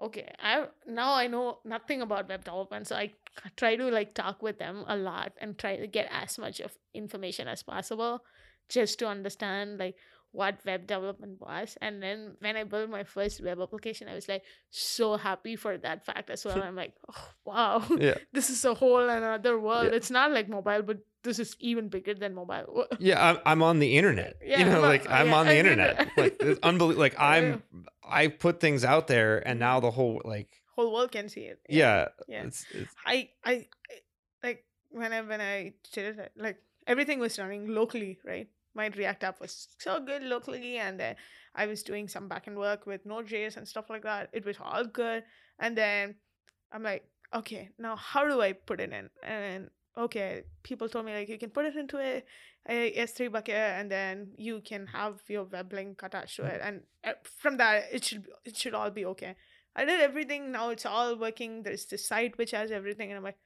okay, 0.01 0.31
I 0.39 0.67
now 0.87 1.13
I 1.13 1.27
know 1.27 1.59
nothing 1.65 2.01
about 2.01 2.29
web 2.29 2.43
development, 2.43 2.87
so 2.87 2.95
i 2.95 3.11
try 3.57 3.75
to 3.75 3.89
like 3.89 4.13
talk 4.13 4.41
with 4.41 4.59
them 4.59 4.83
a 4.87 4.95
lot 4.95 5.33
and 5.41 5.57
try 5.57 5.75
to 5.77 5.87
get 5.87 6.07
as 6.11 6.37
much 6.37 6.59
of 6.59 6.71
information 6.93 7.47
as 7.47 7.63
possible, 7.63 8.23
just 8.69 8.99
to 8.99 9.07
understand 9.07 9.79
like 9.79 9.95
what 10.33 10.57
web 10.65 10.87
development 10.87 11.39
was. 11.39 11.77
And 11.79 12.01
then 12.01 12.35
when 12.41 12.57
I 12.57 12.65
built 12.65 12.89
my 12.89 13.03
first 13.05 13.41
web 13.43 13.61
application, 13.61 14.09
I 14.09 14.15
was 14.15 14.27
like 14.27 14.43
so 14.71 15.15
happy 15.15 15.55
for 15.55 15.77
that 15.77 16.05
fact 16.05 16.29
as 16.29 16.43
well. 16.43 16.61
I'm 16.67 16.75
like, 16.75 16.93
oh, 17.07 17.29
wow, 17.45 17.83
yeah, 17.97 18.17
this 18.33 18.49
is 18.49 18.65
a 18.65 18.73
whole 18.73 19.07
another 19.07 19.57
world. 19.59 19.85
Yeah. 19.85 19.95
It's 19.97 20.09
not 20.11 20.31
like 20.33 20.49
mobile, 20.49 20.81
but 20.81 20.97
this 21.23 21.37
is 21.39 21.55
even 21.59 21.87
bigger 21.87 22.13
than 22.13 22.33
mobile. 22.35 22.85
Yeah. 22.99 23.23
I'm, 23.23 23.37
I'm 23.45 23.61
on 23.63 23.79
the 23.79 23.95
internet. 23.95 24.35
Yeah, 24.43 24.59
you 24.59 24.65
know, 24.65 24.81
well, 24.81 24.89
like 24.89 25.09
I'm 25.09 25.27
yeah, 25.27 25.35
on 25.37 25.45
the 25.45 25.53
I 25.53 25.57
internet. 25.57 26.09
like 26.17 26.35
it's 26.41 26.59
unbelievable. 26.63 26.99
Like 26.99 27.15
I'm 27.19 27.63
I 28.03 28.27
put 28.27 28.59
things 28.59 28.83
out 28.83 29.07
there, 29.07 29.37
and 29.47 29.59
now 29.59 29.79
the 29.79 29.91
whole 29.91 30.19
like 30.25 30.49
Whole 30.75 30.91
world 30.91 31.11
can 31.11 31.29
see 31.29 31.41
it. 31.41 31.61
yeah, 31.69 32.07
Yeah. 32.27 32.43
It's, 32.49 32.65
it's 32.73 32.91
I, 33.05 33.29
I, 33.45 33.67
I 33.87 33.95
like 34.41 34.65
when 34.89 35.13
I 35.13 35.21
when 35.21 35.39
I 35.39 35.73
did 35.93 36.17
it, 36.17 36.31
like 36.35 36.57
everything 36.87 37.19
was 37.19 37.37
running 37.37 37.67
locally, 37.69 38.17
right? 38.25 38.49
My 38.75 38.87
React 38.87 39.23
app 39.23 39.39
was 39.41 39.67
so 39.77 39.99
good 39.99 40.23
locally, 40.23 40.77
and 40.77 40.99
then 40.99 41.15
I 41.55 41.65
was 41.67 41.83
doing 41.83 42.07
some 42.07 42.27
backend 42.29 42.55
work 42.55 42.85
with 42.85 43.05
Node.js 43.05 43.57
and 43.57 43.67
stuff 43.67 43.89
like 43.89 44.03
that. 44.03 44.29
It 44.33 44.45
was 44.45 44.57
all 44.61 44.85
good, 44.85 45.23
and 45.59 45.77
then 45.77 46.15
I'm 46.71 46.83
like, 46.83 47.05
okay, 47.33 47.69
now 47.77 47.95
how 47.95 48.27
do 48.27 48.41
I 48.41 48.53
put 48.53 48.79
it 48.79 48.91
in? 48.91 49.09
And 49.23 49.69
okay, 49.97 50.43
people 50.63 50.89
told 50.89 51.05
me 51.05 51.13
like 51.13 51.29
you 51.29 51.37
can 51.37 51.51
put 51.51 51.65
it 51.65 51.75
into 51.75 51.99
a, 51.99 52.23
a 52.67 52.91
S3 52.97 53.31
bucket, 53.31 53.55
and 53.55 53.91
then 53.91 54.31
you 54.37 54.61
can 54.61 54.87
have 54.87 55.21
your 55.27 55.43
web 55.43 55.71
link 55.71 56.01
attached 56.01 56.37
to 56.37 56.45
it, 56.45 56.59
and 56.63 56.81
uh, 57.03 57.11
from 57.37 57.57
that 57.57 57.85
it 57.91 58.03
should 58.03 58.27
it 58.45 58.57
should 58.57 58.73
all 58.73 58.89
be 58.89 59.05
okay. 59.05 59.35
I 59.75 59.85
did 59.85 60.01
everything. 60.01 60.51
Now 60.51 60.69
it's 60.69 60.85
all 60.85 61.15
working. 61.15 61.63
There's 61.63 61.85
this 61.85 62.07
site 62.07 62.37
which 62.37 62.51
has 62.51 62.71
everything, 62.71 63.09
and 63.09 63.17
I'm 63.17 63.23
like, 63.23 63.37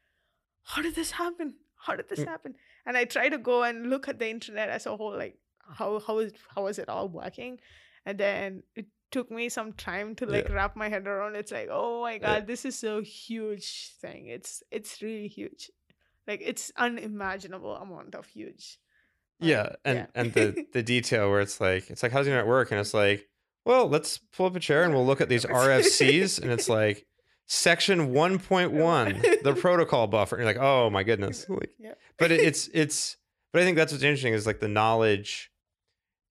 how 0.64 0.82
did 0.82 0.96
this 0.96 1.12
happen? 1.12 1.56
How 1.86 1.96
did 1.96 2.10
this 2.10 2.20
Mm. 2.20 2.28
happen? 2.28 2.56
And 2.88 2.98
I 2.98 3.06
try 3.06 3.30
to 3.30 3.38
go 3.38 3.62
and 3.64 3.90
look 3.92 4.08
at 4.08 4.18
the 4.18 4.30
internet 4.30 4.70
as 4.70 4.86
a 4.88 4.96
whole, 4.98 5.16
like 5.16 5.38
how 5.78 6.00
how 6.00 6.20
is 6.20 6.32
how 6.56 6.66
is 6.68 6.80
it 6.80 6.88
all 6.90 7.10
working? 7.10 7.60
And 8.06 8.18
then 8.18 8.64
it 8.76 8.86
took 9.12 9.30
me 9.30 9.50
some 9.50 9.74
time 9.74 10.16
to 10.16 10.26
like 10.26 10.50
wrap 10.50 10.76
my 10.76 10.88
head 10.90 11.06
around. 11.06 11.36
It's 11.36 11.52
like, 11.52 11.68
oh 11.70 12.02
my 12.02 12.18
god, 12.18 12.42
Yeah. 12.44 12.46
this 12.46 12.64
is 12.66 12.84
a 12.84 13.02
huge 13.04 13.92
thing. 14.02 14.28
It's 14.28 14.64
it's 14.72 15.02
really 15.02 15.28
huge. 15.28 15.70
Like 16.26 16.42
it's 16.44 16.72
unimaginable 16.78 17.76
amount 17.76 18.16
of 18.16 18.26
huge. 18.28 18.80
Like, 19.40 19.50
yeah, 19.50 19.76
and 19.86 20.08
and 20.16 20.34
the 20.34 20.66
the 20.74 20.82
detail 20.84 21.30
where 21.30 21.42
it's 21.42 21.60
like 21.62 21.90
it's 21.90 22.02
like 22.04 22.12
how's 22.14 22.26
the 22.26 22.32
internet 22.32 22.48
work, 22.48 22.72
and 22.72 22.80
it's 22.80 22.94
like 22.94 23.28
well, 23.66 23.90
let's 23.90 24.18
pull 24.32 24.46
up 24.46 24.56
a 24.56 24.62
chair 24.62 24.84
and 24.84 24.94
we'll 24.94 25.06
look 25.06 25.20
at 25.20 25.28
these 25.30 25.46
RFCs, 25.66 26.42
and 26.42 26.52
it's 26.52 26.70
like 26.70 27.06
section 27.48 28.12
1.1 28.14 29.42
the 29.44 29.54
protocol 29.60 30.06
buffer 30.08 30.36
and 30.36 30.44
you're 30.46 30.54
like 30.54 30.62
oh 30.62 30.90
my 30.90 31.04
goodness 31.04 31.46
like, 31.50 31.72
Yeah. 31.80 31.94
but 32.20 32.32
it, 32.32 32.42
it's 32.42 32.68
it's 32.74 33.18
but 33.54 33.62
i 33.62 33.66
think 33.66 33.78
that's 33.78 33.92
what's 33.92 34.04
interesting 34.04 34.34
is 34.34 34.46
like 34.46 34.60
the 34.60 34.68
knowledge 34.68 35.52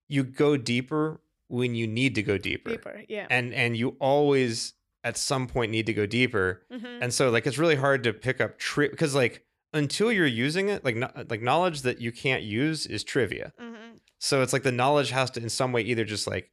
you 0.09 0.23
go 0.25 0.57
deeper 0.57 1.21
when 1.49 1.75
you 1.75 1.87
need 1.87 2.15
to 2.17 2.23
go 2.23 2.39
deeper, 2.39 2.71
deeper. 2.71 3.03
Yeah. 3.09 3.27
and 3.31 3.55
and 3.55 3.77
you 3.77 3.97
always 4.01 4.75
at 5.05 5.17
some 5.17 5.47
point 5.47 5.71
need 5.71 5.87
to 5.87 5.95
go 5.95 6.05
deeper 6.07 6.63
Mhm. 6.73 6.99
and 7.01 7.15
so 7.15 7.31
like 7.31 7.47
it's 7.47 7.59
really 7.59 7.77
hard 7.77 8.03
to 8.05 8.13
pick 8.13 8.41
up 8.41 8.59
tri 8.59 8.89
because 8.89 9.15
like 9.15 9.45
until 9.73 10.13
you're 10.13 10.27
using 10.27 10.69
it 10.69 10.85
like 10.85 10.97
no, 10.97 11.11
like 11.31 11.41
knowledge 11.43 11.83
that 11.83 12.01
you 12.01 12.13
can't 12.13 12.43
use 12.43 12.85
is 12.87 13.03
trivia 13.05 13.53
Mhm. 13.61 13.99
so 14.19 14.43
it's 14.43 14.53
like 14.53 14.65
the 14.65 14.73
knowledge 14.73 15.11
has 15.11 15.31
to 15.33 15.43
in 15.43 15.49
some 15.49 15.73
way 15.73 15.81
either 15.83 16.05
just 16.05 16.27
like 16.27 16.51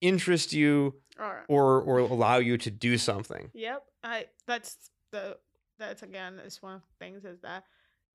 interest 0.00 0.52
you 0.52 0.94
Or 1.18 1.44
or 1.48 1.80
or 1.80 1.98
allow 1.98 2.38
you 2.38 2.56
to 2.58 2.70
do 2.70 2.96
something 2.98 3.50
Yep. 3.54 3.84
I 4.02 4.26
that's 4.46 4.90
the 5.12 5.36
that's 5.78 6.02
again 6.02 6.38
is 6.38 6.62
one 6.62 6.74
of 6.74 6.82
the 6.82 7.04
things 7.04 7.24
is 7.24 7.40
that 7.40 7.64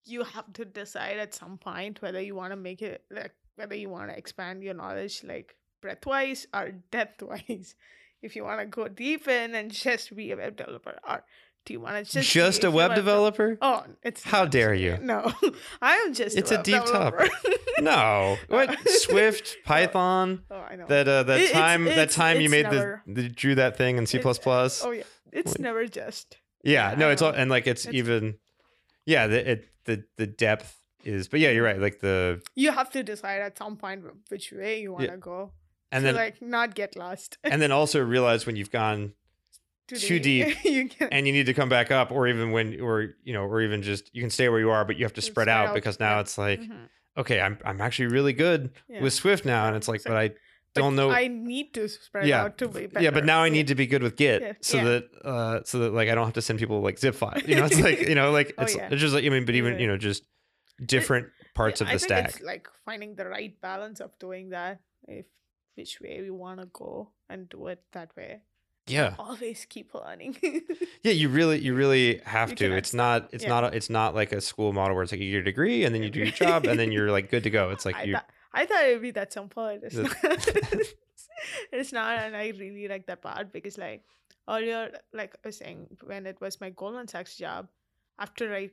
you 0.06 0.24
have 0.24 0.52
to 0.54 0.66
decide 0.66 1.18
at 1.18 1.34
some 1.34 1.58
point 1.58 2.02
whether 2.02 2.22
you 2.22 2.36
want 2.36 2.52
to 2.52 2.58
make 2.58 2.82
it 2.82 3.04
like 3.10 3.34
whether 3.56 3.76
you 3.76 3.90
want 3.90 4.10
to 4.10 4.18
expand 4.18 4.64
your 4.64 4.74
knowledge 4.74 5.24
like 5.24 5.56
breadthwise 5.84 6.46
or 6.54 6.74
depthwise. 6.92 7.76
If 8.22 8.38
you 8.38 8.46
want 8.46 8.62
to 8.62 8.66
go 8.66 8.88
deep 8.88 9.28
in 9.28 9.54
and 9.54 9.70
just 9.70 10.16
be 10.16 10.32
a 10.32 10.38
web 10.38 10.56
developer, 10.56 10.98
or 11.06 11.26
do 11.65 11.73
you 11.73 11.80
want 11.80 12.06
to 12.06 12.11
just 12.11 12.30
just, 12.30 12.64
a 12.64 12.72
web 12.72 12.94
developer? 12.95 13.57
Oh, 13.61 13.84
it's 14.03 14.22
How 14.23 14.45
dare 14.45 14.73
you. 14.73 14.98
No, 15.02 15.31
I 15.81 15.95
am 15.95 16.14
just. 16.14 16.38
It's 16.38 16.52
a 16.52 16.56
web 16.56 16.64
deep 16.64 16.85
developer. 16.85 17.30
no 17.80 18.38
what 18.48 18.77
swift 18.90 19.57
python 19.65 20.44
oh, 20.52 20.56
I 20.69 20.76
know. 20.76 20.85
that 20.88 21.07
uh 21.07 21.23
that 21.23 21.40
It- 21.40 21.44
it's- 21.45 21.53
time 21.53 21.85
that 21.85 21.91
it's- 21.94 22.15
time 22.15 22.41
you 22.41 22.49
made 22.49 22.64
never- 22.64 23.02
the, 23.07 23.23
the 23.23 23.30
drew 23.30 23.56
that 23.56 23.77
thing 23.77 23.98
in 23.98 24.06
c++ 24.06 24.18
It's- 24.18 24.81
Oh 24.84 24.91
yeah, 24.91 25.03
it's 25.31 25.53
Like- 25.53 25.60
never 25.60 25.85
just. 25.88 26.38
yeah 26.64 26.91
yeah, 26.91 26.98
no 26.98 27.10
it's 27.10 27.22
all 27.22 27.31
and 27.34 27.49
like 27.49 27.65
it's, 27.68 27.85
It's- 27.85 27.95
even 27.95 28.35
yeah 29.06 29.27
the 29.27 29.52
it 29.52 29.65
the 29.85 30.03
the 30.18 30.27
depth 30.27 30.77
is 31.03 31.27
but 31.27 31.40
yeah 31.40 31.49
you're 31.49 31.64
right 31.65 31.80
like 31.80 31.99
the 31.99 32.41
You 32.56 32.72
have 32.72 32.90
to 32.91 33.03
decide 33.03 33.41
at 33.41 33.57
some 33.57 33.76
point 33.77 34.03
which 34.30 34.52
way 34.52 34.81
you 34.81 34.94
want 34.94 35.10
to 35.10 35.18
go. 35.18 35.52
and 35.91 36.06
then 36.06 36.15
like 36.15 36.41
not 36.41 36.76
get 36.76 36.95
lost. 36.95 37.38
and 37.44 37.61
then 37.61 37.72
also 37.72 37.99
realize 38.02 38.45
when 38.45 38.56
you've 38.56 38.72
gone 38.72 39.14
too 39.88 40.20
deep 40.20 40.56
you 40.64 40.90
and 41.12 41.28
you 41.28 41.34
need 41.34 41.46
to 41.46 41.54
come 41.54 41.70
back 41.70 41.92
up 41.92 42.12
or 42.12 42.28
even 42.28 42.52
when 42.52 42.80
or 42.80 43.16
you 43.24 43.34
know 43.34 43.44
or 43.44 43.62
even 43.62 43.82
just 43.82 44.10
you 44.16 44.22
can 44.22 44.30
stay 44.30 44.48
where 44.50 44.60
you 44.60 44.70
are 44.70 44.86
but 44.86 44.98
you 44.98 45.06
have 45.06 45.14
to 45.14 45.22
spread 45.22 45.46
spread 45.46 45.50
out, 45.50 45.68
out, 45.70 45.76
because 45.76 46.00
now 46.00 46.16
yeah. 46.16 46.22
it's 46.22 46.38
like 46.38 46.62
Mhm. 46.62 46.88
okay 47.18 47.42
i'm 47.42 47.58
i'm 47.66 47.82
actually 47.82 48.08
really 48.08 48.34
good 48.34 48.72
Yeah. 48.88 49.02
with 49.02 49.14
swift 49.14 49.46
now 49.46 49.68
and 49.68 49.76
it's 49.76 49.88
like 49.88 50.02
so- 50.02 50.10
but 50.12 50.18
i 50.18 50.32
don't 50.74 50.96
know 50.96 51.12
I 51.12 51.28
need 51.28 51.74
to 51.76 51.88
spread 51.88 52.26
Yeah, 52.28 52.44
out 52.46 52.58
to 52.58 52.68
be 52.68 52.88
better. 52.88 53.04
yeah 53.04 53.12
but 53.12 53.26
now 53.26 53.44
i 53.44 53.50
need 53.50 53.68
to 53.68 53.76
be 53.76 53.86
good 53.86 54.02
with 54.02 54.16
git 54.16 54.58
so 54.66 54.78
that 54.84 55.04
uh 55.24 55.60
so 55.66 55.78
that 55.80 55.94
like 55.94 56.10
i 56.10 56.16
don't 56.16 56.26
have 56.26 56.34
to 56.34 56.42
send 56.42 56.58
people 56.60 56.82
like 56.82 56.98
zip 56.98 57.14
files 57.14 57.44
you 57.46 57.56
know 57.56 57.66
it's 57.66 57.80
like 57.80 58.02
you 58.02 58.16
know 58.16 58.32
like 58.32 58.56
Oh, 58.58 58.64
it's 58.64 58.76
yeah. 58.76 58.88
it's 58.90 59.00
just 59.02 59.14
like 59.14 59.24
i 59.26 59.30
mean 59.30 59.46
but 59.46 59.54
even 59.54 59.78
you 59.80 59.86
know 59.88 59.98
just 59.98 60.24
different 60.84 61.28
parts 61.54 61.82
of 61.82 61.88
the 61.88 61.94
I 61.94 61.98
think 61.98 62.10
stack 62.10 62.26
It's 62.30 62.42
like 62.42 62.68
finding 62.86 63.14
the 63.16 63.28
right 63.28 63.54
balance 63.62 64.00
of 64.00 64.18
doing 64.18 64.50
that. 64.50 64.80
If 65.08 65.26
which 65.76 66.02
way 66.02 66.20
we 66.22 66.32
want 66.32 66.60
to 66.62 66.66
go 66.74 67.12
and 67.30 67.48
do 67.48 67.68
it 67.68 67.82
that 67.92 68.10
way. 68.18 68.42
Yeah 68.88 69.16
Always 69.18 69.66
keep 69.70 69.92
planning 69.92 70.36
yeah 71.04 71.14
you 71.14 71.30
really 71.30 71.60
you 71.60 71.74
really 71.74 72.22
have 72.26 72.50
You 72.50 72.56
to 72.58 72.76
it's 72.76 72.94
not 72.94 73.30
it's 73.32 73.44
yeah. 73.44 73.50
not 73.50 73.64
a, 73.64 73.68
it's 73.76 73.90
not 73.90 74.14
like 74.14 74.32
a 74.34 74.42
school 74.42 74.74
model 74.74 74.96
where 74.96 75.04
it's 75.04 75.12
like 75.12 75.22
you 75.22 75.28
get 75.28 75.34
your 75.34 75.44
degree 75.44 75.86
and 75.86 75.96
then 75.96 76.04
you 76.04 76.10
do 76.10 76.20
your 76.20 76.32
job 76.32 76.66
and 76.66 76.78
then 76.78 76.92
you're 76.92 77.12
like 77.12 77.32
good 77.32 77.44
to 77.44 77.50
go 77.50 77.70
it's 77.70 77.86
like 77.86 77.96
I, 77.96 78.04
you 78.04 78.14
thought, 78.14 78.30
I 78.54 78.66
thought 78.66 78.84
it'd 78.86 79.02
be 79.02 79.12
that 79.12 79.34
simple. 79.34 79.66
It's 79.68 79.96
not. 79.96 80.16
it's 81.72 81.92
not, 81.92 82.20
and 82.20 82.36
I 82.36 82.54
really 82.58 82.88
like 82.88 83.08
that 83.08 83.22
part 83.22 83.52
because, 83.52 83.78
like 83.78 84.04
earlier, 84.48 84.92
like 85.12 85.36
I 85.36 85.48
was 85.48 85.58
saying, 85.58 85.88
when 86.04 86.26
it 86.28 86.40
was 86.40 86.62
my 86.62 86.70
Goldman 86.70 87.08
Sachs 87.08 87.36
job, 87.36 87.68
after 88.20 88.54
a 88.54 88.70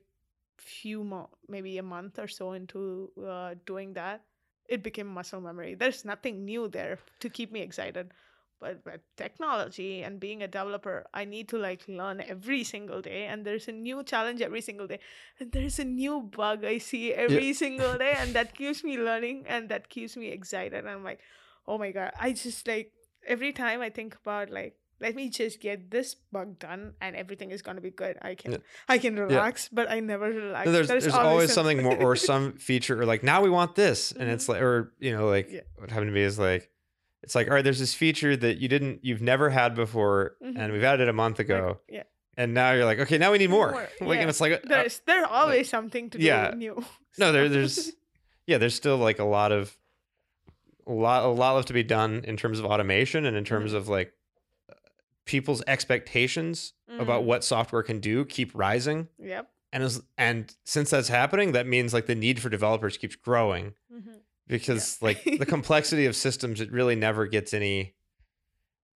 few 0.59 1.03
more, 1.03 1.29
maybe 1.49 1.79
a 1.79 1.83
month 1.83 2.19
or 2.19 2.29
so 2.29 2.53
into 2.53 3.11
uh, 3.27 3.55
doing 3.65 3.95
that, 3.95 4.23
it 4.69 4.83
became 4.83 5.07
muscle 5.07 5.41
memory. 5.41 5.75
There's 5.75 6.05
nothing 6.05 6.45
new 6.45 6.69
there 6.69 6.99
to 7.21 7.31
keep 7.31 7.51
me 7.51 7.61
excited. 7.61 8.13
But 8.61 8.81
with 8.85 9.01
technology 9.17 10.03
and 10.03 10.21
being 10.21 10.43
a 10.43 10.47
developer, 10.47 11.07
I 11.15 11.25
need 11.25 11.49
to 11.49 11.57
like 11.57 11.89
learn 11.89 12.21
every 12.21 12.63
single 12.63 13.01
day, 13.01 13.25
and 13.25 13.45
there's 13.45 13.69
a 13.69 13.73
new 13.73 14.03
challenge 14.05 14.43
every 14.43 14.61
single 14.61 14.87
day, 14.87 15.01
and 15.39 15.51
there's 15.51 15.79
a 15.79 15.85
new 15.85 16.21
bug 16.21 16.65
I 16.65 16.77
see 16.77 17.15
every 17.15 17.55
single 17.55 17.97
day, 17.97 18.15
and 18.19 18.35
that 18.35 18.55
keeps 18.59 18.85
me 18.85 18.99
learning, 18.99 19.45
and 19.49 19.71
that 19.71 19.89
keeps 19.89 20.15
me 20.15 20.29
excited. 20.29 20.79
And 20.79 20.91
I'm 20.91 21.03
like, 21.03 21.21
oh 21.67 21.79
my 21.79 21.91
god, 21.91 22.13
I 22.21 22.33
just 22.33 22.69
like 22.69 22.93
every 23.27 23.53
time 23.53 23.81
I 23.81 23.89
think 23.89 24.15
about 24.15 24.51
like, 24.51 24.77
let 25.01 25.15
me 25.15 25.31
just 25.31 25.61
get 25.61 25.91
this 25.91 26.15
bug 26.31 26.59
done, 26.59 26.93
and 27.01 27.17
everything 27.17 27.53
is 27.53 27.63
gonna 27.63 27.81
be 27.81 27.91
good. 27.91 28.19
I 28.21 28.35
can 28.35 28.53
Yeah. 28.53 28.59
I 28.91 28.99
can 28.99 29.17
relax, 29.17 29.71
but 29.73 29.91
I 29.91 30.01
never 30.01 30.29
relax. 30.29 30.67
No, 30.67 30.73
there's 30.73 30.89
there's, 30.89 31.09
always, 31.09 31.51
something 31.51 31.83
more 31.83 31.97
or 31.97 32.15
some 32.15 32.59
feature 32.59 33.01
or 33.01 33.07
like 33.07 33.23
now 33.23 33.41
we 33.41 33.49
want 33.49 33.75
this 33.75 34.13
and 34.13 34.29
it's 34.29 34.45
mm-hmm. 34.45 34.53
like 34.53 34.63
or 34.63 34.93
you 35.01 35.17
know 35.17 35.29
like 35.29 35.49
Yeah. 35.51 35.61
what 35.77 35.89
happened 35.89 36.09
to 36.09 36.15
me 36.15 36.21
is 36.21 36.39
like 36.39 36.69
it's 37.23 37.35
like 37.35 37.49
all 37.49 37.55
right 37.55 37.65
there's 37.65 37.79
this 37.79 37.95
feature 37.95 38.37
that 38.37 38.59
you 38.59 38.69
didn't 38.69 39.01
you've 39.05 39.21
never 39.23 39.51
had 39.51 39.75
before 39.75 40.37
Mhm. 40.43 40.59
and 40.59 40.73
we've 40.73 40.85
added 40.85 41.03
it 41.05 41.09
a 41.09 41.13
month 41.13 41.39
Like, 41.39 41.47
ago 41.47 41.79
yeah. 41.89 42.05
and 42.37 42.55
now 42.55 42.73
you're 42.73 42.85
like 42.85 42.99
okay 43.01 43.19
now 43.19 43.33
we 43.33 43.39
need 43.39 43.51
more, 43.51 43.71
More, 43.73 43.89
like 44.01 44.17
yeah. 44.17 44.21
and 44.23 44.31
it's 44.31 44.41
like 44.41 44.53
uh, 44.53 44.59
There's 44.65 45.01
there's 45.07 45.27
always 45.31 45.69
something 45.69 46.11
to 46.11 46.19
do 46.19 46.25
yeah. 46.25 46.53
new. 46.57 46.83
no 47.19 47.33
there 47.33 47.49
there's 47.49 47.93
yeah 48.47 48.59
there's 48.59 48.75
still 48.75 48.97
like 48.97 49.19
a 49.19 49.25
lot 49.25 49.53
of 49.53 49.77
a 50.87 50.93
lot 50.93 51.25
a 51.25 51.29
lot 51.29 51.55
left 51.55 51.69
to 51.69 51.75
be 51.75 51.83
done 51.85 52.23
in 52.25 52.37
terms 52.37 52.59
of 52.59 52.65
automation 52.65 53.25
and 53.27 53.37
in 53.37 53.45
terms 53.45 53.73
Mhm. 53.73 53.77
of 53.77 53.89
like 53.89 54.13
people's 55.25 55.63
expectations 55.67 56.73
about 56.99 57.23
Mhm. 57.23 57.27
what 57.27 57.45
software 57.45 57.83
can 57.85 58.01
do 58.01 58.25
keep 58.25 58.51
rising. 58.55 59.09
Yep. 59.19 59.49
And 59.73 59.85
as, 59.85 60.03
and 60.19 60.53
since 60.65 60.91
that's 60.91 61.07
happening, 61.07 61.53
that 61.53 61.65
means 61.69 61.95
like 61.95 62.07
the 62.07 62.17
need 62.17 62.41
for 62.43 62.49
developers 62.49 62.97
keeps 62.97 63.15
growing 63.15 63.75
hmm 63.93 64.11
because 64.51 65.01
like 65.01 65.23
the 65.25 65.47
complexity 65.57 66.07
of 66.07 66.15
systems 66.17 66.61
it 66.61 66.71
really 66.73 66.97
never 66.97 67.27
gets 67.27 67.55
any 67.55 67.95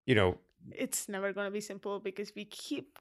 you 0.07 0.15
know 0.15 0.39
It's 0.73 1.09
never 1.09 1.33
gonna 1.33 1.51
be 1.51 1.61
simple 1.61 2.01
because 2.01 2.35
we 2.35 2.45
keep 2.45 2.99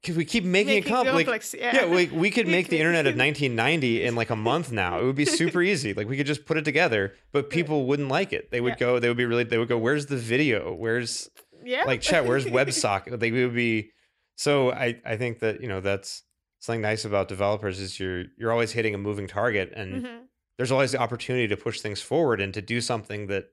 because 0.00 0.16
we 0.18 0.24
keep 0.26 0.44
making, 0.44 0.68
it 0.68 0.84
making 0.84 0.92
complex. 0.92 1.54
Like, 1.54 1.62
yeah. 1.62 1.74
yeah, 1.76 1.86
we, 1.86 2.06
we 2.08 2.30
could 2.30 2.46
make 2.56 2.68
the 2.68 2.78
internet 2.78 3.06
of 3.06 3.16
1990 3.16 4.04
in 4.06 4.14
like 4.14 4.28
a 4.28 4.36
month 4.36 4.70
now. 4.70 5.00
It 5.00 5.04
would 5.04 5.16
be 5.16 5.24
super 5.24 5.62
easy. 5.62 5.94
Like 5.94 6.06
we 6.08 6.18
could 6.18 6.26
just 6.26 6.44
put 6.44 6.58
it 6.58 6.64
together, 6.66 7.14
but 7.32 7.48
people 7.48 7.86
wouldn't 7.86 8.10
like 8.10 8.34
it. 8.34 8.50
They 8.50 8.60
would 8.60 8.74
Yeah. 8.74 8.80
go, 8.80 8.98
they 8.98 9.08
would 9.08 9.16
be 9.16 9.24
really, 9.24 9.44
they 9.44 9.56
would 9.56 9.68
go, 9.68 9.78
where's 9.78 10.04
the 10.04 10.18
video? 10.18 10.74
Where's 10.74 11.30
yeah. 11.64 11.84
like 11.84 12.02
chat? 12.02 12.26
Where's 12.26 12.44
WebSocket? 12.44 13.18
They 13.18 13.30
would 13.30 13.54
be. 13.54 13.92
So 14.36 14.70
I, 14.72 15.00
I 15.06 15.16
think 15.16 15.38
that, 15.38 15.62
you 15.62 15.68
know, 15.68 15.80
that's 15.80 16.22
something 16.58 16.82
nice 16.82 17.06
about 17.06 17.28
developers 17.28 17.80
is 17.80 17.98
you're, 17.98 18.24
you're 18.36 18.52
always 18.52 18.72
hitting 18.72 18.94
a 18.94 18.98
moving 18.98 19.26
target 19.26 19.72
and 19.74 20.04
Mhm. 20.04 20.18
There's 20.56 20.70
always 20.72 20.92
the 20.92 20.98
opportunity 20.98 21.48
to 21.48 21.56
push 21.56 21.80
things 21.80 22.00
forward 22.00 22.40
and 22.40 22.54
to 22.54 22.62
do 22.62 22.80
something 22.80 23.26
that 23.28 23.50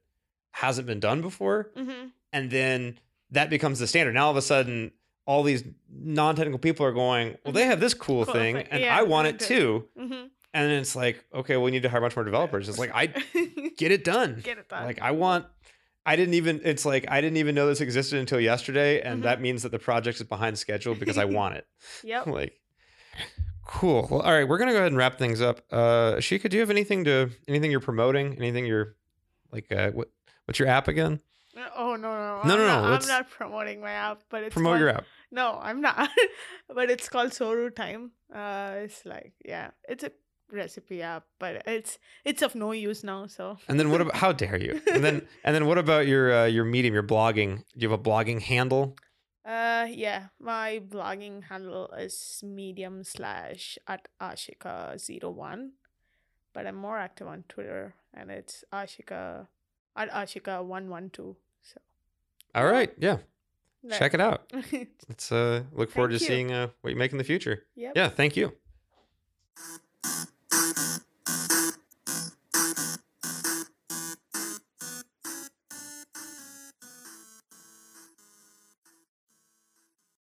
hasn't 0.52 0.86
been 0.88 0.99
done 0.99 1.22
before. 1.22 1.72
Mhm. 1.76 2.11
And 2.34 2.52
then 2.52 2.99
that 3.32 3.49
becomes 3.49 3.80
the 3.80 3.88
standard. 3.88 4.14
Now 4.14 4.26
all 4.26 4.32
of 4.32 4.38
a 4.38 4.41
sudden, 4.41 4.91
all 5.26 5.44
these 5.44 5.64
non-technical 5.90 6.60
people 6.60 6.86
are 6.86 6.91
going, 6.91 7.38
well, 7.45 7.53
they 7.53 7.65
have 7.65 7.80
this 7.80 7.94
cool, 7.94 8.26
Cool 8.26 8.34
thing, 8.34 8.56
thing. 8.56 8.68
and 8.72 8.82
Yeah, 8.82 8.98
I 8.98 9.03
want 9.03 9.28
it 9.28 9.40
too. 9.40 9.88
too. 9.95 10.02
Mhm. 10.02 10.30
And 10.53 10.69
then 10.69 10.82
it's 10.82 10.95
like, 10.95 11.23
okay, 11.34 11.56
well, 11.56 11.64
we 11.64 11.72
need 11.72 11.84
to 11.84 11.90
hire 11.90 11.99
a 11.99 12.02
bunch 12.02 12.15
more 12.15 12.26
developers. 12.26 12.68
It's 12.68 12.78
like 12.80 12.91
I 12.94 13.06
get 13.78 13.91
it 13.91 14.03
done. 14.03 14.41
Get 14.44 14.57
it 14.57 14.68
done. 14.68 14.84
Like 14.86 15.02
I 15.02 15.11
want. 15.11 15.45
I 16.06 16.15
didn't 16.15 16.34
even. 16.34 16.60
It's 16.65 16.84
like 16.86 17.06
I 17.10 17.22
didn't 17.22 17.38
even 17.38 17.56
know 17.56 17.68
this 17.68 17.80
existed 17.80 18.19
until 18.19 18.40
yesterday, 18.41 19.02
and 19.02 19.19
Mhm. 19.22 19.23
that 19.23 19.40
means 19.40 19.64
that 19.64 19.69
the 19.72 19.80
project 19.80 20.19
is 20.19 20.28
behind 20.28 20.57
schedule 20.60 20.95
because 20.95 21.18
I 21.18 21.26
want 21.26 21.56
it. 21.56 21.65
Yep. 22.03 22.26
like, 22.28 22.60
cool. 23.66 24.08
Well, 24.10 24.22
all 24.22 24.32
right, 24.32 24.48
we're 24.48 24.58
gonna 24.58 24.72
go 24.72 24.78
ahead 24.78 24.92
and 24.92 24.98
wrap 24.98 25.18
things 25.18 25.42
up. 25.42 25.62
Uh, 25.72 26.16
Shika, 26.16 26.50
do 26.50 26.58
you 26.58 26.62
have 26.62 26.70
anything 26.70 27.04
to 27.06 27.30
anything 27.48 27.72
you're 27.72 27.80
promoting? 27.80 28.36
Anything 28.38 28.66
you're 28.66 28.96
like? 29.52 29.72
Uh, 29.72 29.92
what 29.92 30.10
what's 30.46 30.60
your 30.60 30.68
app 30.68 30.88
again? 30.88 31.20
Oh 31.76 31.96
no 31.96 32.12
no 32.12 32.36
No, 32.36 32.40
I'm 32.42 32.48
no, 32.48 32.58
no, 32.58 32.84
I'm 32.94 33.08
not 33.08 33.30
promoting 33.30 33.82
my 33.82 33.92
app, 33.92 34.22
but 34.30 34.44
it's 34.44 34.54
Promote 34.54 34.80
your 34.80 34.90
app. 34.90 35.06
No, 35.32 35.60
I'm 35.62 35.82
not. 35.82 36.10
but 36.74 36.90
it's 36.90 37.10
called 37.10 37.32
Soru 37.32 37.74
Time. 37.74 38.12
Uh, 38.34 38.74
it's 38.78 39.06
like 39.06 39.34
yeah, 39.44 39.72
it's 39.88 40.04
a 40.04 40.12
recipe 40.52 41.02
app, 41.02 41.24
but 41.40 41.64
it's 41.68 41.98
it's 42.26 42.42
of 42.42 42.56
no 42.56 42.72
use 42.72 43.04
now. 43.04 43.28
So 43.28 43.58
And 43.68 43.80
then 43.80 43.92
what 43.92 44.02
about? 44.02 44.16
How 44.24 44.32
dare 44.32 44.58
you? 44.58 44.82
And 44.92 45.04
then 45.04 45.28
and 45.44 45.56
then 45.56 45.66
what 45.66 45.78
about 45.78 46.08
your 46.08 46.34
uh, 46.34 46.46
your 46.46 46.66
medium, 46.66 46.94
your 46.94 47.04
blogging? 47.04 47.58
Do 47.58 47.80
you 47.80 47.90
have 47.90 48.00
a 48.00 48.04
blogging 48.04 48.42
handle? 48.42 48.96
Uh, 49.43 49.88
yeah, 49.89 50.27
my 50.39 50.81
blogging 50.88 51.43
handle 51.43 51.89
is 51.97 52.43
medium 52.45 53.03
slash 53.03 53.77
at 53.88 54.07
Ashika01, 54.22 55.69
but 56.53 56.68
I'm 56.68 56.76
more 56.76 56.99
active 56.99 57.27
on 57.27 57.43
Twitter 57.49 57.95
and 58.13 58.30
it's 58.30 58.63
Ashika 58.72 59.47
at 59.95 60.11
Ashika112. 60.11 61.35
So, 61.63 61.81
all 62.53 62.65
right, 62.68 62.93
yeah, 62.99 63.18
check 63.89 64.13
it 64.13 64.22
out. 64.22 64.51
Let's 65.09 65.31
uh, 65.31 65.63
look 65.73 65.89
forward 65.89 66.11
thank 66.11 66.19
to 66.19 66.26
you. 66.26 66.30
seeing 66.30 66.51
uh, 66.51 66.68
what 66.81 66.91
you 66.91 66.95
make 66.95 67.11
in 67.11 67.18
the 67.18 67.23
future. 67.23 67.63
Yep. 67.76 67.93
Yeah, 67.95 68.09
thank 68.09 68.38
you. 68.38 68.53